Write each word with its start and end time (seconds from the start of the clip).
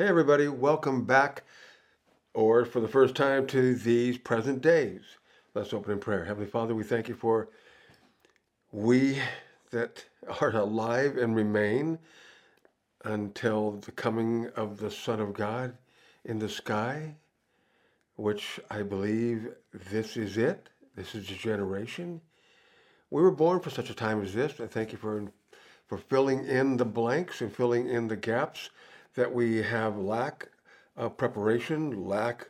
Hey, 0.00 0.08
everybody, 0.08 0.48
welcome 0.48 1.04
back, 1.04 1.42
or 2.32 2.64
for 2.64 2.80
the 2.80 2.88
first 2.88 3.14
time, 3.14 3.46
to 3.48 3.74
these 3.74 4.16
present 4.16 4.62
days. 4.62 5.02
Let's 5.52 5.74
open 5.74 5.92
in 5.92 5.98
prayer. 5.98 6.24
Heavenly 6.24 6.48
Father, 6.48 6.74
we 6.74 6.84
thank 6.84 7.06
you 7.06 7.14
for 7.14 7.50
we 8.72 9.18
that 9.72 10.02
are 10.40 10.56
alive 10.56 11.18
and 11.18 11.36
remain 11.36 11.98
until 13.04 13.72
the 13.72 13.92
coming 13.92 14.46
of 14.56 14.78
the 14.78 14.90
Son 14.90 15.20
of 15.20 15.34
God 15.34 15.76
in 16.24 16.38
the 16.38 16.48
sky, 16.48 17.16
which 18.16 18.58
I 18.70 18.80
believe 18.80 19.48
this 19.90 20.16
is 20.16 20.38
it. 20.38 20.70
This 20.96 21.14
is 21.14 21.28
the 21.28 21.34
generation. 21.34 22.22
We 23.10 23.20
were 23.20 23.30
born 23.30 23.60
for 23.60 23.68
such 23.68 23.90
a 23.90 23.94
time 23.94 24.22
as 24.22 24.32
this. 24.32 24.60
I 24.60 24.66
thank 24.66 24.92
you 24.92 24.98
for, 24.98 25.30
for 25.88 25.98
filling 25.98 26.46
in 26.46 26.78
the 26.78 26.86
blanks 26.86 27.42
and 27.42 27.54
filling 27.54 27.86
in 27.86 28.08
the 28.08 28.16
gaps 28.16 28.70
that 29.14 29.32
we 29.32 29.62
have 29.62 29.96
lack 29.96 30.48
of 30.96 31.16
preparation, 31.16 32.06
lack 32.06 32.48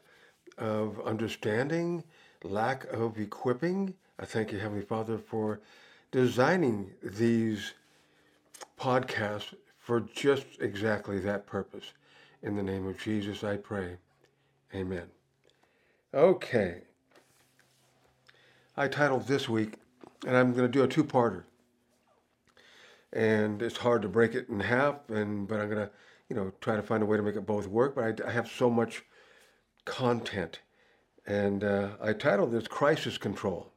of 0.59 1.01
understanding, 1.07 2.05
lack 2.43 2.85
of 2.93 3.19
equipping. 3.19 3.95
I 4.19 4.25
thank 4.25 4.53
you, 4.53 4.59
Heavenly 4.59 4.85
Father, 4.85 5.19
for 5.19 5.61
designing 6.11 6.91
these 7.03 7.73
podcasts 8.79 9.55
for 9.79 10.01
just 10.01 10.45
exactly 10.61 11.19
that 11.21 11.47
purpose. 11.47 11.93
In 12.43 12.57
the 12.57 12.63
name 12.63 12.87
of 12.87 12.99
Jesus, 12.99 13.45
I 13.45 13.57
pray. 13.57 13.97
Amen. 14.75 15.07
Okay. 16.15 16.83
I 18.77 18.89
titled 18.89 19.27
this 19.27 19.49
week, 19.49 19.75
and 20.27 20.37
I'm 20.37 20.53
going 20.53 20.67
to 20.67 20.69
do 20.69 20.83
a 20.83 20.89
two-parter. 20.89 21.45
And 23.13 23.61
it's 23.61 23.79
hard 23.79 24.03
to 24.03 24.09
break 24.09 24.35
it 24.35 24.49
in 24.49 24.61
half, 24.61 25.09
and 25.11 25.49
but 25.49 25.61
I'm 25.61 25.69
going 25.69 25.87
to, 25.87 25.91
you 26.31 26.37
know, 26.37 26.53
try 26.61 26.77
to 26.77 26.83
find 26.83 27.03
a 27.03 27.07
way 27.07 27.19
to 27.19 27.23
make 27.23 27.37
it 27.37 27.45
both 27.45 27.67
work. 27.67 27.95
But 27.95 28.23
I, 28.23 28.29
I 28.29 28.31
have 28.31 28.49
so 28.49 28.71
much 28.71 29.03
content, 29.85 30.61
and 31.27 31.63
uh, 31.63 31.91
I 32.01 32.15
titled 32.15 32.53
this 32.53 32.69
"Crisis 32.69 33.19
Control." 33.19 33.71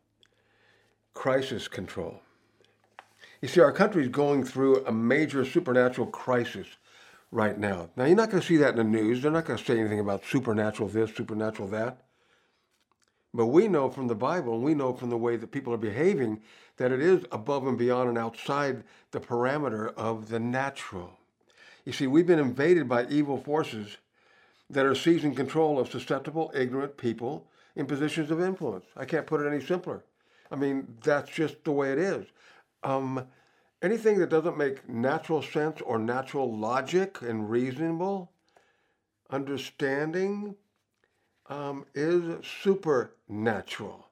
Crisis 1.13 1.67
control. 1.67 2.21
You 3.41 3.47
see, 3.47 3.61
our 3.61 3.71
country 3.71 4.03
is 4.03 4.09
going 4.09 4.43
through 4.43 4.85
a 4.85 4.91
major 4.91 5.45
supernatural 5.45 6.07
crisis 6.07 6.67
right 7.31 7.57
now. 7.57 7.89
Now, 7.95 8.05
you're 8.05 8.15
not 8.15 8.29
going 8.29 8.41
to 8.41 8.47
see 8.47 8.57
that 8.57 8.71
in 8.71 8.77
the 8.77 8.83
news. 8.83 9.21
They're 9.21 9.31
not 9.31 9.45
going 9.45 9.59
to 9.59 9.65
say 9.65 9.79
anything 9.79 9.99
about 9.99 10.25
supernatural 10.25 10.89
this, 10.89 11.13
supernatural 11.15 11.67
that. 11.69 12.05
But 13.33 13.47
we 13.47 13.67
know 13.67 13.89
from 13.89 14.07
the 14.07 14.15
Bible, 14.15 14.55
and 14.55 14.63
we 14.63 14.75
know 14.75 14.93
from 14.93 15.09
the 15.09 15.17
way 15.17 15.35
that 15.37 15.51
people 15.51 15.73
are 15.73 15.77
behaving, 15.77 16.41
that 16.77 16.91
it 16.91 17.01
is 17.01 17.25
above 17.31 17.67
and 17.67 17.77
beyond 17.77 18.09
and 18.09 18.17
outside 18.17 18.83
the 19.11 19.19
parameter 19.19 19.93
of 19.95 20.29
the 20.29 20.39
natural. 20.39 21.17
You 21.85 21.91
see, 21.91 22.07
we've 22.07 22.27
been 22.27 22.39
invaded 22.39 22.87
by 22.87 23.05
evil 23.07 23.37
forces 23.37 23.97
that 24.69 24.85
are 24.85 24.95
seizing 24.95 25.35
control 25.35 25.79
of 25.79 25.91
susceptible, 25.91 26.51
ignorant 26.55 26.97
people 26.97 27.47
in 27.75 27.85
positions 27.85 28.31
of 28.31 28.41
influence. 28.41 28.85
I 28.95 29.05
can't 29.05 29.27
put 29.27 29.41
it 29.41 29.47
any 29.47 29.63
simpler. 29.63 30.03
I 30.51 30.55
mean, 30.55 30.97
that's 31.03 31.29
just 31.29 31.63
the 31.63 31.71
way 31.71 31.91
it 31.91 31.99
is. 31.99 32.25
Um, 32.83 33.27
anything 33.81 34.19
that 34.19 34.29
doesn't 34.29 34.57
make 34.57 34.87
natural 34.87 35.41
sense 35.41 35.81
or 35.81 35.99
natural 35.99 36.55
logic 36.55 37.21
and 37.21 37.49
reasonable 37.49 38.31
understanding 39.29 40.55
um, 41.47 41.85
is 41.93 42.45
supernatural. 42.63 44.07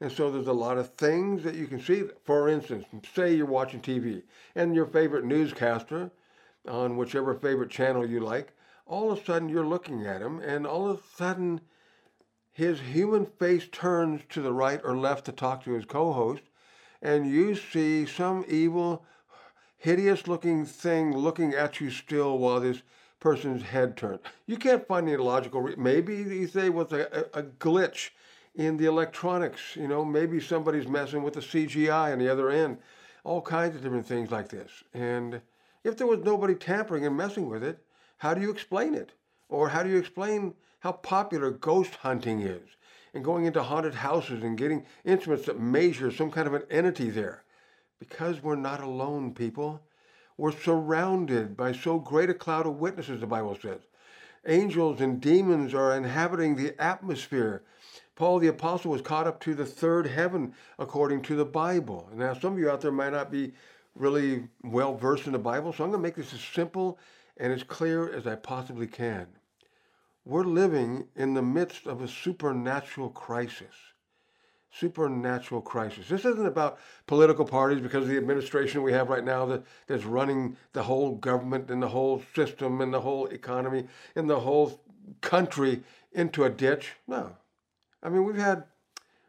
And 0.00 0.10
so 0.10 0.32
there's 0.32 0.48
a 0.48 0.52
lot 0.52 0.78
of 0.78 0.94
things 0.94 1.44
that 1.44 1.54
you 1.54 1.66
can 1.68 1.80
see. 1.80 2.04
For 2.24 2.48
instance, 2.48 2.86
say 3.14 3.34
you're 3.34 3.46
watching 3.46 3.80
TV 3.80 4.22
and 4.56 4.74
your 4.74 4.86
favorite 4.86 5.24
newscaster 5.24 6.10
on 6.68 6.96
whichever 6.96 7.34
favorite 7.34 7.70
channel 7.70 8.08
you 8.08 8.20
like, 8.20 8.52
all 8.86 9.10
of 9.10 9.18
a 9.18 9.24
sudden 9.24 9.48
you're 9.48 9.66
looking 9.66 10.06
at 10.06 10.20
him 10.20 10.40
and 10.40 10.66
all 10.66 10.88
of 10.88 10.98
a 10.98 11.16
sudden 11.16 11.60
his 12.52 12.80
human 12.80 13.24
face 13.26 13.66
turns 13.70 14.22
to 14.28 14.42
the 14.42 14.52
right 14.52 14.80
or 14.84 14.96
left 14.96 15.24
to 15.24 15.32
talk 15.32 15.64
to 15.64 15.72
his 15.72 15.84
co-host 15.84 16.42
and 17.02 17.28
you 17.28 17.54
see 17.54 18.06
some 18.06 18.44
evil, 18.48 19.04
hideous 19.76 20.28
looking 20.28 20.64
thing 20.64 21.16
looking 21.16 21.52
at 21.52 21.80
you 21.80 21.90
still 21.90 22.38
while 22.38 22.60
this 22.60 22.82
person's 23.18 23.62
head 23.62 23.96
turns. 23.96 24.20
You 24.46 24.56
can't 24.56 24.86
find 24.86 25.08
any 25.08 25.16
logical. 25.16 25.68
Maybe 25.76 26.16
you 26.16 26.46
say 26.46 26.68
was 26.68 26.92
a, 26.92 27.26
a, 27.34 27.42
glitch 27.42 28.10
in 28.54 28.76
the 28.76 28.86
electronics. 28.86 29.76
You 29.76 29.88
know, 29.88 30.04
maybe 30.04 30.40
somebody's 30.40 30.88
messing 30.88 31.22
with 31.22 31.34
the 31.34 31.40
CGI 31.40 32.12
on 32.12 32.18
the 32.18 32.28
other 32.28 32.50
end. 32.50 32.78
All 33.24 33.40
kinds 33.40 33.76
of 33.76 33.82
different 33.82 34.06
things 34.06 34.30
like 34.30 34.48
this. 34.48 34.70
And 34.92 35.40
if 35.84 35.96
there 35.96 36.06
was 36.06 36.20
nobody 36.20 36.54
tampering 36.54 37.06
and 37.06 37.16
messing 37.16 37.48
with 37.48 37.62
it, 37.62 37.78
how 38.18 38.34
do 38.34 38.40
you 38.40 38.50
explain 38.50 38.94
it? 38.94 39.12
Or 39.48 39.68
how 39.68 39.82
do 39.82 39.90
you 39.90 39.98
explain 39.98 40.54
how 40.80 40.92
popular 40.92 41.50
ghost 41.50 41.96
hunting 41.96 42.40
is? 42.40 42.68
and 43.14 43.24
going 43.24 43.44
into 43.44 43.62
haunted 43.62 43.94
houses 43.94 44.42
and 44.42 44.56
getting 44.56 44.84
instruments 45.04 45.46
that 45.46 45.60
measure 45.60 46.10
some 46.10 46.30
kind 46.30 46.46
of 46.46 46.54
an 46.54 46.62
entity 46.70 47.10
there. 47.10 47.44
Because 47.98 48.42
we're 48.42 48.56
not 48.56 48.82
alone, 48.82 49.34
people. 49.34 49.80
We're 50.36 50.52
surrounded 50.52 51.56
by 51.56 51.72
so 51.72 51.98
great 51.98 52.30
a 52.30 52.34
cloud 52.34 52.66
of 52.66 52.80
witnesses, 52.80 53.20
the 53.20 53.26
Bible 53.26 53.56
says. 53.60 53.80
Angels 54.46 55.00
and 55.00 55.20
demons 55.20 55.72
are 55.72 55.96
inhabiting 55.96 56.56
the 56.56 56.80
atmosphere. 56.82 57.62
Paul 58.16 58.40
the 58.40 58.48
Apostle 58.48 58.90
was 58.90 59.02
caught 59.02 59.26
up 59.26 59.40
to 59.40 59.54
the 59.54 59.66
third 59.66 60.06
heaven 60.06 60.54
according 60.78 61.22
to 61.22 61.36
the 61.36 61.44
Bible. 61.44 62.08
Now, 62.14 62.34
some 62.34 62.54
of 62.54 62.58
you 62.58 62.70
out 62.70 62.80
there 62.80 62.90
might 62.90 63.12
not 63.12 63.30
be 63.30 63.52
really 63.94 64.48
well 64.62 64.94
versed 64.94 65.26
in 65.26 65.32
the 65.32 65.38
Bible, 65.38 65.72
so 65.72 65.84
I'm 65.84 65.90
going 65.90 66.02
to 66.02 66.08
make 66.08 66.16
this 66.16 66.32
as 66.32 66.40
simple 66.40 66.98
and 67.36 67.52
as 67.52 67.62
clear 67.62 68.12
as 68.12 68.26
I 68.26 68.34
possibly 68.36 68.86
can 68.86 69.26
we're 70.24 70.44
living 70.44 71.08
in 71.16 71.34
the 71.34 71.42
midst 71.42 71.86
of 71.86 72.02
a 72.02 72.08
supernatural 72.08 73.10
crisis. 73.10 73.74
Supernatural 74.70 75.60
crisis. 75.60 76.08
This 76.08 76.24
isn't 76.24 76.46
about 76.46 76.78
political 77.06 77.44
parties 77.44 77.82
because 77.82 78.08
the 78.08 78.16
administration 78.16 78.82
we 78.82 78.92
have 78.92 79.10
right 79.10 79.24
now 79.24 79.44
that, 79.46 79.64
that's 79.86 80.04
running 80.04 80.56
the 80.72 80.82
whole 80.82 81.16
government 81.16 81.70
and 81.70 81.82
the 81.82 81.88
whole 81.88 82.22
system 82.34 82.80
and 82.80 82.94
the 82.94 83.00
whole 83.00 83.26
economy 83.26 83.86
and 84.16 84.30
the 84.30 84.40
whole 84.40 84.80
country 85.20 85.82
into 86.12 86.44
a 86.44 86.50
ditch. 86.50 86.92
No. 87.06 87.36
I 88.02 88.08
mean, 88.08 88.24
we've 88.24 88.36
had 88.36 88.64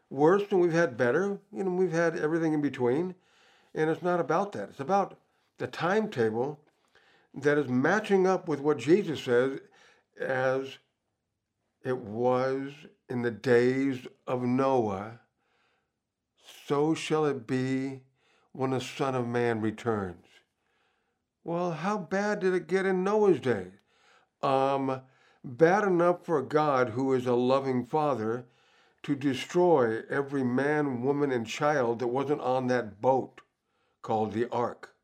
worse 0.08 0.44
and 0.50 0.60
we've 0.60 0.72
had 0.72 0.96
better. 0.96 1.38
You 1.52 1.64
know, 1.64 1.72
we've 1.72 1.92
had 1.92 2.16
everything 2.16 2.54
in 2.54 2.62
between. 2.62 3.14
And 3.74 3.90
it's 3.90 4.02
not 4.02 4.20
about 4.20 4.52
that. 4.52 4.70
It's 4.70 4.80
about 4.80 5.18
the 5.58 5.66
timetable 5.66 6.60
that 7.34 7.58
is 7.58 7.68
matching 7.68 8.26
up 8.26 8.48
with 8.48 8.60
what 8.60 8.78
Jesus 8.78 9.24
says 9.24 9.58
as 10.20 10.78
it 11.84 11.98
was 11.98 12.72
in 13.08 13.22
the 13.22 13.30
days 13.30 14.06
of 14.26 14.42
Noah, 14.42 15.20
so 16.66 16.94
shall 16.94 17.26
it 17.26 17.46
be 17.46 18.00
when 18.52 18.70
the 18.70 18.80
Son 18.80 19.14
of 19.14 19.26
Man 19.26 19.60
returns. 19.60 20.26
Well, 21.42 21.72
how 21.72 21.98
bad 21.98 22.40
did 22.40 22.54
it 22.54 22.68
get 22.68 22.86
in 22.86 23.04
Noah's 23.04 23.40
day? 23.40 23.66
Um, 24.42 25.02
bad 25.42 25.84
enough 25.84 26.24
for 26.24 26.40
God, 26.40 26.90
who 26.90 27.12
is 27.12 27.26
a 27.26 27.34
loving 27.34 27.84
Father, 27.84 28.46
to 29.02 29.14
destroy 29.14 30.02
every 30.08 30.44
man, 30.44 31.02
woman, 31.02 31.30
and 31.30 31.46
child 31.46 31.98
that 31.98 32.06
wasn't 32.06 32.40
on 32.40 32.68
that 32.68 33.02
boat 33.02 33.42
called 34.04 34.32
the 34.32 34.48
ark. 34.52 34.94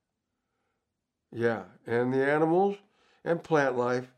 Yeah, 1.32 1.64
and 1.86 2.14
the 2.14 2.24
animals 2.24 2.76
and 3.24 3.42
plant 3.42 3.76
life, 3.76 4.12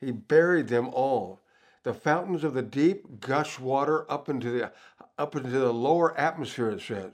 he 0.00 0.10
buried 0.10 0.66
them 0.66 0.88
all 0.92 1.38
the 1.84 1.94
fountains 1.94 2.44
of 2.44 2.54
the 2.54 2.62
deep 2.62 3.20
gush 3.20 3.58
water 3.58 4.10
up 4.10 4.28
into 4.28 4.50
the 4.50 4.72
up 5.18 5.36
into 5.36 5.50
the 5.50 5.72
lower 5.72 6.16
atmosphere, 6.18 6.70
it 6.70 6.80
says. 6.80 7.12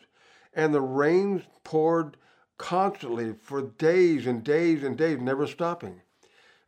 And 0.55 0.73
the 0.73 0.81
rains 0.81 1.43
poured 1.65 2.17
constantly 2.57 3.35
for 3.35 3.63
days 3.63 4.27
and 4.27 4.45
days 4.45 4.83
and 4.83 4.97
days, 4.97 5.19
never 5.21 5.47
stopping, 5.47 6.03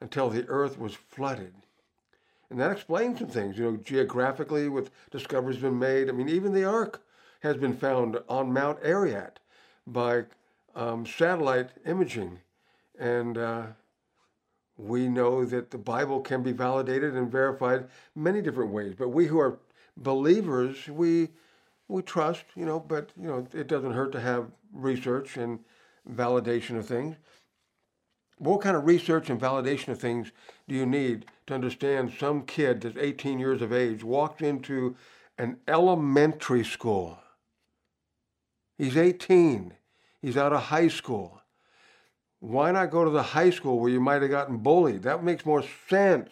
until 0.00 0.30
the 0.30 0.46
earth 0.48 0.78
was 0.78 0.94
flooded. 0.94 1.54
And 2.48 2.58
that 2.58 2.72
explains 2.72 3.18
some 3.20 3.28
things, 3.28 3.56
you 3.56 3.64
know, 3.64 3.76
geographically 3.76 4.68
with 4.68 4.90
discoveries 5.10 5.58
been 5.58 5.78
made. 5.78 6.08
I 6.08 6.12
mean, 6.12 6.28
even 6.28 6.52
the 6.52 6.64
ark 6.64 7.02
has 7.40 7.56
been 7.56 7.76
found 7.76 8.18
on 8.28 8.52
Mount 8.52 8.78
Ararat 8.82 9.38
by 9.86 10.24
um, 10.80 11.06
satellite 11.06 11.70
imaging. 11.86 12.40
And 12.98 13.36
uh, 13.38 13.66
we 14.76 15.08
know 15.08 15.44
that 15.44 15.70
the 15.70 15.78
Bible 15.78 16.20
can 16.20 16.42
be 16.42 16.52
validated 16.52 17.14
and 17.14 17.30
verified 17.30 17.86
many 18.14 18.40
different 18.40 18.72
ways. 18.72 18.94
But 18.98 19.10
we 19.10 19.26
who 19.26 19.38
are 19.38 19.58
believers, 19.96 20.88
we 20.88 21.28
we 21.88 22.02
trust, 22.02 22.44
you 22.54 22.64
know, 22.64 22.78
but 22.80 23.10
you 23.20 23.26
know, 23.26 23.46
it 23.52 23.66
doesn't 23.66 23.92
hurt 23.92 24.12
to 24.12 24.20
have 24.20 24.46
research 24.72 25.36
and 25.36 25.58
validation 26.08 26.78
of 26.78 26.86
things. 26.86 27.16
What 28.38 28.62
kind 28.62 28.76
of 28.76 28.86
research 28.86 29.28
and 29.28 29.40
validation 29.40 29.88
of 29.88 30.00
things 30.00 30.30
do 30.68 30.74
you 30.74 30.86
need 30.86 31.26
to 31.46 31.54
understand 31.54 32.12
some 32.18 32.42
kid 32.46 32.80
that's 32.80 32.96
18 32.96 33.38
years 33.38 33.60
of 33.60 33.72
age 33.72 34.02
walked 34.02 34.40
into 34.40 34.96
an 35.36 35.58
elementary 35.68 36.64
school? 36.64 37.18
He's 38.78 38.96
18. 38.96 39.74
He's 40.22 40.36
out 40.36 40.52
of 40.52 40.62
high 40.62 40.88
school 40.88 41.40
Why 42.40 42.72
not 42.72 42.90
go 42.90 43.04
to 43.04 43.10
the 43.10 43.22
high 43.22 43.50
school 43.50 43.78
where 43.78 43.90
you 43.90 44.00
might 44.00 44.22
have 44.22 44.30
gotten 44.30 44.58
bullied? 44.58 45.02
That 45.02 45.22
makes 45.22 45.44
more 45.44 45.62
sense. 45.88 46.30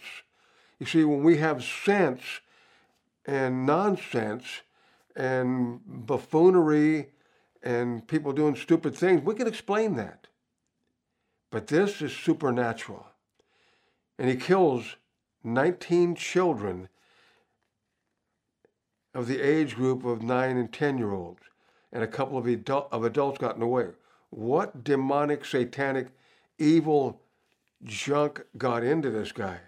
You 0.78 0.86
see, 0.86 1.04
when 1.04 1.22
we 1.22 1.36
have 1.36 1.62
sense 1.62 2.22
and 3.26 3.66
nonsense 3.66 4.44
and 5.14 5.80
buffoonery 5.84 7.10
and 7.62 8.06
people 8.06 8.32
doing 8.32 8.56
stupid 8.56 8.94
things, 8.94 9.22
we 9.22 9.34
can 9.34 9.46
explain 9.46 9.96
that. 9.96 10.28
But 11.50 11.66
this 11.66 12.00
is 12.00 12.14
supernatural. 12.14 13.06
And 14.18 14.30
he 14.30 14.36
kills 14.36 14.96
19 15.44 16.14
children 16.14 16.88
of 19.14 19.26
the 19.26 19.40
age 19.40 19.74
group 19.74 20.04
of 20.04 20.22
9 20.22 20.56
and 20.56 20.72
10 20.72 20.98
year 20.98 21.12
olds, 21.12 21.42
and 21.92 22.02
a 22.02 22.06
couple 22.06 22.38
of, 22.38 22.46
adult, 22.46 22.88
of 22.92 23.04
adults 23.04 23.38
got 23.38 23.54
in 23.54 23.60
the 23.60 23.66
way. 23.66 23.86
What 24.30 24.84
demonic, 24.84 25.44
satanic, 25.44 26.08
evil 26.58 27.20
junk 27.84 28.44
got 28.56 28.84
into 28.84 29.10
this 29.10 29.32
guy? 29.32 29.58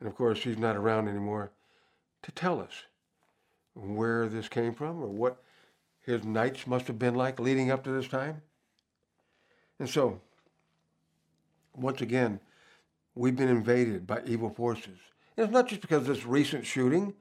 And 0.00 0.08
of 0.08 0.14
course, 0.14 0.42
he's 0.42 0.58
not 0.58 0.76
around 0.76 1.08
anymore 1.08 1.50
to 2.22 2.32
tell 2.32 2.60
us 2.60 2.84
where 3.74 4.28
this 4.28 4.48
came 4.48 4.74
from 4.74 5.02
or 5.02 5.08
what 5.08 5.42
his 6.02 6.24
nights 6.24 6.66
must 6.66 6.86
have 6.86 6.98
been 6.98 7.14
like 7.14 7.40
leading 7.40 7.70
up 7.70 7.84
to 7.84 7.90
this 7.90 8.08
time. 8.08 8.42
And 9.78 9.88
so, 9.88 10.20
once 11.74 12.00
again, 12.00 12.40
we've 13.14 13.36
been 13.36 13.48
invaded 13.48 14.06
by 14.06 14.22
evil 14.24 14.50
forces. 14.50 14.98
And 15.36 15.44
it's 15.44 15.52
not 15.52 15.68
just 15.68 15.80
because 15.80 16.02
of 16.02 16.06
this 16.06 16.24
recent 16.24 16.64
shooting, 16.64 17.14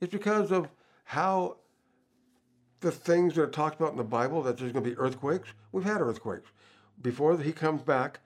it's 0.00 0.12
because 0.12 0.52
of 0.52 0.68
how 1.04 1.56
the 2.86 2.92
things 2.92 3.34
that 3.34 3.42
are 3.42 3.48
talked 3.48 3.80
about 3.80 3.90
in 3.90 3.96
the 3.96 4.04
Bible 4.04 4.42
that 4.42 4.58
there's 4.58 4.70
going 4.70 4.84
to 4.84 4.90
be 4.90 4.96
earthquakes. 4.96 5.48
We've 5.72 5.84
had 5.84 6.00
earthquakes. 6.00 6.50
Before 7.02 7.36
he 7.36 7.50
comes 7.50 7.82
back, 7.82 8.20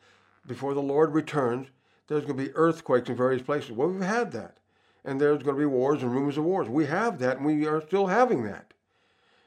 before 0.46 0.74
the 0.74 0.82
Lord 0.82 1.14
returns, 1.14 1.68
there's 2.08 2.26
going 2.26 2.36
to 2.36 2.44
be 2.44 2.54
earthquakes 2.54 3.08
in 3.08 3.16
various 3.16 3.40
places. 3.40 3.70
Well, 3.70 3.88
we've 3.88 4.02
had 4.02 4.32
that. 4.32 4.58
And 5.02 5.18
there's 5.18 5.42
going 5.42 5.56
to 5.56 5.60
be 5.60 5.66
wars 5.66 6.02
and 6.02 6.12
rumors 6.12 6.36
of 6.36 6.44
wars. 6.44 6.68
We 6.68 6.84
have 6.84 7.18
that, 7.20 7.38
and 7.38 7.46
we 7.46 7.66
are 7.66 7.80
still 7.80 8.08
having 8.08 8.44
that. 8.44 8.74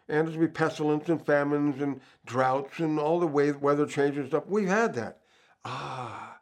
And 0.09 0.25
there's 0.25 0.35
going 0.35 0.47
to 0.47 0.51
be 0.51 0.57
pestilence 0.57 1.07
and 1.07 1.23
famines 1.23 1.79
and 1.79 2.01
droughts 2.25 2.79
and 2.79 2.97
all 2.97 3.19
the 3.19 3.27
way 3.27 3.51
weather 3.51 3.85
changes 3.85 4.21
and 4.21 4.27
stuff. 4.29 4.47
We've 4.47 4.67
had 4.67 4.95
that. 4.95 5.19
Ah, 5.63 6.39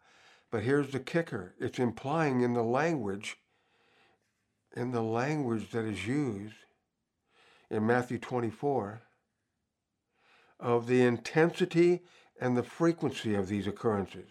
but 0.50 0.64
here's 0.64 0.92
the 0.92 1.00
kicker 1.02 1.56
it's 1.60 1.78
implying 1.78 2.40
in 2.40 2.54
the 2.54 2.64
language, 2.64 3.36
in 4.74 4.92
the 4.92 5.04
language 5.04 5.72
that 5.72 5.84
is 5.84 6.08
used 6.08 6.56
in 7.72 7.88
Matthew 7.88 8.20
24, 8.20 9.02
of 10.60 10.88
the 10.88 11.02
intensity 11.02 12.02
and 12.40 12.58
the 12.58 12.64
frequency 12.64 13.34
of 13.34 13.48
these 13.48 13.66
occurrences. 13.66 14.30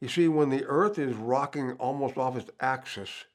You 0.00 0.08
see, 0.08 0.28
when 0.28 0.48
the 0.48 0.64
earth 0.64 0.98
is 0.98 1.14
rocking 1.14 1.72
almost 1.72 2.16
off 2.16 2.36
its 2.36 2.50
axis 2.60 3.26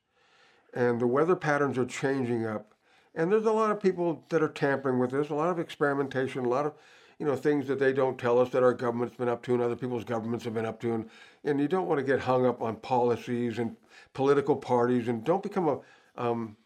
and 0.73 0.99
the 0.99 1.07
weather 1.07 1.35
patterns 1.35 1.77
are 1.77 1.85
changing 1.85 2.45
up, 2.45 2.73
and 3.13 3.31
there's 3.31 3.45
a 3.45 3.51
lot 3.51 3.69
of 3.69 3.79
people 3.79 4.25
that 4.29 4.41
are 4.41 4.49
tampering 4.49 4.97
with 4.97 5.11
this, 5.11 5.29
a 5.29 5.35
lot 5.35 5.49
of 5.49 5.59
experimentation, 5.59 6.45
a 6.45 6.49
lot 6.49 6.65
of 6.65 6.73
you 7.19 7.27
know 7.27 7.35
things 7.35 7.67
that 7.67 7.77
they 7.77 7.93
don't 7.93 8.17
tell 8.17 8.39
us 8.39 8.49
that 8.49 8.63
our 8.63 8.73
government's 8.73 9.15
been 9.15 9.29
up 9.29 9.43
to 9.43 9.53
and 9.53 9.61
other 9.61 9.75
people's 9.75 10.03
governments 10.03 10.45
have 10.45 10.55
been 10.55 10.65
up 10.65 10.79
to, 10.81 10.93
and 10.93 11.09
and 11.43 11.59
you 11.59 11.67
don't 11.67 11.87
want 11.87 11.99
to 11.99 12.05
get 12.05 12.19
hung 12.19 12.47
up 12.47 12.61
on 12.63 12.77
policies 12.77 13.59
and 13.59 13.75
political 14.13 14.55
parties, 14.55 15.07
and 15.07 15.23
don't 15.23 15.43
become 15.43 15.67
a 15.67 15.79
um, 16.17 16.57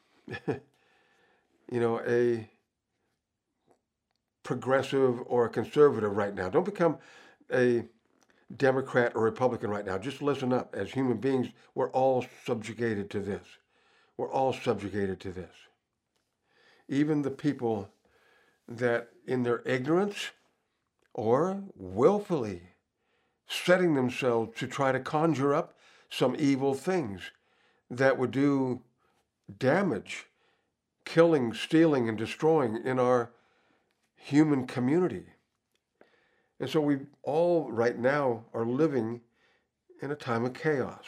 you 1.71 1.79
know 1.79 2.01
a 2.07 2.49
progressive 4.43 5.19
or 5.25 5.45
a 5.45 5.49
conservative 5.49 6.15
right 6.15 6.33
now. 6.33 6.49
Don't 6.49 6.63
become 6.63 6.97
a 7.51 7.83
Democrat 8.55 9.11
or 9.13 9.23
Republican 9.23 9.69
right 9.69 9.85
now. 9.85 9.97
Just 9.97 10.21
listen 10.21 10.53
up. 10.53 10.73
As 10.73 10.91
human 10.91 11.17
beings, 11.17 11.47
we're 11.75 11.91
all 11.91 12.25
subjugated 12.45 13.09
to 13.09 13.19
this. 13.19 13.45
We're 14.15 14.31
all 14.31 14.53
subjugated 14.53 15.19
to 15.21 15.31
this. 15.31 15.51
Even 16.87 17.21
the 17.21 17.31
people 17.31 17.89
that, 18.67 19.09
in 19.25 19.43
their 19.43 19.61
ignorance 19.65 20.31
or 21.13 21.61
willfully, 21.75 22.61
setting 23.47 23.95
themselves 23.95 24.57
to 24.59 24.67
try 24.67 24.91
to 24.91 24.99
conjure 24.99 25.53
up 25.53 25.77
some 26.09 26.35
evil 26.39 26.73
things 26.73 27.31
that 27.89 28.17
would 28.17 28.31
do 28.31 28.81
damage, 29.57 30.25
killing, 31.07 31.53
stealing, 31.53 32.09
and 32.09 32.17
destroying 32.17 32.81
in 32.83 32.99
our 32.99 33.31
human 34.15 34.67
community. 34.67 35.23
And 36.59 36.69
so 36.69 36.81
we 36.81 36.97
all 37.23 37.71
right 37.71 37.97
now 37.97 38.43
are 38.53 38.65
living 38.65 39.21
in 40.01 40.11
a 40.11 40.15
time 40.15 40.43
of 40.43 40.53
chaos. 40.53 41.05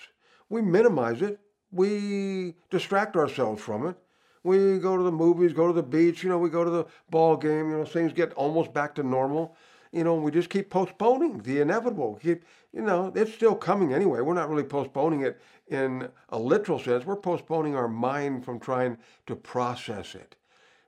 We 0.47 0.61
minimize 0.61 1.21
it. 1.21 1.39
We 1.71 2.55
distract 2.69 3.17
ourselves 3.17 3.61
from 3.61 3.87
it. 3.87 3.97
We 4.43 4.79
go 4.79 4.95
to 4.95 5.03
the 5.03 5.11
movies, 5.11 5.51
go 5.51 5.67
to 5.67 5.73
the 5.73 5.83
beach, 5.83 6.23
you 6.23 6.29
know, 6.29 6.37
we 6.37 6.49
go 6.49 6.63
to 6.63 6.69
the 6.69 6.85
ball 7.09 7.35
game, 7.35 7.69
you 7.69 7.77
know, 7.77 7.83
things 7.83 8.13
get 8.13 8.31
almost 8.33 8.73
back 8.73 8.95
to 8.95 9.03
normal. 9.03 9.57
You 9.91 10.03
know, 10.03 10.15
we 10.15 10.31
just 10.31 10.49
keep 10.49 10.69
postponing 10.69 11.39
the 11.39 11.61
inevitable. 11.61 12.19
Keep, 12.21 12.43
you 12.71 12.81
know, 12.81 13.11
it's 13.15 13.33
still 13.33 13.55
coming 13.55 13.93
anyway. 13.93 14.21
We're 14.21 14.35
not 14.35 14.49
really 14.49 14.63
postponing 14.63 15.21
it 15.21 15.41
in 15.67 16.09
a 16.29 16.37
literal 16.37 16.77
sense. 16.79 17.05
We're 17.05 17.15
postponing 17.15 17.75
our 17.75 17.87
mind 17.87 18.45
from 18.45 18.59
trying 18.59 18.97
to 19.25 19.35
process 19.35 20.13
it. 20.13 20.35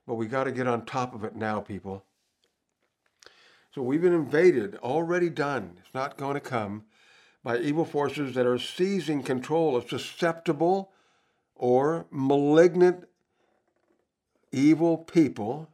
But 0.06 0.14
we 0.14 0.26
got 0.26 0.44
to 0.44 0.52
get 0.52 0.68
on 0.68 0.84
top 0.84 1.14
of 1.14 1.24
it 1.24 1.34
now, 1.34 1.60
people. 1.60 2.04
So 3.74 3.82
we've 3.82 4.02
been 4.02 4.12
invaded, 4.12 4.76
already 4.76 5.30
done. 5.30 5.78
It's 5.80 5.94
not 5.94 6.16
going 6.16 6.34
to 6.34 6.40
come 6.40 6.84
by 7.42 7.58
evil 7.58 7.84
forces 7.84 8.34
that 8.34 8.46
are 8.46 8.58
seizing 8.58 9.22
control 9.22 9.74
of 9.76 9.88
susceptible 9.88 10.92
or 11.56 12.06
malignant 12.10 13.04
evil 14.52 14.98
people 14.98 15.70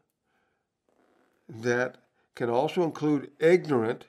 that 1.48 1.98
can 2.38 2.48
also 2.48 2.84
include 2.84 3.32
ignorant 3.40 4.04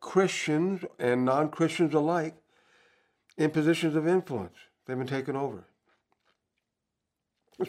Christians 0.00 0.86
and 0.98 1.26
non 1.26 1.50
Christians 1.50 1.92
alike 1.92 2.34
in 3.36 3.50
positions 3.50 3.94
of 3.94 4.08
influence. 4.08 4.56
They've 4.86 4.96
been 4.96 5.06
taken 5.06 5.36
over. 5.36 5.64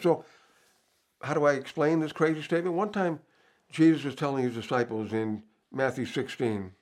So, 0.00 0.24
how 1.20 1.34
do 1.34 1.44
I 1.44 1.52
explain 1.52 2.00
this 2.00 2.12
crazy 2.12 2.40
statement? 2.40 2.74
One 2.74 2.90
time, 2.90 3.20
Jesus 3.70 4.04
was 4.04 4.14
telling 4.14 4.42
his 4.42 4.54
disciples 4.54 5.12
in 5.12 5.42
Matthew 5.70 6.06
16, 6.06 6.72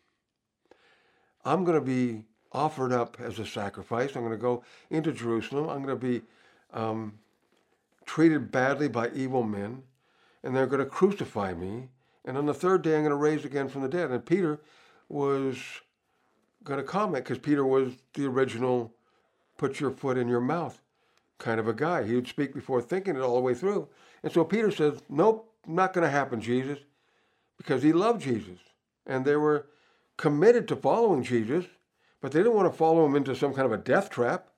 I'm 1.44 1.64
going 1.64 1.78
to 1.78 1.84
be 1.84 2.22
offered 2.52 2.92
up 2.92 3.16
as 3.20 3.40
a 3.40 3.46
sacrifice. 3.46 4.14
I'm 4.14 4.22
going 4.22 4.30
to 4.30 4.38
go 4.38 4.62
into 4.90 5.10
Jerusalem. 5.10 5.68
I'm 5.68 5.82
going 5.82 5.98
to 5.98 6.06
be 6.06 6.22
um, 6.72 7.18
treated 8.06 8.52
badly 8.52 8.86
by 8.86 9.10
evil 9.10 9.42
men, 9.42 9.82
and 10.44 10.54
they're 10.54 10.68
going 10.68 10.84
to 10.84 10.86
crucify 10.86 11.52
me. 11.52 11.88
And 12.24 12.36
on 12.36 12.46
the 12.46 12.54
third 12.54 12.82
day, 12.82 12.96
I'm 12.96 13.02
going 13.02 13.10
to 13.10 13.16
raise 13.16 13.44
again 13.44 13.68
from 13.68 13.82
the 13.82 13.88
dead. 13.88 14.10
And 14.10 14.24
Peter 14.24 14.60
was 15.08 15.56
going 16.64 16.78
to 16.78 16.84
comment 16.84 17.24
because 17.24 17.38
Peter 17.38 17.64
was 17.64 17.94
the 18.14 18.26
original 18.26 18.92
put 19.56 19.80
your 19.80 19.90
foot 19.90 20.16
in 20.16 20.28
your 20.28 20.40
mouth 20.40 20.80
kind 21.40 21.58
of 21.58 21.66
a 21.66 21.72
guy. 21.72 22.04
He 22.04 22.14
would 22.14 22.28
speak 22.28 22.54
before 22.54 22.80
thinking 22.80 23.16
it 23.16 23.22
all 23.22 23.34
the 23.34 23.40
way 23.40 23.54
through. 23.54 23.88
And 24.22 24.32
so 24.32 24.44
Peter 24.44 24.70
says, 24.70 25.00
Nope, 25.08 25.52
not 25.66 25.92
going 25.92 26.04
to 26.04 26.10
happen, 26.10 26.40
Jesus, 26.40 26.78
because 27.56 27.82
he 27.82 27.92
loved 27.92 28.22
Jesus. 28.22 28.58
And 29.06 29.24
they 29.24 29.36
were 29.36 29.66
committed 30.16 30.68
to 30.68 30.76
following 30.76 31.24
Jesus, 31.24 31.64
but 32.20 32.30
they 32.30 32.40
didn't 32.40 32.54
want 32.54 32.70
to 32.70 32.78
follow 32.78 33.04
him 33.04 33.16
into 33.16 33.34
some 33.34 33.54
kind 33.54 33.66
of 33.66 33.72
a 33.72 33.82
death 33.82 34.10
trap. 34.10 34.48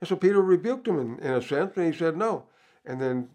And 0.00 0.08
so 0.08 0.16
Peter 0.16 0.40
rebuked 0.40 0.86
him 0.86 0.98
in, 0.98 1.18
in 1.18 1.32
a 1.32 1.42
sense, 1.42 1.76
and 1.76 1.92
he 1.92 1.98
said, 1.98 2.16
No. 2.16 2.44
And 2.86 3.00
then 3.00 3.28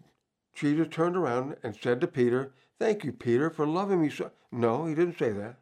Jesus 0.54 0.88
turned 0.90 1.16
around 1.16 1.56
and 1.62 1.76
said 1.80 2.00
to 2.00 2.06
Peter, 2.06 2.52
Thank 2.78 3.04
you, 3.04 3.12
Peter, 3.12 3.50
for 3.50 3.66
loving 3.66 4.02
me 4.02 4.10
so. 4.10 4.30
No, 4.50 4.86
he 4.86 4.94
didn't 4.94 5.18
say 5.18 5.30
that. 5.30 5.56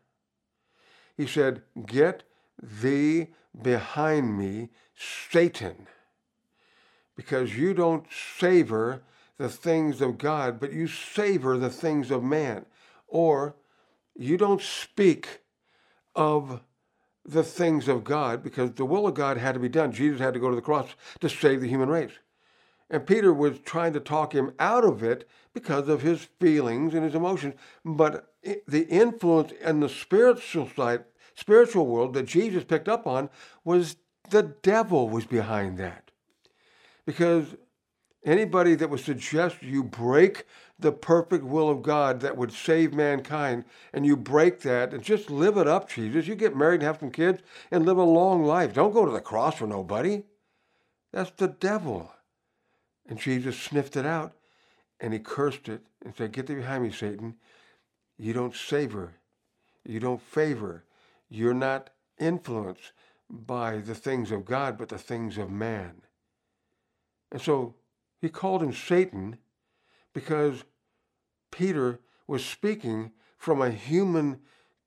He 1.16 1.26
said, 1.26 1.62
Get 1.86 2.22
thee 2.62 3.28
behind 3.60 4.38
me, 4.38 4.70
Satan, 4.94 5.86
because 7.16 7.56
you 7.56 7.74
don't 7.74 8.06
savor 8.38 9.02
the 9.38 9.48
things 9.48 10.00
of 10.00 10.18
God, 10.18 10.60
but 10.60 10.72
you 10.72 10.86
savor 10.86 11.58
the 11.58 11.70
things 11.70 12.10
of 12.10 12.22
man. 12.22 12.66
Or 13.08 13.56
you 14.16 14.36
don't 14.36 14.62
speak 14.62 15.40
of 16.14 16.60
the 17.24 17.44
things 17.44 17.88
of 17.88 18.04
God 18.04 18.42
because 18.42 18.72
the 18.72 18.84
will 18.84 19.06
of 19.06 19.14
God 19.14 19.36
had 19.36 19.54
to 19.54 19.60
be 19.60 19.68
done. 19.68 19.92
Jesus 19.92 20.20
had 20.20 20.34
to 20.34 20.40
go 20.40 20.50
to 20.50 20.56
the 20.56 20.62
cross 20.62 20.88
to 21.20 21.28
save 21.28 21.60
the 21.60 21.68
human 21.68 21.88
race. 21.88 22.12
And 22.92 23.04
Peter 23.06 23.32
was 23.32 23.58
trying 23.58 23.92
to 23.94 24.00
talk 24.00 24.32
him 24.32 24.52
out 24.60 24.84
of 24.84 25.02
it 25.02 25.28
because 25.52 25.88
of 25.88 26.02
his 26.02 26.28
feelings 26.38 26.94
and 26.94 27.02
his 27.02 27.16
emotions. 27.16 27.54
But 27.84 28.32
the 28.68 28.86
influence 28.86 29.52
in 29.60 29.80
the 29.80 29.88
spiritual 29.88 30.68
side, 30.76 31.04
spiritual 31.34 31.86
world 31.86 32.14
that 32.14 32.26
Jesus 32.26 32.62
picked 32.62 32.88
up 32.88 33.06
on 33.06 33.30
was 33.64 33.96
the 34.30 34.42
devil 34.62 35.08
was 35.08 35.26
behind 35.26 35.78
that. 35.78 36.12
Because 37.04 37.56
Anybody 38.24 38.76
that 38.76 38.88
would 38.88 39.00
suggest 39.00 39.62
you 39.62 39.82
break 39.82 40.46
the 40.78 40.92
perfect 40.92 41.44
will 41.44 41.68
of 41.68 41.82
God 41.82 42.20
that 42.20 42.36
would 42.36 42.52
save 42.52 42.94
mankind 42.94 43.64
and 43.92 44.06
you 44.06 44.16
break 44.16 44.60
that 44.60 44.94
and 44.94 45.02
just 45.02 45.28
live 45.28 45.56
it 45.56 45.66
up, 45.66 45.88
Jesus. 45.90 46.28
You 46.28 46.36
get 46.36 46.56
married 46.56 46.76
and 46.76 46.82
have 46.84 47.00
some 47.00 47.10
kids 47.10 47.42
and 47.72 47.84
live 47.84 47.98
a 47.98 48.04
long 48.04 48.44
life. 48.44 48.74
Don't 48.74 48.92
go 48.92 49.04
to 49.04 49.10
the 49.10 49.20
cross 49.20 49.56
for 49.56 49.66
nobody. 49.66 50.22
That's 51.12 51.32
the 51.32 51.48
devil. 51.48 52.12
And 53.08 53.18
Jesus 53.18 53.58
sniffed 53.58 53.96
it 53.96 54.06
out 54.06 54.34
and 55.00 55.12
he 55.12 55.18
cursed 55.18 55.68
it 55.68 55.82
and 56.04 56.14
said, 56.16 56.32
Get 56.32 56.46
thee 56.46 56.54
behind 56.54 56.84
me, 56.84 56.92
Satan. 56.92 57.34
You 58.16 58.32
don't 58.32 58.54
savor, 58.54 59.14
you 59.84 59.98
don't 59.98 60.22
favor, 60.22 60.84
you're 61.28 61.54
not 61.54 61.90
influenced 62.18 62.92
by 63.28 63.78
the 63.78 63.94
things 63.94 64.30
of 64.30 64.44
God, 64.44 64.78
but 64.78 64.88
the 64.88 64.98
things 64.98 65.38
of 65.38 65.50
man. 65.50 66.02
And 67.32 67.40
so 67.40 67.74
he 68.20 68.28
called 68.28 68.62
him 68.62 68.72
Satan 68.72 69.38
because 70.12 70.64
Peter 71.50 72.00
was 72.26 72.44
speaking 72.44 73.12
from 73.38 73.60
a 73.60 73.70
human, 73.70 74.40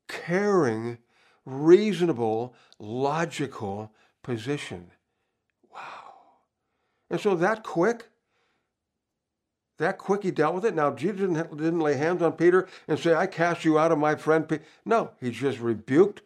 caring, 0.07 0.99
reasonable, 1.45 2.55
logical 2.79 3.91
position. 4.23 4.91
And 7.09 7.19
so 7.19 7.35
that 7.35 7.63
quick, 7.63 8.09
that 9.77 9.97
quick 9.97 10.23
he 10.23 10.31
dealt 10.31 10.55
with 10.55 10.65
it. 10.65 10.73
Now, 10.73 10.91
Jesus 10.91 11.21
didn't, 11.21 11.57
didn't 11.57 11.79
lay 11.79 11.95
hands 11.95 12.21
on 12.21 12.33
Peter 12.33 12.67
and 12.87 12.97
say, 12.97 13.13
I 13.13 13.27
cast 13.27 13.65
you 13.65 13.77
out 13.77 13.91
of 13.91 13.97
my 13.97 14.15
friend 14.15 14.47
Peter. 14.47 14.63
No, 14.85 15.11
he 15.19 15.31
just 15.31 15.59
rebuked 15.59 16.21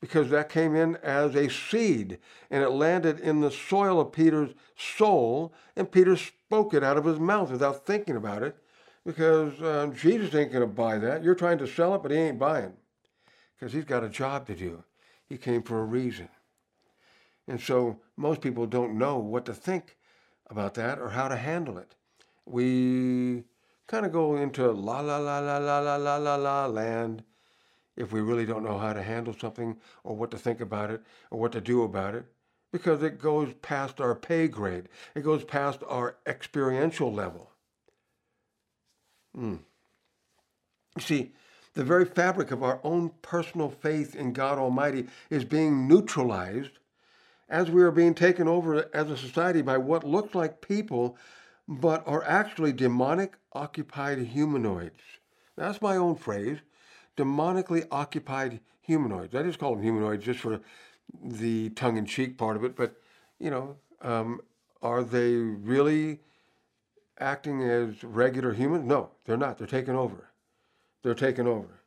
because 0.00 0.30
that 0.30 0.48
came 0.48 0.74
in 0.74 0.96
as 0.96 1.34
a 1.34 1.48
seed 1.48 2.18
and 2.50 2.62
it 2.62 2.70
landed 2.70 3.20
in 3.20 3.40
the 3.40 3.50
soil 3.50 4.00
of 4.00 4.12
Peter's 4.12 4.54
soul, 4.76 5.52
and 5.76 5.92
Peter 5.92 6.16
spoke 6.16 6.72
it 6.72 6.82
out 6.82 6.96
of 6.96 7.04
his 7.04 7.18
mouth 7.18 7.50
without 7.50 7.86
thinking 7.86 8.16
about 8.16 8.42
it 8.42 8.56
because 9.04 9.60
uh, 9.60 9.90
Jesus 9.94 10.34
ain't 10.34 10.52
going 10.52 10.66
to 10.66 10.66
buy 10.66 10.98
that. 10.98 11.22
You're 11.22 11.34
trying 11.34 11.58
to 11.58 11.66
sell 11.66 11.94
it, 11.94 12.02
but 12.02 12.10
he 12.10 12.16
ain't 12.16 12.38
buying 12.38 12.72
because 13.58 13.72
he's 13.72 13.84
got 13.84 14.04
a 14.04 14.08
job 14.08 14.46
to 14.46 14.54
do. 14.54 14.82
He 15.28 15.36
came 15.36 15.62
for 15.62 15.80
a 15.80 15.84
reason. 15.84 16.28
And 17.46 17.60
so 17.60 18.00
most 18.16 18.40
people 18.40 18.66
don't 18.66 18.98
know 18.98 19.18
what 19.18 19.44
to 19.46 19.54
think 19.54 19.96
about 20.50 20.74
that 20.74 20.98
or 20.98 21.10
how 21.10 21.28
to 21.28 21.36
handle 21.36 21.78
it. 21.78 21.94
We 22.44 23.44
kind 23.86 24.04
of 24.04 24.12
go 24.12 24.36
into 24.36 24.70
la 24.70 25.00
la 25.00 25.18
la 25.18 25.38
la 25.38 25.58
la 25.58 25.78
la 25.78 25.96
la 25.96 26.16
la 26.16 26.36
la 26.36 26.66
land 26.66 27.22
if 27.96 28.12
we 28.12 28.20
really 28.20 28.46
don't 28.46 28.64
know 28.64 28.78
how 28.78 28.92
to 28.92 29.02
handle 29.02 29.34
something 29.38 29.76
or 30.04 30.16
what 30.16 30.30
to 30.30 30.38
think 30.38 30.60
about 30.60 30.90
it 30.90 31.02
or 31.30 31.38
what 31.38 31.52
to 31.52 31.60
do 31.60 31.82
about 31.82 32.14
it 32.14 32.24
because 32.72 33.02
it 33.02 33.18
goes 33.20 33.52
past 33.62 34.00
our 34.00 34.14
pay 34.14 34.48
grade. 34.48 34.88
It 35.14 35.22
goes 35.22 35.44
past 35.44 35.82
our 35.88 36.16
experiential 36.26 37.12
level. 37.12 37.50
Mm. 39.36 39.60
You 40.96 41.02
see, 41.02 41.32
the 41.74 41.84
very 41.84 42.04
fabric 42.04 42.50
of 42.50 42.62
our 42.62 42.80
own 42.82 43.10
personal 43.22 43.70
faith 43.70 44.14
in 44.14 44.32
God 44.32 44.58
Almighty 44.58 45.06
is 45.30 45.44
being 45.44 45.86
neutralized 45.86 46.79
as 47.50 47.70
we 47.70 47.82
are 47.82 47.90
being 47.90 48.14
taken 48.14 48.48
over 48.48 48.88
as 48.94 49.10
a 49.10 49.16
society 49.16 49.60
by 49.60 49.76
what 49.76 50.04
looks 50.04 50.34
like 50.34 50.60
people 50.60 51.18
but 51.68 52.02
are 52.06 52.24
actually 52.24 52.72
demonic 52.72 53.34
occupied 53.52 54.18
humanoids. 54.18 55.00
That's 55.56 55.82
my 55.82 55.96
own 55.96 56.16
phrase 56.16 56.58
demonically 57.16 57.86
occupied 57.90 58.60
humanoids. 58.80 59.34
I 59.34 59.42
just 59.42 59.58
call 59.58 59.74
them 59.74 59.82
humanoids 59.82 60.24
just 60.24 60.40
for 60.40 60.60
the 61.22 61.70
tongue 61.70 61.96
in 61.96 62.06
cheek 62.06 62.38
part 62.38 62.56
of 62.56 62.64
it, 62.64 62.76
but 62.76 62.96
you 63.38 63.50
know, 63.50 63.76
um, 64.00 64.40
are 64.80 65.04
they 65.04 65.34
really 65.34 66.20
acting 67.18 67.62
as 67.62 68.02
regular 68.02 68.54
humans? 68.54 68.84
No, 68.86 69.10
they're 69.24 69.36
not. 69.36 69.58
They're 69.58 69.66
taken 69.66 69.94
over. 69.94 70.30
They're 71.02 71.14
taken 71.14 71.46
over. 71.46 71.82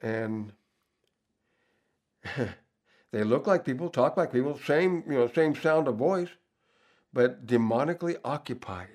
And 0.00 0.52
they 3.10 3.24
look 3.24 3.46
like 3.46 3.64
people, 3.64 3.88
talk 3.88 4.16
like 4.16 4.32
people, 4.32 4.58
same, 4.58 5.02
you 5.06 5.14
know, 5.14 5.28
same 5.28 5.54
sound 5.54 5.88
of 5.88 5.96
voice, 5.96 6.28
but 7.12 7.46
demonically 7.46 8.16
occupied. 8.24 8.88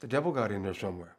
The 0.00 0.06
devil 0.06 0.32
got 0.32 0.52
in 0.52 0.62
there 0.62 0.74
somewhere 0.74 1.16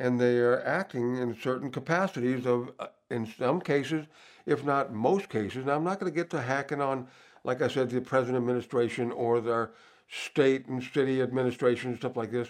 and 0.00 0.18
they 0.18 0.38
are 0.38 0.62
acting 0.62 1.18
in 1.18 1.36
certain 1.38 1.70
capacities 1.70 2.46
of, 2.46 2.72
uh, 2.78 2.86
in 3.10 3.26
some 3.38 3.60
cases, 3.60 4.06
if 4.46 4.64
not 4.64 4.92
most 4.92 5.28
cases. 5.28 5.66
Now, 5.66 5.76
I'm 5.76 5.84
not 5.84 6.00
going 6.00 6.10
to 6.10 6.16
get 6.16 6.30
to 6.30 6.40
hacking 6.40 6.80
on, 6.80 7.06
like 7.44 7.60
I 7.60 7.68
said, 7.68 7.90
the 7.90 8.00
present 8.00 8.36
administration 8.36 9.12
or 9.12 9.40
their 9.40 9.72
state 10.08 10.66
and 10.66 10.82
city 10.82 11.20
administration 11.20 11.96
stuff 11.98 12.16
like 12.16 12.30
this. 12.30 12.48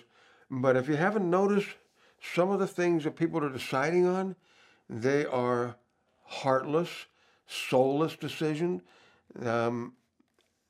But 0.48 0.76
if 0.76 0.88
you 0.88 0.94
haven't 0.94 1.28
noticed, 1.28 1.68
some 2.22 2.50
of 2.50 2.60
the 2.60 2.66
things 2.68 3.04
that 3.04 3.16
people 3.16 3.44
are 3.44 3.50
deciding 3.50 4.06
on, 4.06 4.36
they 4.88 5.26
are 5.26 5.76
heartless, 6.24 7.06
soulless 7.50 8.16
decision. 8.16 8.82
Um, 9.44 9.94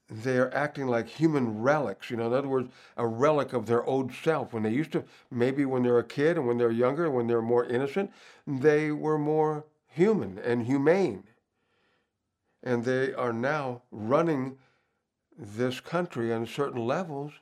they're 0.09 0.53
acting 0.55 0.89
like 0.89 1.09
human 1.09 1.63
relics. 1.63 2.11
You 2.11 2.17
know, 2.17 2.27
in 2.27 2.33
other 2.33 2.49
words, 2.49 2.71
a 2.97 3.07
relic 3.07 3.53
of 3.53 3.67
their 3.67 3.85
old 3.85 4.13
self. 4.13 4.53
When 4.53 4.63
they 4.63 4.71
used 4.71 4.93
to, 4.93 5.05
maybe 5.31 5.65
when 5.65 5.83
they 5.83 5.91
were 5.91 6.01
a 6.01 6.05
kid 6.05 6.37
and 6.37 6.47
when 6.47 6.59
they're 6.59 6.71
younger, 6.71 7.11
when 7.11 7.27
they're 7.27 7.43
more 7.43 7.65
innocent, 7.65 8.11
they 8.47 8.91
were 8.91 9.19
more 9.19 9.65
human 9.87 10.39
and 10.39 10.67
humane. 10.67 11.25
And 12.63 12.85
they 12.85 13.13
are 13.15 13.33
now 13.33 13.83
running 13.91 14.59
this 15.39 15.81
country 15.81 16.33
on 16.33 16.47
certain 16.47 16.85
levels 16.85 17.33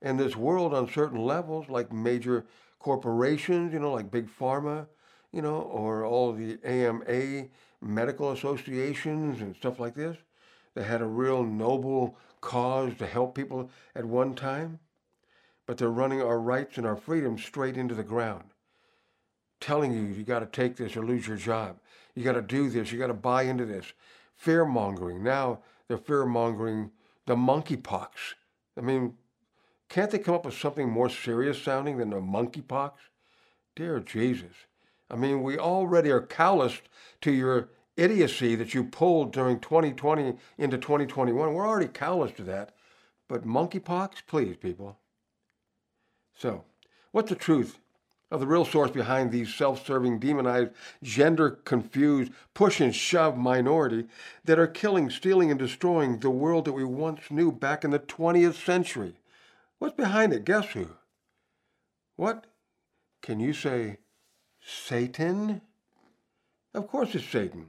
and 0.00 0.18
this 0.18 0.34
world 0.34 0.74
on 0.74 0.90
certain 0.90 1.20
levels, 1.24 1.68
like 1.68 1.92
major 1.92 2.44
corporations, 2.80 3.72
you 3.72 3.78
know, 3.78 3.92
like 3.92 4.10
Big 4.10 4.28
Pharma, 4.28 4.86
you 5.32 5.42
know, 5.42 5.60
or 5.62 6.04
all 6.04 6.32
the 6.32 6.58
AMA 6.64 7.46
medical 7.80 8.32
associations 8.32 9.40
and 9.40 9.56
stuff 9.56 9.80
like 9.80 9.94
this 9.94 10.16
that 10.74 10.84
had 10.84 11.02
a 11.02 11.06
real 11.06 11.42
noble 11.42 12.16
cause 12.40 12.94
to 12.98 13.06
help 13.06 13.34
people 13.34 13.70
at 13.94 14.04
one 14.04 14.34
time, 14.34 14.78
but 15.66 15.78
they're 15.78 15.90
running 15.90 16.20
our 16.20 16.38
rights 16.38 16.76
and 16.76 16.86
our 16.86 16.96
freedoms 16.96 17.42
straight 17.44 17.76
into 17.76 17.94
the 17.94 18.02
ground, 18.02 18.44
telling 19.60 19.92
you 19.92 20.02
you 20.02 20.22
got 20.22 20.40
to 20.40 20.46
take 20.46 20.76
this 20.76 20.96
or 20.96 21.04
lose 21.04 21.26
your 21.26 21.36
job. 21.36 21.78
You 22.14 22.24
got 22.24 22.32
to 22.32 22.42
do 22.42 22.68
this. 22.68 22.92
You 22.92 22.98
got 22.98 23.06
to 23.06 23.14
buy 23.14 23.44
into 23.44 23.64
this. 23.64 23.92
Fear 24.36 24.66
mongering. 24.66 25.22
Now 25.22 25.60
they're 25.88 25.98
fear 25.98 26.26
mongering 26.26 26.90
the 27.26 27.36
monkeypox. 27.36 28.08
I 28.76 28.80
mean, 28.80 29.14
can't 29.88 30.10
they 30.10 30.18
come 30.18 30.34
up 30.34 30.44
with 30.44 30.58
something 30.58 30.90
more 30.90 31.08
serious 31.08 31.62
sounding 31.62 31.98
than 31.98 32.10
the 32.10 32.16
monkeypox? 32.16 32.92
Dear 33.76 34.00
Jesus. 34.00 34.54
I 35.12 35.16
mean, 35.16 35.42
we 35.42 35.58
already 35.58 36.10
are 36.10 36.22
calloused 36.22 36.82
to 37.20 37.30
your 37.30 37.68
idiocy 37.96 38.54
that 38.56 38.72
you 38.72 38.84
pulled 38.84 39.32
during 39.32 39.60
2020 39.60 40.34
into 40.56 40.78
2021. 40.78 41.52
We're 41.52 41.68
already 41.68 41.88
callous 41.88 42.32
to 42.32 42.42
that. 42.44 42.74
But 43.28 43.46
monkeypox, 43.46 44.26
please, 44.26 44.56
people. 44.56 44.98
So, 46.34 46.64
what's 47.12 47.28
the 47.28 47.36
truth 47.36 47.78
of 48.30 48.40
the 48.40 48.46
real 48.46 48.64
source 48.64 48.90
behind 48.90 49.30
these 49.30 49.54
self 49.54 49.86
serving, 49.86 50.18
demonized, 50.18 50.70
gender 51.02 51.50
confused, 51.50 52.32
push 52.54 52.80
and 52.80 52.94
shove 52.94 53.36
minority 53.36 54.06
that 54.44 54.58
are 54.58 54.66
killing, 54.66 55.10
stealing, 55.10 55.50
and 55.50 55.58
destroying 55.58 56.18
the 56.18 56.30
world 56.30 56.64
that 56.64 56.72
we 56.72 56.84
once 56.84 57.30
knew 57.30 57.52
back 57.52 57.84
in 57.84 57.90
the 57.90 57.98
20th 57.98 58.64
century? 58.64 59.14
What's 59.78 59.94
behind 59.94 60.32
it? 60.32 60.46
Guess 60.46 60.70
who? 60.70 60.88
What? 62.16 62.46
Can 63.20 63.38
you 63.38 63.52
say 63.52 63.98
Satan? 64.64 65.60
Of 66.74 66.88
course 66.88 67.14
it's 67.14 67.24
Satan. 67.24 67.66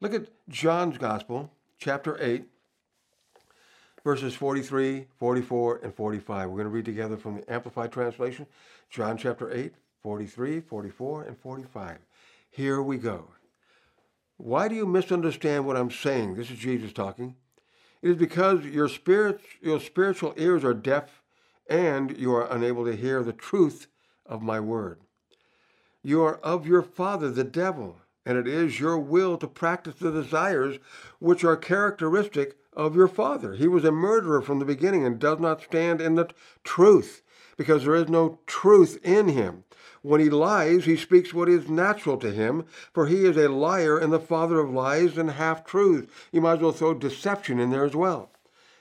Look 0.00 0.14
at 0.14 0.28
John's 0.48 0.98
Gospel, 0.98 1.50
chapter 1.78 2.16
8, 2.20 2.44
verses 4.04 4.34
43, 4.34 5.06
44, 5.18 5.80
and 5.82 5.94
45. 5.94 6.48
We're 6.48 6.56
going 6.56 6.64
to 6.64 6.70
read 6.70 6.84
together 6.84 7.16
from 7.16 7.36
the 7.36 7.52
Amplified 7.52 7.90
Translation, 7.90 8.46
John 8.90 9.16
chapter 9.16 9.52
8, 9.52 9.72
43, 10.02 10.60
44, 10.60 11.22
and 11.22 11.38
45. 11.38 11.98
Here 12.50 12.82
we 12.82 12.98
go. 12.98 13.28
Why 14.36 14.68
do 14.68 14.74
you 14.74 14.86
misunderstand 14.86 15.66
what 15.66 15.76
I'm 15.76 15.90
saying? 15.90 16.34
This 16.34 16.50
is 16.50 16.58
Jesus 16.58 16.92
talking. 16.92 17.36
It 18.02 18.10
is 18.10 18.16
because 18.16 18.64
your, 18.64 18.88
spirit, 18.88 19.40
your 19.62 19.80
spiritual 19.80 20.34
ears 20.36 20.64
are 20.64 20.74
deaf 20.74 21.22
and 21.68 22.16
you 22.18 22.34
are 22.34 22.52
unable 22.52 22.84
to 22.84 22.94
hear 22.94 23.22
the 23.22 23.32
truth 23.32 23.86
of 24.26 24.42
my 24.42 24.60
word. 24.60 25.00
You 26.04 26.22
are 26.22 26.36
of 26.36 26.68
your 26.68 26.82
father, 26.82 27.30
the 27.30 27.42
devil 27.42 27.96
and 28.26 28.38
it 28.38 28.46
is 28.46 28.80
your 28.80 28.98
will 28.98 29.36
to 29.38 29.46
practice 29.46 29.96
the 29.96 30.10
desires 30.10 30.78
which 31.18 31.44
are 31.44 31.56
characteristic 31.56 32.56
of 32.72 32.96
your 32.96 33.08
father. 33.08 33.54
He 33.54 33.68
was 33.68 33.84
a 33.84 33.92
murderer 33.92 34.40
from 34.40 34.58
the 34.58 34.64
beginning 34.64 35.04
and 35.04 35.18
does 35.18 35.38
not 35.38 35.62
stand 35.62 36.00
in 36.00 36.14
the 36.14 36.28
truth 36.64 37.22
because 37.56 37.84
there 37.84 37.94
is 37.94 38.08
no 38.08 38.40
truth 38.46 38.98
in 39.04 39.28
him. 39.28 39.64
When 40.02 40.20
he 40.20 40.28
lies, 40.28 40.84
he 40.84 40.96
speaks 40.96 41.32
what 41.32 41.48
is 41.48 41.68
natural 41.68 42.16
to 42.18 42.32
him, 42.32 42.64
for 42.92 43.06
he 43.06 43.24
is 43.24 43.36
a 43.36 43.48
liar 43.48 43.96
and 43.96 44.12
the 44.12 44.20
father 44.20 44.58
of 44.58 44.70
lies 44.70 45.16
and 45.16 45.30
half 45.30 45.64
truths. 45.64 46.10
You 46.32 46.40
might 46.40 46.54
as 46.54 46.60
well 46.60 46.72
throw 46.72 46.94
deception 46.94 47.58
in 47.58 47.70
there 47.70 47.84
as 47.84 47.94
well. 47.94 48.30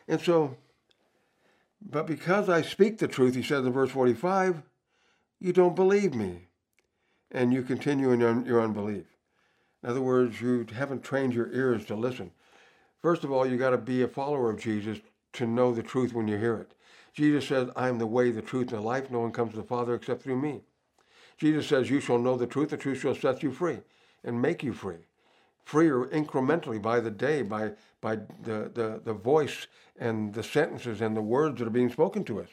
And 0.07 0.19
so, 0.19 0.57
But 1.81 2.07
because 2.07 2.49
I 2.49 2.61
speak 2.61 2.97
the 2.97 3.07
truth, 3.07 3.35
he 3.35 3.43
says 3.43 3.65
in 3.65 3.71
verse 3.71 3.91
45, 3.91 4.63
you 5.39 5.53
don't 5.53 5.75
believe 5.75 6.13
me. 6.13 6.47
And 7.33 7.51
you 7.51 7.63
continue 7.63 8.11
in 8.11 8.19
your 8.45 8.61
unbelief. 8.61 9.05
In 9.83 9.89
other 9.89 10.01
words, 10.01 10.39
you 10.39 10.65
haven't 10.73 11.03
trained 11.03 11.33
your 11.33 11.51
ears 11.51 11.85
to 11.85 11.95
listen. 11.95 12.31
First 13.01 13.23
of 13.23 13.31
all, 13.31 13.45
you 13.45 13.57
got 13.57 13.71
to 13.71 13.77
be 13.77 14.01
a 14.01 14.07
follower 14.07 14.49
of 14.49 14.59
Jesus 14.59 14.99
to 15.33 15.45
know 15.45 15.73
the 15.73 15.83
truth 15.83 16.13
when 16.13 16.27
you 16.27 16.37
hear 16.37 16.55
it. 16.55 16.71
Jesus 17.13 17.47
says, 17.47 17.69
I 17.75 17.89
am 17.89 17.97
the 17.97 18.07
way, 18.07 18.31
the 18.31 18.41
truth, 18.41 18.71
and 18.71 18.81
the 18.81 18.85
life. 18.85 19.11
No 19.11 19.19
one 19.19 19.31
comes 19.31 19.51
to 19.51 19.57
the 19.57 19.63
Father 19.63 19.93
except 19.95 20.23
through 20.23 20.39
me. 20.39 20.61
Jesus 21.37 21.67
says, 21.67 21.89
You 21.89 21.99
shall 21.99 22.17
know 22.17 22.37
the 22.37 22.47
truth, 22.47 22.69
the 22.69 22.77
truth 22.77 23.01
shall 23.01 23.15
set 23.15 23.43
you 23.43 23.51
free 23.51 23.79
and 24.23 24.41
make 24.41 24.63
you 24.63 24.73
free. 24.73 25.05
Freer 25.65 26.05
incrementally 26.05 26.81
by 26.81 26.99
the 26.99 27.11
day, 27.11 27.41
by, 27.41 27.71
by 28.01 28.15
the, 28.15 28.71
the, 28.73 29.01
the 29.03 29.13
voice 29.13 29.67
and 29.99 30.33
the 30.33 30.43
sentences 30.43 31.01
and 31.01 31.15
the 31.15 31.21
words 31.21 31.59
that 31.59 31.67
are 31.67 31.71
being 31.71 31.91
spoken 31.91 32.23
to 32.25 32.41
us. 32.41 32.49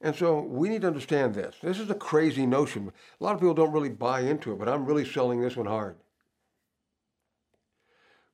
And 0.00 0.16
so 0.16 0.40
we 0.40 0.68
need 0.68 0.80
to 0.82 0.86
understand 0.86 1.34
this. 1.34 1.56
This 1.62 1.78
is 1.78 1.90
a 1.90 1.94
crazy 1.94 2.46
notion. 2.46 2.90
A 3.20 3.24
lot 3.24 3.34
of 3.34 3.40
people 3.40 3.54
don't 3.54 3.72
really 3.72 3.90
buy 3.90 4.20
into 4.20 4.52
it, 4.52 4.58
but 4.58 4.68
I'm 4.68 4.86
really 4.86 5.04
selling 5.04 5.40
this 5.40 5.56
one 5.56 5.66
hard. 5.66 5.96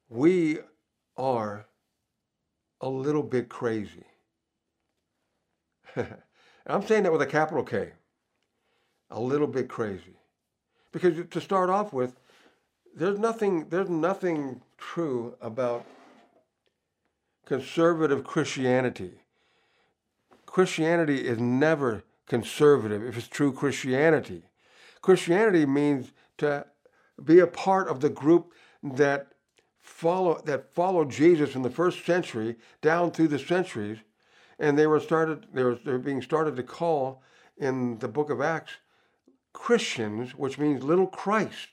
We 0.09 0.59
are 1.17 1.67
a 2.81 2.89
little 2.89 3.23
bit 3.23 3.49
crazy. 3.49 4.05
I'm 6.67 6.87
saying 6.87 7.03
that 7.03 7.13
with 7.13 7.23
a 7.23 7.27
capital 7.27 7.65
K. 7.65 7.93
A 9.11 9.21
little 9.21 9.47
bit 9.47 9.69
crazy. 9.69 10.17
Because 10.93 11.17
to 11.31 11.41
start 11.41 11.71
off 11.71 11.93
with, 11.93 12.21
there's 12.95 13.19
nothing 13.19 13.69
there's 13.69 13.91
nothing 13.91 14.63
true 14.79 15.37
about 15.41 15.85
conservative 17.45 18.25
Christianity. 18.25 19.21
Christianity 20.57 21.19
is 21.19 21.39
never 21.39 22.03
conservative 22.27 23.05
if 23.05 23.19
it's 23.19 23.29
true 23.29 23.53
Christianity. 23.53 24.43
Christianity 25.03 25.67
means 25.67 26.13
to 26.39 26.65
be 27.23 27.41
a 27.41 27.47
part 27.47 27.89
of 27.89 28.01
the 28.01 28.09
group 28.09 28.55
that 28.83 29.33
follow 29.83 30.41
that 30.47 30.73
followed 30.73 31.11
Jesus 31.11 31.57
in 31.57 31.61
the 31.61 31.69
first 31.69 32.07
century 32.07 32.57
down 32.81 33.11
through 33.11 33.29
the 33.29 33.39
centuries, 33.39 33.99
and 34.59 34.79
they 34.79 34.87
were 34.87 34.99
started 34.99 35.45
they 35.53 35.63
were, 35.63 35.75
they 35.75 35.93
were 35.93 35.99
being 35.99 36.23
started 36.23 36.57
to 36.57 36.63
call 36.63 37.23
in 37.59 37.99
the 37.99 38.09
book 38.09 38.31
of 38.31 38.41
Acts 38.41 38.73
Christians, 39.53 40.35
which 40.35 40.57
means 40.57 40.83
little 40.83 41.07
Christ 41.07 41.69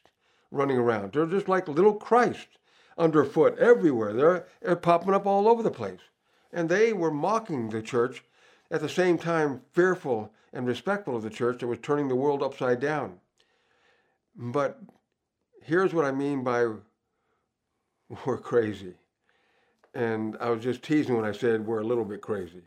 running 0.51 0.75
around. 0.77 1.13
They're 1.13 1.25
just 1.25 1.47
like 1.47 1.69
little 1.69 1.93
Christ 1.93 2.49
underfoot 2.97 3.57
everywhere. 3.59 4.11
They're, 4.11 4.45
they're 4.61 4.75
popping 4.75 5.13
up 5.13 5.25
all 5.25 5.47
over 5.47 5.63
the 5.63 5.71
place. 5.71 6.01
And 6.51 6.67
they 6.67 6.91
were 6.91 7.11
mocking 7.11 7.69
the 7.69 7.81
church, 7.81 8.25
at 8.73 8.81
the 8.81 8.89
same 8.89 9.19
time 9.19 9.61
fearful 9.71 10.33
and 10.51 10.65
respectful 10.65 11.15
of 11.15 11.21
the 11.21 11.29
church 11.29 11.59
that 11.59 11.67
was 11.67 11.77
turning 11.81 12.07
the 12.07 12.15
world 12.15 12.41
upside 12.41 12.79
down. 12.79 13.19
But 14.35 14.79
here's 15.61 15.93
what 15.93 16.05
I 16.05 16.11
mean 16.11 16.43
by 16.43 16.65
we're 18.25 18.39
crazy. 18.39 18.95
And 19.93 20.35
I 20.41 20.49
was 20.49 20.63
just 20.63 20.81
teasing 20.81 21.15
when 21.15 21.23
I 21.23 21.31
said 21.31 21.65
we're 21.65 21.81
a 21.81 21.85
little 21.85 22.03
bit 22.03 22.21
crazy. 22.21 22.63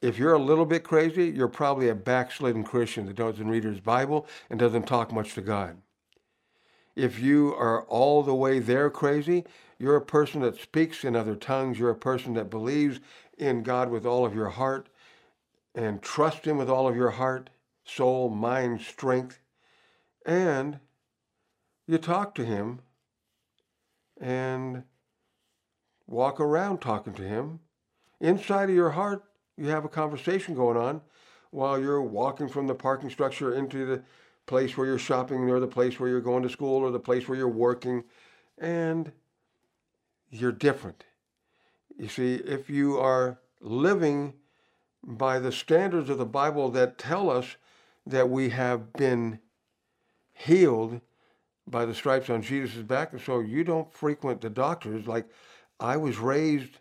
If 0.00 0.18
you're 0.18 0.32
a 0.32 0.38
little 0.38 0.64
bit 0.64 0.82
crazy, 0.82 1.28
you're 1.28 1.46
probably 1.46 1.90
a 1.90 1.94
backslidden 1.94 2.64
Christian 2.64 3.04
that 3.04 3.16
doesn't 3.16 3.46
read 3.46 3.64
his 3.64 3.80
Bible 3.80 4.26
and 4.48 4.58
doesn't 4.58 4.86
talk 4.86 5.12
much 5.12 5.34
to 5.34 5.42
God. 5.42 5.76
If 6.96 7.20
you 7.20 7.54
are 7.54 7.82
all 7.82 8.22
the 8.22 8.34
way 8.34 8.60
there 8.60 8.88
crazy, 8.88 9.44
you're 9.78 9.96
a 9.96 10.02
person 10.02 10.40
that 10.40 10.58
speaks 10.58 11.04
in 11.04 11.16
other 11.16 11.36
tongues. 11.36 11.78
You're 11.78 11.90
a 11.90 11.94
person 11.94 12.32
that 12.34 12.50
believes 12.50 13.00
in 13.40 13.62
God 13.62 13.90
with 13.90 14.04
all 14.04 14.26
of 14.26 14.34
your 14.34 14.50
heart 14.50 14.88
and 15.74 16.02
trust 16.02 16.44
Him 16.44 16.58
with 16.58 16.68
all 16.68 16.86
of 16.86 16.94
your 16.94 17.10
heart, 17.10 17.50
soul, 17.84 18.28
mind, 18.28 18.82
strength. 18.82 19.40
And 20.26 20.78
you 21.86 21.98
talk 21.98 22.34
to 22.34 22.44
Him 22.44 22.80
and 24.20 24.84
walk 26.06 26.38
around 26.38 26.80
talking 26.80 27.14
to 27.14 27.22
Him. 27.22 27.60
Inside 28.20 28.68
of 28.68 28.76
your 28.76 28.90
heart, 28.90 29.24
you 29.56 29.68
have 29.68 29.84
a 29.84 29.88
conversation 29.88 30.54
going 30.54 30.76
on 30.76 31.00
while 31.50 31.80
you're 31.80 32.02
walking 32.02 32.48
from 32.48 32.66
the 32.66 32.74
parking 32.74 33.10
structure 33.10 33.54
into 33.54 33.86
the 33.86 34.02
place 34.46 34.76
where 34.76 34.86
you're 34.86 34.98
shopping 34.98 35.48
or 35.48 35.60
the 35.60 35.66
place 35.66 35.98
where 35.98 36.10
you're 36.10 36.20
going 36.20 36.42
to 36.42 36.50
school 36.50 36.82
or 36.82 36.90
the 36.90 37.00
place 37.00 37.26
where 37.26 37.38
you're 37.38 37.48
working. 37.48 38.04
And 38.58 39.10
you're 40.28 40.52
different. 40.52 41.04
You 42.00 42.08
see, 42.08 42.36
if 42.36 42.70
you 42.70 42.98
are 42.98 43.38
living 43.60 44.32
by 45.04 45.38
the 45.38 45.52
standards 45.52 46.08
of 46.08 46.16
the 46.16 46.24
Bible 46.24 46.70
that 46.70 46.96
tell 46.96 47.28
us 47.28 47.56
that 48.06 48.30
we 48.30 48.48
have 48.48 48.94
been 48.94 49.38
healed 50.32 51.02
by 51.66 51.84
the 51.84 51.94
stripes 51.94 52.30
on 52.30 52.40
Jesus' 52.40 52.82
back. 52.82 53.12
And 53.12 53.20
so 53.20 53.40
you 53.40 53.64
don't 53.64 53.92
frequent 53.92 54.40
the 54.40 54.48
doctors. 54.48 55.06
Like 55.06 55.26
I 55.78 55.98
was 55.98 56.16
raised 56.16 56.78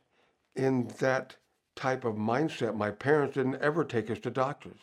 in 0.56 0.88
that 1.00 1.36
type 1.76 2.06
of 2.06 2.16
mindset. 2.16 2.78
My 2.78 2.92
parents 2.92 3.36
didn't 3.36 3.62
ever 3.62 3.84
take 3.84 4.10
us 4.10 4.20
to 4.20 4.30
doctors. 4.30 4.80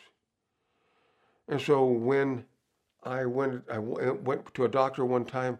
And 1.47 1.59
so 1.59 1.83
when 1.83 2.45
I 3.03 3.25
went, 3.25 3.63
I 3.71 3.79
went 3.79 4.53
to 4.53 4.65
a 4.65 4.69
doctor 4.69 5.03
one 5.03 5.25
time 5.25 5.57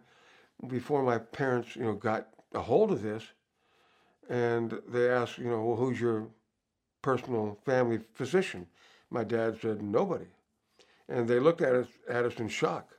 before 0.67 1.01
my 1.01 1.17
parents, 1.17 1.75
you 1.75 1.81
know, 1.81 1.93
got 1.93 2.27
a 2.53 2.61
hold 2.61 2.91
of 2.91 3.01
this, 3.01 3.23
and 4.29 4.79
they 4.87 5.09
asked, 5.09 5.37
you 5.37 5.49
know, 5.49 5.63
well, 5.63 5.75
who's 5.77 5.99
your 5.99 6.27
personal 7.01 7.57
family 7.65 7.99
physician? 8.13 8.67
My 9.09 9.23
dad 9.23 9.57
said, 9.61 9.81
nobody. 9.81 10.27
And 11.07 11.27
they 11.27 11.39
looked 11.39 11.61
at 11.61 11.73
us, 11.73 11.87
at 12.09 12.25
us 12.25 12.37
in 12.39 12.49
shock. 12.49 12.93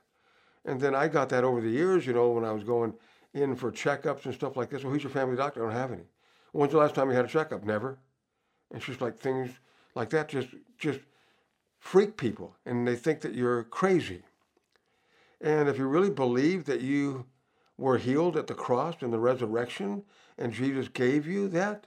And 0.65 0.81
then 0.81 0.95
I 0.95 1.07
got 1.07 1.29
that 1.29 1.43
over 1.43 1.61
the 1.61 1.69
years, 1.69 2.05
you 2.05 2.13
know, 2.13 2.31
when 2.31 2.45
I 2.45 2.51
was 2.51 2.63
going 2.63 2.93
in 3.33 3.55
for 3.55 3.71
checkups 3.71 4.25
and 4.25 4.33
stuff 4.33 4.57
like 4.57 4.69
this. 4.69 4.83
Well, 4.83 4.91
who's 4.91 5.03
your 5.03 5.11
family 5.11 5.35
doctor? 5.35 5.61
I 5.61 5.67
don't 5.67 5.79
have 5.79 5.91
any. 5.91 6.07
When's 6.51 6.71
the 6.71 6.79
last 6.79 6.95
time 6.95 7.09
you 7.09 7.15
had 7.15 7.25
a 7.25 7.29
checkup? 7.29 7.63
Never. 7.63 7.99
And 8.71 8.77
it's 8.77 8.85
just 8.85 9.01
like 9.01 9.17
things 9.17 9.51
like 9.95 10.09
that 10.11 10.29
just 10.29 10.49
just 10.77 10.99
freak 11.79 12.17
people, 12.17 12.55
and 12.65 12.87
they 12.87 12.95
think 12.95 13.21
that 13.21 13.33
you're 13.33 13.63
crazy. 13.63 14.21
And 15.41 15.69
if 15.69 15.77
you 15.77 15.87
really 15.87 16.09
believe 16.09 16.65
that 16.65 16.81
you 16.81 17.25
were 17.77 17.97
healed 17.97 18.35
at 18.35 18.47
the 18.47 18.53
cross 18.53 18.95
and 19.01 19.13
the 19.13 19.19
resurrection, 19.19 20.03
and 20.39 20.53
Jesus 20.53 20.87
gave 20.87 21.27
you 21.27 21.47
that, 21.49 21.85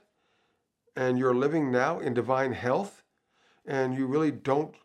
and 0.95 1.17
you're 1.17 1.33
living 1.33 1.71
now 1.71 1.99
in 1.99 2.13
divine 2.13 2.53
health, 2.53 3.03
and 3.65 3.95
you 3.95 4.05
really 4.05 4.31
don't 4.31 4.75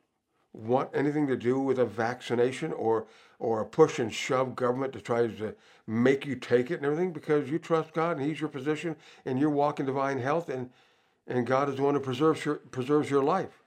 want 0.53 0.91
anything 0.95 1.29
to 1.29 1.37
do 1.37 1.61
with 1.61 1.79
a 1.79 1.85
vaccination 1.85 2.73
or 2.73 3.07
or 3.39 3.61
a 3.61 3.65
push 3.65 4.01
and 4.01 4.13
shove 4.13 4.57
government 4.57 4.93
to 4.93 5.01
try 5.01 5.25
to 5.29 5.55
make 5.87 6.27
you 6.27 6.35
take 6.35 6.73
it 6.73 6.77
and 6.77 6.85
everything 6.87 7.13
because 7.13 7.49
you 7.49 7.57
trust 7.57 7.93
God 7.93 8.17
and 8.17 8.27
He's 8.27 8.41
your 8.41 8.51
physician 8.51 8.97
and 9.25 9.39
you're 9.39 9.51
walking 9.51 9.87
divine 9.87 10.19
health 10.19 10.49
and 10.49 10.71
and 11.29 11.47
God 11.47 11.69
is 11.69 11.77
the 11.77 11.83
one 11.83 11.95
who 11.95 12.01
preserves 12.01 12.45
your, 12.45 12.57
preserves 12.57 13.11
your 13.11 13.23
life. 13.23 13.63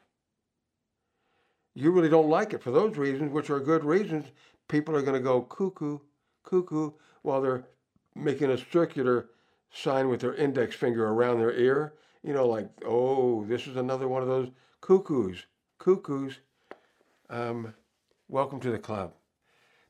You 1.76 1.92
really 1.92 2.10
don't 2.10 2.28
like 2.28 2.54
it 2.54 2.64
for 2.64 2.72
those 2.72 2.98
reasons, 2.98 3.32
which 3.32 3.52
are 3.52 3.60
good 3.60 3.86
reasons. 3.86 4.26
People 4.68 4.96
are 4.96 5.04
going 5.04 5.14
to 5.14 5.20
go 5.20 5.42
cuckoo, 5.44 6.00
cuckoo, 6.44 6.92
while 7.22 7.40
they're 7.40 7.68
making 8.16 8.50
a 8.50 8.58
circular 8.58 9.30
sign 9.72 10.10
with 10.10 10.22
their 10.22 10.36
index 10.36 10.76
finger 10.76 11.08
around 11.08 11.40
their 11.40 11.54
ear. 11.54 11.94
You 12.24 12.34
know, 12.34 12.48
like, 12.48 12.70
oh, 12.86 13.46
this 13.46 13.68
is 13.68 13.78
another 13.78 14.08
one 14.08 14.22
of 14.22 14.28
those 14.28 14.50
cuckoos, 14.82 15.46
cuckoos. 15.80 16.40
Um, 17.30 17.74
welcome 18.28 18.60
to 18.60 18.72
the 18.72 18.80
club. 18.80 19.14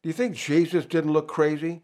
Do 0.01 0.09
you 0.09 0.13
think 0.13 0.35
Jesus 0.35 0.85
didn't 0.85 1.13
look 1.13 1.27
crazy? 1.27 1.81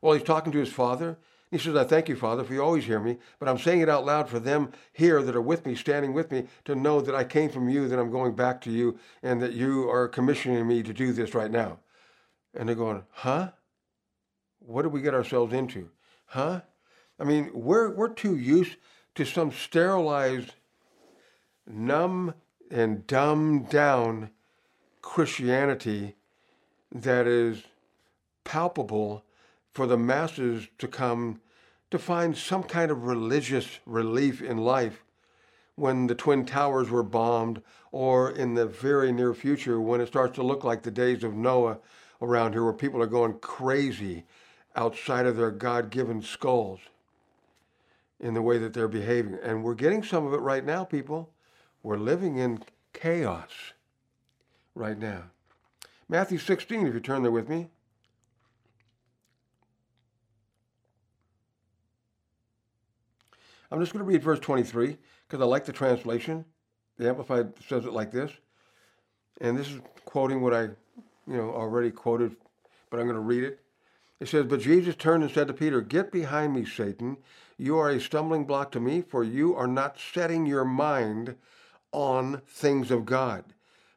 Well, 0.00 0.14
he's 0.14 0.22
talking 0.22 0.52
to 0.52 0.58
his 0.58 0.72
father. 0.72 1.18
He 1.50 1.58
says, 1.58 1.76
I 1.76 1.84
thank 1.84 2.08
you, 2.08 2.16
Father, 2.16 2.44
for 2.44 2.54
you 2.54 2.62
always 2.62 2.86
hear 2.86 2.98
me, 2.98 3.18
but 3.38 3.46
I'm 3.46 3.58
saying 3.58 3.82
it 3.82 3.88
out 3.88 4.06
loud 4.06 4.28
for 4.28 4.40
them 4.40 4.72
here 4.94 5.22
that 5.22 5.36
are 5.36 5.42
with 5.42 5.66
me, 5.66 5.74
standing 5.74 6.14
with 6.14 6.32
me, 6.32 6.46
to 6.64 6.74
know 6.74 7.02
that 7.02 7.14
I 7.14 7.24
came 7.24 7.50
from 7.50 7.68
you, 7.68 7.88
that 7.88 7.98
I'm 7.98 8.10
going 8.10 8.34
back 8.34 8.62
to 8.62 8.70
you, 8.70 8.98
and 9.22 9.40
that 9.42 9.52
you 9.52 9.88
are 9.90 10.08
commissioning 10.08 10.66
me 10.66 10.82
to 10.82 10.94
do 10.94 11.12
this 11.12 11.34
right 11.34 11.50
now. 11.50 11.78
And 12.54 12.68
they're 12.68 12.74
going, 12.74 13.04
huh? 13.10 13.50
What 14.66 14.82
did 14.82 14.92
we 14.92 15.02
get 15.02 15.14
ourselves 15.14 15.52
into? 15.52 15.90
Huh? 16.26 16.62
I 17.18 17.24
mean, 17.24 17.50
we're, 17.52 17.90
we're 17.90 18.12
too 18.12 18.36
used 18.36 18.76
to 19.14 19.24
some 19.24 19.52
sterilized, 19.52 20.54
numb, 21.66 22.34
and 22.70 23.06
dumbed 23.06 23.68
down 23.68 24.30
Christianity 25.02 26.16
that 26.90 27.26
is 27.26 27.62
palpable 28.44 29.24
for 29.70 29.86
the 29.86 29.98
masses 29.98 30.68
to 30.78 30.88
come 30.88 31.40
to 31.90 31.98
find 31.98 32.36
some 32.36 32.62
kind 32.62 32.90
of 32.90 33.04
religious 33.04 33.80
relief 33.84 34.40
in 34.40 34.58
life 34.58 35.04
when 35.74 36.06
the 36.06 36.14
Twin 36.14 36.44
Towers 36.44 36.90
were 36.90 37.02
bombed 37.02 37.62
or 37.90 38.30
in 38.30 38.54
the 38.54 38.66
very 38.66 39.12
near 39.12 39.34
future 39.34 39.80
when 39.80 40.00
it 40.00 40.06
starts 40.06 40.34
to 40.36 40.42
look 40.42 40.64
like 40.64 40.82
the 40.82 40.90
days 40.90 41.24
of 41.24 41.34
Noah 41.34 41.78
around 42.20 42.52
here 42.52 42.64
where 42.64 42.72
people 42.72 43.02
are 43.02 43.06
going 43.06 43.34
crazy 43.40 44.24
outside 44.76 45.26
of 45.26 45.36
their 45.36 45.50
God 45.50 45.90
given 45.90 46.22
skulls. 46.22 46.80
in 48.22 48.34
the 48.34 48.42
way 48.42 48.56
that 48.56 48.72
they're 48.72 48.86
behaving. 48.86 49.36
And 49.42 49.64
we're 49.64 49.74
getting 49.74 50.02
some 50.02 50.24
of 50.24 50.32
it 50.32 50.38
right 50.38 50.64
now, 50.64 50.84
people. 50.84 51.30
We're 51.82 51.98
living 51.98 52.38
in 52.38 52.62
chaos 52.92 53.50
right 54.76 54.96
now. 54.96 55.24
Matthew 56.08 56.38
16, 56.38 56.86
if 56.86 56.94
you 56.94 57.00
turn 57.00 57.22
there 57.22 57.32
with 57.32 57.48
me. 57.48 57.68
I'm 63.72 63.80
just 63.80 63.92
going 63.92 64.04
to 64.04 64.08
read 64.08 64.22
verse 64.22 64.38
23 64.38 64.98
because 65.26 65.40
I 65.40 65.46
like 65.46 65.64
the 65.64 65.72
translation. 65.72 66.44
The 66.98 67.08
Amplified 67.08 67.54
says 67.66 67.86
it 67.86 67.92
like 67.92 68.12
this. 68.12 68.30
And 69.40 69.58
this 69.58 69.68
is 69.68 69.80
quoting 70.04 70.42
what 70.42 70.54
I, 70.54 70.62
you 70.62 71.36
know, 71.36 71.50
already 71.50 71.90
quoted, 71.90 72.36
but 72.90 73.00
I'm 73.00 73.06
going 73.06 73.16
to 73.16 73.20
read 73.20 73.42
it. 73.42 73.58
It 74.22 74.28
says, 74.28 74.46
But 74.46 74.60
Jesus 74.60 74.94
turned 74.94 75.24
and 75.24 75.32
said 75.32 75.48
to 75.48 75.52
Peter, 75.52 75.80
Get 75.80 76.12
behind 76.12 76.54
me, 76.54 76.64
Satan. 76.64 77.16
You 77.58 77.76
are 77.78 77.90
a 77.90 78.00
stumbling 78.00 78.44
block 78.44 78.70
to 78.70 78.78
me, 78.78 79.02
for 79.02 79.24
you 79.24 79.56
are 79.56 79.66
not 79.66 79.98
setting 79.98 80.46
your 80.46 80.64
mind 80.64 81.34
on 81.90 82.40
things 82.46 82.92
of 82.92 83.04
God, 83.04 83.42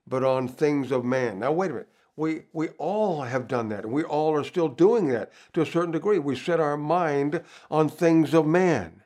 but 0.07 0.23
on 0.23 0.47
things 0.47 0.91
of 0.91 1.05
man. 1.05 1.37
Now, 1.37 1.51
wait 1.51 1.69
a 1.69 1.73
minute. 1.73 1.89
We, 2.15 2.45
we 2.53 2.69
all 2.79 3.21
have 3.21 3.47
done 3.47 3.69
that, 3.69 3.83
and 3.83 3.93
we 3.93 4.03
all 4.03 4.33
are 4.33 4.43
still 4.43 4.67
doing 4.67 5.09
that 5.09 5.31
to 5.53 5.61
a 5.61 5.65
certain 5.65 5.91
degree. 5.91 6.17
We 6.17 6.35
set 6.35 6.59
our 6.59 6.75
mind 6.75 7.43
on 7.69 7.87
things 7.87 8.33
of 8.33 8.47
man. 8.47 9.03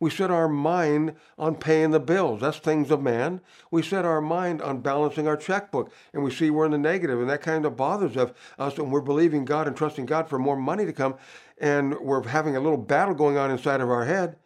We 0.00 0.10
set 0.10 0.30
our 0.30 0.48
mind 0.48 1.16
on 1.38 1.56
paying 1.56 1.90
the 1.90 1.98
bills. 1.98 2.40
That's 2.40 2.58
things 2.58 2.90
of 2.90 3.02
man. 3.02 3.40
We 3.70 3.82
set 3.82 4.04
our 4.04 4.20
mind 4.20 4.62
on 4.62 4.80
balancing 4.80 5.26
our 5.26 5.36
checkbook, 5.36 5.92
and 6.12 6.22
we 6.22 6.30
see 6.30 6.50
we're 6.50 6.66
in 6.66 6.70
the 6.70 6.78
negative, 6.78 7.20
and 7.20 7.28
that 7.28 7.42
kind 7.42 7.64
of 7.64 7.76
bothers 7.76 8.16
us. 8.16 8.78
And 8.78 8.92
we're 8.92 9.00
believing 9.00 9.44
God 9.44 9.66
and 9.66 9.76
trusting 9.76 10.06
God 10.06 10.28
for 10.28 10.38
more 10.38 10.56
money 10.56 10.86
to 10.86 10.92
come, 10.92 11.16
and 11.58 11.98
we're 11.98 12.26
having 12.28 12.54
a 12.54 12.60
little 12.60 12.78
battle 12.78 13.14
going 13.14 13.36
on 13.36 13.50
inside 13.50 13.80
of 13.80 13.90
our 13.90 14.04
head 14.04 14.36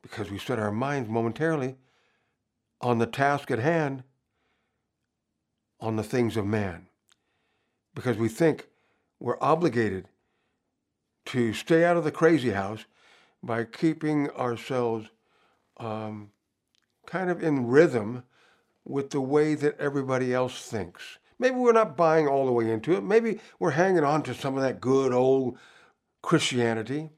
because 0.00 0.30
we 0.30 0.38
set 0.38 0.58
our 0.58 0.72
minds 0.72 1.08
momentarily 1.08 1.76
on 2.80 2.98
the 2.98 3.06
task 3.06 3.50
at 3.50 3.58
hand, 3.58 4.04
on 5.80 5.96
the 5.96 6.02
things 6.02 6.36
of 6.36 6.46
man, 6.46 6.86
because 7.94 8.16
we 8.16 8.28
think 8.28 8.68
we're 9.20 9.38
obligated 9.40 10.08
to 11.26 11.52
stay 11.52 11.84
out 11.84 11.96
of 11.96 12.04
the 12.04 12.10
crazy 12.10 12.50
house 12.50 12.86
by 13.42 13.64
keeping 13.64 14.30
ourselves 14.30 15.08
um, 15.78 16.30
kind 17.06 17.30
of 17.30 17.42
in 17.42 17.66
rhythm 17.66 18.24
with 18.84 19.10
the 19.10 19.20
way 19.20 19.54
that 19.54 19.78
everybody 19.78 20.32
else 20.34 20.62
thinks. 20.62 21.18
Maybe 21.38 21.56
we're 21.56 21.72
not 21.72 21.96
buying 21.96 22.26
all 22.26 22.46
the 22.46 22.52
way 22.52 22.70
into 22.70 22.94
it. 22.94 23.02
Maybe 23.02 23.38
we're 23.58 23.70
hanging 23.70 24.04
on 24.04 24.22
to 24.24 24.34
some 24.34 24.56
of 24.56 24.62
that 24.62 24.80
good 24.80 25.12
old 25.12 25.56
Christianity. 26.22 27.10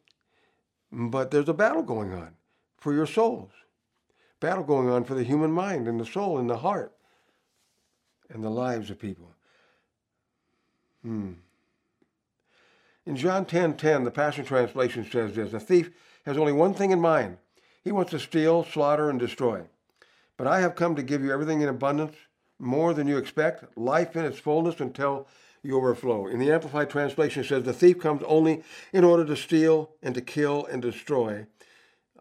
But 0.93 1.31
there's 1.31 1.49
a 1.49 1.55
battle 1.55 1.83
going 1.83 2.13
on 2.13 2.35
for 2.77 2.93
your 2.93 3.07
souls. 3.07 3.51
Battle 4.41 4.65
going 4.65 4.89
on 4.89 5.05
for 5.05 5.15
the 5.15 5.23
human 5.23 5.53
mind 5.53 5.87
and 5.87 6.01
the 6.01 6.07
soul 6.07 6.39
and 6.39 6.51
the 6.51 6.59
heart 6.59 6.95
and 8.29 8.43
the 8.43 8.51
lives 8.51 8.91
of 8.91 8.99
people. 8.99 9.31
Hmm. 11.03 11.33
In 13.07 13.17
John 13.17 13.45
10:10, 13.45 13.49
10, 13.49 13.77
10, 13.77 14.05
the 14.05 14.11
Passion 14.11 14.45
Translation 14.45 15.09
says 15.11 15.35
this: 15.35 15.53
"A 15.53 15.61
thief 15.61 15.91
has 16.25 16.37
only 16.37 16.53
one 16.53 16.75
thing 16.75 16.91
in 16.91 17.01
mind. 17.01 17.39
He 17.83 17.93
wants 17.93 18.11
to 18.11 18.19
steal, 18.19 18.65
slaughter, 18.65 19.09
and 19.09 19.19
destroy. 19.19 19.63
But 20.37 20.47
I 20.47 20.61
have 20.61 20.75
come 20.75 20.97
to 20.97 21.03
give 21.03 21.23
you 21.23 21.33
everything 21.33 21.61
in 21.61 21.69
abundance, 21.69 22.17
more 22.59 22.95
than 22.95 23.07
you 23.07 23.17
expect, 23.17 23.77
life 23.77 24.17
in 24.17 24.25
its 24.25 24.39
fullness 24.39 24.81
until 24.81 25.27
you 25.63 25.77
overflow. 25.77 26.27
In 26.27 26.39
the 26.39 26.51
Amplified 26.51 26.91
Translation, 26.91 27.43
it 27.43 27.47
says, 27.47 27.65
The 27.65 27.73
thief 27.73 27.99
comes 27.99 28.23
only 28.27 28.63
in 28.93 29.05
order 29.05 29.25
to 29.25 29.37
steal 29.37 29.91
and 30.03 30.15
to 30.15 30.21
kill 30.21 30.67
and 30.67 30.81
destroy. 30.81 31.47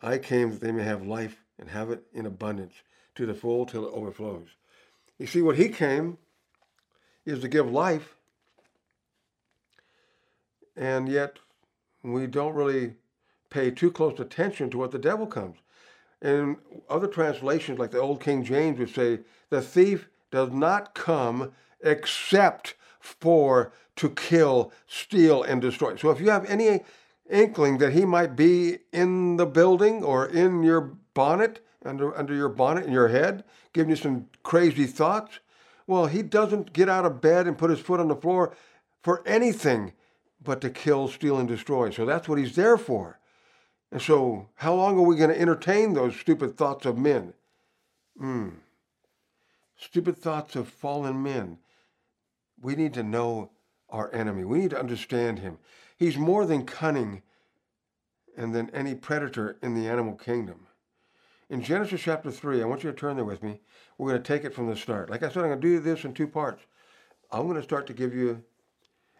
I 0.01 0.17
came 0.17 0.51
that 0.51 0.61
they 0.61 0.71
may 0.71 0.83
have 0.83 1.05
life 1.05 1.43
and 1.57 1.69
have 1.69 1.91
it 1.91 2.03
in 2.13 2.25
abundance 2.25 2.73
to 3.15 3.25
the 3.25 3.33
full 3.33 3.65
till 3.65 3.85
it 3.85 3.93
overflows. 3.93 4.47
You 5.17 5.27
see, 5.27 5.41
what 5.41 5.57
he 5.57 5.69
came 5.69 6.17
is 7.25 7.41
to 7.41 7.47
give 7.47 7.69
life, 7.69 8.15
and 10.75 11.09
yet 11.09 11.37
we 12.01 12.27
don't 12.27 12.55
really 12.55 12.93
pay 13.49 13.71
too 13.71 13.91
close 13.91 14.19
attention 14.19 14.69
to 14.69 14.77
what 14.77 14.91
the 14.91 14.99
devil 14.99 15.27
comes. 15.27 15.57
In 16.21 16.57
other 16.89 17.07
translations, 17.07 17.79
like 17.79 17.91
the 17.91 17.99
Old 17.99 18.21
King 18.21 18.43
James 18.43 18.79
would 18.79 18.93
say, 18.93 19.19
the 19.49 19.61
thief 19.61 20.09
does 20.31 20.51
not 20.51 20.93
come 20.93 21.51
except 21.81 22.75
for 22.99 23.71
to 23.95 24.09
kill, 24.09 24.71
steal, 24.87 25.43
and 25.43 25.61
destroy. 25.61 25.95
So 25.95 26.09
if 26.09 26.19
you 26.19 26.29
have 26.29 26.45
any 26.45 26.81
inkling 27.29 27.77
that 27.77 27.93
he 27.93 28.05
might 28.05 28.35
be 28.35 28.79
in 28.91 29.37
the 29.37 29.45
building 29.45 30.03
or 30.03 30.27
in 30.27 30.63
your 30.63 30.97
bonnet, 31.13 31.65
under, 31.85 32.15
under 32.17 32.33
your 32.33 32.49
bonnet 32.49 32.85
in 32.85 32.91
your 32.91 33.07
head, 33.07 33.43
giving 33.73 33.89
you 33.89 33.95
some 33.95 34.27
crazy 34.43 34.85
thoughts, 34.85 35.39
well, 35.87 36.05
he 36.05 36.21
doesn't 36.21 36.73
get 36.73 36.89
out 36.89 37.05
of 37.05 37.21
bed 37.21 37.47
and 37.47 37.57
put 37.57 37.69
his 37.69 37.79
foot 37.79 37.99
on 37.99 38.07
the 38.07 38.15
floor 38.15 38.55
for 39.01 39.25
anything 39.25 39.93
but 40.43 40.61
to 40.61 40.69
kill, 40.69 41.07
steal, 41.07 41.37
and 41.37 41.47
destroy. 41.47 41.89
So 41.89 42.05
that's 42.05 42.29
what 42.29 42.37
he's 42.37 42.55
there 42.55 42.77
for. 42.77 43.18
And 43.91 44.01
so, 44.01 44.49
how 44.55 44.75
long 44.75 44.97
are 44.99 45.03
we 45.03 45.15
going 45.15 45.31
to 45.31 45.39
entertain 45.39 45.93
those 45.93 46.15
stupid 46.15 46.57
thoughts 46.57 46.85
of 46.85 46.97
men? 46.97 47.33
Mm. 48.21 48.57
Stupid 49.77 50.17
thoughts 50.17 50.55
of 50.55 50.67
fallen 50.67 51.23
men. 51.23 51.57
We 52.61 52.75
need 52.75 52.93
to 52.95 53.03
know 53.03 53.51
our 53.89 54.13
enemy. 54.13 54.43
We 54.43 54.59
need 54.59 54.69
to 54.71 54.79
understand 54.79 55.39
him. 55.39 55.57
He's 55.97 56.17
more 56.17 56.45
than 56.45 56.65
cunning 56.65 57.23
and 58.37 58.53
than 58.53 58.69
any 58.69 58.93
predator 58.93 59.57
in 59.63 59.73
the 59.73 59.87
animal 59.87 60.15
kingdom. 60.15 60.67
In 61.49 61.63
Genesis 61.63 62.01
chapter 62.01 62.29
3, 62.29 62.61
I 62.61 62.65
want 62.65 62.83
you 62.83 62.91
to 62.91 62.95
turn 62.95 63.15
there 63.15 63.25
with 63.25 63.41
me. 63.41 63.59
We're 63.97 64.11
going 64.11 64.21
to 64.21 64.27
take 64.27 64.43
it 64.43 64.53
from 64.53 64.69
the 64.69 64.75
start. 64.75 65.09
Like 65.09 65.23
I 65.23 65.29
said, 65.29 65.37
I'm 65.37 65.49
going 65.49 65.61
to 65.61 65.67
do 65.67 65.79
this 65.79 66.03
in 66.03 66.13
two 66.13 66.27
parts. 66.27 66.63
I'm 67.31 67.47
going 67.47 67.57
to 67.57 67.63
start 67.63 67.87
to 67.87 67.93
give 67.93 68.13
you 68.13 68.43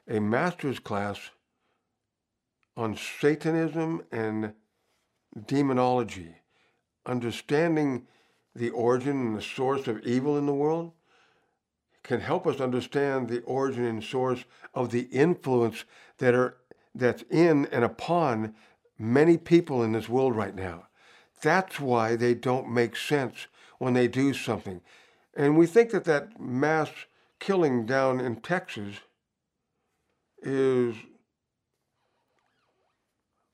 a 0.08 0.19
master's 0.19 0.79
class 0.79 1.32
on 2.75 2.95
Satanism 2.95 4.03
and 4.12 4.53
demonology, 5.45 6.36
understanding 7.05 8.08
the 8.55 8.69
origin 8.71 9.27
and 9.27 9.38
the 9.38 9.41
source 9.41 9.88
of 9.88 10.01
evil 10.05 10.38
in 10.38 10.45
the 10.45 10.53
world 10.53 10.91
can 12.03 12.19
help 12.19 12.47
us 12.47 12.60
understand 12.60 13.29
the 13.29 13.41
origin 13.41 13.86
and 13.86 14.03
source 14.03 14.43
of 14.73 14.91
the 14.91 15.01
influence 15.12 15.84
that 16.17 16.34
are 16.34 16.58
that's 16.95 17.23
in 17.29 17.67
and 17.67 17.84
upon 17.84 18.55
many 18.97 19.38
people 19.38 19.84
in 19.84 19.91
this 19.91 20.10
world 20.10 20.36
right 20.36 20.55
now. 20.55 20.88
That's 21.41 21.79
why 21.79 22.15
they 22.15 22.34
don't 22.34 22.69
make 22.69 22.95
sense 22.95 23.47
when 23.77 23.93
they 23.93 24.08
do 24.08 24.34
something. 24.34 24.82
And 25.36 25.58
we 25.58 25.65
think 25.67 25.91
that 25.91 26.03
that 26.05 26.39
mass 26.39 26.89
killing 27.39 27.86
down 27.86 28.19
in 28.19 28.38
Texas 28.38 28.95
is 30.41 30.95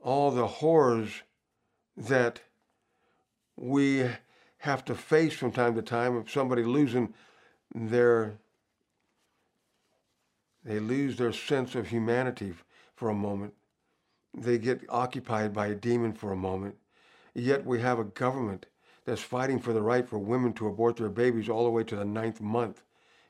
all 0.05 0.29
the 0.29 0.45
horrors 0.45 1.23
that 1.97 2.39
we 3.57 4.07
have 4.59 4.85
to 4.85 4.93
face 4.93 5.33
from 5.33 5.51
time 5.51 5.73
to 5.73 5.81
time 5.81 6.15
of 6.15 6.29
somebody 6.29 6.63
losing 6.63 7.13
their 7.73 8.37
they 10.63 10.79
lose 10.79 11.17
their 11.17 11.33
sense 11.33 11.75
of 11.75 11.87
humanity 11.87 12.53
for 12.95 13.09
a 13.09 13.13
moment. 13.13 13.53
They 14.35 14.57
get 14.57 14.81
occupied 14.89 15.53
by 15.53 15.67
a 15.67 15.75
demon 15.75 16.13
for 16.13 16.31
a 16.31 16.35
moment. 16.35 16.75
Yet 17.35 17.65
we 17.65 17.81
have 17.81 17.99
a 17.99 18.03
government 18.03 18.65
that's 19.05 19.21
fighting 19.21 19.59
for 19.59 19.73
the 19.73 19.83
right 19.83 20.09
for 20.09 20.17
women 20.17 20.53
to 20.53 20.67
abort 20.67 20.97
their 20.97 21.09
babies 21.09 21.49
all 21.49 21.65
the 21.65 21.69
way 21.69 21.83
to 21.83 21.95
the 21.95 22.03
ninth 22.03 22.41
month. 22.41 22.81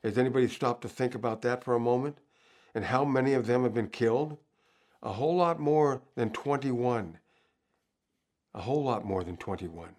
Has 0.02 0.16
anybody 0.16 0.48
stopped 0.48 0.80
to 0.82 0.88
think 0.88 1.14
about 1.14 1.42
that 1.42 1.62
for 1.62 1.74
a 1.74 1.80
moment? 1.80 2.18
And 2.74 2.86
how 2.86 3.04
many 3.04 3.34
of 3.34 3.46
them 3.46 3.64
have 3.64 3.74
been 3.74 3.88
killed? 3.88 4.38
A 5.06 5.12
whole 5.12 5.36
lot 5.36 5.60
more 5.60 6.02
than 6.16 6.30
21. 6.30 7.16
A 8.54 8.60
whole 8.60 8.82
lot 8.82 9.04
more 9.04 9.22
than 9.22 9.36
21. 9.36 9.90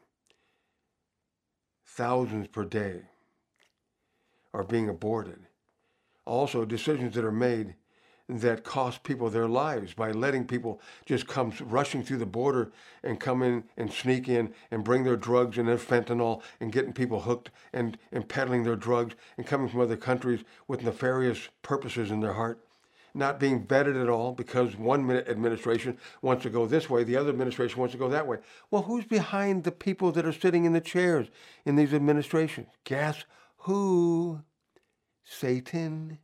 Thousands 1.85 2.47
per 2.49 2.65
day 2.65 3.03
are 4.53 4.65
being 4.65 4.89
aborted. 4.89 5.39
Also, 6.25 6.65
decisions 6.65 7.15
that 7.15 7.23
are 7.23 7.31
made 7.31 7.75
that 8.27 8.65
cost 8.65 9.03
people 9.03 9.29
their 9.29 9.47
lives 9.47 9.93
by 9.93 10.11
letting 10.11 10.45
people 10.45 10.81
just 11.05 11.25
come 11.25 11.53
rushing 11.61 12.03
through 12.03 12.17
the 12.17 12.25
border 12.25 12.69
and 13.01 13.17
come 13.17 13.41
in 13.41 13.63
and 13.77 13.89
sneak 13.89 14.27
in 14.27 14.53
and 14.71 14.83
bring 14.83 15.05
their 15.05 15.15
drugs 15.15 15.57
and 15.57 15.69
their 15.69 15.77
fentanyl 15.77 16.41
and 16.59 16.73
getting 16.73 16.91
people 16.91 17.21
hooked 17.21 17.49
and, 17.71 17.97
and 18.11 18.27
peddling 18.27 18.65
their 18.65 18.75
drugs 18.75 19.15
and 19.37 19.47
coming 19.47 19.69
from 19.69 19.79
other 19.79 19.95
countries 19.95 20.43
with 20.67 20.83
nefarious 20.83 21.47
purposes 21.61 22.11
in 22.11 22.19
their 22.19 22.33
heart 22.33 22.66
not 23.17 23.39
being 23.39 23.65
vetted 23.65 24.01
at 24.01 24.09
all 24.09 24.31
because 24.31 24.75
one 24.75 25.05
minute 25.05 25.27
administration 25.27 25.97
wants 26.21 26.43
to 26.43 26.49
go 26.49 26.65
this 26.65 26.89
way, 26.89 27.03
the 27.03 27.17
other 27.17 27.29
administration 27.29 27.79
wants 27.79 27.93
to 27.93 27.97
go 27.97 28.09
that 28.09 28.27
way. 28.27 28.37
Well, 28.71 28.83
who's 28.83 29.05
behind 29.05 29.63
the 29.63 29.71
people 29.71 30.11
that 30.13 30.25
are 30.25 30.33
sitting 30.33 30.65
in 30.65 30.73
the 30.73 30.81
chairs 30.81 31.27
in 31.65 31.75
these 31.75 31.93
administrations? 31.93 32.67
Guess 32.83 33.25
who? 33.57 34.41
Satan. 35.23 36.19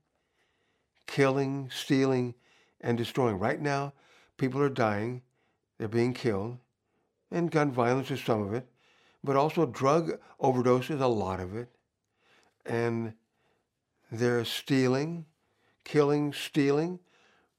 Killing, 1.07 1.69
stealing, 1.69 2.35
and 2.79 2.97
destroying. 2.97 3.37
Right 3.37 3.61
now, 3.61 3.93
people 4.37 4.61
are 4.61 4.69
dying, 4.69 5.21
they're 5.77 5.87
being 5.87 6.13
killed, 6.13 6.57
and 7.31 7.51
gun 7.51 7.71
violence 7.71 8.09
is 8.11 8.21
some 8.21 8.41
of 8.41 8.53
it, 8.53 8.67
but 9.23 9.35
also 9.35 9.65
drug 9.65 10.19
overdose 10.39 10.89
is 10.89 11.01
a 11.01 11.07
lot 11.07 11.39
of 11.39 11.55
it. 11.55 11.69
And 12.65 13.13
they're 14.11 14.45
stealing, 14.45 15.25
killing, 15.83 16.33
stealing. 16.33 16.99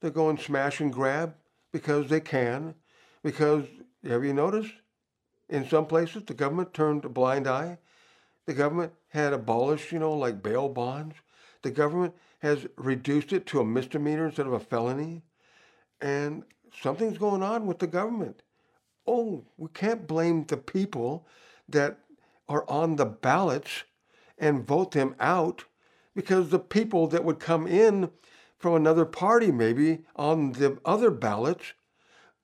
They're 0.00 0.10
going 0.10 0.38
smash 0.38 0.80
and 0.80 0.92
grab 0.92 1.34
because 1.72 2.08
they 2.08 2.20
can. 2.20 2.74
Because, 3.22 3.64
have 4.06 4.24
you 4.24 4.34
noticed? 4.34 4.72
In 5.48 5.68
some 5.68 5.86
places, 5.86 6.22
the 6.26 6.34
government 6.34 6.74
turned 6.74 7.04
a 7.04 7.08
blind 7.08 7.46
eye. 7.46 7.78
The 8.46 8.54
government 8.54 8.92
had 9.08 9.32
abolished, 9.32 9.92
you 9.92 9.98
know, 9.98 10.12
like 10.12 10.42
bail 10.42 10.68
bonds. 10.68 11.16
The 11.62 11.70
government 11.70 12.14
has 12.40 12.66
reduced 12.76 13.32
it 13.32 13.46
to 13.46 13.60
a 13.60 13.64
misdemeanor 13.64 14.26
instead 14.26 14.46
of 14.46 14.52
a 14.52 14.60
felony. 14.60 15.22
And 16.00 16.44
something's 16.82 17.18
going 17.18 17.42
on 17.42 17.66
with 17.66 17.78
the 17.78 17.86
government. 17.86 18.42
Oh, 19.06 19.44
we 19.56 19.68
can't 19.72 20.06
blame 20.06 20.44
the 20.44 20.56
people 20.56 21.26
that 21.68 21.98
are 22.48 22.68
on 22.68 22.96
the 22.96 23.06
ballots 23.06 23.84
and 24.38 24.66
vote 24.66 24.92
them 24.92 25.14
out 25.20 25.64
because 26.14 26.48
the 26.48 26.58
people 26.58 27.06
that 27.08 27.24
would 27.24 27.38
come 27.38 27.66
in 27.66 28.10
from 28.56 28.74
another 28.74 29.04
party, 29.04 29.50
maybe 29.50 30.04
on 30.16 30.52
the 30.52 30.78
other 30.84 31.10
ballots, 31.10 31.72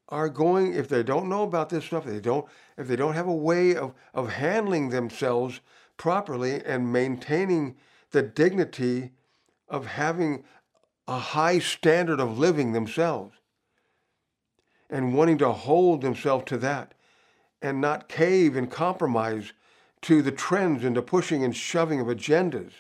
are 0.09 0.29
going, 0.29 0.75
if 0.75 0.89
they 0.89 1.03
don't 1.03 1.29
know 1.29 1.45
about 1.45 1.69
this 1.69 1.85
stuff, 1.85 2.05
they 2.05 2.21
don't, 2.21 2.47
if 2.77 2.89
they 2.89 2.97
don't 2.97 3.15
have 3.15 3.29
a 3.29 3.35
way 3.35 3.77
of, 3.77 3.95
of 4.13 4.33
handling 4.33 4.91
themselves 4.91 5.61
properly 5.97 6.63
and 6.65 6.93
maintaining 6.93 7.77
the 8.11 8.23
dignity 8.23 9.13
of 9.69 9.87
having 9.87 10.43
a 11.07 11.19
high 11.19 11.59
standard 11.59 12.21
of 12.21 12.39
living 12.39 12.73
themselves 12.73 13.37
and 14.89 15.15
wanting 15.15 15.39
to 15.39 15.53
hold 15.53 16.01
themselves 16.01 16.45
to 16.47 16.59
that 16.59 16.95
and 17.63 17.81
not 17.81 18.09
cave 18.09 18.57
and 18.57 18.71
compromise 18.71 19.53
to 20.03 20.23
the 20.23 20.33
trends 20.33 20.85
and 20.85 20.97
the 20.97 21.03
pushing 21.03 21.45
and 21.45 21.55
shoving 21.55 22.01
of 22.01 22.09
agendas. 22.09 22.73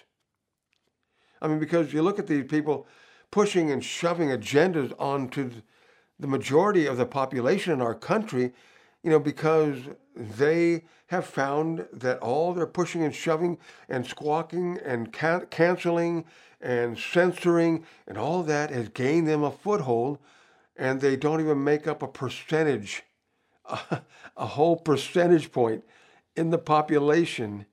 I 1.42 1.48
mean, 1.48 1.58
because 1.58 1.92
you 1.92 2.02
look 2.02 2.18
at 2.18 2.26
these 2.26 2.44
people 2.44 2.86
pushing 3.30 3.70
and 3.70 3.84
shoving 3.84 4.28
agendas 4.28 4.92
onto 4.98 5.50
the 6.18 6.26
majority 6.26 6.86
of 6.86 6.96
the 6.96 7.06
population 7.06 7.72
in 7.72 7.80
our 7.80 7.94
country, 7.94 8.52
you 9.02 9.10
know, 9.10 9.18
because 9.18 9.78
they 10.14 10.84
have 11.06 11.24
found 11.24 11.86
that 11.92 12.18
all 12.18 12.52
their 12.52 12.66
pushing 12.66 13.02
and 13.02 13.14
shoving 13.14 13.58
and 13.88 14.06
squawking 14.06 14.78
and 14.84 15.12
can- 15.12 15.46
canceling 15.46 16.24
and 16.60 16.98
censoring 16.98 17.84
and 18.06 18.18
all 18.18 18.42
that 18.42 18.70
has 18.70 18.88
gained 18.90 19.26
them 19.26 19.42
a 19.42 19.50
foothold, 19.50 20.18
and 20.76 21.00
they 21.00 21.16
don't 21.16 21.40
even 21.40 21.64
make 21.64 21.86
up 21.86 22.02
a 22.02 22.08
percentage, 22.08 23.02
a, 23.64 24.02
a 24.36 24.46
whole 24.46 24.76
percentage 24.76 25.50
point 25.52 25.84
in 26.36 26.50
the 26.50 26.58
population 26.58 27.64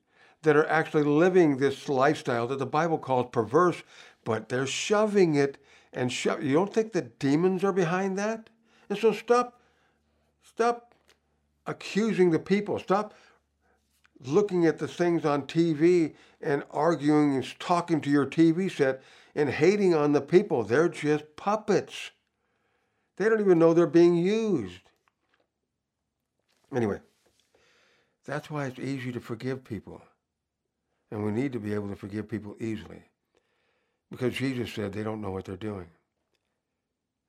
that 0.47 0.55
are 0.55 0.69
actually 0.69 1.03
living 1.03 1.57
this 1.57 1.89
lifestyle 1.89 2.47
that 2.47 2.57
the 2.57 2.65
Bible 2.65 2.97
calls 2.97 3.27
perverse, 3.33 3.83
but 4.23 4.47
they're 4.47 4.65
shoving 4.65 5.36
it 5.36 5.57
and 5.91 6.10
shove. 6.10 6.41
You 6.41 6.53
don't 6.53 6.73
think 6.73 6.93
the 6.93 7.01
demons 7.01 7.65
are 7.65 7.73
behind 7.73 8.17
that? 8.17 8.49
And 8.89 8.97
so 8.97 9.12
stop, 9.12 9.60
stop 10.41 10.95
accusing 11.65 12.31
the 12.31 12.39
people. 12.39 12.79
Stop 12.79 13.13
looking 14.21 14.65
at 14.65 14.79
the 14.79 14.88
things 14.88 15.25
on 15.25 15.41
TV 15.47 16.13
and 16.39 16.63
arguing 16.71 17.36
and 17.36 17.60
talking 17.60 17.99
to 17.99 18.10
your 18.10 18.25
TV 18.25 18.71
set 18.71 19.03
and 19.36 19.49
hating 19.49 19.93
on 19.93 20.13
the 20.13 20.21
people. 20.21 20.63
They're 20.63 20.88
just 20.88 21.36
puppets. 21.36 22.12
They 23.17 23.27
don't 23.27 23.41
even 23.41 23.60
know 23.60 23.73
they're 23.73 23.86
being 23.86 24.15
used. 24.15 24.79
Anyway, 26.73 27.01
that's 28.25 28.49
why 28.49 28.67
it's 28.67 28.79
easy 28.79 29.12
to 29.12 29.19
forgive 29.19 29.65
people. 29.65 30.01
And 31.12 31.24
we 31.24 31.32
need 31.32 31.54
to 31.54 31.60
be 31.60 31.74
able 31.74 31.89
to 31.89 31.96
forgive 31.96 32.30
people 32.30 32.56
easily. 32.60 33.04
Because 34.12 34.34
Jesus 34.34 34.72
said 34.72 34.93
they 34.93 35.04
don't 35.04 35.22
know 35.22 35.32
what 35.32 35.46
they're 35.46 35.56
doing. 35.56 35.88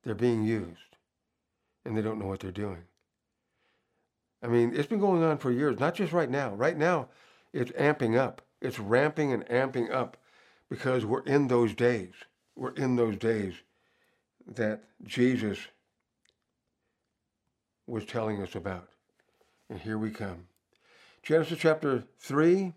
They're 0.04 0.14
being 0.14 0.44
used. 0.44 0.96
And 1.84 1.96
they 1.96 2.02
don't 2.02 2.18
know 2.18 2.26
what 2.26 2.40
they're 2.40 2.50
doing. 2.50 2.84
I 4.42 4.46
mean, 4.46 4.72
it's 4.74 4.88
been 4.88 5.00
going 5.00 5.22
on 5.22 5.38
for 5.38 5.50
years, 5.50 5.80
not 5.80 5.94
just 5.94 6.12
right 6.12 6.30
now. 6.30 6.54
Right 6.54 6.76
now, 6.76 7.08
it's 7.52 7.72
amping 7.72 8.16
up. 8.16 8.42
It's 8.60 8.78
ramping 8.78 9.32
and 9.32 9.44
amping 9.46 9.92
up 9.92 10.16
because 10.68 11.04
we're 11.04 11.22
in 11.22 11.48
those 11.48 11.74
days. 11.74 12.12
We're 12.54 12.74
in 12.74 12.96
those 12.96 13.16
days 13.16 13.54
that 14.46 14.84
Jesus 15.04 15.58
was 17.86 18.04
telling 18.04 18.42
us 18.42 18.54
about. 18.54 18.88
And 19.70 19.80
here 19.80 19.98
we 19.98 20.10
come. 20.10 20.46
Genesis 21.22 21.58
chapter 21.58 22.04
3 22.20 22.72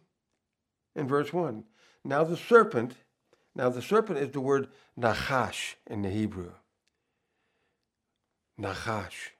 and 0.95 1.07
verse 1.07 1.31
1. 1.31 1.63
Now 2.03 2.23
the 2.23 2.37
serpent, 2.37 2.95
now 3.55 3.69
the 3.69 3.81
serpent 3.81 4.19
is 4.19 4.31
the 4.31 4.41
word 4.41 4.69
nachash 4.99 5.75
in 5.87 6.01
the 6.01 6.09
Hebrew. 6.09 6.51
Nachash. 8.59 9.31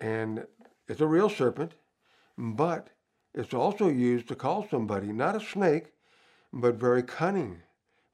And 0.00 0.46
it's 0.88 1.00
a 1.00 1.06
real 1.06 1.28
serpent, 1.28 1.74
but 2.36 2.88
it's 3.34 3.54
also 3.54 3.88
used 3.88 4.28
to 4.28 4.34
call 4.34 4.66
somebody 4.68 5.12
not 5.12 5.36
a 5.36 5.40
snake, 5.40 5.92
but 6.52 6.74
very 6.74 7.02
cunning, 7.02 7.62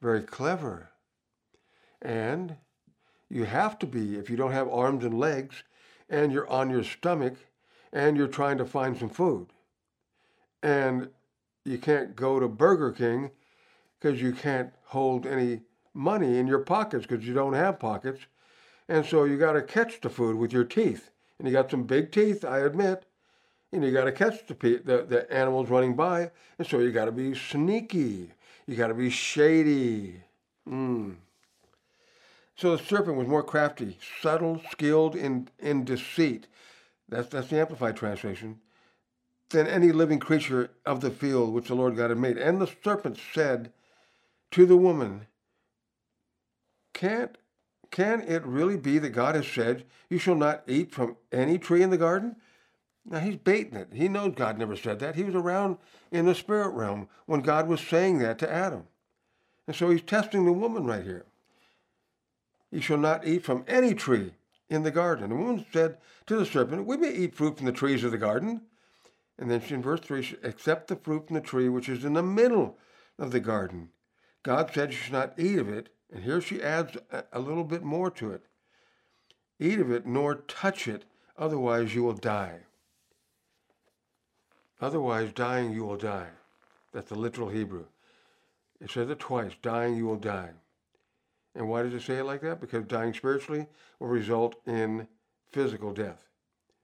very 0.00 0.22
clever. 0.22 0.90
And 2.00 2.56
you 3.28 3.44
have 3.44 3.78
to 3.80 3.86
be, 3.86 4.16
if 4.16 4.30
you 4.30 4.36
don't 4.36 4.52
have 4.52 4.68
arms 4.68 5.04
and 5.04 5.18
legs, 5.18 5.64
and 6.08 6.32
you're 6.32 6.48
on 6.48 6.70
your 6.70 6.84
stomach, 6.84 7.34
and 7.92 8.16
you're 8.16 8.28
trying 8.28 8.58
to 8.58 8.64
find 8.64 8.96
some 8.96 9.08
food. 9.08 9.48
And 10.62 11.08
you 11.68 11.78
can't 11.78 12.16
go 12.16 12.40
to 12.40 12.48
Burger 12.48 12.92
King 12.92 13.30
because 14.00 14.20
you 14.22 14.32
can't 14.32 14.72
hold 14.86 15.26
any 15.26 15.60
money 15.94 16.38
in 16.38 16.46
your 16.46 16.60
pockets 16.60 17.06
because 17.06 17.26
you 17.26 17.34
don't 17.34 17.52
have 17.52 17.78
pockets. 17.78 18.26
And 18.88 19.04
so 19.04 19.24
you 19.24 19.36
got 19.36 19.52
to 19.52 19.62
catch 19.62 20.00
the 20.00 20.08
food 20.08 20.36
with 20.36 20.52
your 20.52 20.64
teeth 20.64 21.10
and 21.38 21.46
you 21.46 21.52
got 21.52 21.70
some 21.70 21.84
big 21.84 22.10
teeth, 22.10 22.44
I 22.44 22.60
admit, 22.60 23.04
and 23.72 23.84
you 23.84 23.92
got 23.92 24.04
to 24.04 24.12
catch 24.12 24.46
the, 24.46 24.54
the, 24.54 25.04
the 25.08 25.32
animals 25.32 25.68
running 25.68 25.94
by, 25.94 26.30
and 26.58 26.66
so 26.66 26.78
you 26.78 26.90
got 26.90 27.04
to 27.04 27.12
be 27.12 27.34
sneaky. 27.34 28.30
You 28.66 28.76
got 28.76 28.88
to 28.88 28.94
be 28.94 29.10
shady. 29.10 30.22
Mm. 30.68 31.16
So 32.56 32.76
the 32.76 32.82
serpent 32.82 33.16
was 33.16 33.28
more 33.28 33.44
crafty, 33.44 33.98
subtle, 34.20 34.60
skilled 34.70 35.14
in, 35.14 35.48
in 35.60 35.84
deceit. 35.84 36.48
That's, 37.08 37.28
that's 37.28 37.48
the 37.48 37.60
Amplified 37.60 37.96
translation. 37.96 38.58
Than 39.50 39.66
any 39.66 39.92
living 39.92 40.18
creature 40.18 40.70
of 40.84 41.00
the 41.00 41.10
field 41.10 41.54
which 41.54 41.68
the 41.68 41.74
Lord 41.74 41.96
God 41.96 42.10
had 42.10 42.18
made. 42.18 42.36
And 42.36 42.60
the 42.60 42.70
serpent 42.84 43.18
said 43.32 43.72
to 44.50 44.66
the 44.66 44.76
woman, 44.76 45.26
Can't 46.92 47.38
can 47.90 48.20
it 48.22 48.44
really 48.44 48.76
be 48.76 48.98
that 48.98 49.10
God 49.10 49.34
has 49.34 49.46
said, 49.46 49.84
You 50.08 50.18
shall 50.18 50.34
not 50.34 50.62
eat 50.66 50.92
from 50.92 51.16
any 51.32 51.58
tree 51.58 51.82
in 51.82 51.90
the 51.90 51.96
garden? 51.96 52.36
Now 53.04 53.20
he's 53.20 53.36
baiting 53.36 53.76
it. 53.76 53.88
He 53.92 54.08
knows 54.08 54.34
God 54.34 54.58
never 54.58 54.76
said 54.76 54.98
that. 54.98 55.16
He 55.16 55.24
was 55.24 55.34
around 55.34 55.78
in 56.10 56.26
the 56.26 56.34
spirit 56.34 56.70
realm 56.70 57.08
when 57.26 57.40
God 57.40 57.66
was 57.66 57.80
saying 57.80 58.18
that 58.18 58.38
to 58.40 58.52
Adam. 58.52 58.84
And 59.66 59.74
so 59.74 59.90
he's 59.90 60.02
testing 60.02 60.44
the 60.44 60.52
woman 60.52 60.84
right 60.84 61.04
here. 61.04 61.24
You 62.70 62.80
shall 62.80 62.98
not 62.98 63.26
eat 63.26 63.44
from 63.44 63.64
any 63.66 63.94
tree 63.94 64.34
in 64.68 64.82
the 64.82 64.90
garden. 64.90 65.30
The 65.30 65.36
woman 65.36 65.64
said 65.72 65.96
to 66.26 66.36
the 66.36 66.44
serpent, 66.44 66.84
We 66.84 66.98
may 66.98 67.12
eat 67.12 67.34
fruit 67.34 67.56
from 67.56 67.66
the 67.66 67.72
trees 67.72 68.04
of 68.04 68.10
the 68.10 68.18
garden. 68.18 68.62
And 69.38 69.50
then 69.50 69.60
she 69.60 69.74
in 69.74 69.82
verse 69.82 70.00
3, 70.00 70.38
except 70.42 70.88
the 70.88 70.96
fruit 70.96 71.26
from 71.26 71.34
the 71.34 71.40
tree 71.40 71.68
which 71.68 71.88
is 71.88 72.04
in 72.04 72.14
the 72.14 72.22
middle 72.22 72.76
of 73.18 73.30
the 73.30 73.40
garden. 73.40 73.90
God 74.42 74.70
said, 74.72 74.90
You 74.92 74.98
should 74.98 75.12
not 75.12 75.38
eat 75.38 75.58
of 75.58 75.68
it, 75.68 75.90
and 76.12 76.24
here 76.24 76.40
she 76.40 76.62
adds 76.62 76.96
a 77.32 77.38
little 77.38 77.64
bit 77.64 77.82
more 77.82 78.10
to 78.12 78.32
it. 78.32 78.42
Eat 79.60 79.78
of 79.78 79.90
it, 79.90 80.06
nor 80.06 80.34
touch 80.34 80.88
it, 80.88 81.04
otherwise 81.36 81.94
you 81.94 82.02
will 82.02 82.14
die. 82.14 82.60
Otherwise, 84.80 85.32
dying 85.32 85.72
you 85.72 85.84
will 85.84 85.96
die. 85.96 86.28
That's 86.92 87.08
the 87.08 87.18
literal 87.18 87.48
Hebrew. 87.48 87.86
It 88.80 88.90
says 88.90 89.10
it 89.10 89.18
twice 89.18 89.52
dying 89.60 89.96
you 89.96 90.06
will 90.06 90.16
die. 90.16 90.50
And 91.54 91.68
why 91.68 91.82
does 91.82 91.94
it 91.94 92.02
say 92.02 92.18
it 92.18 92.24
like 92.24 92.40
that? 92.42 92.60
Because 92.60 92.84
dying 92.84 93.12
spiritually 93.12 93.66
will 93.98 94.08
result 94.08 94.54
in 94.66 95.08
physical 95.50 95.92
death. 95.92 96.28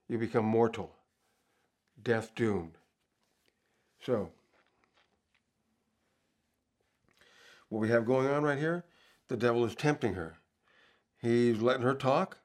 You 0.09 0.17
become 0.17 0.45
mortal, 0.45 0.91
death 2.01 2.33
doomed. 2.35 2.77
So, 4.03 4.29
what 7.69 7.79
we 7.79 7.89
have 7.89 8.05
going 8.05 8.27
on 8.27 8.43
right 8.43 8.59
here 8.59 8.85
the 9.27 9.37
devil 9.37 9.65
is 9.65 9.75
tempting 9.75 10.13
her. 10.13 10.37
He's 11.21 11.61
letting 11.61 11.81
her 11.81 11.95
talk, 11.95 12.37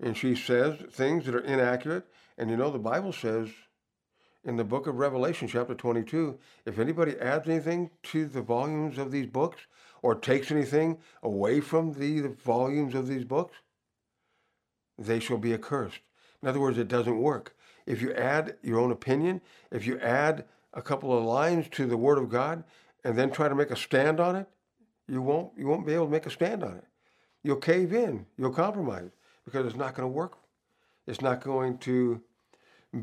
and 0.00 0.16
she 0.16 0.34
says 0.34 0.78
things 0.90 1.26
that 1.26 1.34
are 1.34 1.40
inaccurate. 1.40 2.06
And 2.38 2.50
you 2.50 2.56
know, 2.56 2.70
the 2.70 2.78
Bible 2.78 3.12
says 3.12 3.50
in 4.44 4.56
the 4.56 4.64
book 4.64 4.86
of 4.86 4.96
Revelation, 4.96 5.46
chapter 5.46 5.74
22, 5.74 6.38
if 6.64 6.78
anybody 6.78 7.18
adds 7.18 7.48
anything 7.48 7.90
to 8.04 8.26
the 8.26 8.42
volumes 8.42 8.98
of 8.98 9.10
these 9.10 9.26
books 9.26 9.66
or 10.00 10.14
takes 10.14 10.50
anything 10.50 10.98
away 11.22 11.60
from 11.60 11.92
the, 11.92 12.20
the 12.20 12.28
volumes 12.30 12.94
of 12.94 13.06
these 13.06 13.24
books, 13.24 13.56
they 14.98 15.20
shall 15.20 15.38
be 15.38 15.54
accursed. 15.54 16.00
In 16.42 16.48
other 16.48 16.60
words, 16.60 16.78
it 16.78 16.88
doesn't 16.88 17.20
work. 17.20 17.54
If 17.92 18.00
you 18.00 18.10
add 18.14 18.56
your 18.62 18.80
own 18.80 18.90
opinion, 18.90 19.42
if 19.70 19.86
you 19.86 20.00
add 20.00 20.46
a 20.72 20.80
couple 20.80 21.16
of 21.16 21.24
lines 21.24 21.66
to 21.72 21.84
the 21.86 21.96
Word 21.96 22.16
of 22.16 22.30
God 22.30 22.64
and 23.04 23.18
then 23.18 23.30
try 23.30 23.50
to 23.50 23.54
make 23.54 23.70
a 23.70 23.76
stand 23.76 24.18
on 24.18 24.34
it, 24.34 24.48
you 25.06 25.20
won't 25.20 25.52
you 25.58 25.66
won't 25.66 25.86
be 25.86 25.92
able 25.92 26.06
to 26.06 26.10
make 26.10 26.24
a 26.24 26.30
stand 26.30 26.64
on 26.64 26.76
it. 26.76 26.84
You'll 27.42 27.56
cave 27.56 27.92
in, 27.92 28.24
you'll 28.38 28.50
compromise 28.50 29.10
because 29.44 29.66
it's 29.66 29.76
not 29.76 29.94
going 29.94 30.08
to 30.08 30.12
work. 30.12 30.38
It's 31.06 31.20
not 31.20 31.42
going 31.42 31.76
to 31.78 32.22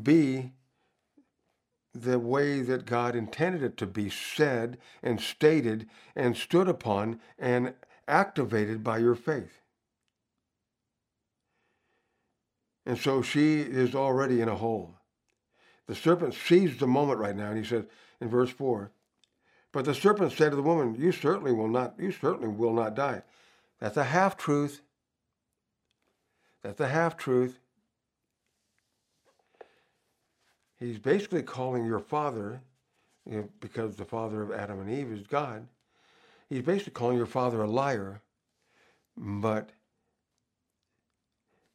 be 0.02 0.50
the 1.94 2.18
way 2.18 2.60
that 2.60 2.84
God 2.84 3.14
intended 3.14 3.62
it 3.62 3.76
to 3.76 3.86
be 3.86 4.10
said 4.10 4.76
and 5.04 5.20
stated 5.20 5.88
and 6.16 6.36
stood 6.36 6.68
upon 6.68 7.20
and 7.38 7.74
activated 8.08 8.82
by 8.82 8.98
your 8.98 9.14
faith. 9.14 9.59
And 12.90 12.98
so 12.98 13.22
she 13.22 13.60
is 13.60 13.94
already 13.94 14.40
in 14.40 14.48
a 14.48 14.56
hole. 14.56 14.96
The 15.86 15.94
serpent 15.94 16.34
seized 16.34 16.80
the 16.80 16.88
moment 16.88 17.20
right 17.20 17.36
now, 17.36 17.50
and 17.50 17.56
he 17.56 17.62
says 17.62 17.84
in 18.20 18.28
verse 18.28 18.50
4, 18.50 18.90
But 19.70 19.84
the 19.84 19.94
serpent 19.94 20.32
said 20.32 20.50
to 20.50 20.56
the 20.56 20.62
woman, 20.62 20.96
You 20.98 21.12
certainly 21.12 21.52
will 21.52 21.68
not, 21.68 21.94
you 22.00 22.10
certainly 22.10 22.48
will 22.48 22.74
not 22.74 22.96
die. 22.96 23.22
That's 23.78 23.96
a 23.96 24.02
half 24.02 24.36
truth. 24.36 24.80
That's 26.64 26.80
a 26.80 26.88
half 26.88 27.16
truth. 27.16 27.60
He's 30.80 30.98
basically 30.98 31.44
calling 31.44 31.86
your 31.86 32.00
father, 32.00 32.60
you 33.24 33.36
know, 33.36 33.48
because 33.60 33.94
the 33.94 34.04
father 34.04 34.42
of 34.42 34.50
Adam 34.50 34.80
and 34.80 34.90
Eve 34.90 35.12
is 35.12 35.24
God. 35.28 35.68
He's 36.48 36.62
basically 36.62 36.94
calling 36.94 37.18
your 37.18 37.26
father 37.26 37.62
a 37.62 37.70
liar, 37.70 38.20
but 39.16 39.70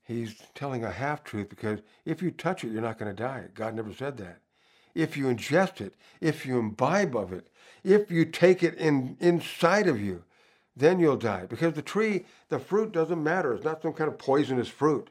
he's 0.06 0.36
telling 0.54 0.84
a 0.84 0.92
half 0.92 1.24
truth 1.24 1.50
because 1.50 1.80
if 2.06 2.22
you 2.22 2.32
touch 2.32 2.64
it, 2.64 2.72
you're 2.72 2.82
not 2.82 2.98
going 2.98 3.14
to 3.14 3.24
die. 3.24 3.46
God 3.54 3.76
never 3.76 3.94
said 3.94 4.18
that. 4.18 4.40
If 4.94 5.18
you 5.18 5.26
ingest 5.26 5.82
it, 5.82 5.96
if 6.22 6.46
you 6.46 6.58
imbibe 6.58 7.16
of 7.16 7.34
it, 7.34 7.48
if 7.84 8.10
you 8.10 8.26
take 8.26 8.64
it 8.64 8.76
in 8.76 9.18
inside 9.20 9.88
of 9.88 10.00
you, 10.00 10.24
then 10.76 11.00
you'll 11.00 11.18
die. 11.18 11.46
Because 11.46 11.74
the 11.74 11.82
tree, 11.82 12.26
the 12.50 12.60
fruit 12.60 12.92
doesn't 12.92 13.22
matter. 13.22 13.54
It's 13.54 13.66
not 13.66 13.82
some 13.82 13.94
kind 13.94 14.10
of 14.10 14.18
poisonous 14.18 14.68
fruit. 14.68 15.10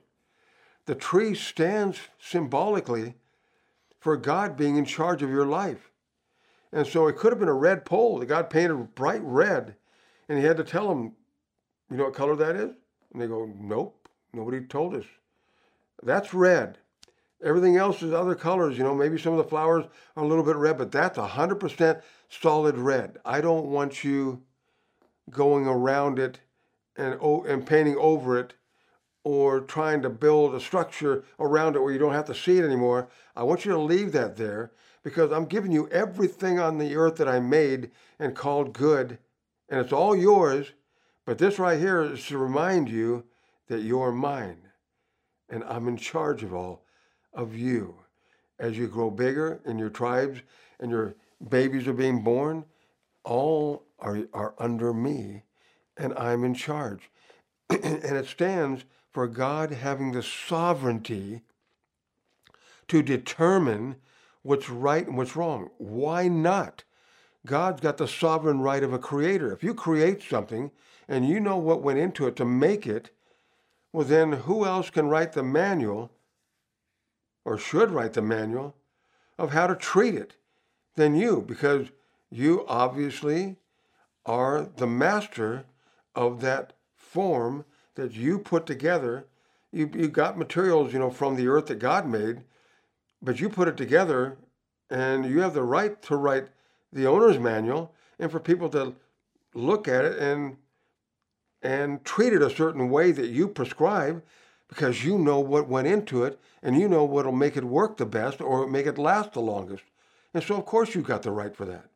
The 0.86 0.94
tree 0.94 1.34
stands 1.34 1.98
symbolically 2.18 3.14
for 3.98 4.16
God 4.16 4.56
being 4.56 4.76
in 4.76 4.84
charge 4.84 5.22
of 5.22 5.30
your 5.30 5.46
life. 5.46 5.90
And 6.72 6.86
so 6.86 7.06
it 7.06 7.16
could 7.16 7.32
have 7.32 7.38
been 7.38 7.48
a 7.48 7.54
red 7.54 7.84
pole 7.84 8.18
that 8.18 8.26
God 8.26 8.50
painted 8.50 8.94
bright 8.94 9.22
red, 9.22 9.76
and 10.28 10.38
he 10.38 10.44
had 10.44 10.56
to 10.56 10.64
tell 10.64 10.88
them, 10.88 11.12
you 11.90 11.96
know 11.96 12.04
what 12.04 12.14
color 12.14 12.36
that 12.36 12.56
is? 12.56 12.74
And 13.12 13.22
they 13.22 13.26
go, 13.26 13.50
nope, 13.58 14.03
nobody 14.34 14.60
told 14.60 14.94
us. 14.94 15.04
That's 16.02 16.34
red. 16.34 16.78
Everything 17.42 17.76
else 17.76 18.02
is 18.02 18.12
other 18.12 18.34
colors. 18.34 18.78
You 18.78 18.84
know, 18.84 18.94
maybe 18.94 19.18
some 19.18 19.32
of 19.32 19.38
the 19.38 19.48
flowers 19.48 19.84
are 20.16 20.24
a 20.24 20.26
little 20.26 20.44
bit 20.44 20.56
red, 20.56 20.78
but 20.78 20.92
that's 20.92 21.18
100% 21.18 22.02
solid 22.28 22.78
red. 22.78 23.18
I 23.24 23.40
don't 23.40 23.66
want 23.66 24.02
you 24.02 24.42
going 25.30 25.66
around 25.66 26.18
it 26.18 26.40
and, 26.96 27.20
and 27.20 27.66
painting 27.66 27.96
over 27.96 28.38
it 28.38 28.54
or 29.24 29.60
trying 29.60 30.02
to 30.02 30.10
build 30.10 30.54
a 30.54 30.60
structure 30.60 31.24
around 31.40 31.76
it 31.76 31.82
where 31.82 31.92
you 31.92 31.98
don't 31.98 32.12
have 32.12 32.26
to 32.26 32.34
see 32.34 32.58
it 32.58 32.64
anymore. 32.64 33.08
I 33.34 33.42
want 33.42 33.64
you 33.64 33.72
to 33.72 33.78
leave 33.78 34.12
that 34.12 34.36
there 34.36 34.72
because 35.02 35.32
I'm 35.32 35.46
giving 35.46 35.72
you 35.72 35.88
everything 35.88 36.58
on 36.58 36.78
the 36.78 36.94
earth 36.94 37.16
that 37.16 37.28
I 37.28 37.40
made 37.40 37.90
and 38.18 38.34
called 38.34 38.72
good, 38.72 39.18
and 39.68 39.80
it's 39.80 39.92
all 39.92 40.14
yours. 40.14 40.72
But 41.24 41.38
this 41.38 41.58
right 41.58 41.78
here 41.78 42.02
is 42.02 42.26
to 42.26 42.38
remind 42.38 42.90
you 42.90 43.24
that 43.68 43.82
you're 43.82 44.12
mine 44.12 44.58
and 45.48 45.64
I'm 45.64 45.88
in 45.88 45.96
charge 45.96 46.42
of 46.42 46.54
all 46.54 46.84
of 47.32 47.54
you. 47.54 47.96
As 48.58 48.78
you 48.78 48.86
grow 48.86 49.10
bigger 49.10 49.60
in 49.64 49.78
your 49.78 49.90
tribes 49.90 50.40
and 50.80 50.90
your 50.90 51.16
babies 51.48 51.88
are 51.88 51.92
being 51.92 52.22
born, 52.22 52.64
all 53.24 53.84
are, 53.98 54.20
are 54.32 54.54
under 54.58 54.92
me 54.92 55.42
and 55.96 56.14
I'm 56.14 56.44
in 56.44 56.54
charge. 56.54 57.10
and 57.70 58.16
it 58.16 58.26
stands 58.26 58.84
for 59.12 59.26
God 59.26 59.70
having 59.70 60.12
the 60.12 60.22
sovereignty 60.22 61.42
to 62.88 63.02
determine 63.02 63.96
what's 64.42 64.68
right 64.68 65.06
and 65.06 65.16
what's 65.16 65.36
wrong. 65.36 65.70
Why 65.78 66.28
not? 66.28 66.84
God's 67.46 67.80
got 67.80 67.96
the 67.96 68.08
sovereign 68.08 68.60
right 68.60 68.82
of 68.82 68.92
a 68.92 68.98
creator. 68.98 69.52
If 69.52 69.62
you 69.62 69.74
create 69.74 70.22
something 70.22 70.70
and 71.08 71.28
you 71.28 71.40
know 71.40 71.56
what 71.56 71.82
went 71.82 71.98
into 71.98 72.26
it 72.26 72.36
to 72.36 72.44
make 72.44 72.86
it, 72.86 73.10
well, 73.94 74.04
then 74.04 74.32
who 74.32 74.66
else 74.66 74.90
can 74.90 75.06
write 75.06 75.34
the 75.34 75.42
manual 75.44 76.10
or 77.44 77.56
should 77.56 77.92
write 77.92 78.14
the 78.14 78.22
manual 78.22 78.74
of 79.38 79.52
how 79.52 79.68
to 79.68 79.76
treat 79.76 80.16
it 80.16 80.34
than 80.96 81.14
you? 81.14 81.40
Because 81.40 81.92
you 82.28 82.64
obviously 82.66 83.54
are 84.26 84.68
the 84.76 84.88
master 84.88 85.66
of 86.12 86.40
that 86.40 86.72
form 86.96 87.64
that 87.94 88.14
you 88.14 88.40
put 88.40 88.66
together. 88.66 89.26
You, 89.70 89.88
you 89.94 90.08
got 90.08 90.36
materials, 90.36 90.92
you 90.92 90.98
know, 90.98 91.10
from 91.10 91.36
the 91.36 91.46
earth 91.46 91.66
that 91.66 91.78
God 91.78 92.08
made, 92.08 92.40
but 93.22 93.38
you 93.38 93.48
put 93.48 93.68
it 93.68 93.76
together 93.76 94.38
and 94.90 95.24
you 95.24 95.40
have 95.42 95.54
the 95.54 95.62
right 95.62 96.02
to 96.02 96.16
write 96.16 96.48
the 96.92 97.06
owner's 97.06 97.38
manual 97.38 97.94
and 98.18 98.28
for 98.28 98.40
people 98.40 98.68
to 98.70 98.96
look 99.54 99.86
at 99.86 100.04
it 100.04 100.18
and 100.18 100.56
and 101.64 102.04
treat 102.04 102.34
it 102.34 102.42
a 102.42 102.50
certain 102.50 102.90
way 102.90 103.10
that 103.10 103.30
you 103.30 103.48
prescribe 103.48 104.22
because 104.68 105.04
you 105.04 105.18
know 105.18 105.40
what 105.40 105.66
went 105.66 105.88
into 105.88 106.22
it 106.22 106.38
and 106.62 106.78
you 106.78 106.88
know 106.88 107.04
what'll 107.04 107.32
make 107.32 107.56
it 107.56 107.64
work 107.64 107.96
the 107.96 108.06
best 108.06 108.40
or 108.40 108.66
make 108.66 108.86
it 108.86 108.98
last 108.98 109.32
the 109.32 109.40
longest. 109.40 109.84
And 110.34 110.44
so 110.44 110.56
of 110.56 110.66
course 110.66 110.94
you 110.94 111.00
got 111.00 111.22
the 111.22 111.30
right 111.30 111.56
for 111.56 111.64
that. 111.64 111.86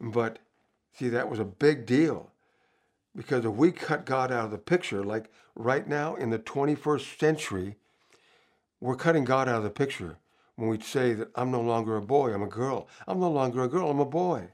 But 0.00 0.40
see 0.92 1.08
that 1.08 1.30
was 1.30 1.38
a 1.38 1.44
big 1.44 1.86
deal. 1.86 2.32
Because 3.14 3.44
if 3.44 3.52
we 3.52 3.72
cut 3.72 4.04
God 4.04 4.30
out 4.32 4.46
of 4.46 4.50
the 4.50 4.58
picture, 4.58 5.04
like 5.04 5.30
right 5.54 5.86
now 5.86 6.14
in 6.16 6.30
the 6.30 6.38
21st 6.38 7.18
century, 7.18 7.76
we're 8.80 8.96
cutting 8.96 9.24
God 9.24 9.48
out 9.48 9.56
of 9.56 9.64
the 9.64 9.70
picture 9.70 10.18
when 10.56 10.68
we 10.68 10.80
say 10.80 11.14
that 11.14 11.28
I'm 11.36 11.52
no 11.52 11.60
longer 11.60 11.96
a 11.96 12.02
boy, 12.02 12.34
I'm 12.34 12.42
a 12.42 12.48
girl. 12.48 12.88
I'm 13.06 13.20
no 13.20 13.30
longer 13.30 13.62
a 13.62 13.68
girl, 13.68 13.90
I'm 13.90 14.00
a 14.00 14.04
boy. 14.04 14.48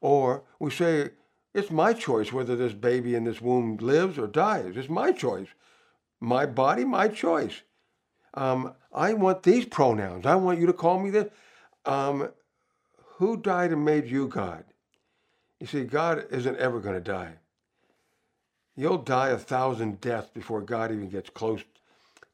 Or 0.00 0.42
we 0.58 0.70
say, 0.70 1.10
it's 1.54 1.70
my 1.70 1.92
choice 1.92 2.32
whether 2.32 2.56
this 2.56 2.72
baby 2.72 3.14
in 3.14 3.24
this 3.24 3.40
womb 3.40 3.76
lives 3.76 4.18
or 4.18 4.26
dies. 4.26 4.76
It's 4.76 4.88
my 4.88 5.12
choice. 5.12 5.48
My 6.20 6.46
body, 6.46 6.84
my 6.84 7.08
choice. 7.08 7.62
Um, 8.34 8.74
I 8.92 9.12
want 9.12 9.44
these 9.44 9.64
pronouns. 9.64 10.26
I 10.26 10.34
want 10.34 10.58
you 10.58 10.66
to 10.66 10.72
call 10.72 10.98
me 10.98 11.10
this. 11.10 11.30
Um, 11.86 12.30
who 13.16 13.36
died 13.36 13.70
and 13.70 13.84
made 13.84 14.06
you 14.06 14.26
God? 14.26 14.64
You 15.60 15.68
see, 15.68 15.84
God 15.84 16.26
isn't 16.30 16.58
ever 16.58 16.80
going 16.80 16.96
to 16.96 17.00
die. 17.00 17.34
You'll 18.76 18.98
die 18.98 19.28
a 19.28 19.38
thousand 19.38 20.00
deaths 20.00 20.30
before 20.34 20.60
God 20.60 20.90
even 20.90 21.08
gets 21.08 21.30
close 21.30 21.62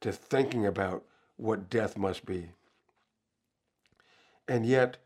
to 0.00 0.10
thinking 0.10 0.64
about 0.64 1.04
what 1.36 1.68
death 1.68 1.98
must 1.98 2.24
be. 2.24 2.48
And 4.48 4.64
yet, 4.64 4.96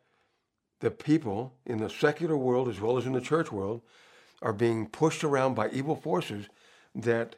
the 0.79 0.93
people 0.93 1.53
in 1.67 1.79
the 1.79 1.91
secular 1.91 2.37
world 2.37 2.69
as 2.69 2.81
well 2.81 2.97
as 2.97 3.07
in 3.07 3.13
the 3.13 3.21
church 3.21 3.51
world 3.51 3.81
are 4.45 4.53
being 4.53 4.87
pushed 4.87 5.25
around 5.25 5.55
by 5.55 5.69
evil 5.71 5.97
forces 5.97 6.47
that, 6.95 7.35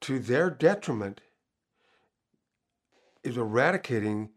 to 0.00 0.18
their 0.18 0.50
detriment, 0.50 1.20
is 3.22 3.36
eradicating 3.36 4.30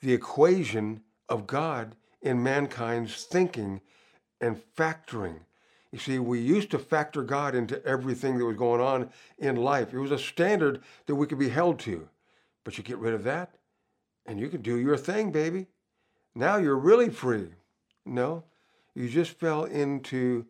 the 0.00 0.14
equation 0.14 1.02
of 1.28 1.46
God 1.46 1.94
in 2.22 2.42
mankind's 2.42 3.24
thinking 3.24 3.82
and 4.40 4.62
factoring 4.74 5.40
you 5.96 5.98
see, 6.02 6.18
we 6.18 6.40
used 6.40 6.70
to 6.72 6.78
factor 6.78 7.22
God 7.22 7.54
into 7.54 7.82
everything 7.86 8.36
that 8.36 8.44
was 8.44 8.56
going 8.56 8.82
on 8.82 9.08
in 9.38 9.56
life. 9.56 9.94
It 9.94 9.98
was 9.98 10.10
a 10.10 10.18
standard 10.18 10.82
that 11.06 11.14
we 11.14 11.26
could 11.26 11.38
be 11.38 11.48
held 11.48 11.78
to. 11.80 12.08
But 12.64 12.76
you 12.76 12.84
get 12.84 12.98
rid 12.98 13.14
of 13.14 13.24
that 13.24 13.54
and 14.26 14.38
you 14.38 14.48
can 14.48 14.60
do 14.60 14.76
your 14.76 14.98
thing, 14.98 15.30
baby. 15.30 15.68
Now 16.34 16.56
you're 16.56 16.76
really 16.76 17.08
free. 17.08 17.48
No, 18.04 18.44
you 18.94 19.08
just 19.08 19.38
fell 19.38 19.64
into 19.64 20.44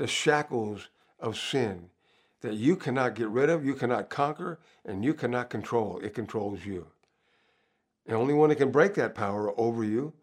the 0.00 0.06
shackles 0.06 0.88
of 1.18 1.36
sin 1.36 1.90
that 2.40 2.54
you 2.54 2.74
cannot 2.74 3.14
get 3.14 3.28
rid 3.28 3.50
of, 3.50 3.66
you 3.66 3.74
cannot 3.74 4.08
conquer, 4.08 4.58
and 4.82 5.04
you 5.04 5.12
cannot 5.12 5.50
control. 5.50 6.00
It 6.02 6.14
controls 6.14 6.64
you. 6.64 6.86
The 8.06 8.14
only 8.14 8.32
one 8.32 8.48
that 8.48 8.56
can 8.56 8.70
break 8.70 8.94
that 8.94 9.14
power 9.14 9.52
over 9.60 9.84
you 9.84 10.14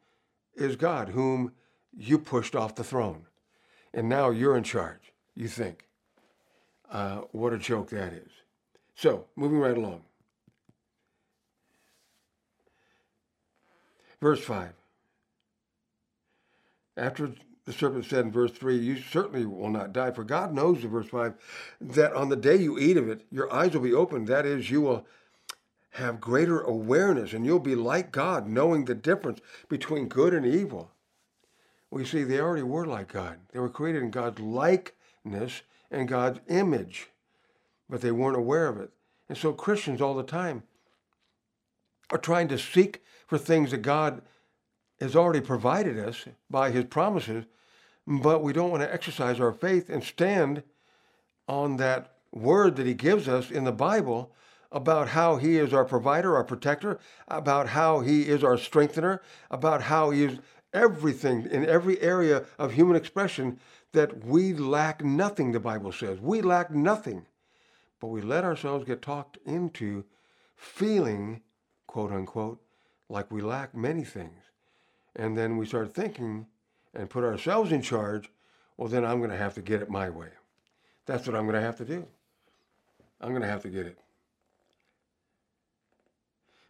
is 0.55 0.75
God, 0.75 1.09
whom 1.09 1.51
you 1.95 2.17
pushed 2.17 2.55
off 2.55 2.73
the 2.73 2.83
throne 2.83 3.27
and 3.93 4.09
now 4.09 4.31
you're 4.31 4.57
in 4.57 4.63
charge. 4.63 5.13
You 5.35 5.47
think. 5.47 5.85
Uh, 6.91 7.21
what 7.31 7.53
a 7.53 7.59
joke 7.59 7.91
that 7.91 8.13
is. 8.13 8.31
So, 8.95 9.25
moving 9.35 9.59
right 9.59 9.77
along. 9.77 10.01
Verse 14.19 14.43
5. 14.43 14.73
After 16.95 17.31
the 17.67 17.73
serpent 17.73 18.05
said 18.05 18.23
in 18.23 18.31
verse 18.31 18.51
3, 18.51 18.77
You 18.77 18.95
certainly 18.95 19.45
will 19.45 19.69
not 19.69 19.91
die, 19.91 20.11
for 20.11 20.23
God 20.23 20.53
knows, 20.53 20.85
in 20.85 20.89
verse 20.89 21.09
5, 21.09 21.33
that 21.81 22.13
on 22.13 22.29
the 22.29 22.37
day 22.37 22.55
you 22.55 22.79
eat 22.79 22.95
of 22.95 23.09
it, 23.09 23.25
your 23.29 23.53
eyes 23.53 23.73
will 23.73 23.81
be 23.81 23.93
opened. 23.93 24.27
That 24.27 24.45
is, 24.45 24.71
you 24.71 24.79
will 24.81 25.05
have 25.91 26.21
greater 26.21 26.61
awareness 26.61 27.33
and 27.33 27.45
you'll 27.45 27.59
be 27.59 27.75
like 27.75 28.11
God, 28.13 28.47
knowing 28.47 28.85
the 28.85 28.95
difference 28.95 29.41
between 29.67 30.07
good 30.07 30.33
and 30.33 30.45
evil. 30.45 30.91
We 31.91 32.05
see 32.05 32.23
they 32.23 32.39
already 32.39 32.63
were 32.63 32.85
like 32.85 33.11
God. 33.11 33.39
They 33.51 33.59
were 33.59 33.67
created 33.67 34.01
in 34.01 34.11
God's 34.11 34.39
likeness 34.39 35.63
and 35.91 36.07
God's 36.07 36.39
image, 36.47 37.09
but 37.89 37.99
they 37.99 38.11
weren't 38.11 38.37
aware 38.37 38.67
of 38.67 38.77
it. 38.77 38.91
And 39.27 39.37
so 39.37 39.51
Christians 39.51 39.99
all 39.99 40.15
the 40.15 40.23
time 40.23 40.63
are 42.11 42.17
trying 42.17 42.47
to 42.47 42.57
seek 42.57 43.03
for 43.25 43.37
things 43.37 43.71
that 43.71 43.81
God 43.81 44.21
has 45.01 45.17
already 45.17 45.41
provided 45.41 45.99
us 45.99 46.25
by 46.49 46.71
his 46.71 46.85
promises, 46.85 47.43
but 48.07 48.41
we 48.41 48.53
don't 48.53 48.71
want 48.71 48.81
to 48.81 48.93
exercise 48.93 49.39
our 49.39 49.51
faith 49.51 49.89
and 49.89 50.01
stand 50.01 50.63
on 51.47 51.75
that 51.77 52.13
word 52.31 52.77
that 52.77 52.87
he 52.87 52.93
gives 52.93 53.27
us 53.27 53.51
in 53.51 53.65
the 53.65 53.71
Bible 53.71 54.31
about 54.71 55.09
how 55.09 55.35
he 55.35 55.57
is 55.57 55.73
our 55.73 55.85
provider, 55.85 56.35
our 56.35 56.43
protector, 56.43 56.99
about 57.27 57.69
how 57.69 57.99
he 57.99 58.27
is 58.27 58.43
our 58.43 58.57
strengthener, 58.57 59.21
about 59.51 59.83
how 59.83 60.09
he 60.11 60.23
is 60.23 60.39
everything 60.73 61.47
in 61.51 61.65
every 61.65 61.99
area 62.01 62.45
of 62.57 62.73
human 62.73 62.95
expression 62.95 63.59
that 63.91 64.25
we 64.25 64.53
lack 64.53 65.03
nothing, 65.03 65.51
the 65.51 65.59
Bible 65.59 65.91
says. 65.91 66.19
We 66.19 66.41
lack 66.41 66.71
nothing. 66.71 67.25
But 67.99 68.07
we 68.07 68.21
let 68.21 68.43
ourselves 68.43 68.85
get 68.85 69.01
talked 69.01 69.37
into 69.45 70.05
feeling, 70.55 71.41
quote 71.87 72.11
unquote, 72.11 72.61
like 73.09 73.31
we 73.31 73.41
lack 73.41 73.75
many 73.75 74.03
things. 74.03 74.43
And 75.15 75.37
then 75.37 75.57
we 75.57 75.65
start 75.65 75.93
thinking 75.93 76.45
and 76.93 77.09
put 77.09 77.23
ourselves 77.23 77.71
in 77.71 77.81
charge, 77.81 78.29
well, 78.77 78.87
then 78.87 79.05
I'm 79.05 79.19
going 79.19 79.31
to 79.31 79.37
have 79.37 79.55
to 79.55 79.61
get 79.61 79.81
it 79.81 79.89
my 79.89 80.09
way. 80.09 80.29
That's 81.05 81.25
what 81.25 81.35
I'm 81.35 81.43
going 81.43 81.55
to 81.55 81.65
have 81.65 81.77
to 81.77 81.85
do. 81.85 82.05
I'm 83.19 83.29
going 83.29 83.41
to 83.41 83.47
have 83.47 83.63
to 83.63 83.69
get 83.69 83.85
it. 83.85 83.97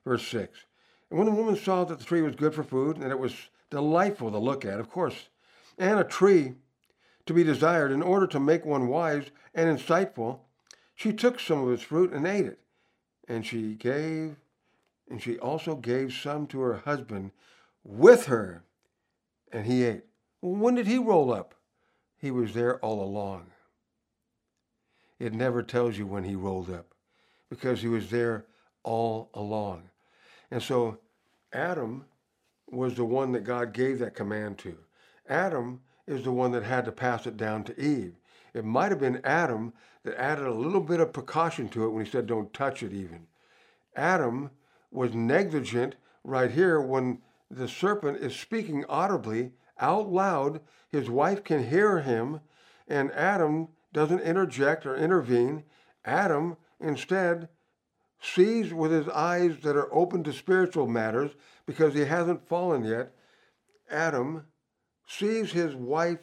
Verse 0.06 0.26
6. 0.28 0.58
And 1.10 1.20
when 1.20 1.28
the 1.28 1.34
woman 1.34 1.56
saw 1.56 1.84
that 1.84 2.00
the 2.00 2.06
tree 2.06 2.22
was 2.22 2.36
good 2.36 2.54
for 2.54 2.64
food, 2.64 2.98
and 2.98 3.12
it 3.12 3.20
was 3.20 3.34
delightful 3.70 4.32
to 4.32 4.38
look 4.38 4.64
at, 4.64 4.80
of 4.80 4.90
course, 4.90 5.30
and 5.78 6.00
a 6.00 6.04
tree 6.04 6.56
to 7.26 7.34
be 7.34 7.44
desired 7.44 7.92
in 7.92 8.02
order 8.02 8.28
to 8.28 8.40
make 8.40 8.66
one 8.66 8.88
wise 8.88 9.26
and 9.54 9.78
insightful, 9.78 10.40
she 10.96 11.14
took 11.14 11.40
some 11.40 11.64
of 11.64 11.72
its 11.72 11.84
fruit 11.84 12.12
and 12.14 12.26
ate 12.26 12.46
it. 12.46 12.60
And 13.28 13.46
she 13.46 13.76
gave, 13.76 14.38
and 15.10 15.22
she 15.22 15.38
also 15.38 15.76
gave 15.76 16.14
some 16.14 16.48
to 16.48 16.62
her 16.62 16.78
husband 16.78 17.32
with 17.84 18.26
her, 18.28 18.64
and 19.52 19.66
he 19.66 19.84
ate. 19.84 20.04
when 20.42 20.76
did 20.76 20.88
he 20.88 20.98
roll 20.98 21.32
up? 21.32 21.56
He 22.18 22.32
was 22.32 22.54
there 22.54 22.80
all 22.80 23.04
along. 23.04 23.48
It 25.20 25.34
never 25.34 25.64
tells 25.64 25.98
you 25.98 26.06
when 26.06 26.24
he 26.24 26.36
rolled 26.36 26.70
up 26.70 26.94
because 27.50 27.82
he 27.82 27.88
was 27.88 28.10
there 28.10 28.46
all 28.84 29.30
along. 29.34 29.90
And 30.52 30.62
so 30.62 31.00
Adam 31.54 32.06
was 32.70 32.96
the 32.96 33.06
one 33.06 33.32
that 33.32 33.44
God 33.44 33.74
gave 33.74 34.00
that 34.00 34.16
command 34.16 34.58
to. 34.60 34.78
Adam 35.30 35.82
is 36.06 36.24
the 36.24 36.32
one 36.32 36.52
that 36.52 36.64
had 36.64 36.86
to 36.86 36.92
pass 36.92 37.26
it 37.26 37.38
down 37.38 37.64
to 37.66 37.82
Eve. 37.82 38.16
It 38.54 38.66
might 38.66 38.92
have 38.92 39.00
been 39.00 39.22
Adam 39.24 39.74
that 40.04 40.20
added 40.20 40.48
a 40.48 40.54
little 40.54 40.82
bit 40.82 41.00
of 41.00 41.14
precaution 41.14 41.70
to 41.70 41.86
it 41.86 41.90
when 41.90 42.06
he 42.06 42.12
said, 42.12 42.28
don't 42.28 42.54
touch 42.54 42.82
it 42.82 42.94
even. 42.94 43.28
Adam 43.96 44.52
was 44.92 45.14
negligent 45.14 45.96
right 46.24 46.52
here 46.52 46.80
when 46.80 47.20
the 47.50 47.68
serpent 47.68 48.18
is 48.18 48.36
speaking 48.36 48.86
audibly 48.90 49.52
out 49.80 50.12
loud. 50.12 50.62
His 50.90 51.10
wife 51.10 51.44
can 51.44 51.70
hear 51.70 52.00
him, 52.00 52.42
and 52.88 53.12
Adam 53.12 53.70
doesn't 53.94 54.20
interject 54.20 54.86
or 54.86 54.96
intervene. 54.96 55.64
Adam 56.06 56.58
instead 56.80 57.50
sees 58.22 58.74
with 58.74 58.92
his 58.92 59.08
eyes 59.10 59.58
that 59.64 59.76
are 59.76 59.94
open 59.94 60.24
to 60.24 60.34
spiritual 60.34 60.88
matters 60.88 61.32
because 61.66 61.94
he 61.94 62.06
hasn't 62.06 62.48
fallen 62.48 62.84
yet. 62.84 63.14
Adam 63.90 64.46
sees 65.08 65.52
his 65.52 65.76
wife, 65.76 66.20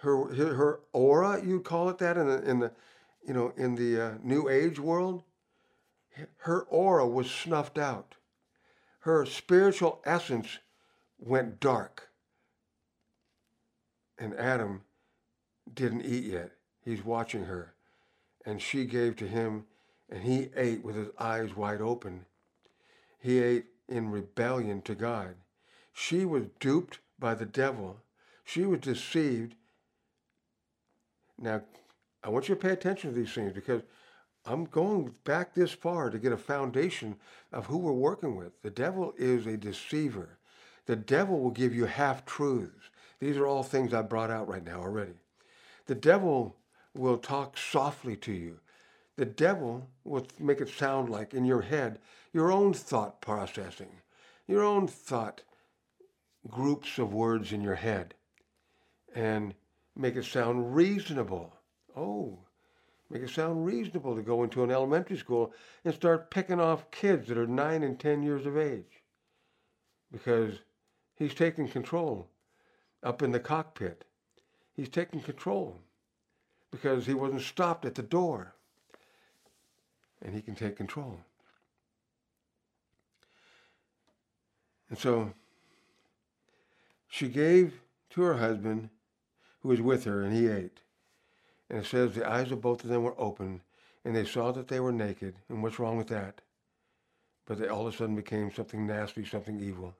her 0.00 0.34
her, 0.34 0.54
her 0.54 0.80
aura, 0.92 1.44
you 1.44 1.60
call 1.60 1.88
it 1.88 1.98
that 1.98 2.16
in 2.16 2.26
the 2.28 2.42
in 2.42 2.58
the 2.58 2.72
you 3.26 3.32
know 3.32 3.52
in 3.56 3.74
the 3.74 4.00
uh, 4.00 4.14
New 4.22 4.48
Age 4.48 4.78
world. 4.78 5.22
Her 6.38 6.62
aura 6.62 7.06
was 7.06 7.30
snuffed 7.30 7.78
out. 7.78 8.16
Her 9.08 9.24
spiritual 9.24 10.02
essence 10.04 10.58
went 11.18 11.60
dark. 11.60 12.10
And 14.18 14.34
Adam 14.34 14.82
didn't 15.72 16.04
eat 16.04 16.24
yet. 16.24 16.50
He's 16.84 17.02
watching 17.02 17.46
her. 17.46 17.72
And 18.44 18.60
she 18.60 18.84
gave 18.84 19.16
to 19.16 19.26
him 19.26 19.64
and 20.10 20.24
he 20.24 20.50
ate 20.54 20.84
with 20.84 20.94
his 20.94 21.08
eyes 21.18 21.56
wide 21.56 21.80
open. 21.80 22.26
He 23.18 23.42
ate 23.42 23.68
in 23.88 24.10
rebellion 24.10 24.82
to 24.82 24.94
God. 24.94 25.36
She 25.94 26.26
was 26.26 26.44
duped 26.60 26.98
by 27.18 27.34
the 27.34 27.46
devil. 27.46 28.02
She 28.44 28.66
was 28.66 28.80
deceived. 28.80 29.54
Now, 31.38 31.62
I 32.22 32.28
want 32.28 32.50
you 32.50 32.56
to 32.56 32.60
pay 32.60 32.72
attention 32.72 33.14
to 33.14 33.18
these 33.18 33.32
things 33.32 33.54
because 33.54 33.80
I'm 34.48 34.64
going 34.64 35.14
back 35.24 35.52
this 35.52 35.72
far 35.72 36.08
to 36.08 36.18
get 36.18 36.32
a 36.32 36.38
foundation 36.38 37.16
of 37.52 37.66
who 37.66 37.76
we're 37.76 37.92
working 37.92 38.34
with. 38.34 38.62
The 38.62 38.70
devil 38.70 39.12
is 39.18 39.46
a 39.46 39.58
deceiver. 39.58 40.38
The 40.86 40.96
devil 40.96 41.38
will 41.38 41.50
give 41.50 41.74
you 41.74 41.84
half 41.84 42.24
truths. 42.24 42.88
These 43.20 43.36
are 43.36 43.46
all 43.46 43.62
things 43.62 43.92
I 43.92 44.00
brought 44.00 44.30
out 44.30 44.48
right 44.48 44.64
now 44.64 44.80
already. 44.80 45.12
The 45.84 45.94
devil 45.94 46.56
will 46.94 47.18
talk 47.18 47.58
softly 47.58 48.16
to 48.16 48.32
you. 48.32 48.60
The 49.16 49.26
devil 49.26 49.86
will 50.04 50.26
make 50.38 50.62
it 50.62 50.70
sound 50.70 51.10
like 51.10 51.34
in 51.34 51.44
your 51.44 51.62
head 51.62 51.98
your 52.32 52.50
own 52.50 52.72
thought 52.72 53.20
processing, 53.20 54.00
your 54.46 54.62
own 54.62 54.88
thought 54.88 55.42
groups 56.48 56.98
of 56.98 57.12
words 57.12 57.52
in 57.52 57.60
your 57.60 57.74
head, 57.74 58.14
and 59.14 59.54
make 59.94 60.16
it 60.16 60.24
sound 60.24 60.74
reasonable. 60.74 61.54
Oh, 61.94 62.38
make 63.10 63.22
it 63.22 63.30
sound 63.30 63.64
reasonable 63.64 64.14
to 64.14 64.22
go 64.22 64.42
into 64.42 64.62
an 64.62 64.70
elementary 64.70 65.16
school 65.16 65.52
and 65.84 65.94
start 65.94 66.30
picking 66.30 66.60
off 66.60 66.90
kids 66.90 67.28
that 67.28 67.38
are 67.38 67.46
nine 67.46 67.82
and 67.82 67.98
ten 67.98 68.22
years 68.22 68.46
of 68.46 68.56
age 68.56 69.02
because 70.12 70.54
he's 71.14 71.34
taking 71.34 71.68
control 71.68 72.28
up 73.02 73.22
in 73.22 73.32
the 73.32 73.40
cockpit. 73.40 74.04
He's 74.74 74.88
taking 74.88 75.20
control 75.20 75.80
because 76.70 77.06
he 77.06 77.14
wasn't 77.14 77.42
stopped 77.42 77.84
at 77.84 77.94
the 77.94 78.02
door 78.02 78.54
and 80.22 80.34
he 80.34 80.42
can 80.42 80.54
take 80.54 80.76
control. 80.76 81.20
And 84.90 84.98
so 84.98 85.32
she 87.08 87.28
gave 87.28 87.80
to 88.10 88.22
her 88.22 88.38
husband 88.38 88.90
who 89.60 89.68
was 89.68 89.80
with 89.80 90.04
her, 90.04 90.22
and 90.22 90.34
he 90.34 90.46
ate. 90.46 90.80
And 91.70 91.80
it 91.80 91.86
says 91.86 92.14
the 92.14 92.28
eyes 92.28 92.50
of 92.50 92.60
both 92.60 92.82
of 92.82 92.90
them 92.90 93.02
were 93.02 93.20
open, 93.20 93.60
and 94.04 94.14
they 94.14 94.24
saw 94.24 94.52
that 94.52 94.68
they 94.68 94.80
were 94.80 94.92
naked. 94.92 95.34
And 95.48 95.62
what's 95.62 95.78
wrong 95.78 95.98
with 95.98 96.08
that? 96.08 96.40
But 97.46 97.58
they 97.58 97.68
all 97.68 97.86
of 97.86 97.94
a 97.94 97.96
sudden 97.96 98.16
became 98.16 98.52
something 98.52 98.86
nasty, 98.86 99.24
something 99.24 99.60
evil. 99.60 99.94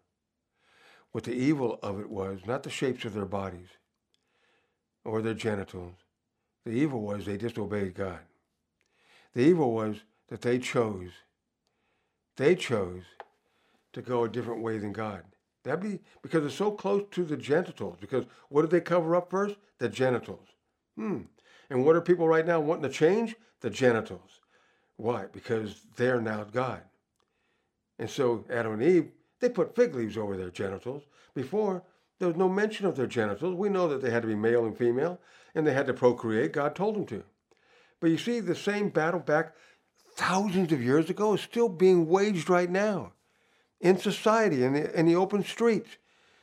What 1.13 1.25
the 1.25 1.33
evil 1.33 1.79
of 1.83 2.01
it 2.01 2.11
was, 2.11 2.41
not 2.47 2.63
the 2.63 2.71
shapes 2.71 3.05
of 3.05 3.15
their 3.15 3.25
bodies 3.25 3.69
or 5.05 5.23
their 5.23 5.35
genitals. 5.35 5.95
The 6.65 6.73
evil 6.73 7.01
was 7.01 7.25
they 7.25 7.39
disobeyed 7.39 7.95
God. 7.95 8.21
The 9.35 9.41
evil 9.41 9.73
was 9.73 9.97
that 10.29 10.43
they 10.43 10.59
chose. 10.59 11.11
They 12.37 12.55
chose 12.55 13.05
to 13.95 14.03
go 14.03 14.25
a 14.25 14.29
different 14.29 14.63
way 14.63 14.79
than 14.79 14.93
God. 14.93 15.23
That'd 15.65 15.81
be 15.81 16.01
because 16.23 16.45
it's 16.45 16.55
so 16.55 16.71
close 16.71 17.05
to 17.13 17.25
the 17.25 17.37
genitals. 17.37 17.97
Because 18.01 18.25
what 18.49 18.63
did 18.63 18.71
they 18.71 18.81
cover 18.81 19.17
up 19.17 19.31
first? 19.31 19.57
The 19.79 19.89
genitals. 19.89 20.49
Hmm. 20.97 21.23
And 21.71 21.85
what 21.85 21.97
are 21.97 22.01
people 22.01 22.29
right 22.29 22.47
now 22.47 22.61
wanting 22.61 22.85
to 22.85 22.89
change? 22.89 23.37
The 23.61 23.71
genitals. 23.71 24.41
Why? 24.97 25.27
Because 25.33 25.83
they're 25.97 26.21
now 26.21 26.45
God. 26.45 26.83
And 27.99 28.09
so 28.09 28.45
Adam 28.51 28.75
and 28.75 28.83
Eve, 28.83 29.11
they 29.41 29.49
put 29.49 29.75
fig 29.75 29.95
leaves 29.95 30.17
over 30.17 30.37
their 30.37 30.51
genitals. 30.51 31.03
Before, 31.35 31.83
there 32.19 32.29
was 32.29 32.37
no 32.37 32.49
mention 32.49 32.87
of 32.87 32.97
their 32.97 33.07
genitals. 33.07 33.55
We 33.55 33.69
know 33.69 33.89
that 33.89 34.03
they 34.03 34.11
had 34.11 34.23
to 34.23 34.29
be 34.29 34.35
male 34.35 34.65
and 34.65 34.77
female, 34.77 35.21
and 35.55 35.67
they 35.67 35.73
had 35.73 35.87
to 35.87 35.95
procreate. 35.95 36.53
God 36.53 36.75
told 36.75 36.97
them 36.97 37.07
to. 37.07 37.23
But 38.01 38.11
you 38.11 38.19
see, 38.19 38.41
the 38.41 38.55
same 38.55 38.89
battle 38.89 39.21
back 39.21 39.55
thousands 40.15 40.73
of 40.73 40.83
years 40.83 41.11
ago 41.11 41.35
is 41.35 41.41
still 41.41 41.69
being 41.69 42.09
waged 42.09 42.49
right 42.49 42.71
now 42.71 43.13
in 43.81 43.99
society, 43.99 44.65
in 44.65 44.73
the, 44.73 44.99
in 44.99 45.07
the 45.07 45.17
open 45.17 45.45
streets. 45.45 45.91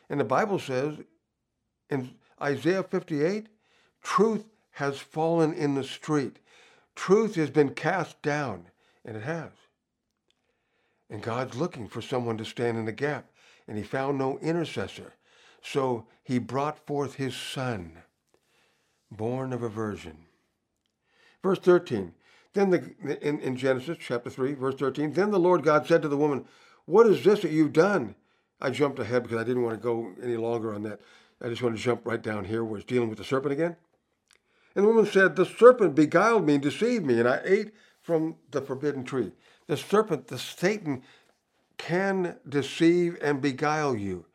And 0.10 0.20
the 0.20 0.26
Bible 0.26 0.60
says 0.60 0.98
in 1.90 2.16
Isaiah 2.42 2.84
58, 2.84 3.48
truth 4.02 4.46
has 4.76 5.00
fallen 5.00 5.54
in 5.54 5.76
the 5.76 5.84
street. 5.84 6.38
Truth 6.96 7.36
has 7.36 7.50
been 7.50 7.70
cast 7.70 8.22
down, 8.22 8.66
and 9.06 9.16
it 9.16 9.24
has. 9.24 9.52
And 11.10 11.22
God's 11.22 11.56
looking 11.56 11.88
for 11.88 12.02
someone 12.02 12.38
to 12.38 12.46
stand 12.46 12.78
in 12.78 12.84
the 12.84 12.92
gap, 12.92 13.30
and 13.68 13.78
he 13.78 13.84
found 13.84 14.18
no 14.18 14.38
intercessor. 14.40 15.14
So 15.62 16.08
he 16.24 16.40
brought 16.40 16.86
forth 16.86 17.16
his 17.16 17.36
son, 17.36 18.00
born 19.10 19.54
of 19.54 19.64
a 19.64 19.70
virgin. 19.70 20.18
Verse 21.42 21.60
13 21.60 22.14
Then 22.54 22.70
the, 22.70 22.94
in, 23.22 23.40
in 23.40 23.56
Genesis 23.56 23.98
chapter 24.00 24.30
3, 24.30 24.56
verse 24.56 24.76
13, 24.76 25.14
then 25.14 25.32
the 25.32 25.40
Lord 25.40 25.64
God 25.64 25.88
said 25.88 26.02
to 26.02 26.10
the 26.10 26.18
woman, 26.18 26.44
What 26.86 27.08
is 27.08 27.24
this 27.24 27.44
that 27.44 27.52
you've 27.52 27.74
done? 27.74 28.16
I 28.60 28.72
jumped 28.72 29.00
ahead 29.00 29.24
because 29.24 29.38
I 29.38 29.46
didn't 29.46 29.64
want 29.64 29.76
to 29.76 29.82
go 29.82 30.12
any 30.22 30.36
longer 30.36 30.74
on 30.74 30.84
that. 30.84 31.00
I 31.42 31.48
just 31.48 31.62
want 31.62 31.78
to 31.78 31.82
jump 31.82 32.02
right 32.06 32.22
down 32.22 32.44
here 32.44 32.64
where 32.66 32.78
it's 32.78 32.86
dealing 32.86 33.10
with 33.10 33.20
the 33.20 33.24
serpent 33.24 33.54
again. 33.54 33.78
And 34.76 34.84
the 34.84 34.90
woman 34.90 35.06
said, 35.06 35.36
The 35.36 35.46
serpent 35.46 35.96
beguiled 35.96 36.46
me 36.46 36.56
and 36.56 36.64
deceived 36.64 37.06
me, 37.06 37.20
and 37.20 37.28
I 37.28 37.40
ate 37.44 37.72
from 38.02 38.36
the 38.52 38.62
forbidden 38.62 39.04
tree. 39.04 39.32
The 39.68 39.78
serpent, 39.78 40.28
the 40.28 40.38
Satan, 40.38 41.02
can 41.78 42.38
deceive 42.48 43.18
and 43.22 43.42
beguile 43.42 43.96
you. 43.96 44.26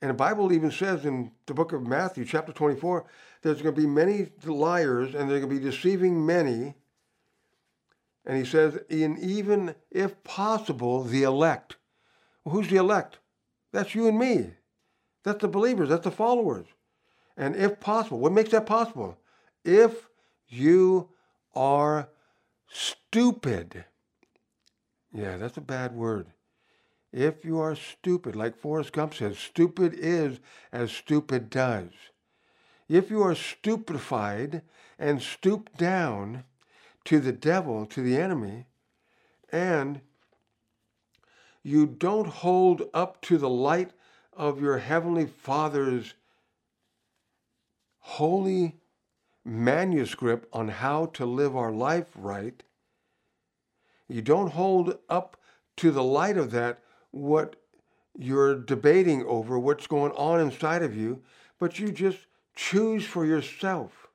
And 0.00 0.10
the 0.10 0.14
Bible 0.14 0.52
even 0.52 0.70
says 0.70 1.04
in 1.04 1.32
the 1.46 1.54
book 1.54 1.72
of 1.72 1.86
Matthew, 1.86 2.24
chapter 2.24 2.52
24, 2.52 3.06
there's 3.42 3.62
going 3.62 3.74
to 3.74 3.80
be 3.80 3.86
many 3.86 4.28
liars 4.44 5.14
and 5.14 5.28
they're 5.28 5.40
going 5.40 5.54
to 5.54 5.60
be 5.60 5.70
deceiving 5.70 6.24
many. 6.24 6.74
And 8.24 8.36
he 8.36 8.44
says, 8.44 8.78
in 8.88 9.18
even 9.18 9.74
if 9.90 10.22
possible, 10.22 11.02
the 11.02 11.24
elect. 11.24 11.76
Well, 12.44 12.54
who's 12.54 12.68
the 12.68 12.76
elect? 12.76 13.18
That's 13.72 13.94
you 13.94 14.06
and 14.06 14.18
me. 14.18 14.50
That's 15.24 15.40
the 15.40 15.48
believers. 15.48 15.88
That's 15.88 16.04
the 16.04 16.10
followers. 16.10 16.66
And 17.38 17.54
if 17.54 17.78
possible, 17.78 18.18
what 18.18 18.32
makes 18.32 18.50
that 18.50 18.66
possible? 18.66 19.16
If 19.64 20.08
you 20.48 21.10
are 21.54 22.08
stupid. 22.68 23.84
Yeah, 25.12 25.36
that's 25.36 25.56
a 25.56 25.62
bad 25.62 25.94
word. 25.94 26.26
If 27.12 27.44
you 27.44 27.58
are 27.60 27.74
stupid, 27.74 28.36
like 28.36 28.56
Forrest 28.56 28.92
Gump 28.92 29.14
says, 29.14 29.38
stupid 29.38 29.94
is 29.94 30.40
as 30.72 30.90
stupid 30.90 31.48
does. 31.48 31.90
If 32.88 33.08
you 33.08 33.22
are 33.22 33.34
stupefied 33.34 34.62
and 34.98 35.22
stoop 35.22 35.76
down 35.78 36.44
to 37.04 37.20
the 37.20 37.32
devil, 37.32 37.86
to 37.86 38.02
the 38.02 38.16
enemy, 38.16 38.66
and 39.50 40.00
you 41.62 41.86
don't 41.86 42.28
hold 42.28 42.82
up 42.92 43.22
to 43.22 43.38
the 43.38 43.48
light 43.48 43.92
of 44.32 44.60
your 44.60 44.78
Heavenly 44.78 45.26
Father's 45.26 46.14
holy 48.08 48.74
manuscript 49.44 50.48
on 50.50 50.66
how 50.66 51.04
to 51.04 51.26
live 51.26 51.54
our 51.54 51.70
life 51.70 52.06
right, 52.16 52.62
you 54.08 54.22
don't 54.22 54.52
hold 54.52 54.98
up 55.10 55.36
to 55.76 55.90
the 55.90 56.02
light 56.02 56.38
of 56.38 56.50
that 56.50 56.78
what 57.10 57.56
you're 58.18 58.58
debating 58.58 59.22
over, 59.26 59.58
what's 59.58 59.86
going 59.86 60.10
on 60.12 60.40
inside 60.40 60.82
of 60.82 60.96
you, 60.96 61.22
but 61.58 61.78
you 61.78 61.92
just 61.92 62.20
choose 62.56 63.04
for 63.04 63.26
yourself 63.26 64.08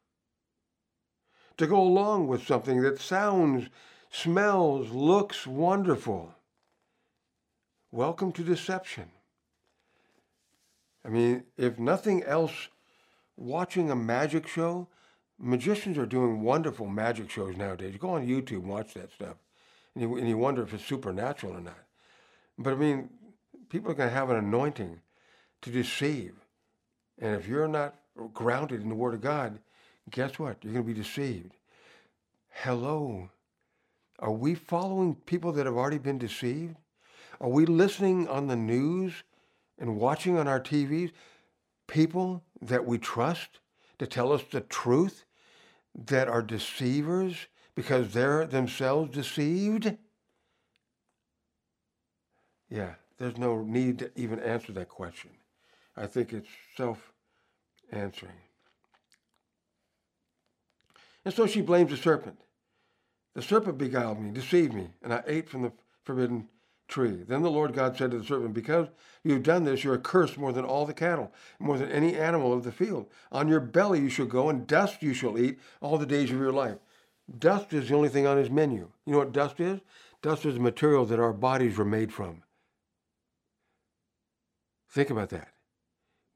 to 1.57 1.67
go 1.67 1.79
along 1.79 2.27
with 2.27 2.47
something 2.47 2.81
that 2.81 2.99
sounds, 2.99 3.69
smells, 4.09 4.89
looks 4.89 5.45
wonderful. 5.45 6.33
Welcome 7.91 8.31
to 8.33 8.43
deception. 8.43 9.11
I 11.05 11.09
mean, 11.09 11.43
if 11.57 11.77
nothing 11.77 12.23
else, 12.23 12.69
watching 13.38 13.91
a 13.91 13.95
magic 13.95 14.47
show, 14.47 14.88
magicians 15.39 15.97
are 15.97 16.05
doing 16.05 16.41
wonderful 16.41 16.88
magic 16.88 17.29
shows 17.29 17.55
nowadays. 17.57 17.93
You 17.93 17.99
go 17.99 18.11
on 18.11 18.27
YouTube 18.27 18.61
and 18.61 18.69
watch 18.69 18.93
that 18.93 19.11
stuff, 19.11 19.36
and 19.95 20.03
you, 20.03 20.17
and 20.17 20.27
you 20.27 20.38
wonder 20.38 20.63
if 20.63 20.73
it's 20.73 20.86
supernatural 20.86 21.53
or 21.53 21.61
not. 21.61 21.84
But 22.57 22.73
I 22.73 22.75
mean, 22.75 23.09
people 23.69 23.91
are 23.91 23.95
going 23.95 24.09
to 24.09 24.15
have 24.15 24.29
an 24.29 24.38
anointing 24.38 25.01
to 25.61 25.69
deceive. 25.69 26.34
And 27.19 27.36
if 27.36 27.47
you're 27.47 27.67
not 27.67 27.95
grounded 28.34 28.81
in 28.81 28.89
the 28.89 28.95
Word 28.95 29.13
of 29.13 29.21
God, 29.21 29.59
guess 30.09 30.38
what? 30.38 30.57
You're 30.61 30.73
going 30.73 30.86
to 30.86 30.93
be 30.93 30.99
deceived. 30.99 31.53
Hello. 32.49 33.29
Are 34.19 34.31
we 34.31 34.55
following 34.55 35.15
people 35.15 35.51
that 35.53 35.65
have 35.65 35.75
already 35.75 35.97
been 35.97 36.17
deceived? 36.17 36.75
Are 37.41 37.49
we 37.49 37.65
listening 37.65 38.27
on 38.27 38.47
the 38.47 38.55
news 38.55 39.23
and 39.79 39.97
watching 39.97 40.38
on 40.38 40.47
our 40.47 40.59
TVs 40.59 41.11
people 41.88 42.43
that 42.68 42.86
we 42.86 42.97
trust 42.97 43.59
to 43.99 44.07
tell 44.07 44.32
us 44.32 44.43
the 44.51 44.61
truth 44.61 45.26
that 45.95 46.28
are 46.28 46.41
deceivers 46.41 47.47
because 47.76 48.14
they're 48.14 48.45
themselves 48.45 49.11
deceived? 49.11 49.97
Yeah, 52.70 52.95
there's 53.18 53.38
no 53.38 53.61
need 53.64 53.99
to 53.99 54.11
even 54.16 54.39
answer 54.39 54.72
that 54.74 54.89
question. 54.89 55.32
I 55.95 56.07
think 56.07 56.34
it's 56.34 56.49
self 56.76 57.14
answering. 57.91 58.34
And 61.26 61.34
so 61.34 61.45
she 61.45 61.61
blames 61.61 61.91
the 61.91 61.97
serpent. 61.97 62.38
The 63.36 63.41
serpent 63.41 63.78
beguiled 63.78 64.20
me, 64.20 64.32
deceived 64.32 64.74
me, 64.74 64.89
and 65.01 65.14
I 65.14 65.24
ate 65.26 65.49
from 65.49 65.64
the 65.64 65.72
forbidden 66.03 66.47
tree. 66.93 67.23
Then 67.27 67.41
the 67.41 67.49
Lord 67.49 67.73
God 67.73 67.97
said 67.97 68.11
to 68.11 68.19
the 68.19 68.23
serpent, 68.23 68.53
Because 68.53 68.87
you've 69.23 69.41
done 69.41 69.63
this, 69.63 69.83
you're 69.83 69.97
cursed 69.97 70.37
more 70.37 70.53
than 70.53 70.63
all 70.63 70.85
the 70.85 70.93
cattle, 70.93 71.31
more 71.59 71.77
than 71.77 71.89
any 71.89 72.15
animal 72.15 72.53
of 72.53 72.63
the 72.63 72.71
field. 72.71 73.07
On 73.31 73.47
your 73.47 73.59
belly 73.59 73.99
you 73.99 74.09
shall 74.09 74.27
go, 74.27 74.47
and 74.47 74.67
dust 74.67 75.01
you 75.01 75.13
shall 75.13 75.39
eat 75.39 75.59
all 75.81 75.97
the 75.97 76.05
days 76.05 76.29
of 76.29 76.37
your 76.37 76.51
life. 76.51 76.77
Dust 77.39 77.73
is 77.73 77.89
the 77.89 77.95
only 77.95 78.09
thing 78.09 78.27
on 78.27 78.37
his 78.37 78.51
menu. 78.51 78.89
You 79.05 79.13
know 79.13 79.17
what 79.19 79.33
dust 79.33 79.59
is? 79.59 79.81
Dust 80.21 80.45
is 80.45 80.53
the 80.53 80.59
material 80.59 81.05
that 81.05 81.19
our 81.19 81.33
bodies 81.33 81.77
were 81.77 81.85
made 81.85 82.13
from. 82.13 82.43
Think 84.89 85.09
about 85.09 85.29
that. 85.29 85.49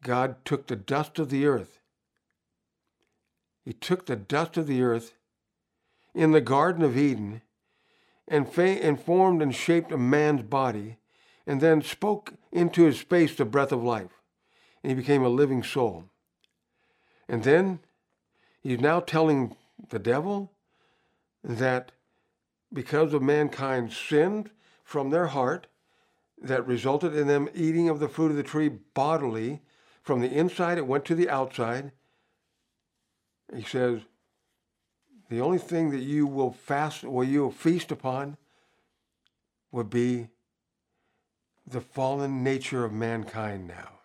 God 0.02 0.44
took 0.44 0.66
the 0.66 0.76
dust 0.76 1.20
of 1.20 1.30
the 1.30 1.46
earth. 1.46 1.80
He 3.64 3.74
took 3.74 4.08
the 4.08 4.16
dust 4.16 4.58
of 4.58 4.66
the 4.66 4.82
earth 4.82 5.14
in 6.16 6.32
the 6.32 6.42
Garden 6.42 6.84
of 6.84 6.98
Eden 6.98 7.44
and, 8.28 8.52
fa- 8.52 8.84
and 8.84 9.00
formed 9.00 9.42
and 9.42 9.56
shaped 9.56 9.92
a 9.92 9.98
man's 9.98 10.44
body 10.44 10.98
and 11.46 11.62
then 11.62 11.82
spoke 11.82 12.34
into 12.52 12.84
his 12.84 13.00
face 13.00 13.36
the 13.36 13.46
breath 13.46 13.72
of 13.72 13.84
life. 13.84 14.22
And 14.84 14.92
he 14.92 14.96
became 14.96 15.24
a 15.24 15.30
living 15.30 15.64
soul. 15.64 16.06
And 17.30 17.44
then 17.44 17.80
he's 18.62 18.80
now 18.80 19.00
telling 19.00 19.56
the 19.90 20.00
devil 20.00 20.52
that 21.44 21.92
because 22.74 23.14
of 23.14 23.22
mankind's 23.22 23.96
sin 23.96 24.50
from 24.84 25.10
their 25.10 25.28
heart, 25.28 25.68
that 26.40 26.68
resulted 26.68 27.16
in 27.16 27.28
them 27.28 27.50
eating 27.56 27.90
of 27.90 28.00
the 28.00 28.10
fruit 28.10 28.32
of 28.32 28.38
the 28.38 28.44
tree 28.44 28.70
bodily. 28.70 29.62
From 30.04 30.22
the 30.22 30.32
inside, 30.32 30.78
it 30.78 30.86
went 30.86 31.06
to 31.06 31.16
the 31.16 31.30
outside. 31.30 31.92
He 33.56 33.64
says, 33.64 34.02
the 35.30 35.42
only 35.42 35.58
thing 35.58 35.92
that 35.92 36.02
you 36.02 36.26
will 36.26 36.52
fast 36.52 37.04
or 37.04 37.24
you 37.24 37.42
will 37.42 37.52
feast 37.52 37.92
upon 37.92 38.38
would 39.72 39.90
be 39.90 40.30
the 41.66 41.82
fallen 41.82 42.44
nature 42.44 42.86
of 42.86 42.94
mankind 42.94 43.68
now. 43.68 44.00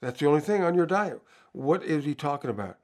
That's 0.00 0.20
the 0.20 0.26
only 0.26 0.40
thing 0.40 0.62
on 0.62 0.74
your 0.74 0.86
diet. 0.86 1.20
What 1.52 1.82
is 1.82 2.04
he 2.04 2.14
talking 2.14 2.50
about? 2.50 2.78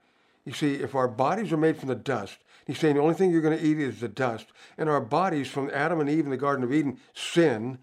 You 0.45 0.53
see, 0.53 0.75
if 0.75 0.95
our 0.95 1.09
bodies 1.09 1.53
are 1.53 1.59
made 1.59 1.77
from 1.77 1.89
the 1.89 1.95
dust, 1.95 2.39
he's 2.67 2.79
saying 2.79 2.95
the 2.95 3.03
only 3.03 3.15
thing 3.15 3.31
you're 3.31 3.41
going 3.41 3.59
to 3.59 3.65
eat 3.65 3.79
is 3.79 4.01
the 4.01 4.09
dust. 4.09 4.47
And 4.77 4.89
our 4.89 5.01
bodies 5.01 5.49
from 5.49 5.71
Adam 5.73 6.01
and 6.01 6.09
Eve 6.09 6.25
in 6.25 6.31
the 6.31 6.37
Garden 6.37 6.65
of 6.65 6.73
Eden, 6.73 6.99
sin, 7.15 7.79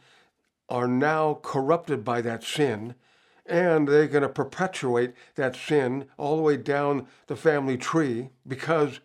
are 0.68 0.88
now 0.88 1.40
corrupted 1.42 2.04
by 2.04 2.22
that 2.22 2.44
sin 2.44 2.96
and 3.46 3.88
they're 3.88 4.08
going 4.08 4.24
to 4.24 4.30
perpetuate 4.30 5.14
that 5.36 5.56
sin 5.56 6.08
all 6.18 6.36
the 6.36 6.42
way 6.42 6.58
down 6.58 7.08
the 7.28 7.36
family 7.36 7.78
tree 7.78 8.30
because 8.48 9.00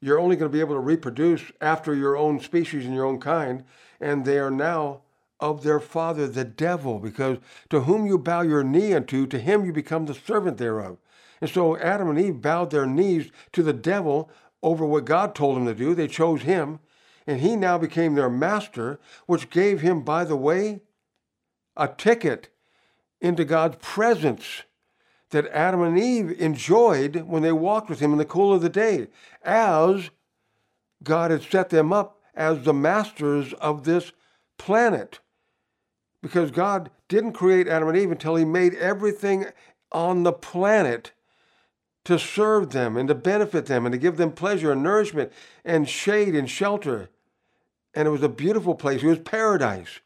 you're 0.00 0.18
only 0.18 0.36
going 0.36 0.50
to 0.50 0.56
be 0.56 0.60
able 0.60 0.74
to 0.74 0.80
reproduce 0.80 1.42
after 1.60 1.94
your 1.94 2.16
own 2.16 2.40
species 2.40 2.84
and 2.84 2.94
your 2.94 3.06
own 3.06 3.18
kind. 3.18 3.64
And 4.00 4.24
they 4.24 4.38
are 4.38 4.50
now 4.50 5.00
of 5.40 5.62
their 5.62 5.80
father 5.80 6.26
the 6.26 6.44
devil 6.44 6.98
because 6.98 7.38
to 7.70 7.80
whom 7.80 8.06
you 8.06 8.18
bow 8.18 8.42
your 8.42 8.64
knee 8.64 8.92
unto 8.92 9.26
to 9.26 9.38
him 9.38 9.64
you 9.64 9.72
become 9.72 10.06
the 10.06 10.14
servant 10.14 10.58
thereof. 10.58 10.98
And 11.40 11.48
so 11.48 11.76
adam 11.78 12.10
and 12.10 12.18
eve 12.18 12.42
bowed 12.42 12.70
their 12.70 12.86
knees 12.86 13.30
to 13.52 13.62
the 13.62 13.72
devil 13.72 14.30
over 14.62 14.84
what 14.84 15.04
god 15.04 15.34
told 15.34 15.56
them 15.56 15.66
to 15.66 15.74
do. 15.74 15.94
They 15.94 16.08
chose 16.08 16.42
him 16.42 16.80
and 17.26 17.40
he 17.40 17.56
now 17.56 17.78
became 17.78 18.14
their 18.14 18.30
master 18.30 18.98
which 19.26 19.50
gave 19.50 19.80
him 19.80 20.02
by 20.02 20.24
the 20.24 20.36
way 20.36 20.80
a 21.76 21.86
ticket 21.86 22.48
into 23.20 23.44
God's 23.44 23.76
presence 23.80 24.62
that 25.30 25.46
Adam 25.48 25.82
and 25.82 25.98
Eve 25.98 26.40
enjoyed 26.40 27.22
when 27.22 27.42
they 27.42 27.52
walked 27.52 27.90
with 27.90 28.00
him 28.00 28.12
in 28.12 28.18
the 28.18 28.24
cool 28.24 28.54
of 28.54 28.62
the 28.62 28.68
day, 28.68 29.08
as 29.42 30.10
God 31.02 31.30
had 31.30 31.42
set 31.42 31.70
them 31.70 31.92
up 31.92 32.20
as 32.34 32.62
the 32.64 32.72
masters 32.72 33.52
of 33.54 33.84
this 33.84 34.12
planet. 34.56 35.20
Because 36.22 36.50
God 36.50 36.90
didn't 37.08 37.32
create 37.32 37.68
Adam 37.68 37.88
and 37.88 37.98
Eve 37.98 38.10
until 38.10 38.36
he 38.36 38.44
made 38.44 38.74
everything 38.74 39.46
on 39.92 40.22
the 40.22 40.32
planet 40.32 41.12
to 42.04 42.18
serve 42.18 42.70
them 42.70 42.96
and 42.96 43.08
to 43.08 43.14
benefit 43.14 43.66
them 43.66 43.84
and 43.84 43.92
to 43.92 43.98
give 43.98 44.16
them 44.16 44.32
pleasure 44.32 44.72
and 44.72 44.82
nourishment 44.82 45.32
and 45.64 45.88
shade 45.88 46.34
and 46.34 46.48
shelter. 46.48 47.10
And 47.94 48.08
it 48.08 48.10
was 48.10 48.22
a 48.22 48.28
beautiful 48.28 48.74
place. 48.74 49.02
It 49.02 49.06
was 49.06 49.18
paradise. 49.18 50.00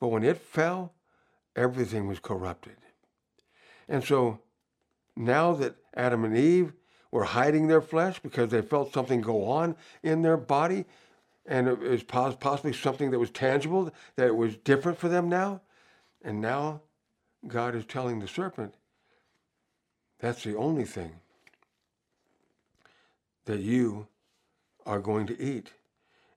But 0.00 0.08
when 0.08 0.24
it 0.24 0.38
fell, 0.38 0.92
everything 1.60 2.06
was 2.06 2.18
corrupted. 2.18 2.76
And 3.88 4.02
so 4.02 4.40
now 5.14 5.52
that 5.52 5.76
Adam 5.94 6.24
and 6.24 6.36
Eve 6.36 6.72
were 7.10 7.24
hiding 7.24 7.66
their 7.66 7.82
flesh 7.82 8.18
because 8.20 8.50
they 8.50 8.62
felt 8.62 8.94
something 8.94 9.20
go 9.20 9.44
on 9.44 9.76
in 10.02 10.22
their 10.22 10.36
body 10.36 10.86
and 11.46 11.68
it 11.68 11.78
was 11.78 12.02
possibly 12.02 12.72
something 12.72 13.10
that 13.10 13.18
was 13.18 13.30
tangible, 13.30 13.92
that 14.16 14.34
was 14.34 14.56
different 14.58 14.98
for 14.98 15.08
them 15.08 15.28
now. 15.28 15.60
And 16.22 16.40
now 16.40 16.82
God 17.46 17.74
is 17.74 17.84
telling 17.84 18.20
the 18.20 18.28
serpent, 18.28 18.74
that's 20.18 20.44
the 20.44 20.56
only 20.56 20.84
thing 20.84 21.12
that 23.46 23.60
you 23.60 24.06
are 24.86 25.00
going 25.00 25.26
to 25.26 25.40
eat. 25.40 25.72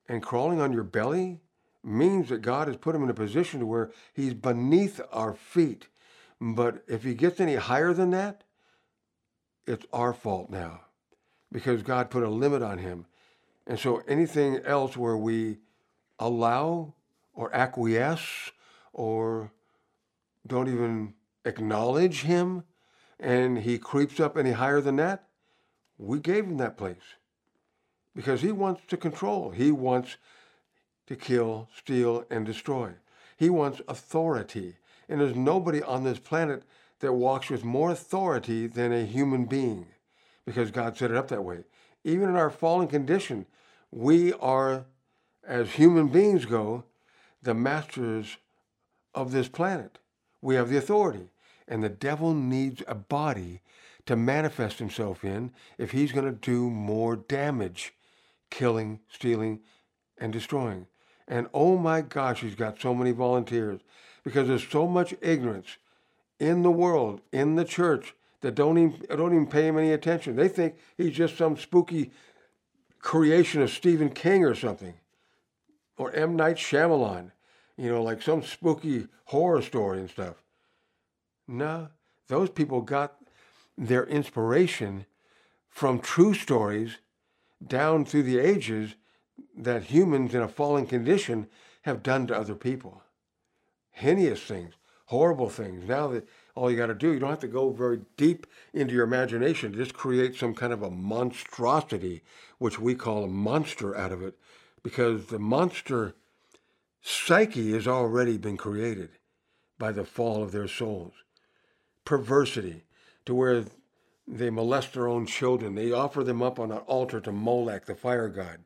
And 0.10 0.22
crawling 0.22 0.60
on 0.60 0.74
your 0.74 0.84
belly 0.84 1.40
means 1.84 2.30
that 2.30 2.42
God 2.42 2.68
has 2.68 2.78
put 2.78 2.96
him 2.96 3.04
in 3.04 3.10
a 3.10 3.14
position 3.14 3.60
to 3.60 3.66
where 3.66 3.92
he's 4.14 4.34
beneath 4.34 5.02
our 5.12 5.34
feet. 5.34 5.88
But 6.40 6.84
if 6.88 7.04
he 7.04 7.14
gets 7.14 7.40
any 7.40 7.56
higher 7.56 7.94
than 7.94 8.12
that, 8.12 8.44
it's 9.66 9.86
our 9.94 10.14
fault 10.14 10.50
now 10.50 10.82
because 11.52 11.84
God 11.84 12.10
put 12.10 12.24
a 12.24 12.30
limit 12.30 12.62
on 12.62 12.80
him. 12.80 13.06
And 13.66 13.80
so 13.80 14.04
anything 14.08 14.60
else 14.66 14.98
where 14.98 15.18
we 15.18 15.60
allow 16.20 16.96
or 17.34 17.54
acquiesce 17.56 18.52
or 18.92 19.52
don't 20.46 20.68
even 20.68 21.14
acknowledge 21.46 22.24
him 22.24 22.64
and 23.20 23.60
he 23.60 23.78
creeps 23.78 24.20
up 24.20 24.38
any 24.38 24.52
higher 24.52 24.82
than 24.82 24.98
that, 24.98 25.28
we 25.98 26.20
gave 26.20 26.46
him 26.46 26.58
that 26.58 26.78
place 26.78 27.16
because 28.16 28.42
he 28.42 28.52
wants 28.52 28.82
to 28.88 28.98
control. 28.98 29.52
He 29.52 29.72
wants 29.72 30.18
to 31.08 31.16
kill, 31.16 31.70
steal, 31.76 32.26
and 32.30 32.46
destroy. 32.46 32.92
He 33.38 33.50
wants 33.50 33.82
authority. 33.88 34.78
And 35.10 35.20
there's 35.20 35.36
nobody 35.36 35.82
on 35.82 36.04
this 36.04 36.20
planet 36.20 36.64
that 37.00 37.14
walks 37.14 37.50
with 37.50 37.64
more 37.64 37.92
authority 37.92 38.68
than 38.68 38.94
a 38.94 39.06
human 39.06 39.46
being 39.46 39.88
because 40.46 40.72
God 40.72 40.98
set 40.98 41.12
it 41.12 41.18
up 41.18 41.28
that 41.28 41.44
way. 41.44 41.66
Even 42.04 42.30
in 42.30 42.36
our 42.36 42.50
fallen 42.50 42.88
condition, 42.88 43.46
we 43.92 44.34
are, 44.34 44.86
as 45.46 45.72
human 45.72 46.08
beings 46.08 46.46
go, 46.46 46.86
the 47.42 47.54
masters 47.54 48.38
of 49.14 49.32
this 49.32 49.48
planet. 49.48 50.00
We 50.42 50.56
have 50.56 50.70
the 50.70 50.78
authority. 50.78 51.30
And 51.68 51.84
the 51.84 51.90
devil 51.90 52.34
needs 52.34 52.84
a 52.88 52.96
body 52.96 53.62
to 54.06 54.16
manifest 54.16 54.80
himself 54.80 55.24
in 55.24 55.52
if 55.78 55.92
he's 55.92 56.12
going 56.12 56.26
to 56.26 56.32
do 56.32 56.70
more 56.70 57.16
damage, 57.16 57.94
killing, 58.50 59.00
stealing, 59.10 59.62
and 60.18 60.34
destroying. 60.34 60.88
And 61.28 61.48
oh 61.54 61.78
my 61.78 62.02
gosh, 62.02 62.42
he's 62.42 62.56
got 62.56 62.80
so 62.80 62.94
many 62.94 63.12
volunteers 63.12 63.82
because 64.24 64.48
there's 64.48 64.68
so 64.68 64.88
much 64.88 65.14
ignorance 65.22 65.78
in 66.40 66.62
the 66.64 66.72
world, 66.72 67.22
in 67.32 67.56
the 67.56 67.66
church, 67.66 68.14
that 68.42 68.56
don't 68.56 68.78
even, 68.78 69.06
don't 69.10 69.34
even 69.34 69.48
pay 69.48 69.68
him 69.68 69.78
any 69.78 69.94
attention. 69.94 70.36
They 70.36 70.50
think 70.50 70.76
he's 70.98 71.14
just 71.14 71.38
some 71.38 71.58
spooky 71.58 72.12
creation 73.00 73.62
of 73.62 73.70
Stephen 73.70 74.10
King 74.10 74.44
or 74.44 74.54
something, 74.56 74.96
or 75.98 76.12
M. 76.12 76.36
Night 76.36 76.58
Shyamalan, 76.58 77.32
you 77.78 77.90
know, 77.90 78.04
like 78.04 78.22
some 78.22 78.44
spooky 78.44 79.08
horror 79.26 79.62
story 79.62 80.00
and 80.00 80.10
stuff. 80.10 80.36
No, 81.48 81.90
those 82.28 82.50
people 82.50 82.82
got 82.82 83.16
their 83.78 84.06
inspiration 84.06 85.06
from 85.70 86.00
true 86.00 86.34
stories 86.34 86.98
down 87.66 88.06
through 88.06 88.24
the 88.24 88.40
ages 88.40 88.96
that 89.56 89.86
humans 89.86 90.34
in 90.34 90.42
a 90.42 90.48
fallen 90.48 90.86
condition 90.86 91.48
have 91.84 92.04
done 92.04 92.28
to 92.28 92.38
other 92.38 92.56
people. 92.56 93.04
Heinous 93.92 94.42
things, 94.42 94.74
horrible 95.06 95.50
things. 95.50 95.88
Now 95.88 96.08
that 96.08 96.28
all 96.56 96.72
you 96.72 96.78
got 96.78 96.88
to 96.88 96.96
do, 96.96 97.12
you 97.12 97.20
don't 97.20 97.30
have 97.30 97.40
to 97.40 97.48
go 97.48 97.70
very 97.72 98.02
deep 98.18 98.48
into 98.74 98.94
your 98.94 99.04
imagination. 99.04 99.74
Just 99.74 99.94
create 99.94 100.36
some 100.36 100.56
kind 100.56 100.74
of 100.74 100.82
a 100.82 100.90
monstrosity, 100.90 102.24
which 102.58 102.80
we 102.80 102.96
call 102.96 103.24
a 103.24 103.28
monster 103.28 103.96
out 103.96 104.12
of 104.12 104.22
it, 104.22 104.38
because 104.82 105.28
the 105.28 105.40
monster 105.40 106.16
psyche 107.02 107.74
has 107.74 107.88
already 107.88 108.38
been 108.38 108.58
created 108.58 109.10
by 109.78 109.92
the 109.92 110.06
fall 110.06 110.42
of 110.42 110.52
their 110.52 110.68
souls. 110.68 111.14
Perversity, 112.06 112.84
to 113.26 113.36
where 113.36 113.66
they 114.28 114.50
molest 114.50 114.94
their 114.94 115.08
own 115.08 115.26
children. 115.26 115.76
They 115.76 115.92
offer 115.92 116.24
them 116.24 116.42
up 116.42 116.60
on 116.60 116.72
an 116.72 116.78
altar 116.80 117.20
to 117.22 117.32
Molech, 117.32 117.86
the 117.86 117.96
fire 117.96 118.30
god. 118.30 118.60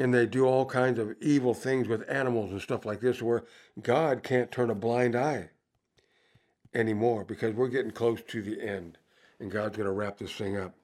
And 0.00 0.12
they 0.12 0.26
do 0.26 0.46
all 0.46 0.66
kinds 0.66 0.98
of 0.98 1.14
evil 1.20 1.54
things 1.54 1.86
with 1.86 2.08
animals 2.10 2.50
and 2.50 2.60
stuff 2.60 2.84
like 2.84 3.00
this, 3.00 3.22
where 3.22 3.44
God 3.80 4.24
can't 4.24 4.50
turn 4.50 4.70
a 4.70 4.74
blind 4.74 5.14
eye 5.14 5.50
anymore 6.74 7.24
because 7.24 7.54
we're 7.54 7.68
getting 7.68 7.92
close 7.92 8.20
to 8.22 8.42
the 8.42 8.60
end 8.60 8.98
and 9.38 9.50
God's 9.50 9.76
going 9.76 9.86
to 9.86 9.92
wrap 9.92 10.18
this 10.18 10.32
thing 10.32 10.56
up. 10.56 10.74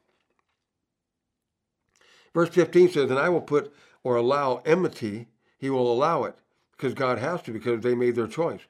Verse 2.34 2.50
15 2.50 2.90
says, 2.90 3.10
And 3.10 3.18
I 3.18 3.28
will 3.28 3.40
put 3.40 3.72
or 4.04 4.16
allow 4.16 4.62
enmity, 4.64 5.28
he 5.58 5.70
will 5.70 5.90
allow 5.90 6.24
it 6.24 6.36
because 6.72 6.94
God 6.94 7.18
has 7.18 7.42
to 7.42 7.52
because 7.52 7.80
they 7.80 7.94
made 7.94 8.14
their 8.14 8.26
choice. 8.26 8.60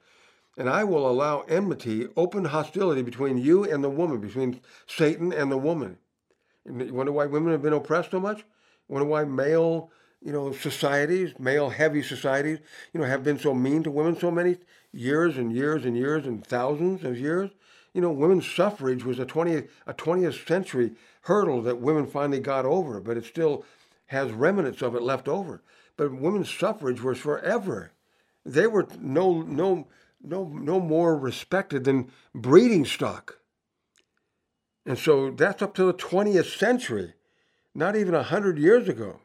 And 0.56 0.70
I 0.70 0.84
will 0.84 1.08
allow 1.10 1.40
enmity, 1.42 2.08
open 2.16 2.46
hostility 2.46 3.02
between 3.02 3.36
you 3.36 3.64
and 3.64 3.84
the 3.84 3.90
woman, 3.90 4.20
between 4.20 4.60
Satan 4.86 5.32
and 5.32 5.50
the 5.50 5.58
woman. 5.58 5.98
And 6.64 6.80
you 6.80 6.94
wonder 6.94 7.12
why 7.12 7.26
women 7.26 7.52
have 7.52 7.62
been 7.62 7.72
oppressed 7.72 8.12
so 8.12 8.20
much? 8.20 8.38
You 8.38 8.94
wonder 8.94 9.08
why 9.08 9.24
male, 9.24 9.90
you 10.22 10.32
know, 10.32 10.52
societies, 10.52 11.34
male 11.38 11.70
heavy 11.70 12.02
societies, 12.02 12.58
you 12.92 13.00
know, 13.00 13.06
have 13.06 13.22
been 13.22 13.38
so 13.38 13.54
mean 13.54 13.82
to 13.82 13.90
women 13.90 14.18
so 14.18 14.30
many 14.30 14.56
years 14.92 15.36
and 15.36 15.52
years 15.52 15.84
and 15.84 15.96
years 15.96 16.26
and 16.26 16.44
thousands 16.46 17.04
of 17.04 17.18
years. 17.18 17.50
You 17.92 18.00
know, 18.00 18.10
women's 18.10 18.50
suffrage 18.50 19.04
was 19.04 19.18
a 19.18 19.26
20th, 19.26 19.68
a 19.86 19.94
20th 19.94 20.46
century 20.46 20.92
hurdle 21.22 21.62
that 21.62 21.80
women 21.80 22.06
finally 22.06 22.40
got 22.40 22.64
over, 22.64 23.00
but 23.00 23.16
it 23.16 23.24
still 23.24 23.64
has 24.06 24.32
remnants 24.32 24.82
of 24.82 24.94
it 24.94 25.02
left 25.02 25.28
over. 25.28 25.62
But 25.96 26.12
women's 26.12 26.52
suffrage 26.52 27.02
was 27.02 27.18
forever. 27.18 27.92
They 28.44 28.66
were 28.66 28.86
no, 29.00 29.42
no, 29.42 29.88
no, 30.22 30.44
no 30.44 30.80
more 30.80 31.16
respected 31.16 31.84
than 31.84 32.10
breeding 32.34 32.84
stock. 32.84 33.38
And 34.84 34.98
so 34.98 35.30
that's 35.30 35.62
up 35.62 35.74
to 35.74 35.84
the 35.84 35.94
20th 35.94 36.56
century, 36.56 37.14
not 37.74 37.96
even 37.96 38.14
100 38.14 38.58
years 38.58 38.88
ago. 38.88 39.20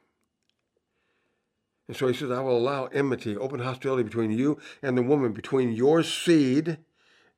And 1.92 1.98
so 1.98 2.08
he 2.08 2.14
says, 2.14 2.32
I 2.32 2.40
will 2.40 2.56
allow 2.56 2.86
enmity, 2.86 3.36
open 3.36 3.60
hostility 3.60 4.04
between 4.04 4.32
you 4.32 4.58
and 4.82 4.98
the 4.98 5.02
woman, 5.02 5.34
between 5.34 5.74
your 5.74 6.04
seed, 6.04 6.78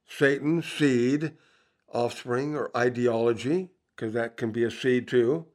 Satan's 0.08 0.72
seed, 0.72 1.32
offspring 1.92 2.56
or 2.56 2.70
ideology, 2.78 3.72
because 3.96 4.14
that 4.14 4.38
can 4.38 4.52
be 4.52 4.64
a 4.64 4.70
seed 4.70 5.08
too, 5.08 5.48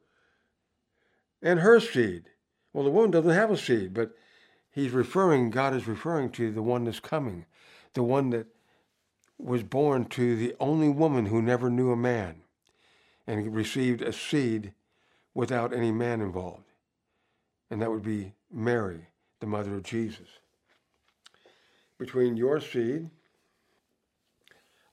and 1.41 1.61
her 1.61 1.79
seed. 1.79 2.25
Well, 2.73 2.83
the 2.83 2.89
woman 2.89 3.09
doesn't 3.09 3.31
have 3.31 3.49
a 3.49 3.55
seed, 3.55 3.93
but 3.93 4.11
he's 4.69 4.91
referring, 4.91 5.49
God 5.49 5.73
is 5.73 5.87
referring 5.87 6.29
to 6.31 6.51
the 6.51 6.61
one 6.61 6.83
that's 6.83 6.99
coming, 6.99 7.45
the 7.93 8.03
one 8.03 8.31
that 8.31 8.47
was 9.37 9.63
born 9.63 10.07
to 10.07 10.35
the 10.35 10.53
only 10.59 10.89
woman 10.89 11.27
who 11.27 11.41
never 11.41 11.69
knew 11.69 11.93
a 11.93 11.95
man 11.95 12.41
and 13.25 13.55
received 13.55 14.01
a 14.01 14.11
seed 14.11 14.73
without 15.33 15.73
any 15.73 15.93
man 15.93 16.19
involved. 16.19 16.73
And 17.71 17.81
that 17.81 17.91
would 17.91 18.03
be 18.03 18.33
Mary, 18.51 19.07
the 19.39 19.47
mother 19.47 19.75
of 19.75 19.83
Jesus. 19.83 20.27
Between 21.97 22.37
your 22.37 22.59
seed, 22.59 23.09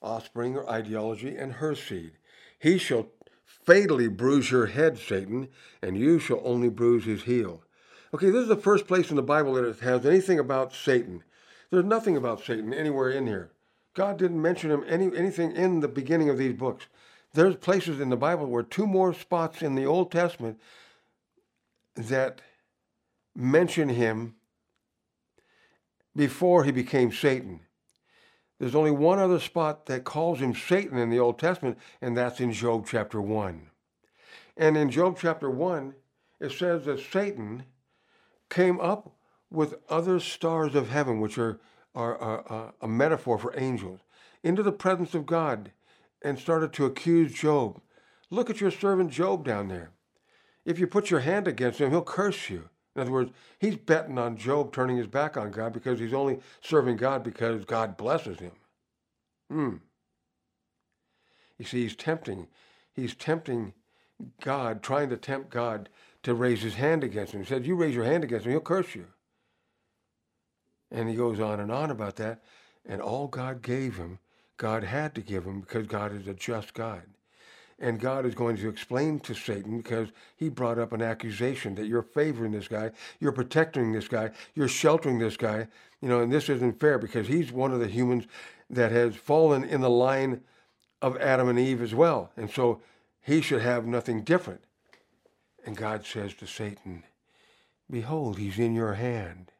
offspring 0.01 0.55
or 0.55 0.69
ideology, 0.69 1.35
and 1.35 1.53
her 1.53 1.75
seed, 1.75 2.11
he 2.59 2.77
shall 2.77 3.07
fatally 3.45 4.07
bruise 4.07 4.51
your 4.51 4.67
head, 4.67 4.97
Satan, 4.97 5.47
and 5.81 5.97
you 5.97 6.19
shall 6.19 6.41
only 6.43 6.69
bruise 6.69 7.05
his 7.05 7.23
heel. 7.23 7.63
Okay, 8.13 8.29
this 8.29 8.43
is 8.43 8.47
the 8.47 8.55
first 8.55 8.87
place 8.87 9.09
in 9.09 9.15
the 9.15 9.21
Bible 9.21 9.53
that 9.53 9.65
it 9.65 9.79
has 9.79 10.05
anything 10.05 10.39
about 10.39 10.73
Satan. 10.73 11.23
There's 11.69 11.85
nothing 11.85 12.15
about 12.15 12.43
Satan 12.43 12.73
anywhere 12.73 13.09
in 13.09 13.27
here. 13.27 13.51
God 13.93 14.17
didn't 14.17 14.41
mention 14.41 14.71
him 14.71 14.83
any 14.87 15.05
anything 15.17 15.55
in 15.55 15.79
the 15.79 15.87
beginning 15.87 16.29
of 16.29 16.37
these 16.37 16.53
books. 16.53 16.85
There's 17.33 17.55
places 17.55 17.99
in 17.99 18.09
the 18.09 18.15
Bible 18.15 18.45
where 18.45 18.63
two 18.63 18.87
more 18.87 19.13
spots 19.13 19.61
in 19.61 19.75
the 19.75 19.85
Old 19.85 20.11
Testament 20.11 20.59
that 21.95 22.41
mention 23.37 23.89
him 23.89 24.35
before 26.15 26.63
he 26.63 26.71
became 26.71 27.11
Satan. 27.11 27.61
There's 28.59 28.75
only 28.75 28.91
one 28.91 29.19
other 29.19 29.39
spot 29.39 29.85
that 29.85 30.03
calls 30.03 30.39
him 30.39 30.55
Satan 30.55 30.97
in 30.97 31.11
the 31.11 31.19
Old 31.19 31.37
Testament, 31.37 31.77
and 32.01 32.17
that's 32.17 32.39
in 32.39 32.51
Job 32.51 32.87
chapter 32.89 33.21
1. 33.21 33.69
And 34.57 34.75
in 34.75 34.89
Job 34.89 35.17
chapter 35.21 35.51
1, 35.51 35.93
it 36.39 36.51
says 36.51 36.85
that 36.85 36.99
Satan 36.99 37.65
came 38.49 38.79
up 38.79 39.13
with 39.51 39.75
other 39.87 40.19
stars 40.19 40.73
of 40.73 40.89
heaven, 40.89 41.19
which 41.19 41.37
are, 41.37 41.59
are, 41.93 42.17
are, 42.17 42.73
a 42.81 42.87
metaphor 42.87 43.37
for 43.37 43.57
angels, 43.57 43.99
into 44.43 44.63
the 44.63 44.71
presence 44.71 45.13
of 45.13 45.27
God 45.27 45.71
and 46.23 46.39
started 46.39 46.73
to 46.73 46.85
accuse 46.85 47.31
Job. 47.31 47.79
Look 48.31 48.49
at 48.49 48.59
your 48.59 48.71
servant 48.71 49.11
Job 49.11 49.45
down 49.45 49.67
there. 49.67 49.91
If 50.65 50.79
you 50.79 50.87
put 50.87 51.11
your 51.11 51.19
hand 51.19 51.47
against 51.47 51.79
him, 51.79 51.91
he'll 51.91 52.01
curse 52.01 52.49
you. 52.49 52.69
In 52.97 53.01
other 53.01 53.11
words, 53.11 53.31
he's 53.59 53.75
betting 53.75 54.17
on 54.17 54.37
Job 54.37 54.73
turning 54.73 54.97
his 54.97 55.05
back 55.05 55.37
on 55.37 55.51
God 55.51 55.71
because 55.71 55.99
he's 55.99 56.15
only 56.15 56.39
serving 56.61 56.97
God 56.97 57.23
because 57.23 57.63
God 57.63 57.95
blesses 57.95 58.39
him. 58.39 58.53
Hmm. 59.51 59.75
You 61.59 61.65
see, 61.65 61.83
he's 61.83 61.95
tempting. 61.95 62.47
He's 62.91 63.13
tempting 63.13 63.73
God, 64.41 64.81
trying 64.81 65.09
to 65.09 65.17
tempt 65.17 65.51
God 65.51 65.89
to 66.23 66.33
raise 66.33 66.63
his 66.63 66.73
hand 66.73 67.03
against 67.03 67.33
him. 67.33 67.41
He 67.41 67.45
said, 67.45 67.67
You 67.67 67.75
raise 67.75 67.93
your 67.93 68.03
hand 68.03 68.23
against 68.23 68.47
him, 68.47 68.53
he'll 68.53 68.61
curse 68.61 68.95
you. 68.95 69.05
And 70.89 71.07
he 71.07 71.15
goes 71.15 71.39
on 71.39 71.59
and 71.59 71.71
on 71.71 71.91
about 71.91 72.15
that. 72.15 72.43
And 72.83 72.99
all 72.99 73.27
God 73.27 73.61
gave 73.61 73.97
him, 73.97 74.17
God 74.57 74.83
had 74.83 75.13
to 75.15 75.21
give 75.21 75.45
him 75.45 75.61
because 75.61 75.85
God 75.85 76.15
is 76.15 76.27
a 76.27 76.33
just 76.33 76.73
God. 76.73 77.03
And 77.79 77.99
God 77.99 78.25
is 78.25 78.33
going 78.33 78.57
to 78.57 78.69
explain 78.69 79.19
to 79.19 79.35
Satan 79.35 79.77
because 79.77 80.09
he 80.35 80.49
brought 80.49 80.79
up 80.79 80.93
an 80.93 81.01
accusation 81.01 81.75
that 81.75 81.85
you're 81.85 82.01
favoring 82.01 82.51
this 82.51 82.67
guy, 82.67 82.91
you're 83.19 83.31
protecting 83.31 83.91
this 83.91 84.07
guy, 84.07 84.31
you're 84.55 84.67
sheltering 84.67 85.19
this 85.19 85.37
guy, 85.37 85.67
you 86.01 86.09
know, 86.09 86.21
and 86.21 86.31
this 86.31 86.49
isn't 86.49 86.79
fair 86.79 86.97
because 86.97 87.27
he's 87.27 87.51
one 87.51 87.71
of 87.71 87.79
the 87.79 87.87
humans 87.87 88.25
that 88.69 88.91
has 88.91 89.15
fallen 89.15 89.63
in 89.63 89.81
the 89.81 89.89
line 89.89 90.41
of 91.01 91.17
Adam 91.17 91.49
and 91.49 91.59
Eve 91.59 91.81
as 91.81 91.93
well. 91.93 92.31
And 92.35 92.49
so 92.49 92.81
he 93.21 93.41
should 93.41 93.61
have 93.61 93.85
nothing 93.85 94.23
different. 94.23 94.63
And 95.65 95.77
God 95.77 96.05
says 96.05 96.33
to 96.35 96.47
Satan, 96.47 97.03
Behold, 97.89 98.37
he's 98.37 98.57
in 98.57 98.73
your 98.73 98.93
hand. 98.93 99.51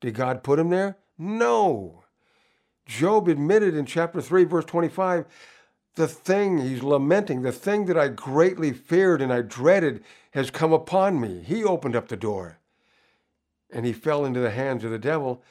Did 0.00 0.14
God 0.14 0.42
put 0.42 0.58
him 0.58 0.70
there? 0.70 0.96
No. 1.18 2.04
Job 2.86 3.28
admitted 3.28 3.74
in 3.74 3.84
chapter 3.84 4.20
3, 4.20 4.44
verse 4.44 4.64
25, 4.64 5.26
the 5.98 6.08
thing 6.08 6.58
he's 6.58 6.82
lamenting, 6.82 7.42
the 7.42 7.50
thing 7.50 7.86
that 7.86 7.98
I 7.98 8.06
greatly 8.06 8.72
feared 8.72 9.20
and 9.20 9.32
I 9.32 9.42
dreaded 9.42 10.04
has 10.30 10.48
come 10.48 10.72
upon 10.72 11.20
me. 11.20 11.42
He 11.44 11.64
opened 11.64 11.96
up 11.96 12.06
the 12.06 12.16
door 12.16 12.58
and 13.68 13.84
he 13.84 13.92
fell 13.92 14.24
into 14.24 14.38
the 14.38 14.52
hands 14.52 14.84
of 14.84 14.92
the 14.92 14.98
devil. 14.98 15.42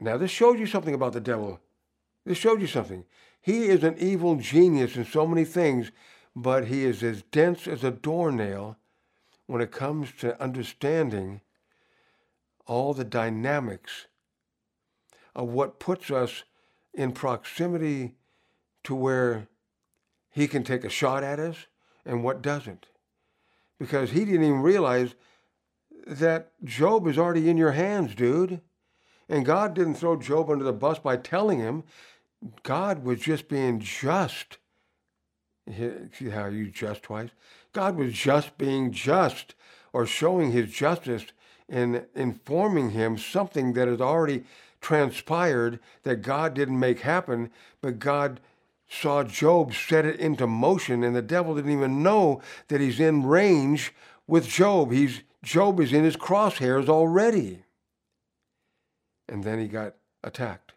Now, 0.00 0.16
this 0.16 0.30
shows 0.30 0.60
you 0.60 0.66
something 0.66 0.94
about 0.94 1.12
the 1.12 1.20
devil. 1.20 1.60
This 2.24 2.38
shows 2.38 2.60
you 2.60 2.68
something. 2.68 3.04
He 3.40 3.66
is 3.66 3.82
an 3.82 3.96
evil 3.98 4.36
genius 4.36 4.96
in 4.96 5.04
so 5.04 5.26
many 5.26 5.44
things, 5.44 5.90
but 6.36 6.66
he 6.66 6.84
is 6.84 7.02
as 7.02 7.22
dense 7.22 7.66
as 7.66 7.82
a 7.82 7.90
doornail 7.90 8.76
when 9.46 9.60
it 9.60 9.72
comes 9.72 10.12
to 10.20 10.40
understanding 10.40 11.40
all 12.66 12.94
the 12.94 13.04
dynamics 13.04 14.06
of 15.34 15.48
what 15.48 15.80
puts 15.80 16.12
us 16.12 16.44
in 16.94 17.10
proximity 17.10 18.14
to 18.84 18.94
where 18.94 19.48
he 20.36 20.46
can 20.46 20.62
take 20.62 20.84
a 20.84 20.90
shot 20.90 21.24
at 21.24 21.40
us 21.40 21.66
and 22.04 22.22
what 22.22 22.42
doesn't. 22.42 22.88
Because 23.80 24.10
he 24.10 24.26
didn't 24.26 24.44
even 24.44 24.60
realize 24.60 25.14
that 26.06 26.52
Job 26.62 27.06
is 27.06 27.16
already 27.16 27.48
in 27.48 27.56
your 27.56 27.72
hands, 27.72 28.14
dude. 28.14 28.60
And 29.30 29.46
God 29.46 29.72
didn't 29.72 29.94
throw 29.94 30.14
Job 30.14 30.50
under 30.50 30.62
the 30.62 30.74
bus 30.74 30.98
by 30.98 31.16
telling 31.16 31.58
him. 31.58 31.84
God 32.62 33.02
was 33.02 33.20
just 33.20 33.48
being 33.48 33.80
just. 33.80 34.58
See 35.66 36.28
how 36.28 36.48
you 36.48 36.70
just 36.70 37.02
twice? 37.02 37.30
God 37.72 37.96
was 37.96 38.12
just 38.12 38.58
being 38.58 38.92
just 38.92 39.54
or 39.94 40.04
showing 40.04 40.52
his 40.52 40.70
justice 40.70 41.24
in 41.66 42.04
informing 42.14 42.90
him 42.90 43.16
something 43.16 43.72
that 43.72 43.88
has 43.88 44.02
already 44.02 44.44
transpired 44.82 45.80
that 46.02 46.16
God 46.16 46.52
didn't 46.52 46.78
make 46.78 47.00
happen, 47.00 47.50
but 47.80 47.98
God 47.98 48.38
saw 48.88 49.24
Job 49.24 49.74
set 49.74 50.04
it 50.04 50.20
into 50.20 50.46
motion, 50.46 51.02
and 51.02 51.14
the 51.14 51.22
devil 51.22 51.54
didn't 51.54 51.72
even 51.72 52.02
know 52.02 52.40
that 52.68 52.80
he's 52.80 53.00
in 53.00 53.26
range 53.26 53.92
with 54.26 54.48
Job. 54.48 54.92
He's 54.92 55.22
Job 55.42 55.80
is 55.80 55.92
in 55.92 56.04
his 56.04 56.16
crosshairs 56.16 56.88
already. 56.88 57.62
And 59.28 59.44
then 59.44 59.60
he 59.60 59.68
got 59.68 59.94
attacked. 60.24 60.72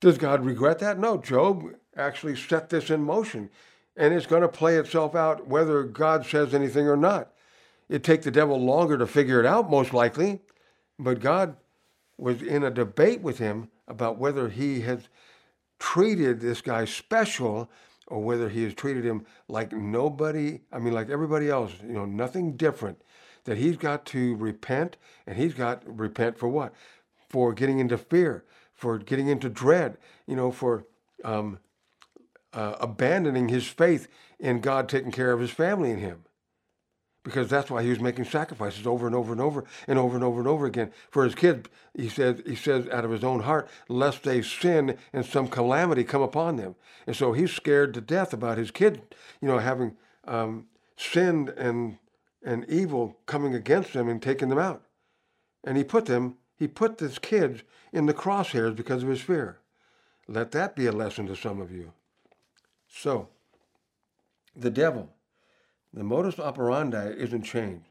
Does 0.00 0.18
God 0.18 0.44
regret 0.44 0.78
that? 0.78 0.98
No, 0.98 1.18
Job 1.18 1.74
actually 1.96 2.36
set 2.36 2.70
this 2.70 2.90
in 2.90 3.02
motion, 3.02 3.50
and 3.96 4.14
it's 4.14 4.26
going 4.26 4.42
to 4.42 4.48
play 4.48 4.76
itself 4.76 5.14
out 5.14 5.46
whether 5.46 5.82
God 5.82 6.24
says 6.24 6.54
anything 6.54 6.88
or 6.88 6.96
not. 6.96 7.32
It'd 7.88 8.04
take 8.04 8.22
the 8.22 8.30
devil 8.30 8.58
longer 8.58 8.96
to 8.96 9.06
figure 9.06 9.40
it 9.40 9.46
out, 9.46 9.68
most 9.68 9.92
likely, 9.92 10.40
but 10.98 11.20
God 11.20 11.56
was 12.16 12.40
in 12.40 12.62
a 12.62 12.70
debate 12.70 13.20
with 13.20 13.38
him 13.38 13.68
about 13.88 14.18
whether 14.18 14.48
he 14.48 14.82
has 14.82 15.08
treated 15.80 16.40
this 16.40 16.60
guy 16.60 16.84
special 16.84 17.68
or 18.06 18.22
whether 18.22 18.48
he 18.48 18.62
has 18.62 18.74
treated 18.74 19.04
him 19.04 19.24
like 19.48 19.72
nobody, 19.72 20.60
I 20.72 20.78
mean, 20.78 20.92
like 20.92 21.10
everybody 21.10 21.48
else, 21.48 21.72
you 21.82 21.94
know, 21.94 22.04
nothing 22.04 22.56
different. 22.56 23.00
That 23.44 23.56
he's 23.56 23.78
got 23.78 24.04
to 24.06 24.36
repent, 24.36 24.98
and 25.26 25.36
he's 25.36 25.54
got 25.54 25.82
to 25.82 25.90
repent 25.90 26.38
for 26.38 26.46
what? 26.46 26.74
For 27.30 27.54
getting 27.54 27.78
into 27.78 27.96
fear, 27.96 28.44
for 28.74 28.98
getting 28.98 29.28
into 29.28 29.48
dread, 29.48 29.96
you 30.26 30.36
know, 30.36 30.52
for 30.52 30.84
um, 31.24 31.58
uh, 32.52 32.74
abandoning 32.80 33.48
his 33.48 33.66
faith 33.66 34.08
in 34.38 34.60
God 34.60 34.88
taking 34.88 35.10
care 35.10 35.32
of 35.32 35.40
his 35.40 35.50
family 35.50 35.90
and 35.90 36.00
him 36.00 36.24
because 37.22 37.48
that's 37.48 37.70
why 37.70 37.82
he 37.82 37.90
was 37.90 38.00
making 38.00 38.24
sacrifices 38.24 38.86
over 38.86 39.06
and 39.06 39.14
over 39.14 39.32
and 39.32 39.40
over 39.40 39.64
and 39.86 39.98
over 39.98 40.14
and 40.14 40.24
over 40.24 40.38
and 40.38 40.48
over 40.48 40.66
again 40.66 40.90
for 41.10 41.24
his 41.24 41.34
kids. 41.34 41.68
He 41.94 42.08
says 42.08 42.42
he 42.46 42.54
says 42.54 42.88
out 42.88 43.04
of 43.04 43.10
his 43.10 43.24
own 43.24 43.40
heart, 43.40 43.68
lest 43.88 44.22
they 44.22 44.42
sin 44.42 44.96
and 45.12 45.24
some 45.24 45.48
calamity 45.48 46.04
come 46.04 46.22
upon 46.22 46.56
them. 46.56 46.76
And 47.06 47.14
so 47.14 47.32
he's 47.32 47.52
scared 47.52 47.94
to 47.94 48.00
death 48.00 48.32
about 48.32 48.58
his 48.58 48.70
kids, 48.70 48.98
you 49.40 49.48
know, 49.48 49.58
having 49.58 49.96
um, 50.26 50.66
and 51.14 51.98
and 52.42 52.64
evil 52.68 53.18
coming 53.26 53.54
against 53.54 53.92
them 53.92 54.08
and 54.08 54.22
taking 54.22 54.48
them 54.48 54.58
out. 54.58 54.82
And 55.64 55.76
he 55.76 55.84
put 55.84 56.06
them, 56.06 56.36
he 56.56 56.66
put 56.66 57.00
his 57.00 57.18
kids 57.18 57.62
in 57.92 58.06
the 58.06 58.14
crosshairs 58.14 58.74
because 58.74 59.02
of 59.02 59.10
his 59.10 59.20
fear. 59.20 59.58
Let 60.26 60.52
that 60.52 60.74
be 60.74 60.86
a 60.86 60.92
lesson 60.92 61.26
to 61.26 61.36
some 61.36 61.60
of 61.60 61.70
you. 61.70 61.92
So, 62.88 63.28
the 64.56 64.70
devil 64.70 65.10
the 65.92 66.04
modus 66.04 66.38
operandi 66.38 67.12
isn't 67.16 67.42
changed. 67.42 67.86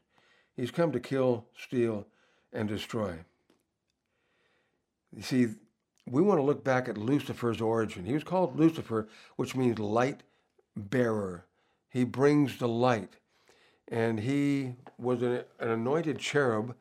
He's 0.56 0.70
come 0.70 0.92
to 0.92 1.00
kill, 1.00 1.46
steal, 1.56 2.06
and 2.52 2.68
destroy. 2.68 3.18
You 5.14 5.22
see, 5.22 5.46
we 6.06 6.22
want 6.22 6.38
to 6.38 6.44
look 6.44 6.64
back 6.64 6.88
at 6.88 6.98
Lucifer's 6.98 7.60
origin. 7.60 8.04
He 8.04 8.14
was 8.14 8.24
called 8.24 8.58
Lucifer, 8.58 9.08
which 9.36 9.54
means 9.54 9.78
light 9.78 10.22
bearer. 10.76 11.44
He 11.88 12.04
brings 12.04 12.58
the 12.58 12.68
light. 12.68 13.14
And 13.88 14.20
he 14.20 14.74
was 14.98 15.22
an, 15.22 15.44
an 15.58 15.70
anointed 15.70 16.18
cherub 16.18 16.74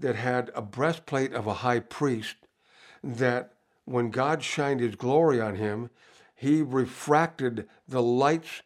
that 0.00 0.16
had 0.16 0.50
a 0.54 0.62
breastplate 0.62 1.32
of 1.32 1.46
a 1.46 1.54
high 1.54 1.80
priest 1.80 2.36
that 3.02 3.52
when 3.84 4.10
God 4.10 4.42
shined 4.42 4.80
his 4.80 4.96
glory 4.96 5.40
on 5.40 5.56
him, 5.56 5.90
he 6.34 6.62
refracted 6.62 7.68
the 7.86 8.02
lights 8.02 8.62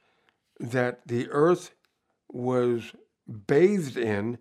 that 0.60 1.00
the 1.06 1.28
earth 1.30 1.72
was 2.30 2.92
bathed 3.46 3.96
in 3.96 4.38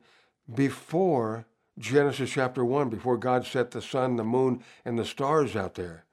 before 0.53 1.45
Genesis 1.77 2.31
chapter 2.31 2.65
1, 2.65 2.89
before 2.89 3.17
God 3.17 3.45
set 3.45 3.71
the 3.71 3.81
sun, 3.81 4.15
the 4.15 4.23
moon, 4.23 4.63
and 4.83 4.97
the 4.97 5.05
stars 5.05 5.55
out 5.55 5.75
there. 5.75 6.05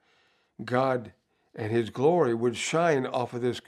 God 0.63 1.11
and 1.55 1.71
his 1.71 1.89
glory 1.89 2.33
would 2.33 2.55
shine 2.55 3.05
off 3.05 3.33
of 3.33 3.41
this 3.41 3.61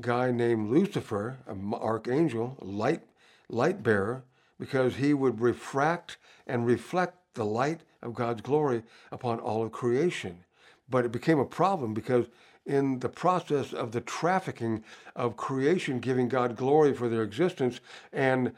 guy 0.00 0.30
named 0.30 0.70
Lucifer, 0.70 1.38
an 1.46 1.72
archangel, 1.74 2.56
light, 2.60 3.02
light 3.48 3.82
bearer, 3.82 4.24
because 4.58 4.96
he 4.96 5.12
would 5.14 5.40
refract 5.40 6.16
and 6.46 6.66
reflect 6.66 7.16
the 7.34 7.44
light 7.44 7.80
of 8.02 8.14
God's 8.14 8.42
glory 8.42 8.82
upon 9.10 9.40
all 9.40 9.64
of 9.64 9.72
creation. 9.72 10.44
But 10.88 11.04
it 11.04 11.12
became 11.12 11.38
a 11.38 11.44
problem 11.44 11.94
because 11.94 12.26
in 12.66 13.00
the 13.00 13.08
process 13.08 13.72
of 13.72 13.92
the 13.92 14.00
trafficking 14.00 14.82
of 15.14 15.36
creation, 15.36 16.00
giving 16.00 16.28
God 16.28 16.56
glory 16.56 16.94
for 16.94 17.08
their 17.08 17.22
existence, 17.22 17.80
and 18.12 18.52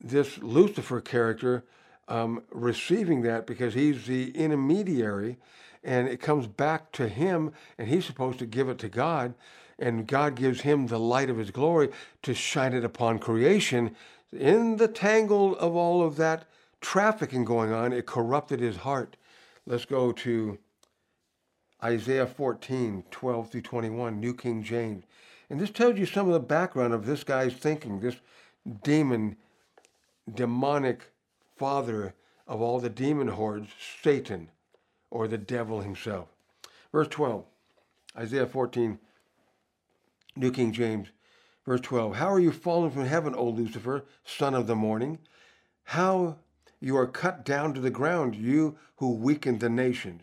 this 0.00 0.38
Lucifer 0.38 1.00
character 1.00 1.64
um, 2.08 2.42
receiving 2.50 3.22
that 3.22 3.46
because 3.46 3.74
he's 3.74 4.06
the 4.06 4.30
intermediary, 4.30 5.38
and 5.82 6.08
it 6.08 6.20
comes 6.20 6.46
back 6.46 6.92
to 6.92 7.08
him, 7.08 7.52
and 7.78 7.88
he's 7.88 8.04
supposed 8.04 8.38
to 8.38 8.46
give 8.46 8.68
it 8.68 8.78
to 8.78 8.88
God, 8.88 9.34
and 9.78 10.06
God 10.06 10.36
gives 10.36 10.60
him 10.60 10.86
the 10.86 10.98
light 10.98 11.30
of 11.30 11.38
his 11.38 11.50
glory 11.50 11.90
to 12.22 12.34
shine 12.34 12.72
it 12.72 12.84
upon 12.84 13.18
creation. 13.18 13.96
In 14.32 14.76
the 14.76 14.88
tangle 14.88 15.56
of 15.56 15.74
all 15.74 16.02
of 16.02 16.16
that 16.16 16.44
trafficking 16.80 17.44
going 17.44 17.72
on, 17.72 17.92
it 17.92 18.06
corrupted 18.06 18.60
his 18.60 18.78
heart. 18.78 19.16
Let's 19.66 19.84
go 19.84 20.12
to 20.12 20.58
Isaiah 21.82 22.26
14, 22.26 23.04
12 23.10 23.50
through 23.50 23.62
21, 23.62 24.20
New 24.20 24.34
King 24.34 24.62
James. 24.62 25.04
And 25.50 25.60
this 25.60 25.70
tells 25.70 25.98
you 25.98 26.06
some 26.06 26.26
of 26.28 26.32
the 26.32 26.40
background 26.40 26.94
of 26.94 27.06
this 27.06 27.24
guy's 27.24 27.54
thinking, 27.54 28.00
this 28.00 28.16
demon, 28.84 29.36
demonic 30.32 31.10
father 31.56 32.14
of 32.46 32.60
all 32.60 32.78
the 32.78 32.88
demon 32.88 33.28
hordes, 33.28 33.70
Satan, 34.02 34.50
or 35.10 35.26
the 35.26 35.38
devil 35.38 35.80
himself. 35.80 36.28
Verse 36.92 37.08
12, 37.08 37.44
Isaiah 38.16 38.46
14, 38.46 38.98
New 40.36 40.52
King 40.52 40.72
James. 40.72 41.08
Verse 41.64 41.80
12 41.80 42.16
How 42.16 42.28
are 42.28 42.40
you 42.40 42.52
fallen 42.52 42.90
from 42.90 43.06
heaven, 43.06 43.34
O 43.34 43.48
Lucifer, 43.48 44.04
son 44.24 44.54
of 44.54 44.66
the 44.66 44.76
morning? 44.76 45.18
How 45.84 46.38
you 46.80 46.96
are 46.96 47.06
cut 47.06 47.44
down 47.44 47.74
to 47.74 47.80
the 47.80 47.90
ground, 47.90 48.34
you 48.34 48.78
who 48.96 49.14
weakened 49.14 49.60
the 49.60 49.68
nations. 49.68 50.22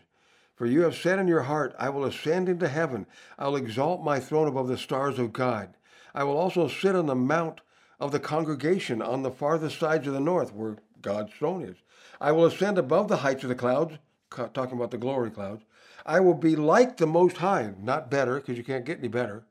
For 0.60 0.66
you 0.66 0.82
have 0.82 0.94
said 0.94 1.18
in 1.18 1.26
your 1.26 1.44
heart, 1.44 1.74
I 1.78 1.88
will 1.88 2.04
ascend 2.04 2.46
into 2.46 2.68
heaven. 2.68 3.06
I 3.38 3.48
will 3.48 3.56
exalt 3.56 4.04
my 4.04 4.20
throne 4.20 4.46
above 4.46 4.68
the 4.68 4.76
stars 4.76 5.18
of 5.18 5.32
God. 5.32 5.74
I 6.14 6.22
will 6.24 6.36
also 6.36 6.68
sit 6.68 6.94
on 6.94 7.06
the 7.06 7.14
mount 7.14 7.62
of 7.98 8.12
the 8.12 8.20
congregation 8.20 9.00
on 9.00 9.22
the 9.22 9.30
farthest 9.30 9.78
sides 9.78 10.06
of 10.06 10.12
the 10.12 10.20
north, 10.20 10.52
where 10.52 10.76
God's 11.00 11.32
throne 11.32 11.62
is. 11.62 11.78
I 12.20 12.32
will 12.32 12.44
ascend 12.44 12.76
above 12.76 13.08
the 13.08 13.16
heights 13.16 13.42
of 13.42 13.48
the 13.48 13.54
clouds, 13.54 13.94
talking 14.28 14.76
about 14.76 14.90
the 14.90 14.98
glory 14.98 15.30
clouds. 15.30 15.62
I 16.04 16.20
will 16.20 16.34
be 16.34 16.56
like 16.56 16.98
the 16.98 17.06
Most 17.06 17.38
High, 17.38 17.72
not 17.80 18.10
better, 18.10 18.34
because 18.34 18.58
you 18.58 18.64
can't 18.64 18.84
get 18.84 18.98
any 18.98 19.08
better. 19.08 19.44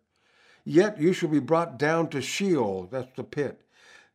Yet 0.63 1.01
you 1.01 1.13
shall 1.13 1.29
be 1.29 1.39
brought 1.39 1.79
down 1.79 2.09
to 2.09 2.21
Sheol, 2.21 2.87
that's 2.91 3.15
the 3.15 3.23
pit, 3.23 3.59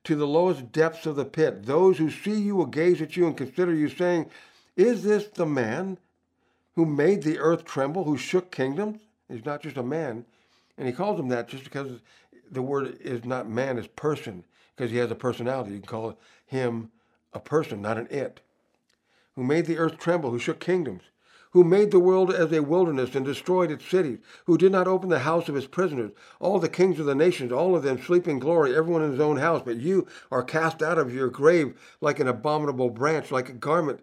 to 0.04 0.14
the 0.14 0.28
lowest 0.28 0.70
depths 0.70 1.06
of 1.06 1.16
the 1.16 1.24
pit. 1.24 1.66
Those 1.66 1.98
who 1.98 2.08
see 2.08 2.40
you 2.40 2.54
will 2.54 2.66
gaze 2.66 3.02
at 3.02 3.16
you 3.16 3.26
and 3.26 3.36
consider 3.36 3.74
you, 3.74 3.88
saying, 3.88 4.30
Is 4.76 5.02
this 5.02 5.26
the 5.26 5.44
man 5.44 5.98
who 6.74 6.86
made 6.86 7.22
the 7.22 7.38
earth 7.38 7.64
tremble, 7.64 8.04
who 8.04 8.16
shook 8.16 8.50
kingdoms? 8.50 9.00
He's 9.28 9.44
not 9.44 9.62
just 9.62 9.76
a 9.76 9.82
man. 9.82 10.24
And 10.76 10.86
he 10.86 10.92
calls 10.92 11.18
him 11.18 11.28
that 11.28 11.48
just 11.48 11.64
because 11.64 12.00
the 12.50 12.62
word 12.62 12.98
is 13.00 13.24
not 13.24 13.48
man, 13.48 13.78
it's 13.78 13.88
person, 13.94 14.44
because 14.76 14.90
he 14.90 14.98
has 14.98 15.10
a 15.10 15.16
personality. 15.16 15.72
You 15.72 15.78
can 15.78 15.86
call 15.86 16.18
him 16.46 16.90
a 17.32 17.40
person, 17.40 17.80
not 17.80 17.98
an 17.98 18.08
it. 18.10 18.40
Who 19.36 19.44
made 19.44 19.66
the 19.66 19.78
earth 19.78 19.98
tremble, 19.98 20.30
who 20.30 20.38
shook 20.38 20.60
kingdoms, 20.60 21.02
who 21.50 21.62
made 21.62 21.92
the 21.92 22.00
world 22.00 22.32
as 22.32 22.52
a 22.52 22.62
wilderness 22.62 23.14
and 23.14 23.24
destroyed 23.24 23.70
its 23.70 23.86
cities, 23.86 24.18
who 24.46 24.58
did 24.58 24.72
not 24.72 24.88
open 24.88 25.08
the 25.08 25.20
house 25.20 25.48
of 25.48 25.54
his 25.54 25.66
prisoners, 25.66 26.10
all 26.40 26.58
the 26.58 26.68
kings 26.68 26.98
of 26.98 27.06
the 27.06 27.14
nations, 27.14 27.52
all 27.52 27.76
of 27.76 27.84
them 27.84 28.02
sleep 28.02 28.26
in 28.26 28.40
glory, 28.40 28.76
everyone 28.76 29.02
in 29.02 29.12
his 29.12 29.20
own 29.20 29.36
house. 29.36 29.62
But 29.64 29.76
you 29.76 30.06
are 30.32 30.42
cast 30.42 30.82
out 30.82 30.98
of 30.98 31.14
your 31.14 31.28
grave 31.28 31.78
like 32.00 32.18
an 32.18 32.26
abominable 32.26 32.90
branch, 32.90 33.30
like 33.30 33.48
a 33.48 33.52
garment, 33.52 34.00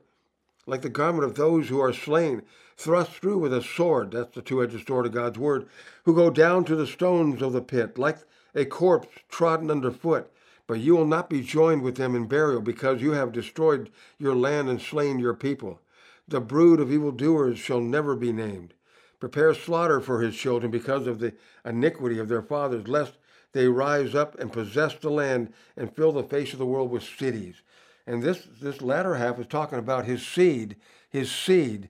like 0.66 0.82
the 0.82 0.90
garment 0.90 1.26
of 1.26 1.36
those 1.36 1.68
who 1.68 1.80
are 1.82 1.92
slain, 1.92 2.42
thrust 2.82 3.12
through 3.12 3.38
with 3.38 3.54
a 3.54 3.62
sword. 3.62 4.12
That's 4.12 4.34
the 4.34 4.42
two 4.42 4.64
edged 4.64 4.88
sword 4.88 5.06
of 5.06 5.12
God's 5.14 5.38
word, 5.38 5.68
who 6.04 6.16
go 6.16 6.30
down 6.30 6.66
to 6.66 6.76
the 6.76 6.88
stones 6.88 7.42
of 7.42 7.54
the 7.54 7.62
pit, 7.62 7.98
like 7.98 8.18
a 8.56 8.66
corpse 8.66 9.08
trodden 9.30 9.70
underfoot. 9.70 10.32
But 10.68 10.80
you 10.80 10.96
will 10.96 11.06
not 11.06 11.30
be 11.30 11.42
joined 11.42 11.84
with 11.84 11.96
them 11.96 12.16
in 12.16 12.28
burial, 12.28 12.62
because 12.62 13.02
you 13.02 13.12
have 13.12 13.32
destroyed 13.32 13.90
your 14.18 14.36
land 14.36 14.70
and 14.70 14.82
slain 14.82 15.20
your 15.20 15.34
people. 15.34 15.80
The 16.28 16.42
brood 16.42 16.80
of 16.80 16.92
evildoers 16.92 17.60
shall 17.60 17.82
never 17.82 18.16
be 18.16 18.32
named. 18.32 18.74
Prepare 19.20 19.54
slaughter 19.54 20.00
for 20.00 20.22
his 20.22 20.36
children 20.36 20.72
because 20.72 21.06
of 21.06 21.20
the 21.20 21.34
iniquity 21.64 22.18
of 22.18 22.30
their 22.30 22.42
fathers, 22.42 22.88
lest 22.88 23.14
they 23.54 23.68
rise 23.68 24.16
up 24.16 24.40
and 24.40 24.52
possess 24.52 24.96
the 24.96 25.10
land 25.10 25.54
and 25.78 25.96
fill 25.96 26.12
the 26.12 26.24
face 26.24 26.54
of 26.54 26.60
the 26.60 26.66
world 26.66 26.90
with 26.90 27.04
cities. 27.04 27.62
And 28.08 28.24
this, 28.24 28.48
this 28.62 28.82
latter 28.82 29.16
half 29.16 29.40
is 29.40 29.48
talking 29.48 29.78
about 29.78 30.06
his 30.06 30.26
seed, 30.26 30.78
his 31.10 31.32
seed 31.32 31.90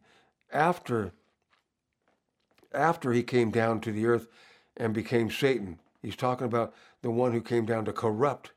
after, 0.52 1.12
after 2.74 3.14
he 3.14 3.24
came 3.24 3.52
down 3.52 3.82
to 3.82 3.92
the 3.92 4.06
earth 4.06 4.28
and 4.78 4.94
became 4.94 5.30
Satan. 5.30 5.80
He's 6.02 6.16
talking 6.16 6.48
about 6.48 6.74
the 7.02 7.12
one 7.12 7.32
who 7.32 7.42
came 7.42 7.66
down 7.66 7.86
to 7.86 7.94
corrupt 7.94 8.52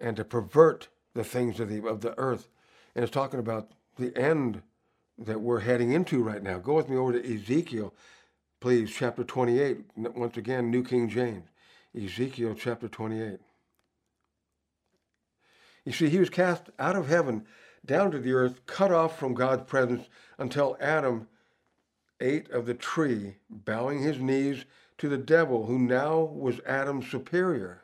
and 0.00 0.16
to 0.16 0.24
pervert 0.24 0.88
the 1.14 1.24
things 1.24 1.60
of 1.60 1.68
the, 1.68 1.86
of 1.86 2.00
the 2.00 2.18
earth. 2.18 2.48
And 2.94 3.02
it's 3.02 3.12
talking 3.12 3.40
about 3.40 3.70
the 3.96 4.16
end 4.16 4.62
that 5.18 5.40
we're 5.40 5.60
heading 5.60 5.92
into 5.92 6.22
right 6.22 6.42
now. 6.42 6.58
Go 6.58 6.74
with 6.74 6.88
me 6.88 6.96
over 6.96 7.12
to 7.12 7.34
Ezekiel, 7.34 7.94
please, 8.60 8.90
chapter 8.90 9.22
28. 9.22 9.78
Once 9.96 10.36
again, 10.36 10.70
New 10.70 10.82
King 10.82 11.08
James. 11.08 11.48
Ezekiel 11.96 12.54
chapter 12.58 12.88
28. 12.88 13.38
You 15.84 15.92
see, 15.92 16.08
he 16.08 16.18
was 16.18 16.30
cast 16.30 16.70
out 16.78 16.96
of 16.96 17.08
heaven 17.08 17.44
down 17.84 18.10
to 18.10 18.18
the 18.18 18.32
earth, 18.32 18.66
cut 18.66 18.92
off 18.92 19.18
from 19.18 19.34
God's 19.34 19.68
presence 19.68 20.08
until 20.38 20.76
Adam 20.80 21.28
ate 22.20 22.50
of 22.50 22.66
the 22.66 22.74
tree, 22.74 23.36
bowing 23.48 24.02
his 24.02 24.18
knees 24.18 24.64
to 24.98 25.08
the 25.08 25.18
devil, 25.18 25.66
who 25.66 25.78
now 25.78 26.20
was 26.20 26.60
Adam's 26.66 27.10
superior. 27.10 27.82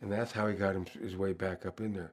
And 0.00 0.10
that's 0.10 0.32
how 0.32 0.46
he 0.48 0.54
got 0.54 0.88
his 0.88 1.16
way 1.16 1.32
back 1.32 1.66
up 1.66 1.80
in 1.80 1.92
there. 1.92 2.12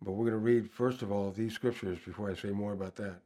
But 0.00 0.12
we're 0.12 0.30
going 0.30 0.32
to 0.32 0.38
read, 0.38 0.70
first 0.70 1.02
of 1.02 1.12
all, 1.12 1.30
these 1.30 1.54
scriptures 1.54 1.98
before 2.04 2.30
I 2.30 2.34
say 2.34 2.50
more 2.50 2.72
about 2.72 2.96
that. 2.96 3.20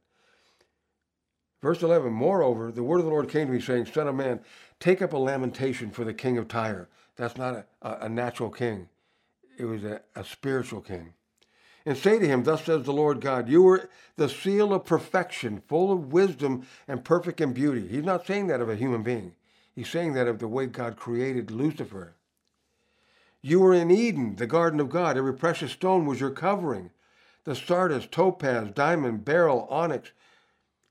Verse 1.61 1.81
11 1.81 2.11
Moreover, 2.11 2.71
the 2.71 2.83
word 2.83 2.99
of 2.99 3.05
the 3.05 3.11
Lord 3.11 3.29
came 3.29 3.47
to 3.47 3.53
me, 3.53 3.59
saying, 3.59 3.87
Son 3.87 4.07
of 4.07 4.15
man, 4.15 4.39
take 4.79 5.01
up 5.01 5.13
a 5.13 5.17
lamentation 5.17 5.91
for 5.91 6.05
the 6.05 6.13
king 6.13 6.37
of 6.37 6.47
Tyre. 6.47 6.87
That's 7.15 7.37
not 7.37 7.65
a, 7.81 7.97
a, 8.01 8.09
natural 8.09 8.49
king, 8.49 8.87
it 9.57 9.65
was 9.65 9.83
a, 9.83 10.01
a 10.15 10.23
spiritual 10.23 10.79
king. 10.81 11.13
And 11.85 11.97
say 11.97 12.19
to 12.19 12.27
him, 12.27 12.43
Thus 12.43 12.65
says 12.65 12.85
the 12.85 12.93
Lord 12.93 13.21
God, 13.21 13.49
You 13.49 13.67
are 13.69 13.89
the 14.17 14.29
seal 14.29 14.73
of 14.73 14.85
perfection, 14.85 15.61
full 15.67 15.91
of 15.91 16.11
wisdom 16.11 16.67
and 16.87 17.03
perfect 17.03 17.41
in 17.41 17.53
beauty. 17.53 17.87
He's 17.87 18.03
not 18.03 18.27
saying 18.27 18.47
that 18.47 18.61
of 18.61 18.69
a 18.69 18.75
human 18.75 19.03
being, 19.03 19.33
he's 19.73 19.89
saying 19.89 20.13
that 20.13 20.27
of 20.27 20.39
the 20.39 20.47
way 20.47 20.65
God 20.65 20.97
created 20.97 21.51
Lucifer. 21.51 22.15
You 23.41 23.61
were 23.61 23.73
in 23.73 23.89
Eden, 23.89 24.35
the 24.35 24.47
garden 24.47 24.79
of 24.79 24.89
God. 24.89 25.17
Every 25.17 25.33
precious 25.33 25.71
stone 25.71 26.05
was 26.05 26.19
your 26.19 26.31
covering. 26.31 26.91
The 27.45 27.55
sardius, 27.55 28.05
topaz, 28.05 28.69
diamond, 28.75 29.23
beryl, 29.23 29.65
onyx, 29.69 30.11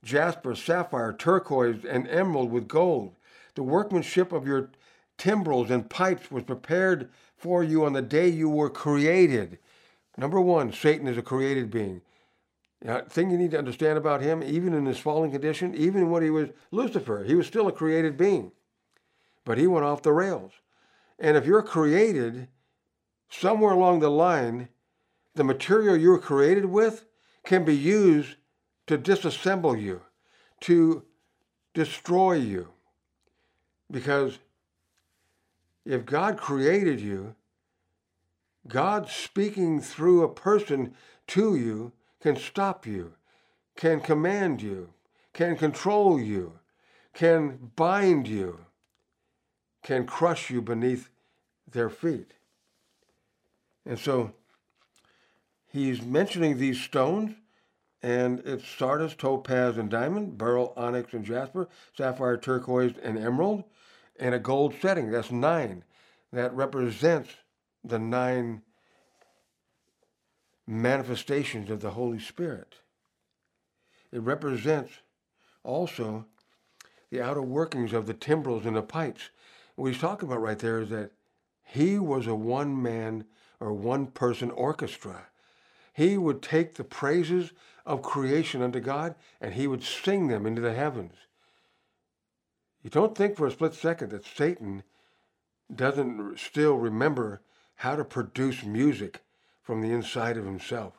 jasper, 0.03 0.55
sapphire, 0.55 1.13
turquoise, 1.13 1.85
and 1.85 2.09
emerald 2.09 2.51
with 2.51 2.67
gold. 2.67 3.15
The 3.55 3.63
workmanship 3.63 4.33
of 4.33 4.47
your 4.47 4.71
timbrels 5.19 5.71
and 5.71 5.91
pipes 5.91 6.31
was 6.31 6.45
prepared 6.45 7.11
for 7.37 7.63
you 7.63 7.85
on 7.85 7.93
the 7.93 8.03
day 8.03 8.29
you 8.29 8.49
were 8.49 8.71
created. 8.71 9.59
Number 10.19 10.41
one, 10.41 10.73
Satan 10.73 11.07
is 11.07 11.17
a 11.17 11.23
created 11.23 11.71
being. 11.71 12.03
Now, 12.83 13.03
thing 13.03 13.31
you 13.31 13.39
need 13.39 13.53
to 13.53 13.59
understand 13.59 13.97
about 13.97 14.21
him, 14.21 14.43
even 14.43 14.75
in 14.75 14.85
his 14.85 14.99
fallen 14.99 15.31
condition, 15.31 15.77
even 15.77 16.11
when 16.11 16.25
he 16.25 16.31
was 16.31 16.49
Lucifer, 16.73 17.23
he 17.23 17.37
was 17.37 17.47
still 17.47 17.69
a 17.69 17.73
created 17.73 18.17
being. 18.17 18.51
But 19.45 19.59
he 19.59 19.69
went 19.69 19.87
off 19.87 20.03
the 20.03 20.13
rails. 20.13 20.53
And 21.21 21.37
if 21.37 21.47
you're 21.47 21.63
created, 21.63 22.49
somewhere 23.31 23.73
along 23.73 24.01
the 24.01 24.11
line, 24.11 24.69
the 25.37 25.45
material 25.45 25.97
you 25.97 26.11
were 26.11 26.19
created 26.19 26.65
with 26.65 27.05
can 27.45 27.65
be 27.65 27.77
used 27.77 28.37
to 28.89 28.99
disassemble 28.99 29.81
you, 29.81 30.03
to 30.63 31.05
destroy 31.75 32.35
you. 32.35 32.69
Because 33.89 34.39
if 35.85 36.05
God 36.05 36.37
created 36.39 37.01
you, 37.01 37.37
God 38.69 39.09
speaking 39.09 39.81
through 39.81 40.23
a 40.23 40.33
person 40.33 40.95
to 41.29 41.57
you 41.57 41.93
can 42.21 42.37
stop 42.37 42.87
you, 42.87 43.15
can 43.77 44.01
command 44.01 44.61
you, 44.61 44.91
can 45.33 45.57
control 45.57 46.21
you, 46.21 46.59
can 47.15 47.71
bind 47.77 48.29
you 48.29 48.59
can 49.83 50.07
crush 50.07 50.51
you 50.51 50.61
beneath 50.61 51.09
their 51.71 51.89
feet. 51.89 52.33
And 53.87 53.99
so 53.99 54.33
he's 55.67 56.03
mentioning 56.03 56.59
these 56.59 56.81
stones, 56.81 57.35
and 58.03 58.41
it's 58.41 58.67
sardius, 58.67 59.15
topaz, 59.15 59.79
and 59.79 59.91
diamond, 59.91 60.37
beryl, 60.37 60.73
onyx, 60.77 61.15
and 61.15 61.25
jasper, 61.25 61.69
sapphire, 61.97 62.37
turquoise, 62.37 62.95
and 63.03 63.19
emerald, 63.19 63.65
and 64.21 64.35
a 64.35 64.39
gold 64.39 64.75
setting. 64.81 65.11
That's 65.11 65.31
nine. 65.31 65.85
That 66.33 66.55
represents 66.55 67.31
the 67.89 67.99
nine 67.99 68.63
manifestations 70.67 71.71
of 71.71 71.81
the 71.81 71.91
Holy 71.91 72.19
Spirit. 72.19 72.75
It 74.13 74.21
represents 74.21 74.93
also 75.65 76.27
the 77.11 77.23
outer 77.23 77.43
workings 77.43 77.93
of 77.93 78.07
the 78.07 78.15
timbrels 78.15 78.67
and 78.67 78.77
the 78.77 78.83
pipes 78.83 79.31
what 79.79 79.93
he's 79.93 80.01
talking 80.01 80.29
about 80.29 80.43
right 80.43 80.59
there 80.59 80.81
is 80.81 80.91
that 80.91 81.13
he 81.63 82.01
was 82.01 82.27
a 82.27 82.35
one 82.35 82.83
man 82.83 83.27
or 83.61 83.73
one 83.73 84.09
person 84.09 84.51
orchestra. 84.51 85.27
He 85.93 86.19
would 86.19 86.43
take 86.43 86.75
the 86.75 86.83
praises 86.83 87.53
of 87.87 88.03
creation 88.03 88.61
unto 88.61 88.81
God 88.81 89.15
and 89.41 89.55
he 89.55 89.69
would 89.69 89.85
sing 89.85 90.27
them 90.27 90.47
into 90.47 90.61
the 90.61 90.75
heavens. 90.75 91.15
You 92.83 92.91
don't 92.91 93.17
think 93.17 93.37
for 93.37 93.47
a 93.47 93.53
split 93.53 93.73
second 93.73 94.11
that 94.11 94.27
Satan 94.27 94.83
doesn't 95.73 96.41
still 96.41 96.75
remember 96.75 97.41
how 97.79 97.95
to 97.95 98.05
produce 98.05 98.65
music 98.65 99.21
from 99.63 99.81
the 99.81 99.93
inside 99.93 100.37
of 100.37 100.45
himself 100.45 100.95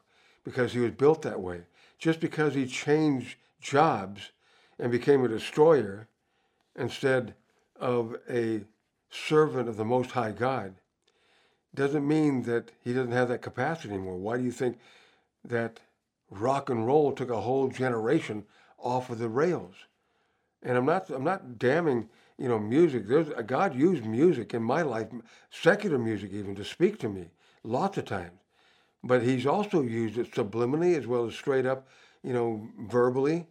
because 0.45 0.71
he 0.71 0.80
was 0.80 0.91
built 0.91 1.21
that 1.21 1.41
way. 1.41 1.61
Just 1.97 2.21
because 2.21 2.55
he 2.55 2.65
changed 2.65 3.36
jobs 3.59 4.32
and 4.80 4.89
became 4.89 5.25
a 5.25 5.27
destroyer 5.27 6.07
instead 6.77 7.34
of 7.77 8.15
a 8.30 8.61
servant 9.09 9.67
of 9.67 9.75
the 9.75 9.84
Most 9.84 10.11
High 10.11 10.32
God 10.32 10.75
doesn't 11.75 12.07
mean 12.07 12.43
that 12.43 12.71
he 12.82 12.93
doesn't 12.93 13.11
have 13.11 13.27
that 13.27 13.41
capacity 13.41 13.93
anymore. 13.93 14.17
Why 14.17 14.38
do 14.38 14.43
you 14.43 14.51
think 14.51 14.80
that 15.43 15.82
rock 16.30 16.69
and 16.69 16.88
roll 16.88 17.11
took 17.11 17.30
a 17.30 17.41
whole 17.41 17.67
generation 17.67 18.45
off 18.77 19.09
of 19.09 19.19
the 19.19 19.27
rails? 19.27 19.75
And 20.63 20.77
I'm 20.77 20.86
not 20.86 21.09
I'm 21.09 21.25
not 21.25 21.59
damning 21.59 22.07
you 22.39 22.47
know 22.47 22.59
music. 22.59 23.07
There's 23.07 23.29
uh, 23.29 23.41
God 23.41 23.75
used 23.75 24.05
music 24.05 24.53
in 24.53 24.63
my 24.63 24.81
life, 24.81 25.07
secular 25.51 25.97
music 25.97 26.31
even, 26.31 26.55
to 26.55 26.63
speak 26.63 26.97
to 26.99 27.09
me 27.09 27.25
lots 27.63 27.97
of 27.97 28.05
times. 28.05 28.39
But 29.03 29.23
He's 29.23 29.45
also 29.45 29.81
used 29.81 30.17
it 30.17 30.31
subliminally 30.31 30.97
as 30.97 31.05
well 31.05 31.25
as 31.25 31.35
straight 31.35 31.65
up, 31.65 31.87
you 32.23 32.33
know, 32.33 32.67
verbally, 32.89 33.45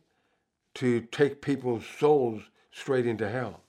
to 0.75 1.01
take 1.01 1.43
people's 1.43 1.87
souls 1.87 2.43
straight 2.71 3.07
into 3.07 3.29
hell 3.29 3.63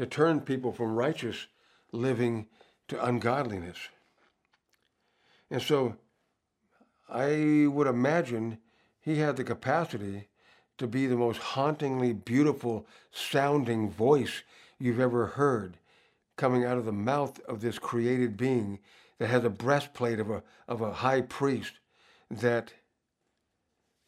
to 0.00 0.06
turn 0.06 0.40
people 0.40 0.72
from 0.72 0.94
righteous 0.94 1.46
living 1.92 2.46
to 2.88 3.04
ungodliness. 3.04 3.76
And 5.50 5.60
so 5.60 5.94
I 7.06 7.66
would 7.68 7.86
imagine 7.86 8.56
he 9.02 9.18
had 9.18 9.36
the 9.36 9.44
capacity 9.44 10.29
to 10.80 10.86
be 10.86 11.06
the 11.06 11.16
most 11.16 11.38
hauntingly 11.38 12.12
beautiful 12.12 12.86
sounding 13.12 13.90
voice 13.90 14.42
you've 14.78 14.98
ever 14.98 15.26
heard 15.26 15.76
coming 16.36 16.64
out 16.64 16.78
of 16.78 16.86
the 16.86 16.92
mouth 16.92 17.38
of 17.40 17.60
this 17.60 17.78
created 17.78 18.34
being 18.34 18.78
that 19.18 19.28
has 19.28 19.44
a 19.44 19.50
breastplate 19.50 20.18
of 20.18 20.30
a, 20.30 20.42
of 20.66 20.80
a 20.80 20.94
high 20.94 21.20
priest 21.20 21.74
that 22.30 22.72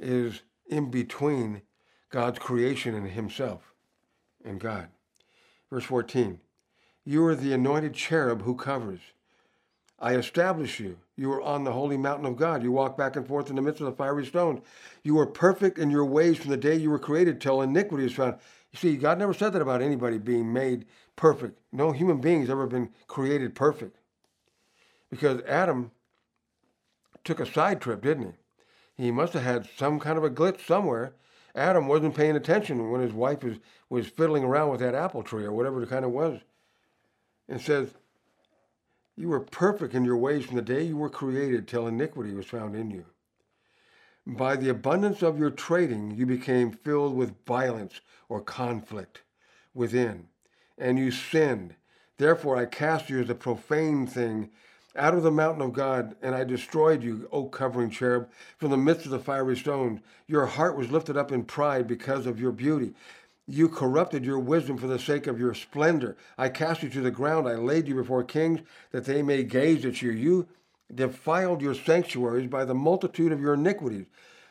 is 0.01 0.41
in 0.67 0.91
between 0.91 1.61
God's 2.09 2.39
creation 2.39 2.95
and 2.95 3.11
himself 3.11 3.75
and 4.43 4.59
God. 4.59 4.89
Verse 5.71 5.85
14 5.85 6.41
You 7.05 7.27
are 7.27 7.35
the 7.35 7.53
anointed 7.53 7.93
cherub 7.93 8.43
who 8.43 8.55
covers. 8.55 9.01
I 9.99 10.15
establish 10.15 10.81
you. 10.81 10.97
You 11.23 11.29
were 11.29 11.41
on 11.41 11.63
the 11.63 11.71
holy 11.71 11.97
mountain 11.97 12.27
of 12.27 12.35
God. 12.35 12.65
You 12.65 12.73
walk 12.73 12.99
back 12.99 13.15
and 13.15 13.25
forth 13.25 13.49
in 13.49 13.55
the 13.55 13.63
midst 13.63 13.81
of 13.81 13.87
the 13.87 13.93
fiery 13.93 14.27
stone. 14.27 14.61
You 15.05 15.15
were 15.15 15.25
perfect 15.25 15.79
in 15.79 15.89
your 15.89 16.05
ways 16.05 16.37
from 16.37 16.51
the 16.51 16.57
day 16.57 16.75
you 16.75 16.91
were 16.91 16.99
created 16.99 17.41
till 17.41 17.63
iniquity 17.63 18.07
is 18.07 18.13
found. 18.13 18.39
You 18.73 18.79
see, 18.81 18.97
God 18.97 19.21
never 19.21 19.33
said 19.33 19.53
that 19.53 19.63
about 19.63 19.83
anybody 19.83 20.19
being 20.19 20.53
made 20.53 20.85
perfect. 21.15 21.61
No 21.71 21.93
human 21.93 22.21
being 22.21 22.41
has 22.41 22.51
ever 22.51 22.67
been 22.67 22.89
created 23.07 23.55
perfect. 23.55 23.99
Because 25.11 25.41
Adam 25.43 25.93
took 27.23 27.39
a 27.39 27.47
side 27.47 27.81
trip, 27.81 28.03
didn't 28.03 28.35
he? 28.97 29.05
He 29.05 29.11
must 29.13 29.35
have 29.35 29.45
had 29.45 29.69
some 29.77 30.01
kind 30.01 30.19
of 30.19 30.25
a 30.25 30.31
glitch 30.31 30.67
somewhere. 30.67 31.15
Adam 31.55 31.87
wasn't 31.87 32.17
paying 32.17 32.35
attention 32.35 32.91
when 32.91 33.01
his 33.01 33.13
wife 33.13 33.45
was, 33.45 33.59
was 33.89 34.09
fiddling 34.09 34.43
around 34.43 34.71
with 34.71 34.81
that 34.81 34.97
apple 34.97 35.23
tree 35.23 35.45
or 35.45 35.53
whatever 35.53 35.85
it 35.85 35.89
kind 35.89 36.05
of 36.05 36.11
was. 36.11 36.41
And 37.49 37.61
says, 37.61 37.95
You 39.23 39.29
were 39.29 39.39
perfect 39.39 39.95
in 39.95 40.05
your 40.05 40.17
ways 40.17 40.45
from 40.45 40.57
the 40.57 40.63
day 40.63 40.83
you 40.83 40.97
were 40.97 41.09
created 41.09 41.69
till 41.69 41.87
iniquity 41.87 42.35
was 42.35 42.47
found 42.47 42.75
in 42.75 42.91
you. 42.91 43.05
By 44.27 44.57
the 44.57 44.69
abundance 44.69 45.23
of 45.23 45.39
your 45.39 45.51
trading, 45.51 46.17
you 46.17 46.27
became 46.27 46.73
filled 46.73 47.15
with 47.15 47.37
violence 47.47 48.01
or 48.29 48.41
conflict 48.41 49.23
within, 49.75 50.27
and 50.77 50.99
you 50.99 51.13
sinned. 51.13 51.77
Therefore, 52.19 52.57
I 52.57 52.67
cast 52.67 53.11
you 53.11 53.21
as 53.21 53.31
a 53.31 53.37
profane 53.37 54.09
thing 54.09 54.51
out 54.97 55.15
of 55.15 55.23
the 55.23 55.31
mountain 55.31 55.63
of 55.63 55.73
God, 55.73 56.17
and 56.21 56.35
I 56.35 56.43
destroyed 56.43 57.05
you, 57.05 57.29
O 57.31 57.45
covering 57.45 57.91
cherub, 57.91 58.29
from 58.59 58.71
the 58.71 58.77
midst 58.77 59.05
of 59.07 59.13
the 59.13 59.21
fiery 59.21 59.57
stones. 59.57 60.01
Your 60.27 60.47
heart 60.47 60.77
was 60.77 60.91
lifted 60.91 61.17
up 61.17 61.31
in 61.31 61.45
pride 61.45 61.87
because 61.87 62.27
of 62.27 62.41
your 62.41 62.51
beauty. 62.51 62.93
You 63.47 63.69
corrupted 63.69 64.25
your 64.25 64.39
wisdom 64.39 64.79
for 64.79 64.87
the 64.87 64.99
sake 64.99 65.27
of 65.27 65.41
your 65.41 65.55
splendor. 65.55 66.17
I 66.39 66.49
cast 66.49 66.83
you 66.83 66.89
to 66.91 67.01
the 67.01 67.11
ground. 67.11 67.49
I 67.49 67.55
laid 67.55 67.89
you 67.89 67.95
before 67.95 68.23
kings 68.23 68.61
that 68.93 69.05
they 69.05 69.23
may 69.23 69.43
gaze 69.43 69.85
at 69.85 70.01
you. 70.01 70.13
You 70.13 70.49
defiled 70.95 71.61
your 71.61 71.75
sanctuaries 71.75 72.49
by 72.49 72.65
the 72.65 72.75
multitude 72.75 73.33
of 73.33 73.41
your 73.41 73.55
iniquities, 73.55 74.07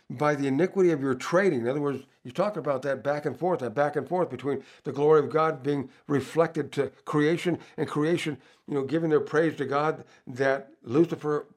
by 0.10 0.36
the 0.36 0.48
iniquity 0.48 0.92
of 0.92 1.02
your 1.02 1.16
trading. 1.16 1.62
In 1.62 1.68
other 1.70 1.82
words, 1.82 2.04
you 2.24 2.32
talk 2.32 2.58
about 2.58 2.82
that 2.82 3.04
back 3.04 3.26
and 3.26 3.38
forth, 3.38 3.62
that 3.62 3.74
back 3.74 3.96
and 3.96 4.08
forth 4.08 4.30
between 4.30 4.64
the 4.84 4.92
glory 4.92 5.20
of 5.20 5.30
God 5.30 5.64
being 5.64 5.90
reflected 6.08 6.72
to 6.74 6.92
creation 7.06 7.60
and 7.78 7.88
creation, 7.88 8.38
you 8.68 8.74
know, 8.74 8.84
giving 8.84 9.10
their 9.10 9.22
praise 9.22 9.56
to 9.58 9.66
God 9.66 10.04
that 10.28 10.72
Lucifer 10.84 11.48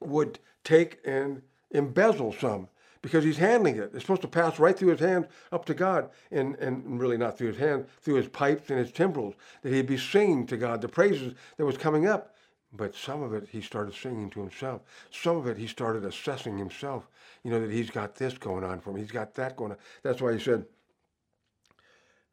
would 0.00 0.38
take 0.64 0.98
and 1.04 1.42
embezzle 1.70 2.32
some 2.32 2.68
because 3.02 3.24
he's 3.24 3.36
handling 3.36 3.76
it. 3.76 3.90
It's 3.94 4.02
supposed 4.02 4.22
to 4.22 4.28
pass 4.28 4.58
right 4.58 4.76
through 4.76 4.90
his 4.90 5.00
hands 5.00 5.26
up 5.52 5.64
to 5.66 5.74
God, 5.74 6.10
and, 6.30 6.56
and 6.56 7.00
really 7.00 7.16
not 7.16 7.38
through 7.38 7.48
his 7.48 7.58
hands, 7.58 7.86
through 8.00 8.14
his 8.14 8.28
pipes 8.28 8.70
and 8.70 8.78
his 8.78 8.92
timbrels, 8.92 9.34
that 9.62 9.72
he'd 9.72 9.86
be 9.86 9.98
singing 9.98 10.46
to 10.46 10.56
God 10.56 10.80
the 10.80 10.88
praises 10.88 11.34
that 11.56 11.66
was 11.66 11.76
coming 11.76 12.06
up. 12.06 12.34
But 12.72 12.94
some 12.94 13.22
of 13.22 13.32
it 13.32 13.48
he 13.50 13.60
started 13.60 13.94
singing 13.94 14.28
to 14.30 14.40
himself. 14.40 14.82
Some 15.10 15.36
of 15.36 15.46
it 15.46 15.56
he 15.56 15.66
started 15.66 16.04
assessing 16.04 16.58
himself. 16.58 17.08
You 17.42 17.50
know, 17.50 17.60
that 17.60 17.70
he's 17.70 17.90
got 17.90 18.16
this 18.16 18.36
going 18.36 18.64
on 18.64 18.80
for 18.80 18.90
him. 18.90 18.96
He's 18.96 19.12
got 19.12 19.34
that 19.34 19.56
going 19.56 19.72
on. 19.72 19.78
That's 20.02 20.20
why 20.20 20.32
he 20.34 20.40
said 20.40 20.66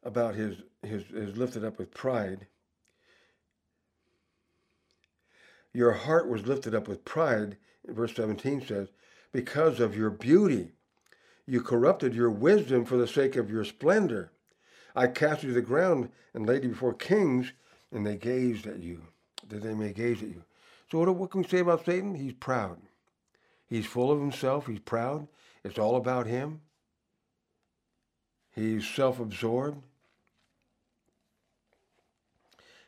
about 0.04 0.36
his, 0.36 0.58
his, 0.82 1.04
his 1.06 1.38
lifted 1.38 1.64
up 1.64 1.78
with 1.78 1.94
pride. 1.94 2.48
Your 5.74 5.92
heart 5.92 6.28
was 6.28 6.46
lifted 6.46 6.76
up 6.76 6.88
with 6.88 7.06
pride, 7.06 7.58
verse 7.88 8.16
17 8.16 8.66
says, 8.66 8.90
because 9.34 9.82
of 9.82 9.98
your 9.98 10.10
beauty. 10.10 10.72
You 11.46 11.62
corrupted 11.62 12.16
your 12.16 12.30
wisdom 12.30 12.86
for 12.86 12.96
the 12.96 13.08
sake 13.08 13.36
of 13.36 13.52
your 13.52 13.66
splendor. 13.66 14.32
I 14.96 15.08
cast 15.08 15.44
you 15.44 15.50
to 15.50 15.56
the 15.56 15.62
ground 15.62 16.10
and 16.34 16.46
laid 16.46 16.64
you 16.64 16.70
before 16.70 16.94
kings, 16.94 17.52
and 17.92 18.06
they 18.06 18.16
gazed 18.16 18.66
at 18.68 18.80
you 18.80 19.02
that 19.50 19.62
they 19.62 19.74
may 19.74 19.92
gaze 19.92 20.22
at 20.22 20.30
you. 20.30 20.44
So 20.90 21.00
what, 21.00 21.14
what 21.16 21.32
can 21.32 21.42
we 21.42 21.48
say 21.48 21.60
about 21.60 21.86
Satan? 21.86 22.16
He's 22.16 22.34
proud. 22.34 22.80
He's 23.68 23.86
full 23.86 24.12
of 24.12 24.20
himself. 24.20 24.68
He's 24.68 24.80
proud. 24.80 25.28
It's 25.64 25.80
all 25.80 25.96
about 25.96 26.28
him. 26.28 26.62
He's 28.52 28.88
self-absorbed. 28.88 29.82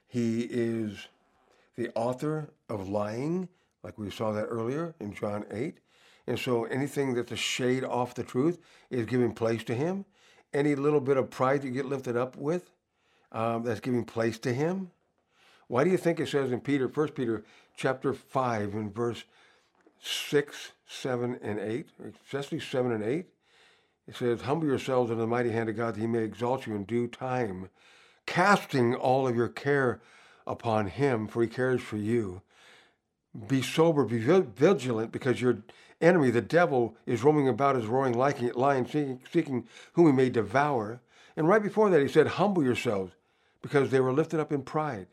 He 0.07 0.41
is 0.41 1.07
the 1.75 1.89
author 1.95 2.49
of 2.69 2.87
lying, 2.87 3.49
like 3.83 3.97
we 3.97 4.11
saw 4.11 4.31
that 4.31 4.45
earlier 4.45 4.93
in 4.99 5.13
John 5.13 5.45
8. 5.51 5.79
And 6.27 6.39
so 6.39 6.65
anything 6.65 7.13
that's 7.13 7.31
a 7.31 7.35
shade 7.35 7.83
off 7.83 8.15
the 8.15 8.23
truth 8.23 8.59
is 8.89 9.05
giving 9.05 9.33
place 9.33 9.63
to 9.65 9.75
him. 9.75 10.05
Any 10.53 10.75
little 10.75 11.01
bit 11.01 11.17
of 11.17 11.29
pride 11.29 11.63
you 11.63 11.71
get 11.71 11.85
lifted 11.85 12.17
up 12.17 12.35
with, 12.35 12.71
um, 13.31 13.63
that's 13.63 13.79
giving 13.79 14.05
place 14.05 14.39
to 14.39 14.53
him. 14.53 14.91
Why 15.67 15.83
do 15.83 15.89
you 15.89 15.97
think 15.97 16.19
it 16.19 16.29
says 16.29 16.51
in 16.51 16.61
Peter, 16.61 16.87
1 16.87 17.09
Peter 17.09 17.43
chapter 17.75 18.13
5 18.13 18.73
and 18.73 18.93
verse 18.93 19.23
6, 20.01 20.71
7, 20.87 21.39
and 21.41 21.59
8, 21.59 21.87
especially 22.23 22.59
7 22.59 22.91
and 22.91 23.03
8? 23.03 23.25
It 24.07 24.15
says, 24.15 24.41
Humble 24.41 24.67
yourselves 24.67 25.09
under 25.09 25.21
the 25.21 25.27
mighty 25.27 25.51
hand 25.51 25.69
of 25.69 25.75
God 25.75 25.95
that 25.95 26.01
he 26.01 26.07
may 26.07 26.23
exalt 26.23 26.67
you 26.67 26.75
in 26.75 26.83
due 26.83 27.07
time, 27.07 27.69
casting 28.25 28.93
all 28.93 29.27
of 29.27 29.35
your 29.35 29.47
care 29.47 30.01
upon 30.45 30.87
him, 30.87 31.27
for 31.27 31.41
he 31.41 31.47
cares 31.47 31.81
for 31.81 31.97
you. 31.97 32.41
Be 33.47 33.61
sober, 33.61 34.05
be 34.05 34.19
vigilant, 34.19 35.11
because 35.11 35.41
your 35.41 35.63
enemy, 36.01 36.29
the 36.29 36.41
devil, 36.41 36.95
is 37.05 37.23
roaming 37.23 37.47
about 37.47 37.75
as 37.75 37.85
roaring 37.85 38.13
lion, 38.13 39.19
seeking 39.31 39.67
whom 39.93 40.07
he 40.07 40.11
may 40.11 40.29
devour. 40.29 41.01
And 41.35 41.47
right 41.47 41.63
before 41.63 41.89
that, 41.89 42.01
he 42.01 42.07
said, 42.07 42.27
Humble 42.27 42.63
yourselves, 42.63 43.13
because 43.61 43.89
they 43.89 43.99
were 43.99 44.13
lifted 44.13 44.39
up 44.39 44.51
in 44.51 44.61
pride. 44.61 45.07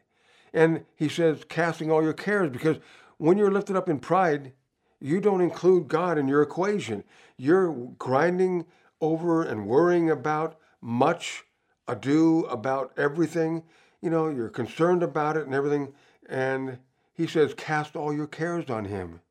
And 0.52 0.84
he 0.96 1.08
says, 1.08 1.44
casting 1.48 1.90
all 1.90 2.02
your 2.02 2.12
cares, 2.12 2.50
because 2.50 2.76
when 3.16 3.38
you're 3.38 3.50
lifted 3.50 3.74
up 3.74 3.88
in 3.88 3.98
pride, 3.98 4.52
you 5.00 5.20
don't 5.20 5.40
include 5.40 5.88
God 5.88 6.18
in 6.18 6.28
your 6.28 6.42
equation. 6.42 7.04
You're 7.38 7.72
grinding 7.98 8.66
over 9.00 9.42
and 9.42 9.66
worrying 9.66 10.10
about 10.10 10.58
much 10.80 11.44
ado 11.88 12.44
about 12.44 12.92
everything. 12.98 13.62
You 14.02 14.10
know, 14.10 14.28
you're 14.28 14.50
concerned 14.50 15.02
about 15.02 15.36
it 15.36 15.46
and 15.46 15.54
everything. 15.54 15.94
And 16.28 16.78
he 17.14 17.26
says, 17.26 17.54
cast 17.54 17.96
all 17.96 18.12
your 18.12 18.26
cares 18.26 18.68
on 18.68 18.84
him. 18.84 19.21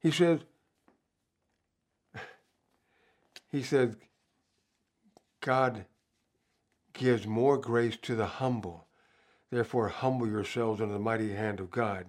He 0.00 0.10
says, 0.10 0.40
he 3.50 3.62
said, 3.62 3.96
God 5.40 5.86
gives 6.92 7.26
more 7.26 7.56
grace 7.56 7.96
to 8.02 8.14
the 8.14 8.26
humble. 8.26 8.86
Therefore, 9.50 9.88
humble 9.88 10.28
yourselves 10.28 10.80
under 10.80 10.92
the 10.92 11.00
mighty 11.00 11.32
hand 11.32 11.58
of 11.58 11.70
God, 11.70 12.06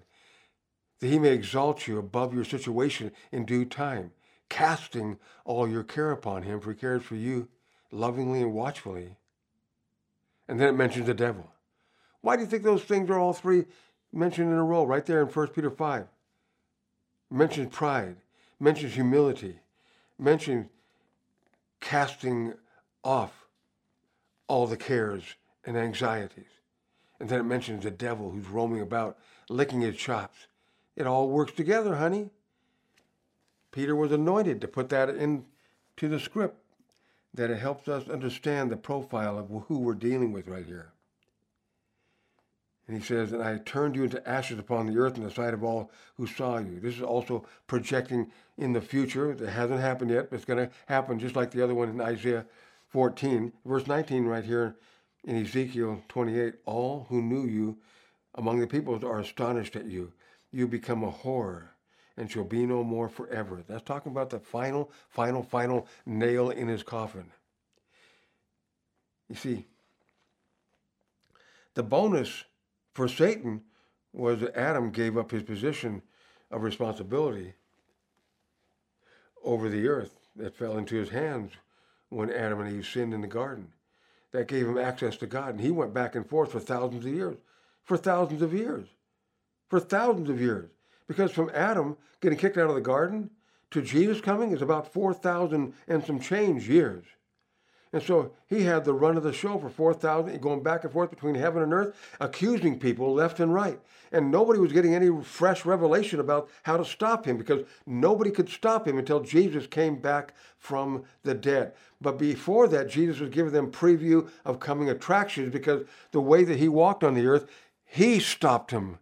that 0.99 1.07
he 1.07 1.17
may 1.17 1.29
exalt 1.29 1.87
you 1.87 1.97
above 1.97 2.33
your 2.33 2.43
situation 2.43 3.11
in 3.31 3.45
due 3.45 3.63
time, 3.63 4.11
casting 4.49 5.17
all 5.45 5.67
your 5.67 5.83
care 5.83 6.11
upon 6.11 6.43
him, 6.43 6.59
for 6.59 6.71
he 6.71 6.77
cares 6.77 7.03
for 7.03 7.15
you 7.15 7.47
lovingly 7.91 8.41
and 8.41 8.53
watchfully. 8.53 9.15
And 10.47 10.59
then 10.59 10.69
it 10.69 10.77
mentions 10.77 11.05
the 11.05 11.13
devil. 11.13 11.49
Why 12.21 12.35
do 12.35 12.41
you 12.41 12.47
think 12.47 12.63
those 12.63 12.83
things 12.83 13.09
are 13.09 13.19
all 13.19 13.33
three 13.33 13.65
mentioned 14.11 14.51
in 14.51 14.57
a 14.57 14.63
row 14.63 14.83
right 14.83 15.05
there 15.05 15.21
in 15.21 15.27
1 15.27 15.47
Peter 15.49 15.71
5? 15.71 16.07
Mentions 17.29 17.73
pride, 17.73 18.17
mentions 18.59 18.93
humility, 18.93 19.59
mentions 20.17 20.67
casting 21.79 22.53
off 23.03 23.45
all 24.47 24.67
the 24.67 24.77
cares 24.77 25.23
and 25.65 25.77
anxieties. 25.77 26.45
And 27.19 27.29
then 27.29 27.39
it 27.39 27.43
mentions 27.43 27.83
the 27.83 27.91
devil 27.91 28.31
who's 28.31 28.47
roaming 28.47 28.81
about, 28.81 29.17
licking 29.49 29.81
his 29.81 29.97
chops. 29.97 30.47
It 30.95 31.05
all 31.05 31.29
works 31.29 31.53
together, 31.53 31.95
honey. 31.95 32.29
Peter 33.71 33.95
was 33.95 34.11
anointed 34.11 34.61
to 34.61 34.67
put 34.67 34.89
that 34.89 35.09
into 35.09 35.45
the 36.01 36.19
script, 36.19 36.57
that 37.33 37.51
it 37.51 37.59
helps 37.59 37.87
us 37.87 38.09
understand 38.09 38.71
the 38.71 38.77
profile 38.77 39.37
of 39.37 39.65
who 39.67 39.79
we're 39.79 39.93
dealing 39.93 40.31
with 40.31 40.47
right 40.47 40.65
here. 40.65 40.91
And 42.89 42.97
he 42.97 43.03
says, 43.03 43.33
And 43.33 43.43
I 43.43 43.59
turned 43.59 43.95
you 43.95 44.03
into 44.03 44.27
ashes 44.27 44.57
upon 44.57 44.87
the 44.87 44.97
earth 44.97 45.15
in 45.15 45.23
the 45.23 45.29
sight 45.29 45.53
of 45.53 45.63
all 45.63 45.91
who 46.17 46.25
saw 46.25 46.57
you. 46.57 46.79
This 46.79 46.95
is 46.95 47.03
also 47.03 47.45
projecting 47.67 48.31
in 48.57 48.73
the 48.73 48.81
future. 48.81 49.31
It 49.31 49.47
hasn't 49.47 49.79
happened 49.79 50.09
yet, 50.09 50.31
but 50.31 50.37
it's 50.37 50.45
going 50.45 50.57
to 50.57 50.73
happen 50.87 51.19
just 51.19 51.35
like 51.35 51.51
the 51.51 51.63
other 51.63 51.75
one 51.75 51.89
in 51.89 52.01
Isaiah 52.01 52.47
14. 52.87 53.53
Verse 53.63 53.85
19 53.85 54.25
right 54.25 54.43
here 54.43 54.75
in 55.23 55.35
Ezekiel 55.35 56.01
28, 56.09 56.55
all 56.65 57.05
who 57.09 57.21
knew 57.21 57.45
you 57.45 57.77
among 58.33 58.59
the 58.59 58.65
peoples 58.65 59.03
are 59.03 59.19
astonished 59.19 59.75
at 59.75 59.85
you. 59.85 60.11
You 60.51 60.67
become 60.67 61.03
a 61.03 61.11
horror 61.11 61.69
and 62.17 62.31
shall 62.31 62.43
be 62.43 62.65
no 62.65 62.83
more 62.83 63.07
forever. 63.07 63.61
That's 63.67 63.83
talking 63.83 64.11
about 64.11 64.31
the 64.31 64.39
final, 64.39 64.89
final, 65.09 65.43
final 65.43 65.85
nail 66.07 66.49
in 66.49 66.67
his 66.67 66.81
coffin. 66.81 67.25
You 69.29 69.35
see, 69.35 69.67
the 71.75 71.83
bonus 71.83 72.45
for 72.93 73.07
Satan 73.07 73.61
was 74.13 74.41
that 74.41 74.55
Adam 74.55 74.91
gave 74.91 75.17
up 75.17 75.31
his 75.31 75.43
position 75.43 76.01
of 76.51 76.63
responsibility 76.63 77.53
over 79.43 79.69
the 79.69 79.87
earth 79.87 80.19
that 80.35 80.55
fell 80.55 80.77
into 80.77 80.95
his 80.95 81.09
hands 81.09 81.51
when 82.09 82.31
Adam 82.31 82.59
and 82.61 82.75
Eve 82.75 82.87
sinned 82.87 83.13
in 83.13 83.21
the 83.21 83.27
garden. 83.27 83.71
That 84.31 84.47
gave 84.47 84.67
him 84.67 84.77
access 84.77 85.17
to 85.17 85.27
God. 85.27 85.51
And 85.51 85.61
he 85.61 85.71
went 85.71 85.93
back 85.93 86.15
and 86.15 86.27
forth 86.27 86.51
for 86.51 86.59
thousands 86.59 87.05
of 87.05 87.13
years. 87.13 87.37
For 87.83 87.97
thousands 87.97 88.41
of 88.41 88.53
years. 88.53 88.87
For 89.69 89.79
thousands 89.79 90.29
of 90.29 90.39
years. 90.39 90.69
Because 91.07 91.31
from 91.31 91.49
Adam 91.53 91.97
getting 92.21 92.37
kicked 92.37 92.57
out 92.57 92.69
of 92.69 92.75
the 92.75 92.81
garden 92.81 93.31
to 93.71 93.81
Jesus 93.81 94.21
coming 94.21 94.51
is 94.51 94.61
about 94.61 94.91
4,000 94.93 95.73
and 95.87 96.03
some 96.03 96.19
change 96.19 96.69
years. 96.69 97.05
And 97.91 98.03
so 98.03 98.33
he 98.47 98.63
had 98.63 98.85
the 98.85 98.93
run 98.93 99.17
of 99.17 99.23
the 99.23 99.33
show 99.33 99.57
for 99.57 99.69
4,000, 99.69 100.39
going 100.41 100.61
back 100.61 100.83
and 100.83 100.93
forth 100.93 101.09
between 101.09 101.35
heaven 101.35 101.63
and 101.63 101.73
earth, 101.73 101.95
accusing 102.19 102.79
people 102.79 103.13
left 103.13 103.39
and 103.39 103.51
right. 103.51 103.79
And 104.11 104.31
nobody 104.31 104.59
was 104.59 104.73
getting 104.73 104.93
any 104.93 105.23
fresh 105.23 105.65
revelation 105.65 106.19
about 106.19 106.49
how 106.63 106.77
to 106.77 106.85
stop 106.85 107.25
him 107.25 107.37
because 107.37 107.65
nobody 107.87 108.29
could 108.29 108.49
stop 108.49 108.87
him 108.87 108.99
until 108.99 109.21
Jesus 109.21 109.65
came 109.65 109.95
back 109.99 110.33
from 110.57 111.03
the 111.23 111.33
dead. 111.33 111.73
But 111.99 112.19
before 112.19 112.67
that, 112.67 112.89
Jesus 112.89 113.19
was 113.19 113.29
giving 113.29 113.53
them 113.53 113.71
preview 113.71 114.29
of 114.45 114.59
coming 114.59 114.89
attractions 114.89 115.51
because 115.51 115.85
the 116.11 116.21
way 116.21 116.43
that 116.43 116.57
he 116.57 116.69
walked 116.69 117.03
on 117.03 117.15
the 117.15 117.25
earth, 117.25 117.49
he 117.85 118.19
stopped 118.19 118.71
him 118.71 118.99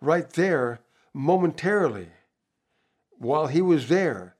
right 0.00 0.30
there 0.30 0.80
momentarily 1.12 2.08
while 3.18 3.48
he 3.48 3.60
was 3.60 3.88
there. 3.88 4.36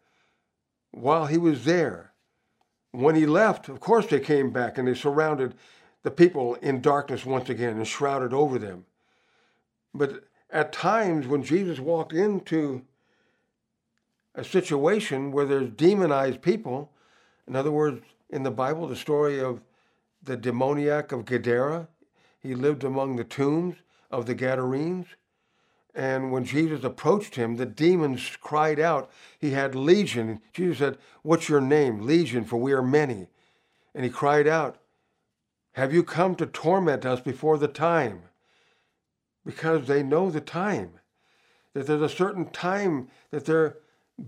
While 0.92 1.26
he 1.26 1.36
was 1.36 1.64
there. 1.64 2.07
When 2.92 3.14
he 3.14 3.26
left, 3.26 3.68
of 3.68 3.80
course, 3.80 4.06
they 4.06 4.20
came 4.20 4.50
back 4.50 4.78
and 4.78 4.88
they 4.88 4.94
surrounded 4.94 5.54
the 6.02 6.10
people 6.10 6.54
in 6.56 6.80
darkness 6.80 7.26
once 7.26 7.48
again 7.48 7.76
and 7.76 7.86
shrouded 7.86 8.32
over 8.32 8.58
them. 8.58 8.86
But 9.94 10.24
at 10.50 10.72
times 10.72 11.26
when 11.26 11.42
Jesus 11.42 11.78
walked 11.78 12.12
into 12.12 12.82
a 14.34 14.44
situation 14.44 15.32
where 15.32 15.44
there's 15.44 15.70
demonized 15.70 16.40
people, 16.40 16.90
in 17.46 17.56
other 17.56 17.72
words, 17.72 18.02
in 18.30 18.42
the 18.42 18.50
Bible, 18.50 18.86
the 18.86 18.96
story 18.96 19.40
of 19.40 19.60
the 20.22 20.36
demoniac 20.36 21.12
of 21.12 21.24
Gadara, 21.24 21.88
he 22.38 22.54
lived 22.54 22.84
among 22.84 23.16
the 23.16 23.24
tombs 23.24 23.76
of 24.10 24.26
the 24.26 24.34
Gadarenes. 24.34 25.06
And 25.98 26.30
when 26.30 26.44
Jesus 26.44 26.84
approached 26.84 27.34
him, 27.34 27.56
the 27.56 27.66
demons 27.66 28.36
cried 28.40 28.78
out. 28.78 29.10
He 29.36 29.50
had 29.50 29.74
legion. 29.74 30.40
Jesus 30.52 30.78
said, 30.78 30.98
What's 31.22 31.48
your 31.48 31.60
name? 31.60 32.06
Legion, 32.06 32.44
for 32.44 32.56
we 32.56 32.72
are 32.72 32.82
many. 32.82 33.26
And 33.96 34.04
he 34.04 34.10
cried 34.10 34.46
out, 34.46 34.76
Have 35.72 35.92
you 35.92 36.04
come 36.04 36.36
to 36.36 36.46
torment 36.46 37.04
us 37.04 37.20
before 37.20 37.58
the 37.58 37.66
time? 37.66 38.22
Because 39.44 39.88
they 39.88 40.04
know 40.04 40.30
the 40.30 40.40
time. 40.40 40.92
That 41.74 41.88
there's 41.88 42.00
a 42.00 42.08
certain 42.08 42.48
time 42.50 43.08
that 43.32 43.44
they're 43.44 43.78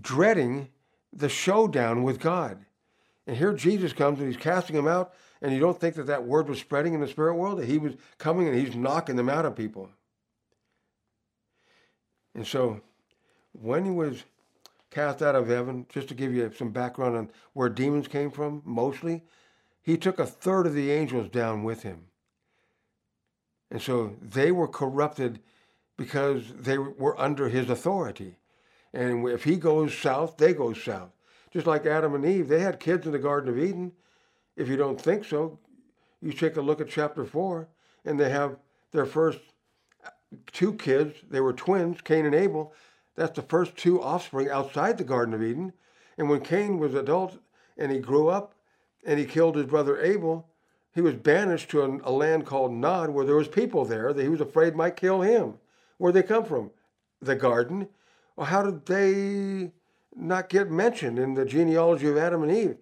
dreading 0.01 0.67
the 1.13 1.29
showdown 1.29 2.03
with 2.03 2.19
God. 2.19 2.65
And 3.25 3.37
here 3.37 3.53
Jesus 3.53 3.93
comes 3.93 4.19
and 4.19 4.27
he's 4.27 4.35
casting 4.41 4.75
them 4.75 4.89
out. 4.89 5.13
And 5.41 5.53
you 5.53 5.61
don't 5.61 5.79
think 5.79 5.95
that 5.95 6.07
that 6.07 6.25
word 6.25 6.49
was 6.49 6.59
spreading 6.59 6.93
in 6.93 6.99
the 6.99 7.07
spirit 7.07 7.35
world? 7.35 7.59
That 7.59 7.69
he 7.69 7.77
was 7.77 7.93
coming 8.17 8.49
and 8.49 8.59
he's 8.59 8.75
knocking 8.75 9.15
them 9.15 9.29
out 9.29 9.45
of 9.45 9.55
people. 9.55 9.89
And 12.33 12.45
so 12.45 12.81
when 13.53 13.85
he 13.85 13.91
was 13.91 14.23
cast 14.89 15.21
out 15.21 15.35
of 15.35 15.47
heaven, 15.47 15.85
just 15.89 16.07
to 16.09 16.13
give 16.13 16.33
you 16.33 16.51
some 16.55 16.71
background 16.71 17.15
on 17.15 17.29
where 17.53 17.69
demons 17.69 18.07
came 18.07 18.31
from, 18.31 18.61
mostly, 18.65 19.23
he 19.81 19.97
took 19.97 20.19
a 20.19 20.25
third 20.25 20.67
of 20.67 20.73
the 20.73 20.91
angels 20.91 21.29
down 21.29 21.63
with 21.63 21.83
him. 21.83 22.05
And 23.69 23.81
so 23.81 24.15
they 24.21 24.51
were 24.51 24.67
corrupted 24.67 25.39
because 25.97 26.43
they 26.53 26.77
were 26.77 27.19
under 27.19 27.47
his 27.47 27.69
authority. 27.69 28.35
And 28.93 29.27
if 29.29 29.45
he 29.45 29.55
goes 29.55 29.97
south, 29.97 30.37
they 30.37 30.53
go 30.53 30.73
south. 30.73 31.11
Just 31.51 31.67
like 31.67 31.85
Adam 31.85 32.13
and 32.15 32.25
Eve, 32.25 32.47
they 32.47 32.59
had 32.59 32.79
kids 32.79 33.05
in 33.05 33.11
the 33.11 33.19
Garden 33.19 33.49
of 33.49 33.57
Eden. 33.57 33.93
If 34.55 34.67
you 34.67 34.77
don't 34.77 34.99
think 34.99 35.25
so, 35.25 35.59
you 36.21 36.33
take 36.33 36.57
a 36.57 36.61
look 36.61 36.81
at 36.81 36.89
chapter 36.89 37.25
4, 37.25 37.67
and 38.05 38.19
they 38.19 38.29
have 38.29 38.57
their 38.91 39.05
first 39.05 39.39
two 40.51 40.73
kids. 40.73 41.17
They 41.29 41.41
were 41.41 41.53
twins, 41.53 42.01
Cain 42.01 42.25
and 42.25 42.35
Abel. 42.35 42.73
That's 43.15 43.35
the 43.35 43.41
first 43.41 43.75
two 43.75 44.01
offspring 44.01 44.49
outside 44.49 44.97
the 44.97 45.03
Garden 45.03 45.33
of 45.33 45.43
Eden. 45.43 45.73
And 46.17 46.29
when 46.29 46.41
Cain 46.41 46.77
was 46.77 46.93
adult 46.93 47.37
and 47.77 47.91
he 47.91 47.99
grew 47.99 48.27
up 48.27 48.53
and 49.05 49.19
he 49.19 49.25
killed 49.25 49.55
his 49.55 49.65
brother 49.65 49.99
Abel, 50.01 50.47
he 50.93 51.01
was 51.01 51.15
banished 51.15 51.69
to 51.69 51.81
a, 51.81 52.09
a 52.09 52.11
land 52.11 52.45
called 52.45 52.73
Nod 52.73 53.09
where 53.09 53.25
there 53.25 53.35
was 53.35 53.47
people 53.47 53.85
there 53.85 54.13
that 54.13 54.21
he 54.21 54.29
was 54.29 54.41
afraid 54.41 54.75
might 54.75 54.95
kill 54.95 55.21
him. 55.21 55.55
Where'd 55.97 56.15
they 56.15 56.23
come 56.23 56.45
from? 56.45 56.71
The 57.21 57.35
garden. 57.35 57.87
Well, 58.35 58.47
how 58.47 58.63
did 58.63 58.85
they 58.85 59.71
not 60.15 60.49
get 60.49 60.71
mentioned 60.71 61.19
in 61.19 61.33
the 61.33 61.45
genealogy 61.45 62.07
of 62.07 62.17
Adam 62.17 62.43
and 62.43 62.51
Eve? 62.51 62.77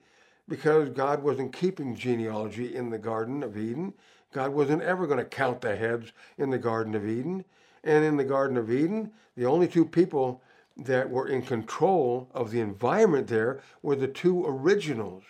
Because 0.48 0.90
God 0.90 1.22
wasn't 1.22 1.54
keeping 1.54 1.96
genealogy 1.96 2.74
in 2.74 2.90
the 2.90 2.98
Garden 2.98 3.44
of 3.44 3.58
Eden. 3.58 3.94
God 4.32 4.52
wasn't 4.52 4.84
ever 4.84 5.08
going 5.08 5.20
to 5.20 5.26
count 5.26 5.62
the 5.62 5.76
heads 5.76 6.12
in 6.38 6.50
the 6.50 6.58
Garden 6.58 6.96
of 6.96 7.08
Eden. 7.08 7.46
And 7.84 8.04
in 8.04 8.18
the 8.18 8.24
Garden 8.24 8.58
of 8.58 8.72
Eden, 8.72 9.12
the 9.36 9.46
only 9.46 9.68
two 9.68 9.86
people 9.86 10.42
that 10.78 11.10
were 11.10 11.28
in 11.28 11.42
control 11.42 12.30
of 12.34 12.52
the 12.52 12.60
environment 12.60 13.28
there 13.28 13.62
were 13.82 13.96
the 13.96 14.08
two 14.08 14.46
originals. 14.46 15.24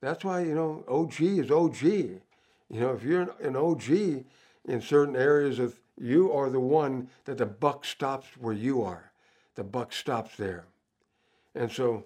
That's 0.00 0.24
why, 0.24 0.42
you 0.42 0.54
know, 0.54 0.84
OG 0.88 1.20
is 1.20 1.50
OG. 1.50 1.82
You 1.82 2.20
know, 2.80 2.92
if 2.92 3.02
you're 3.02 3.34
an 3.40 3.56
OG 3.56 3.90
in 3.90 4.80
certain 4.80 5.16
areas 5.16 5.58
of, 5.58 5.78
you 5.98 6.32
are 6.32 6.50
the 6.50 6.60
one 6.60 7.08
that 7.26 7.38
the 7.38 7.46
buck 7.46 7.84
stops 7.84 8.26
where 8.38 8.54
you 8.54 8.82
are. 8.82 9.12
The 9.54 9.64
buck 9.64 9.92
stops 9.92 10.36
there. 10.36 10.64
And 11.54 11.70
so, 11.70 12.04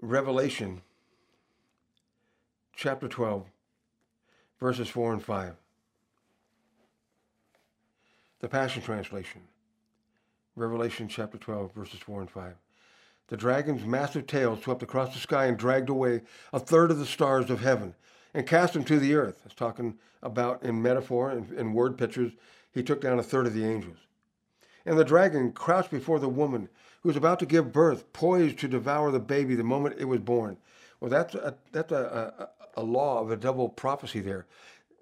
Revelation 0.00 0.80
chapter 2.74 3.06
12 3.06 3.46
verses 4.60 4.88
4 4.88 5.14
and 5.14 5.24
5. 5.24 5.54
The 8.40 8.48
Passion 8.48 8.82
Translation, 8.82 9.42
Revelation 10.54 11.08
chapter 11.08 11.38
12, 11.38 11.72
verses 11.72 12.00
4 12.00 12.20
and 12.20 12.30
5. 12.30 12.54
The 13.28 13.36
dragon's 13.36 13.84
massive 13.84 14.26
tail 14.26 14.56
swept 14.56 14.82
across 14.82 15.14
the 15.14 15.20
sky 15.20 15.46
and 15.46 15.56
dragged 15.56 15.88
away 15.88 16.22
a 16.52 16.58
third 16.58 16.90
of 16.90 16.98
the 16.98 17.06
stars 17.06 17.48
of 17.50 17.60
heaven 17.60 17.94
and 18.34 18.46
cast 18.46 18.74
them 18.74 18.84
to 18.84 18.98
the 18.98 19.14
earth. 19.14 19.42
It's 19.44 19.54
talking 19.54 19.98
about 20.22 20.62
in 20.62 20.82
metaphor 20.82 21.30
and 21.30 21.50
in 21.52 21.72
word 21.72 21.96
pictures. 21.96 22.32
He 22.72 22.82
took 22.82 23.00
down 23.00 23.18
a 23.18 23.22
third 23.22 23.46
of 23.46 23.54
the 23.54 23.64
angels. 23.64 23.98
And 24.84 24.98
the 24.98 25.04
dragon 25.04 25.52
crouched 25.52 25.90
before 25.90 26.18
the 26.18 26.28
woman 26.28 26.68
who 27.02 27.08
was 27.08 27.16
about 27.16 27.38
to 27.40 27.46
give 27.46 27.72
birth, 27.72 28.12
poised 28.12 28.58
to 28.58 28.68
devour 28.68 29.10
the 29.10 29.20
baby 29.20 29.54
the 29.54 29.64
moment 29.64 29.96
it 29.98 30.06
was 30.06 30.20
born. 30.20 30.56
Well, 31.00 31.10
that's 31.10 31.34
a, 31.34 31.54
that's 31.72 31.92
a, 31.92 32.48
a 32.80 32.82
law 32.82 33.20
of 33.20 33.30
a 33.30 33.36
double 33.36 33.68
prophecy 33.68 34.20
there. 34.20 34.46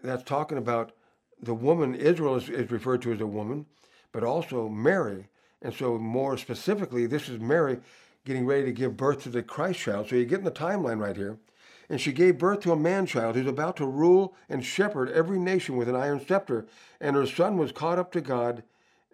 That's 0.02 0.24
talking 0.24 0.58
about 0.58 0.92
the 1.40 1.54
woman, 1.54 1.94
Israel 1.94 2.36
is, 2.36 2.48
is 2.48 2.70
referred 2.70 3.02
to 3.02 3.12
as 3.12 3.20
a 3.20 3.26
woman, 3.26 3.66
but 4.12 4.24
also 4.24 4.68
Mary. 4.68 5.28
And 5.62 5.72
so, 5.72 5.98
more 5.98 6.36
specifically, 6.36 7.06
this 7.06 7.28
is 7.28 7.40
Mary 7.40 7.78
getting 8.24 8.46
ready 8.46 8.64
to 8.64 8.72
give 8.72 8.96
birth 8.96 9.22
to 9.22 9.28
the 9.28 9.42
Christ 9.42 9.80
child. 9.80 10.08
So, 10.08 10.16
you're 10.16 10.24
getting 10.24 10.44
the 10.44 10.50
timeline 10.50 11.00
right 11.00 11.16
here. 11.16 11.38
And 11.90 12.00
she 12.00 12.12
gave 12.12 12.36
birth 12.36 12.60
to 12.60 12.72
a 12.72 12.76
man 12.76 13.06
child 13.06 13.34
who's 13.34 13.46
about 13.46 13.76
to 13.78 13.86
rule 13.86 14.34
and 14.48 14.64
shepherd 14.64 15.10
every 15.10 15.38
nation 15.38 15.76
with 15.76 15.88
an 15.88 15.96
iron 15.96 16.24
scepter. 16.24 16.66
And 17.00 17.16
her 17.16 17.26
son 17.26 17.56
was 17.56 17.72
caught 17.72 17.98
up 17.98 18.12
to 18.12 18.20
God 18.20 18.62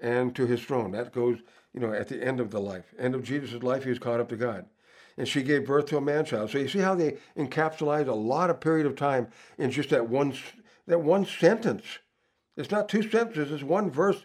and 0.02 0.34
to 0.34 0.46
his 0.46 0.60
throne. 0.60 0.90
That 0.90 1.12
goes, 1.12 1.38
you 1.72 1.80
know, 1.80 1.92
at 1.92 2.08
the 2.08 2.22
end 2.22 2.40
of 2.40 2.50
the 2.50 2.60
life. 2.60 2.92
End 2.98 3.14
of 3.14 3.22
Jesus' 3.22 3.62
life, 3.62 3.84
he 3.84 3.90
was 3.90 4.00
caught 4.00 4.20
up 4.20 4.28
to 4.30 4.36
God 4.36 4.66
and 5.16 5.28
she 5.28 5.42
gave 5.42 5.66
birth 5.66 5.86
to 5.86 5.96
a 5.96 6.00
man 6.00 6.24
child. 6.24 6.50
So 6.50 6.58
you 6.58 6.68
see 6.68 6.80
how 6.80 6.94
they 6.94 7.18
encapsulate 7.36 8.08
a 8.08 8.14
lot 8.14 8.50
of 8.50 8.60
period 8.60 8.86
of 8.86 8.96
time 8.96 9.28
in 9.58 9.70
just 9.70 9.90
that 9.90 10.08
one 10.08 10.34
that 10.86 11.00
one 11.00 11.24
sentence. 11.24 11.84
It's 12.56 12.70
not 12.70 12.88
two 12.88 13.02
sentences, 13.02 13.50
it's 13.50 13.62
one 13.62 13.90
verse 13.90 14.24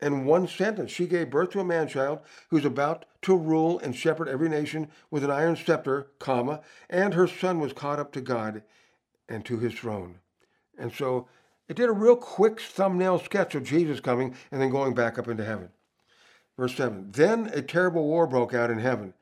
and 0.00 0.26
one 0.26 0.48
sentence. 0.48 0.90
She 0.90 1.06
gave 1.06 1.30
birth 1.30 1.50
to 1.50 1.60
a 1.60 1.64
man 1.64 1.88
child 1.88 2.20
who's 2.48 2.64
about 2.64 3.04
to 3.22 3.36
rule 3.36 3.78
and 3.78 3.94
shepherd 3.94 4.28
every 4.28 4.48
nation 4.48 4.88
with 5.10 5.24
an 5.24 5.30
iron 5.30 5.56
scepter, 5.56 6.08
comma, 6.18 6.60
and 6.88 7.14
her 7.14 7.26
son 7.26 7.60
was 7.60 7.72
caught 7.72 7.98
up 7.98 8.12
to 8.12 8.20
God 8.20 8.62
and 9.28 9.44
to 9.44 9.58
his 9.58 9.74
throne. 9.74 10.16
And 10.78 10.92
so 10.92 11.28
it 11.68 11.76
did 11.76 11.88
a 11.88 11.92
real 11.92 12.16
quick 12.16 12.60
thumbnail 12.60 13.18
sketch 13.20 13.54
of 13.54 13.64
Jesus 13.64 14.00
coming 14.00 14.34
and 14.50 14.60
then 14.60 14.70
going 14.70 14.94
back 14.94 15.18
up 15.18 15.28
into 15.28 15.44
heaven. 15.44 15.68
Verse 16.58 16.74
7 16.74 17.12
Then 17.12 17.50
a 17.54 17.62
terrible 17.62 18.04
war 18.04 18.26
broke 18.26 18.54
out 18.54 18.70
in 18.70 18.78
heaven 18.78 19.14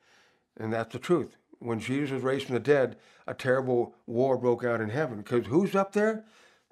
and 0.59 0.71
that's 0.73 0.93
the 0.93 0.99
truth. 0.99 1.35
when 1.61 1.79
Jesus 1.79 2.11
was 2.11 2.23
raised 2.23 2.45
from 2.45 2.53
the 2.53 2.61
dead, 2.61 2.95
a 3.27 3.33
terrible 3.33 3.93
war 4.07 4.37
broke 4.37 4.63
out 4.63 4.79
in 4.79 4.89
heaven. 4.89 5.17
Because 5.17 5.45
who's 5.47 5.75
up 5.75 5.91
there? 5.91 6.23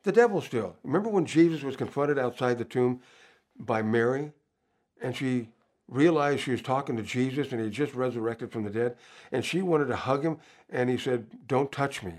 The 0.04 0.14
devil 0.14 0.40
still. 0.42 0.78
Remember 0.84 1.10
when 1.10 1.26
Jesus 1.26 1.62
was 1.62 1.76
confronted 1.76 2.18
outside 2.18 2.58
the 2.58 2.64
tomb 2.64 3.02
by 3.60 3.82
Mary, 3.82 4.32
and 5.02 5.14
she 5.14 5.50
realized 5.90 6.42
she 6.42 6.52
was 6.52 6.62
talking 6.62 6.96
to 6.96 7.04
Jesus 7.04 7.52
and 7.52 7.62
he 7.62 7.70
just 7.70 7.94
resurrected 7.94 8.52
from 8.52 8.64
the 8.64 8.70
dead, 8.70 8.96
and 9.32 9.44
she 9.44 9.62
wanted 9.62 9.88
to 9.88 9.96
hug 9.96 10.24
him, 10.24 10.38
and 10.70 10.90
he 10.90 10.98
said, 10.98 11.48
Don't 11.48 11.72
touch 11.72 12.04
me. 12.04 12.14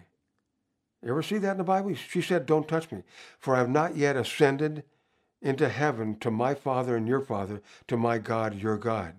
You 1.02 1.10
ever 1.10 1.22
see 1.22 1.38
that 1.38 1.52
in 1.52 1.58
the 1.58 1.64
Bible? 1.64 1.94
She 1.94 2.20
said, 2.20 2.44
Don't 2.44 2.68
touch 2.68 2.90
me, 2.90 3.02
for 3.38 3.54
I 3.54 3.58
have 3.58 3.70
not 3.70 3.96
yet 3.96 4.16
ascended 4.16 4.84
into 5.40 5.68
heaven 5.68 6.18
to 6.18 6.30
my 6.30 6.54
Father 6.54 6.96
and 6.96 7.06
your 7.06 7.20
Father, 7.20 7.62
to 7.86 7.96
my 7.96 8.18
God, 8.18 8.54
your 8.60 8.76
God. 8.76 9.14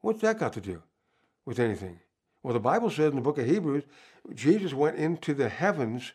What's 0.00 0.22
that 0.22 0.38
got 0.38 0.54
to 0.54 0.60
do 0.60 0.82
with 1.46 1.58
anything? 1.58 2.00
Well, 2.42 2.54
the 2.54 2.60
Bible 2.60 2.90
says 2.90 3.10
in 3.10 3.16
the 3.16 3.22
book 3.22 3.38
of 3.38 3.46
Hebrews, 3.46 3.84
Jesus 4.34 4.74
went 4.74 4.96
into 4.96 5.34
the 5.34 5.48
heavens 5.48 6.12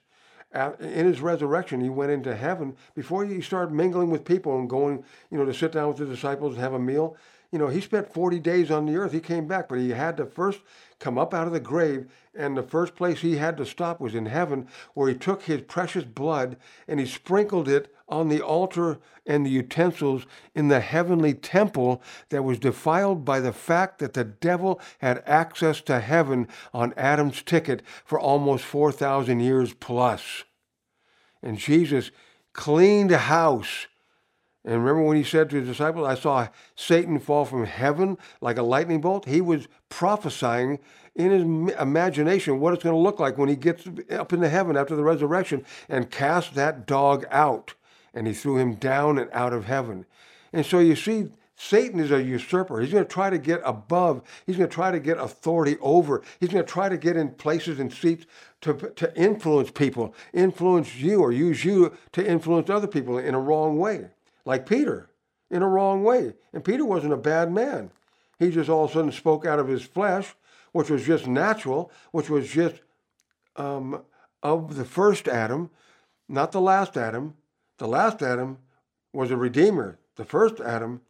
uh, 0.53 0.71
in 0.79 1.05
his 1.05 1.21
resurrection, 1.21 1.79
he 1.79 1.89
went 1.89 2.11
into 2.11 2.35
heaven 2.35 2.75
before 2.95 3.23
he 3.23 3.39
started 3.39 3.71
mingling 3.71 4.09
with 4.09 4.25
people 4.25 4.57
and 4.57 4.67
going, 4.67 5.03
you 5.29 5.37
know, 5.37 5.45
to 5.45 5.53
sit 5.53 5.71
down 5.71 5.87
with 5.89 5.97
the 5.97 6.05
disciples 6.05 6.53
and 6.53 6.61
have 6.63 6.73
a 6.73 6.79
meal. 6.79 7.15
You 7.51 7.57
know, 7.57 7.67
he 7.67 7.81
spent 7.81 8.13
40 8.13 8.39
days 8.39 8.69
on 8.69 8.85
the 8.85 8.95
earth. 8.95 9.11
He 9.11 9.19
came 9.19 9.47
back, 9.47 9.69
but 9.69 9.79
he 9.79 9.89
had 9.89 10.17
to 10.17 10.25
first 10.25 10.59
come 10.99 11.17
up 11.17 11.33
out 11.33 11.47
of 11.47 11.53
the 11.53 11.59
grave. 11.59 12.07
And 12.35 12.55
the 12.55 12.63
first 12.63 12.95
place 12.95 13.21
he 13.21 13.37
had 13.37 13.57
to 13.57 13.65
stop 13.65 13.99
was 13.99 14.13
in 14.13 14.27
heaven, 14.27 14.67
where 14.93 15.09
he 15.09 15.15
took 15.15 15.43
his 15.43 15.61
precious 15.61 16.03
blood 16.03 16.57
and 16.87 16.99
he 16.99 17.05
sprinkled 17.07 17.67
it 17.67 17.93
on 18.07 18.29
the 18.29 18.41
altar 18.41 18.99
and 19.25 19.45
the 19.45 19.49
utensils 19.49 20.25
in 20.53 20.67
the 20.67 20.79
heavenly 20.79 21.33
temple 21.33 22.01
that 22.29 22.43
was 22.43 22.59
defiled 22.59 23.25
by 23.25 23.39
the 23.39 23.53
fact 23.53 23.99
that 23.99 24.13
the 24.13 24.23
devil 24.23 24.79
had 24.99 25.23
access 25.25 25.81
to 25.81 25.99
heaven 25.99 26.47
on 26.73 26.93
Adam's 26.97 27.41
ticket 27.41 27.81
for 28.05 28.19
almost 28.19 28.63
4,000 28.63 29.39
years 29.39 29.73
plus. 29.73 30.43
And 31.41 31.57
Jesus 31.57 32.11
cleaned 32.53 33.11
house. 33.11 33.87
And 34.65 34.83
remember 34.83 35.03
when 35.03 35.17
he 35.17 35.23
said 35.23 35.49
to 35.49 35.57
his 35.57 35.67
disciples, 35.67 36.05
I 36.05 36.15
saw 36.15 36.47
Satan 36.75 37.19
fall 37.19 37.45
from 37.45 37.65
heaven 37.65 38.17
like 38.41 38.57
a 38.57 38.63
lightning 38.63 39.01
bolt? 39.01 39.25
He 39.25 39.41
was 39.41 39.67
prophesying 39.87 40.79
in 41.15 41.31
his 41.31 41.75
imagination 41.79 42.59
what 42.59 42.73
it's 42.73 42.83
going 42.83 42.95
to 42.95 42.99
look 42.99 43.19
like 43.19 43.37
when 43.37 43.49
he 43.49 43.55
gets 43.55 43.87
up 44.11 44.33
into 44.33 44.49
heaven 44.49 44.75
after 44.75 44.95
the 44.95 45.03
resurrection 45.03 45.65
and 45.87 46.11
cast 46.11 46.55
that 46.55 46.85
dog 46.85 47.25
out 47.31 47.73
and 48.13 48.27
he 48.27 48.33
threw 48.33 48.57
him 48.57 48.75
down 48.75 49.17
and 49.17 49.29
out 49.31 49.53
of 49.53 49.65
heaven. 49.65 50.05
And 50.51 50.65
so 50.65 50.79
you 50.79 50.95
see, 50.95 51.29
Satan 51.55 51.99
is 51.99 52.11
a 52.11 52.23
usurper. 52.23 52.79
He's 52.79 52.91
going 52.91 53.03
to 53.03 53.09
try 53.09 53.29
to 53.29 53.37
get 53.37 53.61
above. 53.65 54.21
He's 54.45 54.55
going 54.55 54.69
to 54.69 54.73
try 54.73 54.91
to 54.91 54.99
get 54.99 55.17
authority 55.17 55.77
over. 55.81 56.23
He's 56.39 56.49
going 56.49 56.65
to 56.65 56.71
try 56.71 56.87
to 56.87 56.97
get 56.97 57.17
in 57.17 57.31
places 57.31 57.79
and 57.79 57.91
seats 57.91 58.25
to, 58.61 58.73
to 58.73 59.15
influence 59.17 59.69
people, 59.69 60.15
influence 60.33 60.95
you, 60.95 61.19
or 61.21 61.33
use 61.33 61.65
you 61.65 61.95
to 62.13 62.25
influence 62.25 62.69
other 62.69 62.87
people 62.87 63.17
in 63.17 63.35
a 63.35 63.39
wrong 63.39 63.77
way. 63.77 64.07
Like 64.49 64.65
Peter, 64.65 65.11
in 65.51 65.61
a 65.61 65.67
wrong 65.67 66.03
way. 66.03 66.33
And 66.53 66.65
Peter 66.65 66.83
wasn't 66.83 67.13
a 67.13 67.17
bad 67.17 67.51
man. 67.51 67.91
He 68.39 68.49
just 68.49 68.67
all 68.67 68.85
of 68.85 68.89
a 68.89 68.93
sudden 68.95 69.11
spoke 69.11 69.45
out 69.45 69.59
of 69.59 69.67
his 69.67 69.83
flesh, 69.83 70.33
which 70.71 70.89
was 70.89 71.05
just 71.05 71.27
natural, 71.27 71.91
which 72.09 72.31
was 72.31 72.49
just 72.49 72.77
um, 73.57 74.01
of 74.41 74.75
the 74.75 74.85
first 74.85 75.27
Adam, 75.27 75.69
not 76.27 76.51
the 76.51 76.61
last 76.61 76.97
Adam, 76.97 77.35
the 77.77 77.87
last 77.87 78.23
Adam 78.23 78.57
was 79.13 79.29
a 79.29 79.37
redeemer. 79.37 79.99
The 80.15 80.25
first 80.25 80.59
Adam 80.59 81.01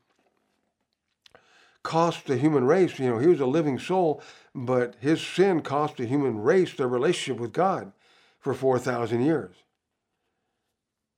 cost 1.82 2.26
the 2.26 2.36
human 2.36 2.66
race, 2.66 3.00
you 3.00 3.10
know, 3.10 3.20
he 3.20 3.28
was 3.28 3.40
a 3.40 3.46
living 3.46 3.80
soul, 3.80 4.22
but 4.54 4.96
his 5.00 5.26
sin 5.26 5.62
cost 5.62 5.96
the 5.96 6.06
human 6.06 6.42
race 6.42 6.74
their 6.74 6.90
relationship 6.90 7.40
with 7.40 7.54
God 7.54 7.94
for 8.42 8.54
4,000 8.54 9.22
years. 9.22 9.56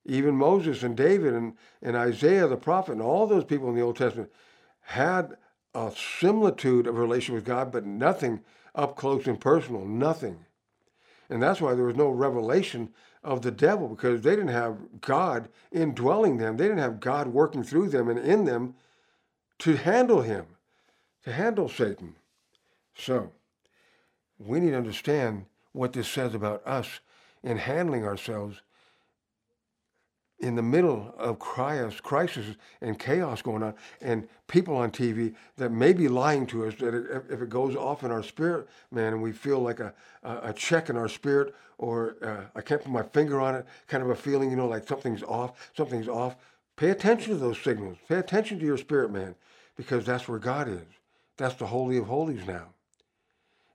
Even 0.05 0.35
Moses 0.35 0.83
and 0.83 0.97
David 0.97 1.33
and, 1.33 1.53
and 1.81 1.95
Isaiah 1.95 2.47
the 2.47 2.57
prophet 2.57 2.93
and 2.93 3.01
all 3.01 3.27
those 3.27 3.43
people 3.43 3.69
in 3.69 3.75
the 3.75 3.81
Old 3.81 3.97
Testament 3.97 4.31
had 4.81 5.37
a 5.73 5.91
similitude 6.19 6.87
of 6.87 6.97
relation 6.97 7.35
with 7.35 7.45
God, 7.45 7.71
but 7.71 7.85
nothing 7.85 8.41
up 8.75 8.95
close 8.95 9.27
and 9.27 9.39
personal, 9.39 9.85
nothing. 9.85 10.45
And 11.29 11.41
that's 11.41 11.61
why 11.61 11.75
there 11.75 11.85
was 11.85 11.95
no 11.95 12.09
revelation 12.09 12.89
of 13.23 13.41
the 13.41 13.51
devil 13.51 13.87
because 13.87 14.21
they 14.21 14.31
didn't 14.31 14.49
have 14.49 14.77
God 14.99 15.47
indwelling 15.71 16.37
them. 16.37 16.57
They 16.57 16.65
didn't 16.65 16.79
have 16.79 16.99
God 16.99 17.27
working 17.27 17.63
through 17.63 17.89
them 17.89 18.09
and 18.09 18.19
in 18.19 18.45
them 18.45 18.75
to 19.59 19.75
handle 19.75 20.21
him, 20.21 20.45
to 21.23 21.31
handle 21.31 21.69
Satan. 21.69 22.15
So, 22.95 23.31
we 24.39 24.59
need 24.59 24.71
to 24.71 24.77
understand 24.77 25.45
what 25.71 25.93
this 25.93 26.07
says 26.07 26.33
about 26.33 26.65
us 26.65 26.99
in 27.43 27.57
handling 27.57 28.03
ourselves 28.03 28.61
in 30.41 30.55
the 30.55 30.61
middle 30.61 31.13
of 31.17 31.39
crisis, 31.39 32.55
and 32.81 32.99
chaos 32.99 33.41
going 33.41 33.63
on, 33.63 33.73
and 34.01 34.27
people 34.47 34.75
on 34.75 34.91
TV 34.91 35.33
that 35.57 35.71
may 35.71 35.93
be 35.93 36.07
lying 36.07 36.45
to 36.47 36.65
us, 36.65 36.75
that 36.75 37.23
if 37.29 37.41
it 37.41 37.49
goes 37.49 37.75
off 37.75 38.03
in 38.03 38.11
our 38.11 38.23
spirit, 38.23 38.67
man, 38.91 39.13
and 39.13 39.21
we 39.21 39.31
feel 39.31 39.59
like 39.59 39.79
a, 39.79 39.93
a 40.23 40.51
check 40.53 40.89
in 40.89 40.97
our 40.97 41.07
spirit, 41.07 41.53
or 41.77 42.15
uh, 42.21 42.57
I 42.57 42.61
can't 42.61 42.81
put 42.81 42.91
my 42.91 43.03
finger 43.03 43.39
on 43.39 43.55
it, 43.55 43.65
kind 43.87 44.03
of 44.03 44.09
a 44.09 44.15
feeling, 44.15 44.49
you 44.49 44.57
know, 44.57 44.67
like 44.67 44.87
something's 44.87 45.23
off, 45.23 45.71
something's 45.75 46.07
off. 46.07 46.35
Pay 46.75 46.89
attention 46.89 47.33
to 47.33 47.39
those 47.39 47.59
signals. 47.59 47.97
Pay 48.09 48.15
attention 48.15 48.59
to 48.59 48.65
your 48.65 48.77
spirit, 48.77 49.11
man, 49.11 49.35
because 49.77 50.05
that's 50.05 50.27
where 50.27 50.39
God 50.39 50.67
is. 50.67 50.81
That's 51.37 51.55
the 51.55 51.67
Holy 51.67 51.97
of 51.97 52.07
Holies 52.07 52.45
now. 52.47 52.69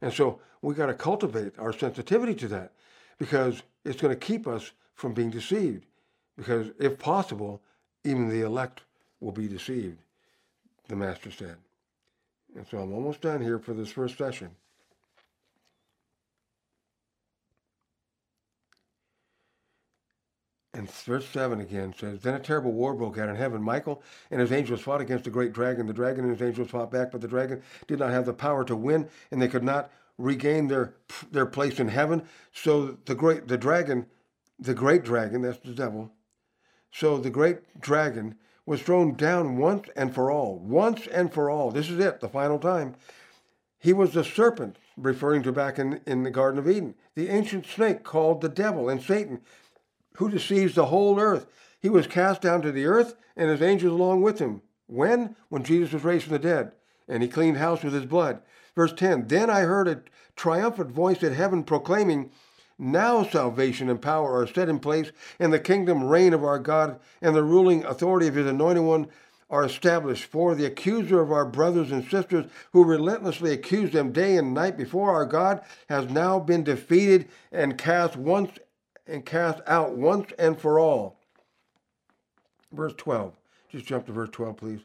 And 0.03 0.13
so 0.13 0.41
we 0.63 0.75
got 0.75 0.87
to 0.87 0.95
cultivate 0.95 1.59
our 1.59 1.73
sensitivity 1.73 2.35
to 2.35 2.49
that 2.49 2.73
because 3.19 3.63
it's 3.85 4.01
going 4.01 4.13
to 4.13 4.19
keep 4.19 4.47
us 4.47 4.73
from 4.95 5.15
being 5.15 5.31
deceived 5.31 5.87
because 6.37 6.69
if 6.79 6.99
possible, 6.99 7.63
even 8.05 8.29
the 8.29 8.43
elect 8.43 8.83
will 9.21 9.33
be 9.33 9.49
deceived, 9.49 9.99
the 10.89 10.97
Master 10.97 11.31
said. 11.31 11.57
And 12.55 12.67
so 12.67 12.79
I'm 12.79 12.93
almost 12.93 13.21
done 13.21 13.41
here 13.41 13.59
for 13.59 13.75
this 13.75 13.91
first 13.91 14.17
session. 14.17 14.51
And 20.77 20.91
verse 20.91 21.27
7 21.31 21.61
again 21.61 21.95
says, 21.99 22.21
Then 22.21 22.35
a 22.35 22.39
terrible 22.39 22.73
war 22.73 22.93
broke 22.93 23.17
out 23.17 23.31
in 23.31 23.37
heaven. 23.37 23.63
Michael 23.63 24.03
and 24.31 24.43
his 24.43 24.53
angels 24.53 24.83
fought 24.83 25.01
against 25.01 25.25
the 25.25 25.31
great 25.31 25.55
dragon. 25.55 25.87
The 25.87 25.95
dragon 25.95 26.25
and 26.25 26.39
his 26.39 26.47
angels 26.47 26.69
fought 26.69 26.91
back, 26.91 27.11
but 27.11 27.23
the 27.23 27.29
dragon 27.29 27.63
did 27.87 27.99
not 27.99 28.11
have 28.11 28.27
the 28.27 28.35
power 28.35 28.63
to 28.65 28.77
win, 28.77 29.09
and 29.31 29.41
they 29.41 29.49
could 29.49 29.65
not 29.65 29.91
regain 30.19 30.69
their, 30.69 30.95
their 31.33 31.47
place 31.47 31.81
in 31.81 31.89
heaven. 31.89 32.23
So 32.53 32.99
the 33.07 33.15
great 33.15 33.49
the 33.49 33.57
dragon, 33.57 34.05
the 34.59 34.75
great 34.75 35.03
dragon, 35.03 35.41
that's 35.41 35.59
the 35.61 35.73
devil, 35.73 36.13
so 36.93 37.19
the 37.19 37.31
great 37.31 37.81
dragon 37.81 38.37
was 38.65 38.83
thrown 38.83 39.15
down 39.15 39.57
once 39.57 39.89
and 39.97 40.15
for 40.15 40.31
all. 40.31 40.59
Once 40.59 41.07
and 41.07 41.33
for 41.33 41.49
all. 41.49 41.71
This 41.71 41.89
is 41.89 41.99
it, 41.99 42.21
the 42.21 42.29
final 42.29 42.59
time. 42.59 42.97
He 43.79 43.93
was 43.93 44.13
the 44.13 44.25
serpent, 44.25 44.77
referring 44.97 45.43
to 45.45 45.53
back 45.53 45.79
in, 45.79 46.01
in 46.07 46.25
the 46.25 46.31
Garden 46.31 46.59
of 46.59 46.69
Eden, 46.69 46.95
the 47.15 47.29
ancient 47.29 47.67
snake 47.67 48.03
called 48.03 48.41
the 48.41 48.49
devil 48.49 48.89
and 48.89 49.01
Satan, 49.01 49.41
who 50.15 50.29
deceives 50.29 50.75
the 50.75 50.87
whole 50.87 51.21
earth. 51.21 51.47
He 51.81 51.89
was 51.89 52.07
cast 52.07 52.41
down 52.41 52.63
to 52.63 52.73
the 52.73 52.87
earth 52.87 53.15
and 53.37 53.51
his 53.51 53.63
angels 53.63 53.93
along 53.93 54.23
with 54.23 54.39
him. 54.39 54.63
When? 54.87 55.37
When 55.49 55.63
Jesus 55.63 55.93
was 55.93 56.05
raised 56.05 56.25
from 56.25 56.33
the 56.33 56.39
dead, 56.39 56.73
and 57.09 57.23
he 57.23 57.29
cleaned 57.29 57.59
house 57.59 57.83
with 57.83 57.93
his 57.93 58.07
blood. 58.07 58.41
Verse 58.75 58.93
10 58.93 59.29
Then 59.29 59.51
I 59.51 59.61
heard 59.61 59.89
a 59.89 60.03
triumphant 60.35 60.91
voice 60.91 61.23
in 61.23 61.35
heaven 61.35 61.63
proclaiming, 61.63 62.31
now 62.79 63.25
salvation 63.25 63.89
and 63.89 64.01
power 64.01 64.41
are 64.41 64.47
set 64.47 64.69
in 64.69 64.79
place, 64.79 65.11
and 65.39 65.53
the 65.53 65.59
kingdom 65.59 66.05
reign 66.05 66.35
of 66.35 66.45
our 66.45 66.59
God 66.59 66.99
and 67.23 67.35
the 67.35 67.43
ruling 67.43 67.85
authority 67.85 68.27
of 68.27 68.35
his 68.35 68.47
anointed 68.47 68.83
one 68.85 69.09
are 69.49 69.65
established. 69.65 70.25
For 70.25 70.55
the 70.55 70.67
accuser 70.67 71.21
of 71.21 71.33
our 71.33 71.47
brothers 71.47 71.91
and 71.91 72.09
sisters, 72.09 72.47
who 72.73 72.85
relentlessly 72.85 73.53
accuse 73.53 73.93
them 73.93 74.13
day 74.13 74.37
and 74.37 74.53
night 74.53 74.77
before 74.77 75.13
our 75.13 75.27
God, 75.27 75.63
has 75.89 76.11
now 76.11 76.39
been 76.39 76.65
defeated 76.65 77.29
and 77.53 77.79
cast 77.79 78.17
once 78.17 78.59
and 79.07 79.25
cast 79.25 79.61
out 79.67 79.97
once 79.97 80.33
and 80.39 80.61
for 80.61 80.79
all. 80.79 81.21
Verse 82.73 82.95
12. 82.97 83.35
Just 83.71 83.87
jump 83.87 84.07
to 84.07 84.13
verse 84.13 84.31
12, 84.33 84.57
please. 84.57 84.81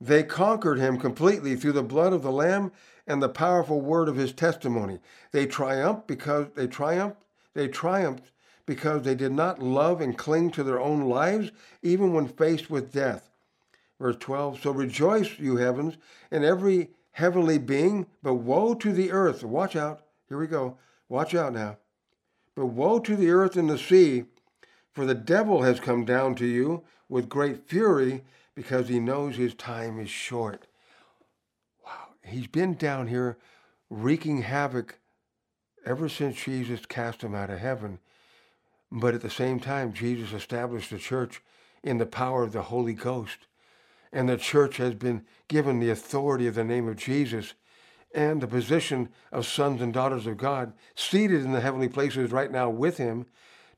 They 0.00 0.22
conquered 0.22 0.78
him 0.78 0.98
completely 0.98 1.56
through 1.56 1.72
the 1.72 1.82
blood 1.82 2.12
of 2.12 2.22
the 2.22 2.32
Lamb 2.32 2.72
and 3.06 3.22
the 3.22 3.28
powerful 3.28 3.80
word 3.80 4.08
of 4.08 4.16
his 4.16 4.32
testimony. 4.32 4.98
They 5.32 5.46
triumphed 5.46 6.06
because 6.06 6.48
they 6.54 6.66
triumphed, 6.66 7.22
they 7.54 7.68
triumphed 7.68 8.30
because 8.66 9.02
they 9.02 9.14
did 9.14 9.32
not 9.32 9.62
love 9.62 10.00
and 10.00 10.16
cling 10.16 10.50
to 10.52 10.62
their 10.62 10.80
own 10.80 11.02
lives, 11.02 11.52
even 11.82 12.12
when 12.12 12.26
faced 12.26 12.70
with 12.70 12.92
death. 12.92 13.30
Verse 14.00 14.16
12 14.18 14.62
So 14.62 14.70
rejoice, 14.70 15.38
you 15.38 15.56
heavens, 15.56 15.96
and 16.30 16.44
every 16.44 16.90
heavenly 17.12 17.58
being, 17.58 18.06
but 18.22 18.34
woe 18.34 18.74
to 18.74 18.92
the 18.92 19.12
earth. 19.12 19.44
Watch 19.44 19.76
out. 19.76 20.02
Here 20.28 20.38
we 20.38 20.46
go. 20.46 20.78
Watch 21.08 21.34
out 21.34 21.52
now. 21.52 21.76
But 22.54 22.66
woe 22.66 22.98
to 23.00 23.16
the 23.16 23.30
earth 23.30 23.56
and 23.56 23.68
the 23.68 23.78
sea, 23.78 24.24
for 24.92 25.04
the 25.04 25.14
devil 25.14 25.62
has 25.62 25.80
come 25.80 26.04
down 26.04 26.34
to 26.36 26.46
you 26.46 26.82
with 27.08 27.28
great 27.28 27.68
fury 27.68 28.24
because 28.54 28.88
he 28.88 29.00
knows 29.00 29.36
his 29.36 29.54
time 29.54 30.00
is 30.00 30.08
short 30.08 30.66
he's 32.24 32.46
been 32.46 32.74
down 32.74 33.08
here 33.08 33.38
wreaking 33.90 34.42
havoc 34.42 34.98
ever 35.84 36.08
since 36.08 36.42
Jesus 36.42 36.86
cast 36.86 37.22
him 37.22 37.34
out 37.34 37.50
of 37.50 37.58
heaven. 37.58 37.98
But 38.90 39.14
at 39.14 39.22
the 39.22 39.30
same 39.30 39.60
time, 39.60 39.92
Jesus 39.92 40.32
established 40.32 40.90
the 40.90 40.98
church 40.98 41.42
in 41.82 41.98
the 41.98 42.06
power 42.06 42.42
of 42.42 42.52
the 42.52 42.62
Holy 42.62 42.94
Ghost. 42.94 43.38
And 44.12 44.28
the 44.28 44.36
church 44.36 44.76
has 44.76 44.94
been 44.94 45.24
given 45.48 45.80
the 45.80 45.90
authority 45.90 46.46
of 46.46 46.54
the 46.54 46.64
name 46.64 46.88
of 46.88 46.96
Jesus 46.96 47.54
and 48.14 48.40
the 48.40 48.46
position 48.46 49.08
of 49.32 49.44
sons 49.44 49.82
and 49.82 49.92
daughters 49.92 50.26
of 50.26 50.36
God, 50.36 50.72
seated 50.94 51.44
in 51.44 51.52
the 51.52 51.60
heavenly 51.60 51.88
places 51.88 52.30
right 52.30 52.50
now 52.50 52.70
with 52.70 52.96
Him, 52.96 53.26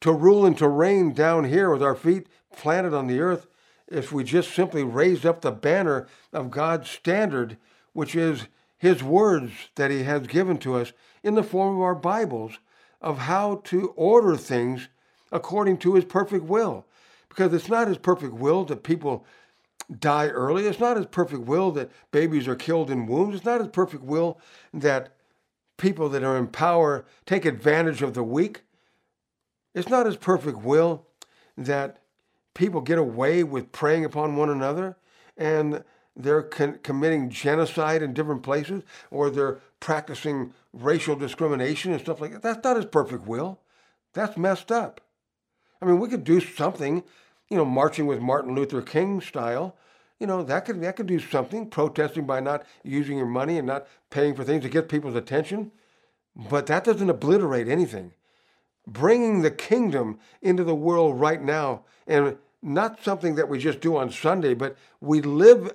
to 0.00 0.12
rule 0.12 0.44
and 0.44 0.58
to 0.58 0.68
reign 0.68 1.14
down 1.14 1.44
here 1.44 1.70
with 1.70 1.82
our 1.82 1.94
feet 1.94 2.28
planted 2.54 2.92
on 2.92 3.06
the 3.06 3.20
earth, 3.20 3.46
if 3.88 4.12
we 4.12 4.24
just 4.24 4.52
simply 4.52 4.82
raise 4.82 5.24
up 5.24 5.40
the 5.40 5.52
banner 5.52 6.06
of 6.32 6.50
God's 6.50 6.90
standard, 6.90 7.56
which 7.96 8.14
is 8.14 8.46
His 8.76 9.02
words 9.02 9.52
that 9.76 9.90
He 9.90 10.02
has 10.02 10.26
given 10.26 10.58
to 10.58 10.74
us 10.74 10.92
in 11.22 11.34
the 11.34 11.42
form 11.42 11.76
of 11.76 11.82
our 11.82 11.94
Bibles, 11.94 12.58
of 13.00 13.18
how 13.18 13.62
to 13.64 13.88
order 13.96 14.36
things 14.36 14.88
according 15.32 15.78
to 15.78 15.94
His 15.94 16.04
perfect 16.04 16.44
will. 16.44 16.86
Because 17.28 17.52
it's 17.52 17.68
not 17.68 17.88
His 17.88 17.98
perfect 17.98 18.34
will 18.34 18.64
that 18.66 18.82
people 18.82 19.24
die 20.00 20.28
early. 20.28 20.66
It's 20.66 20.80
not 20.80 20.96
his 20.96 21.06
perfect 21.06 21.42
will 21.42 21.70
that 21.72 21.90
babies 22.10 22.48
are 22.48 22.56
killed 22.56 22.90
in 22.90 23.06
wombs. 23.06 23.36
It's 23.36 23.44
not 23.44 23.60
his 23.60 23.68
perfect 23.68 24.02
will 24.02 24.40
that 24.74 25.14
people 25.76 26.08
that 26.08 26.24
are 26.24 26.36
in 26.36 26.48
power 26.48 27.04
take 27.24 27.44
advantage 27.44 28.02
of 28.02 28.14
the 28.14 28.22
weak. 28.22 28.62
It's 29.74 29.88
not 29.88 30.06
his 30.06 30.16
perfect 30.16 30.58
will 30.58 31.06
that 31.56 32.02
people 32.54 32.80
get 32.80 32.98
away 32.98 33.44
with 33.44 33.72
preying 33.72 34.04
upon 34.04 34.36
one 34.36 34.50
another 34.50 34.96
and 35.36 35.84
they're 36.16 36.42
con- 36.42 36.80
committing 36.82 37.30
genocide 37.30 38.02
in 38.02 38.14
different 38.14 38.42
places 38.42 38.82
or 39.10 39.30
they're 39.30 39.58
practicing 39.80 40.54
racial 40.72 41.14
discrimination 41.14 41.92
and 41.92 42.00
stuff 42.00 42.20
like 42.20 42.32
that. 42.32 42.42
That's 42.42 42.64
not 42.64 42.76
his 42.76 42.86
perfect 42.86 43.26
will. 43.26 43.60
That's 44.14 44.36
messed 44.36 44.72
up. 44.72 45.00
I 45.80 45.84
mean, 45.84 46.00
we 46.00 46.08
could 46.08 46.24
do 46.24 46.40
something 46.40 47.04
you 47.48 47.56
know, 47.56 47.64
marching 47.64 48.06
with 48.06 48.20
Martin 48.20 48.54
Luther 48.54 48.82
King 48.82 49.20
style, 49.20 49.76
you 50.18 50.26
know, 50.26 50.42
that 50.42 50.64
could 50.64 50.80
that 50.80 50.96
could 50.96 51.06
do 51.06 51.20
something. 51.20 51.68
Protesting 51.68 52.26
by 52.26 52.40
not 52.40 52.64
using 52.82 53.18
your 53.18 53.26
money 53.26 53.58
and 53.58 53.66
not 53.66 53.86
paying 54.10 54.34
for 54.34 54.44
things 54.44 54.62
to 54.62 54.68
get 54.68 54.88
people's 54.88 55.14
attention, 55.14 55.70
but 56.34 56.66
that 56.66 56.84
doesn't 56.84 57.10
obliterate 57.10 57.68
anything. 57.68 58.12
Bringing 58.86 59.42
the 59.42 59.50
kingdom 59.50 60.18
into 60.40 60.64
the 60.64 60.74
world 60.74 61.20
right 61.20 61.42
now, 61.42 61.84
and 62.06 62.38
not 62.62 63.02
something 63.02 63.34
that 63.34 63.48
we 63.48 63.58
just 63.58 63.80
do 63.80 63.96
on 63.96 64.10
Sunday, 64.10 64.54
but 64.54 64.76
we 65.00 65.20
live 65.20 65.72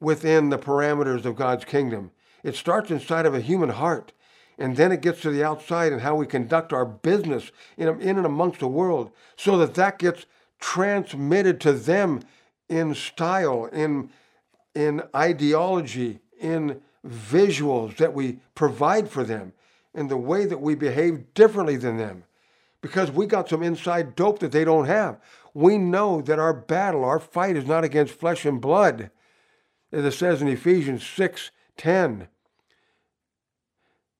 within 0.00 0.50
the 0.50 0.58
parameters 0.58 1.24
of 1.24 1.36
God's 1.36 1.64
kingdom. 1.64 2.10
It 2.42 2.54
starts 2.54 2.90
inside 2.90 3.26
of 3.26 3.34
a 3.34 3.40
human 3.40 3.70
heart, 3.70 4.12
and 4.58 4.76
then 4.76 4.92
it 4.92 5.02
gets 5.02 5.20
to 5.22 5.30
the 5.30 5.44
outside 5.44 5.92
and 5.92 6.02
how 6.02 6.14
we 6.14 6.26
conduct 6.26 6.72
our 6.72 6.86
business 6.86 7.50
in, 7.76 7.88
in 8.00 8.16
and 8.16 8.26
amongst 8.26 8.60
the 8.60 8.68
world, 8.68 9.10
so 9.36 9.58
that 9.58 9.74
that 9.74 9.98
gets 9.98 10.26
transmitted 10.60 11.60
to 11.60 11.72
them 11.72 12.20
in 12.68 12.94
style, 12.94 13.66
in, 13.66 14.10
in 14.74 15.02
ideology, 15.14 16.20
in 16.40 16.80
visuals 17.06 17.96
that 17.96 18.14
we 18.14 18.38
provide 18.54 19.08
for 19.08 19.24
them, 19.24 19.52
in 19.94 20.08
the 20.08 20.16
way 20.16 20.44
that 20.44 20.60
we 20.60 20.74
behave 20.74 21.32
differently 21.34 21.76
than 21.76 21.96
them. 21.96 22.24
Because 22.82 23.10
we 23.10 23.26
got 23.26 23.48
some 23.48 23.62
inside 23.62 24.14
dope 24.14 24.38
that 24.40 24.52
they 24.52 24.64
don't 24.64 24.86
have. 24.86 25.18
We 25.54 25.78
know 25.78 26.20
that 26.20 26.38
our 26.38 26.52
battle, 26.52 27.04
our 27.04 27.18
fight 27.18 27.56
is 27.56 27.66
not 27.66 27.84
against 27.84 28.14
flesh 28.14 28.44
and 28.44 28.60
blood. 28.60 29.10
As 29.96 30.04
it 30.04 30.12
says 30.12 30.42
in 30.42 30.48
Ephesians 30.48 31.06
6 31.06 31.50
10. 31.78 32.28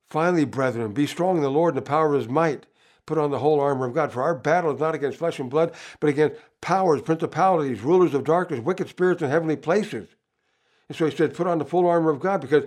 Finally, 0.07 0.47
brethren, 0.47 0.95
be 0.95 1.07
strong 1.07 1.37
in 1.37 1.43
the 1.43 1.51
Lord 1.51 1.75
and 1.75 1.85
the 1.85 1.87
power 1.87 2.15
of 2.15 2.21
his 2.21 2.29
might 2.31 2.65
put 3.05 3.19
on 3.19 3.31
the 3.31 3.41
whole 3.41 3.61
armor 3.61 3.87
of 3.87 3.93
God. 3.93 4.11
For 4.11 4.23
our 4.23 4.35
battle 4.35 4.73
is 4.73 4.81
not 4.81 4.95
against 4.95 5.19
flesh 5.19 5.39
and 5.39 5.51
blood, 5.51 5.75
but 6.01 6.09
against 6.09 6.41
powers, 6.63 7.03
principalities, 7.03 7.83
rulers 7.83 8.15
of 8.15 8.25
darkness, 8.25 8.61
wicked 8.61 8.89
spirits 8.89 9.21
in 9.21 9.29
heavenly 9.29 9.57
places. 9.57 10.09
And 10.89 10.97
so 10.97 11.05
he 11.05 11.15
said, 11.15 11.35
put 11.35 11.47
on 11.47 11.59
the 11.59 11.65
full 11.67 11.87
armor 11.87 12.09
of 12.09 12.21
God 12.21 12.41
because 12.41 12.65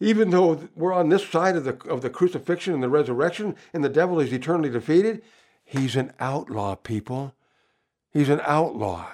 even 0.00 0.30
though 0.30 0.70
we're 0.74 0.94
on 0.94 1.10
this 1.10 1.28
side 1.28 1.54
of 1.54 1.64
the, 1.64 1.76
of 1.86 2.00
the 2.00 2.08
crucifixion 2.08 2.72
and 2.72 2.82
the 2.82 2.88
resurrection 2.88 3.56
and 3.74 3.84
the 3.84 3.90
devil 3.90 4.20
is 4.20 4.32
eternally 4.32 4.70
defeated, 4.70 5.20
he's 5.66 5.96
an 5.96 6.14
outlaw, 6.18 6.76
people. 6.76 7.34
He's 8.10 8.30
an 8.30 8.40
outlaw. 8.42 9.06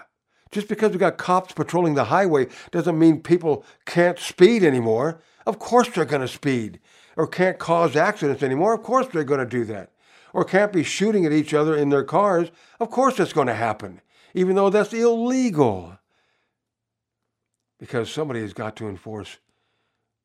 Just 0.52 0.68
because 0.68 0.92
we 0.92 0.98
got 0.98 1.18
cops 1.18 1.52
patrolling 1.52 1.94
the 1.94 2.04
highway 2.04 2.46
doesn't 2.70 2.98
mean 2.98 3.20
people 3.20 3.64
can't 3.86 4.18
speed 4.18 4.62
anymore. 4.62 5.20
Of 5.46 5.58
course 5.58 5.88
they're 5.88 6.04
going 6.04 6.22
to 6.22 6.28
speed. 6.28 6.78
Or 7.16 7.26
can't 7.26 7.58
cause 7.58 7.96
accidents 7.96 8.42
anymore. 8.42 8.74
Of 8.74 8.82
course 8.82 9.06
they're 9.08 9.24
going 9.24 9.40
to 9.40 9.46
do 9.46 9.64
that 9.64 9.92
or 10.32 10.44
can't 10.44 10.72
be 10.72 10.82
shooting 10.82 11.26
at 11.26 11.32
each 11.32 11.54
other 11.54 11.76
in 11.76 11.90
their 11.90 12.04
cars, 12.04 12.50
of 12.80 12.90
course 12.90 13.16
that's 13.16 13.32
going 13.32 13.46
to 13.46 13.54
happen, 13.54 14.00
even 14.34 14.56
though 14.56 14.70
that's 14.70 14.92
illegal. 14.92 15.98
Because 17.78 18.10
somebody 18.10 18.40
has 18.40 18.52
got 18.52 18.76
to 18.76 18.88
enforce 18.88 19.38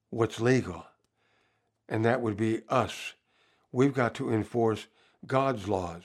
what's 0.10 0.40
legal, 0.40 0.86
and 1.90 2.06
that 2.06 2.22
would 2.22 2.38
be 2.38 2.62
us. 2.70 3.14
We've 3.72 3.94
got 3.94 4.14
to 4.16 4.32
enforce 4.32 4.88
God's 5.26 5.68
laws. 5.68 6.04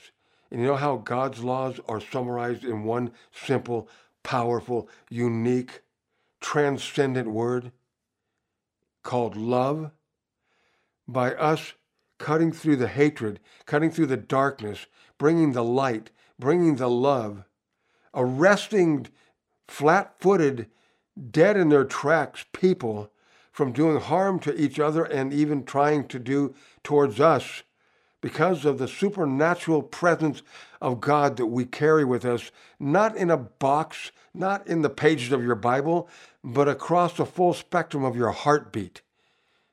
And 0.51 0.61
you 0.61 0.67
know 0.67 0.75
how 0.75 0.97
God's 0.97 1.43
laws 1.43 1.79
are 1.87 2.01
summarized 2.01 2.63
in 2.63 2.83
one 2.83 3.11
simple, 3.31 3.87
powerful, 4.23 4.89
unique, 5.09 5.81
transcendent 6.41 7.29
word 7.29 7.71
called 9.03 9.35
love? 9.35 9.91
By 11.07 11.33
us 11.33 11.73
cutting 12.17 12.51
through 12.51 12.77
the 12.77 12.87
hatred, 12.87 13.39
cutting 13.65 13.91
through 13.91 14.05
the 14.05 14.17
darkness, 14.17 14.85
bringing 15.17 15.51
the 15.51 15.63
light, 15.63 16.09
bringing 16.39 16.77
the 16.77 16.89
love, 16.89 17.43
arresting 18.13 19.07
flat 19.67 20.17
footed, 20.19 20.67
dead 21.31 21.57
in 21.57 21.69
their 21.69 21.85
tracks 21.85 22.45
people 22.53 23.11
from 23.51 23.71
doing 23.71 23.99
harm 23.99 24.39
to 24.39 24.59
each 24.59 24.79
other 24.79 25.03
and 25.03 25.33
even 25.33 25.63
trying 25.63 26.07
to 26.07 26.17
do 26.17 26.55
towards 26.83 27.19
us 27.19 27.63
because 28.23 28.63
of 28.63 28.77
the 28.77 28.87
supernatural 28.87 29.83
presence 29.83 30.43
of 30.79 31.01
God 31.01 31.35
that 31.35 31.47
we 31.47 31.65
carry 31.65 32.05
with 32.05 32.23
us, 32.23 32.51
not 32.79 33.17
in 33.17 33.29
a 33.29 33.35
box, 33.35 34.13
not 34.33 34.65
in 34.65 34.81
the 34.81 34.89
pages 34.89 35.33
of 35.33 35.43
your 35.43 35.55
Bible, 35.55 36.07
but 36.41 36.69
across 36.69 37.17
the 37.17 37.25
full 37.25 37.53
spectrum 37.53 38.05
of 38.05 38.15
your 38.15 38.31
heartbeat. 38.31 39.01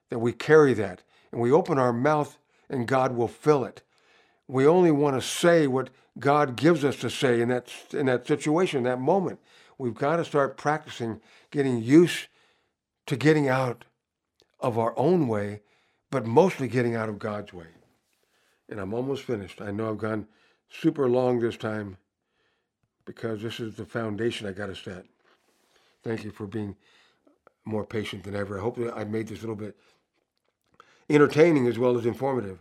That 0.09 0.19
we 0.19 0.33
carry 0.33 0.75
that. 0.75 1.05
And 1.31 1.41
we 1.41 1.53
open 1.53 1.79
our 1.79 1.93
mouth 1.93 2.39
and 2.69 2.89
God 2.89 3.15
will 3.15 3.29
fill 3.29 3.65
it. 3.65 3.83
We 4.49 4.67
only 4.67 4.91
want 4.91 5.15
to 5.15 5.27
say 5.27 5.69
what 5.69 5.91
God 6.19 6.57
gives 6.57 6.85
us 6.85 6.97
to 6.97 7.09
say 7.09 7.41
in 7.41 7.51
that, 7.51 7.69
in 7.93 8.07
that 8.07 8.27
situation, 8.27 8.83
that 8.83 9.01
moment. 9.01 9.39
We've 9.79 9.95
got 9.95 10.17
to 10.17 10.25
start 10.25 10.57
practicing 10.57 11.21
getting 11.53 11.81
used 11.81 12.27
to 13.07 13.15
getting 13.15 13.49
out 13.49 13.85
of 14.59 14.77
our 14.77 14.93
own 14.99 15.29
way, 15.29 15.61
but 16.11 16.27
mostly 16.27 16.67
getting 16.67 16.97
out 16.97 17.09
of 17.09 17.21
God's 17.21 17.53
way. 17.53 17.67
And 18.71 18.81
I'm 18.81 18.95
almost 18.95 19.25
finished. 19.25 19.61
I 19.61 19.73
know 19.73 19.91
I've 19.91 19.99
gone 19.99 20.27
super 20.71 21.09
long 21.09 21.41
this 21.41 21.57
time 21.57 21.99
because 23.05 23.43
this 23.43 23.61
is 23.61 23.75
the 23.75 23.85
foundation 23.85 24.47
I 24.47 24.53
got 24.53 24.67
to 24.67 24.77
set. 24.77 25.05
Thank 26.03 26.25
you 26.25 26.31
for 26.31 26.47
being 26.47 26.77
more 27.65 27.85
patient 27.85 28.25
than 28.25 28.37
ever. 28.37 28.59
I 28.59 28.63
hope 28.63 28.77
that 28.77 28.97
I 28.97 29.05
made 29.05 29.29
this 29.29 29.39
a 29.39 29.43
little 29.43 29.57
bit 29.57 29.77
entertaining 31.11 31.67
as 31.67 31.79
well 31.79 31.99
as 31.99 32.07
informative. 32.07 32.61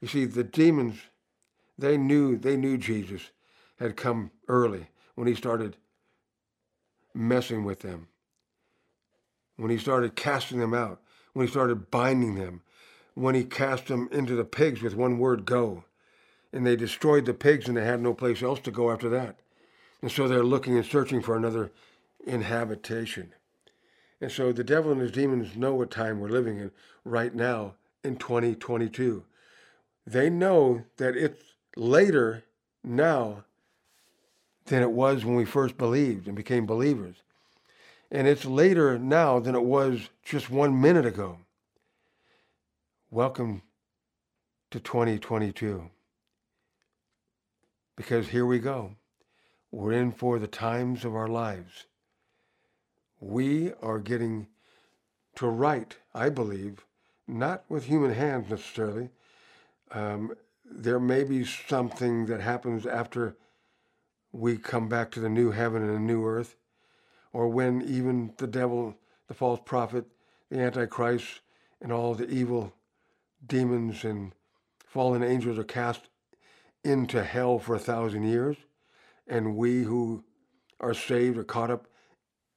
You 0.00 0.08
see, 0.08 0.24
the 0.24 0.44
demons, 0.44 0.96
they 1.76 1.98
knew 1.98 2.38
they 2.38 2.56
knew 2.56 2.78
Jesus 2.78 3.30
had 3.78 3.96
come 3.96 4.30
early 4.48 4.86
when 5.16 5.26
he 5.26 5.34
started 5.34 5.76
messing 7.12 7.64
with 7.64 7.80
them. 7.80 8.08
When 9.56 9.70
he 9.70 9.78
started 9.78 10.16
casting 10.16 10.60
them 10.60 10.72
out, 10.72 11.02
when 11.34 11.46
he 11.46 11.50
started 11.50 11.90
binding 11.90 12.36
them, 12.36 12.62
when 13.14 13.34
he 13.34 13.44
cast 13.44 13.86
them 13.86 14.08
into 14.12 14.34
the 14.34 14.44
pigs 14.44 14.82
with 14.82 14.94
one 14.94 15.18
word 15.18 15.44
go. 15.44 15.84
And 16.52 16.66
they 16.66 16.76
destroyed 16.76 17.26
the 17.26 17.34
pigs 17.34 17.68
and 17.68 17.76
they 17.76 17.84
had 17.84 18.00
no 18.00 18.14
place 18.14 18.42
else 18.42 18.60
to 18.60 18.70
go 18.70 18.90
after 18.90 19.08
that. 19.10 19.36
And 20.02 20.10
so 20.10 20.26
they're 20.26 20.42
looking 20.42 20.76
and 20.76 20.86
searching 20.86 21.22
for 21.22 21.36
another 21.36 21.70
inhabitation. 22.26 23.34
And 24.20 24.30
so 24.30 24.52
the 24.52 24.64
devil 24.64 24.92
and 24.92 25.00
his 25.00 25.12
demons 25.12 25.56
know 25.56 25.74
what 25.74 25.90
time 25.90 26.20
we're 26.20 26.28
living 26.28 26.58
in 26.58 26.70
right 27.04 27.34
now 27.34 27.74
in 28.04 28.16
2022. 28.16 29.24
They 30.06 30.28
know 30.30 30.84
that 30.96 31.16
it's 31.16 31.42
later 31.76 32.44
now 32.82 33.44
than 34.66 34.82
it 34.82 34.90
was 34.90 35.24
when 35.24 35.36
we 35.36 35.44
first 35.44 35.78
believed 35.78 36.26
and 36.26 36.36
became 36.36 36.66
believers. 36.66 37.16
And 38.10 38.26
it's 38.26 38.44
later 38.44 38.98
now 38.98 39.38
than 39.38 39.54
it 39.54 39.62
was 39.62 40.08
just 40.24 40.50
one 40.50 40.80
minute 40.80 41.06
ago. 41.06 41.38
Welcome 43.12 43.62
to 44.70 44.78
2022. 44.78 45.90
Because 47.96 48.28
here 48.28 48.46
we 48.46 48.60
go. 48.60 48.94
We're 49.72 49.90
in 49.90 50.12
for 50.12 50.38
the 50.38 50.46
times 50.46 51.04
of 51.04 51.16
our 51.16 51.26
lives 51.26 51.86
we 53.18 53.72
are 53.82 53.98
getting 53.98 54.46
to 55.34 55.48
write, 55.48 55.96
I 56.14 56.28
believe, 56.28 56.86
not 57.26 57.64
with 57.68 57.86
human 57.86 58.14
hands 58.14 58.48
necessarily. 58.48 59.08
Um, 59.90 60.36
there 60.64 61.00
may 61.00 61.24
be 61.24 61.44
something 61.44 62.26
that 62.26 62.40
happens 62.40 62.86
after 62.86 63.34
we 64.30 64.56
come 64.56 64.88
back 64.88 65.10
to 65.10 65.20
the 65.20 65.28
new 65.28 65.50
heaven 65.50 65.82
and 65.82 65.96
the 65.96 65.98
new 65.98 66.24
earth, 66.24 66.54
or 67.32 67.48
when 67.48 67.82
even 67.82 68.34
the 68.36 68.46
devil, 68.46 68.94
the 69.26 69.34
false 69.34 69.58
prophet, 69.64 70.04
the 70.48 70.60
Antichrist, 70.60 71.40
and 71.80 71.90
all 71.90 72.14
the 72.14 72.30
evil 72.30 72.72
demons 73.46 74.04
and 74.04 74.32
fallen 74.86 75.22
angels 75.22 75.58
are 75.58 75.64
cast 75.64 76.08
into 76.84 77.22
hell 77.22 77.58
for 77.58 77.74
a 77.74 77.78
thousand 77.78 78.24
years, 78.24 78.56
and 79.26 79.56
we 79.56 79.82
who 79.82 80.24
are 80.80 80.94
saved 80.94 81.36
are 81.38 81.44
caught 81.44 81.70
up 81.70 81.86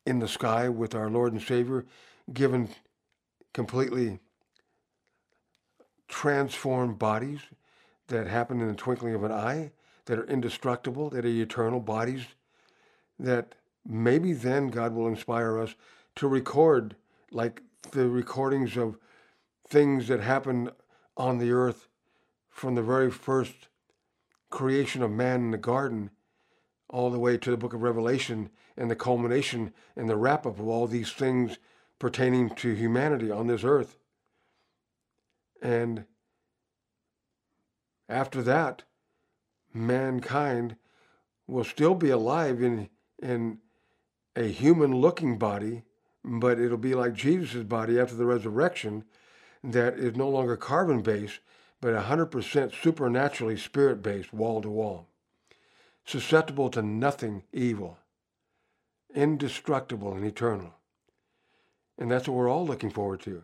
in 0.05 0.19
the 0.19 0.27
sky 0.27 0.69
with 0.69 0.95
our 0.95 1.09
Lord 1.09 1.33
and 1.33 1.41
Savior, 1.41 1.85
given 2.33 2.69
completely 3.53 4.19
transformed 6.07 6.99
bodies 6.99 7.39
that 8.07 8.27
happen 8.27 8.61
in 8.61 8.67
the 8.67 8.73
twinkling 8.73 9.13
of 9.13 9.23
an 9.23 9.31
eye, 9.31 9.71
that 10.05 10.19
are 10.19 10.27
indestructible, 10.27 11.09
that 11.09 11.25
are 11.25 11.29
eternal 11.29 11.79
bodies, 11.79 12.25
that 13.19 13.55
maybe 13.85 14.33
then 14.33 14.69
God 14.69 14.93
will 14.93 15.07
inspire 15.07 15.57
us 15.57 15.75
to 16.15 16.27
record 16.27 16.95
like 17.31 17.61
the 17.91 18.07
recordings 18.09 18.77
of 18.77 18.97
things 19.73 20.07
that 20.07 20.19
happened 20.19 20.69
on 21.17 21.39
the 21.39 21.51
earth 21.51 21.87
from 22.47 22.75
the 22.75 22.83
very 22.83 23.09
first 23.09 23.67
creation 24.51 25.01
of 25.01 25.09
man 25.09 25.41
in 25.41 25.51
the 25.51 25.57
garden 25.57 26.11
all 26.91 27.09
the 27.09 27.17
way 27.17 27.37
to 27.37 27.49
the 27.49 27.57
book 27.57 27.73
of 27.73 27.81
Revelation 27.81 28.51
and 28.77 28.91
the 28.91 28.95
culmination 28.95 29.73
and 29.95 30.07
the 30.07 30.15
wrap 30.15 30.45
up 30.45 30.59
of 30.59 30.67
all 30.67 30.85
these 30.85 31.11
things 31.11 31.57
pertaining 31.97 32.51
to 32.51 32.75
humanity 32.75 33.31
on 33.31 33.47
this 33.47 33.63
earth. 33.63 33.97
And 35.59 36.05
after 38.07 38.43
that, 38.43 38.83
mankind 39.73 40.75
will 41.47 41.63
still 41.63 41.95
be 41.95 42.11
alive 42.11 42.61
in, 42.61 42.89
in 43.23 43.57
a 44.35 44.43
human 44.43 44.95
looking 44.95 45.39
body, 45.39 45.81
but 46.23 46.59
it'll 46.59 46.77
be 46.77 46.93
like 46.93 47.13
Jesus' 47.13 47.63
body 47.63 47.99
after 47.99 48.13
the 48.13 48.25
resurrection 48.25 49.03
that 49.63 49.95
is 49.95 50.15
no 50.15 50.29
longer 50.29 50.57
carbon 50.57 51.01
based, 51.01 51.39
but 51.79 51.93
100% 51.93 52.81
supernaturally 52.81 53.57
spirit 53.57 54.01
based, 54.01 54.33
wall 54.33 54.61
to 54.61 54.69
wall, 54.69 55.07
susceptible 56.05 56.69
to 56.69 56.81
nothing 56.81 57.43
evil, 57.51 57.97
indestructible 59.15 60.13
and 60.13 60.25
eternal. 60.25 60.73
And 61.97 62.11
that's 62.11 62.27
what 62.27 62.35
we're 62.35 62.49
all 62.49 62.65
looking 62.65 62.89
forward 62.89 63.21
to. 63.21 63.43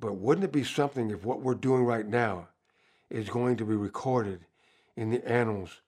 But 0.00 0.16
wouldn't 0.16 0.44
it 0.44 0.52
be 0.52 0.64
something 0.64 1.10
if 1.10 1.24
what 1.24 1.40
we're 1.40 1.54
doing 1.54 1.84
right 1.84 2.06
now 2.06 2.48
is 3.10 3.28
going 3.28 3.56
to 3.56 3.64
be 3.64 3.74
recorded 3.74 4.40
in 4.96 5.10
the 5.10 5.26
annals 5.28 5.80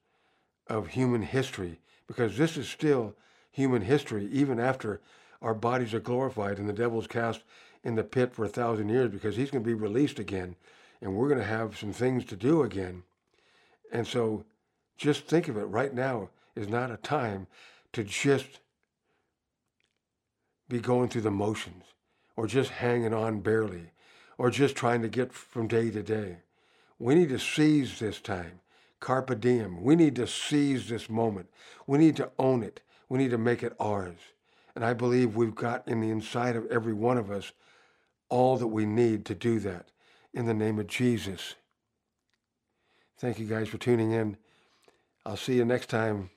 of 0.66 0.88
human 0.88 1.22
history? 1.22 1.80
Because 2.06 2.36
this 2.36 2.56
is 2.56 2.68
still 2.68 3.14
human 3.52 3.82
history, 3.82 4.28
even 4.32 4.58
after 4.58 5.00
our 5.42 5.54
bodies 5.54 5.94
are 5.94 6.00
glorified 6.00 6.58
and 6.58 6.68
the 6.68 6.72
devil's 6.72 7.06
cast 7.06 7.42
in 7.82 7.94
the 7.94 8.04
pit 8.04 8.34
for 8.34 8.44
a 8.44 8.48
thousand 8.48 8.88
years, 8.88 9.10
because 9.10 9.36
he's 9.36 9.50
going 9.50 9.64
to 9.64 9.68
be 9.68 9.74
released 9.74 10.18
again 10.18 10.56
and 11.00 11.14
we're 11.14 11.28
going 11.28 11.40
to 11.40 11.46
have 11.46 11.78
some 11.78 11.92
things 11.92 12.24
to 12.26 12.36
do 12.36 12.62
again. 12.62 13.02
And 13.90 14.06
so 14.06 14.44
just 14.96 15.26
think 15.26 15.48
of 15.48 15.56
it 15.56 15.64
right 15.64 15.94
now 15.94 16.30
is 16.54 16.68
not 16.68 16.90
a 16.90 16.96
time 16.96 17.46
to 17.92 18.04
just 18.04 18.60
be 20.68 20.78
going 20.78 21.08
through 21.08 21.22
the 21.22 21.30
motions 21.30 21.84
or 22.36 22.46
just 22.46 22.70
hanging 22.70 23.14
on 23.14 23.40
barely 23.40 23.90
or 24.38 24.50
just 24.50 24.76
trying 24.76 25.02
to 25.02 25.08
get 25.08 25.32
from 25.32 25.66
day 25.66 25.90
to 25.90 26.02
day. 26.02 26.36
We 26.98 27.14
need 27.14 27.30
to 27.30 27.38
seize 27.38 27.98
this 27.98 28.20
time. 28.20 28.60
Carpe 29.00 29.40
diem. 29.40 29.82
We 29.82 29.96
need 29.96 30.16
to 30.16 30.26
seize 30.26 30.88
this 30.88 31.08
moment. 31.08 31.48
We 31.86 31.98
need 31.98 32.16
to 32.16 32.30
own 32.38 32.62
it. 32.62 32.80
We 33.08 33.18
need 33.18 33.30
to 33.30 33.38
make 33.38 33.62
it 33.62 33.74
ours. 33.80 34.18
And 34.74 34.84
I 34.84 34.92
believe 34.92 35.34
we've 35.34 35.54
got 35.54 35.88
in 35.88 36.00
the 36.00 36.10
inside 36.10 36.56
of 36.56 36.66
every 36.66 36.92
one 36.92 37.16
of 37.16 37.30
us 37.30 37.52
all 38.30 38.56
that 38.56 38.68
we 38.68 38.86
need 38.86 39.24
to 39.26 39.34
do 39.34 39.58
that 39.60 39.86
in 40.32 40.46
the 40.46 40.54
name 40.54 40.78
of 40.78 40.86
Jesus. 40.86 41.56
Thank 43.18 43.38
you 43.38 43.46
guys 43.46 43.68
for 43.68 43.76
tuning 43.76 44.12
in. 44.12 44.36
I'll 45.26 45.36
see 45.36 45.56
you 45.56 45.64
next 45.64 45.90
time. 45.90 46.30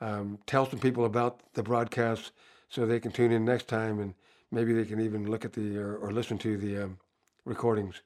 Um, 0.00 0.38
tell 0.46 0.68
some 0.68 0.80
people 0.80 1.04
about 1.04 1.40
the 1.54 1.62
broadcast 1.62 2.32
so 2.68 2.84
they 2.84 2.98
can 2.98 3.12
tune 3.12 3.32
in 3.32 3.44
next 3.44 3.68
time 3.68 4.00
and 4.00 4.14
maybe 4.50 4.72
they 4.72 4.84
can 4.84 5.00
even 5.00 5.30
look 5.30 5.44
at 5.44 5.52
the 5.52 5.78
or, 5.78 5.96
or 5.96 6.10
listen 6.10 6.38
to 6.38 6.56
the 6.56 6.84
um, 6.84 6.98
recordings 7.44 8.02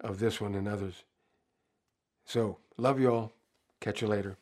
of 0.00 0.18
this 0.18 0.40
one 0.40 0.54
and 0.54 0.68
others. 0.68 1.02
So, 2.24 2.58
love 2.76 3.00
you 3.00 3.12
all. 3.12 3.32
Catch 3.80 4.02
you 4.02 4.08
later. 4.08 4.36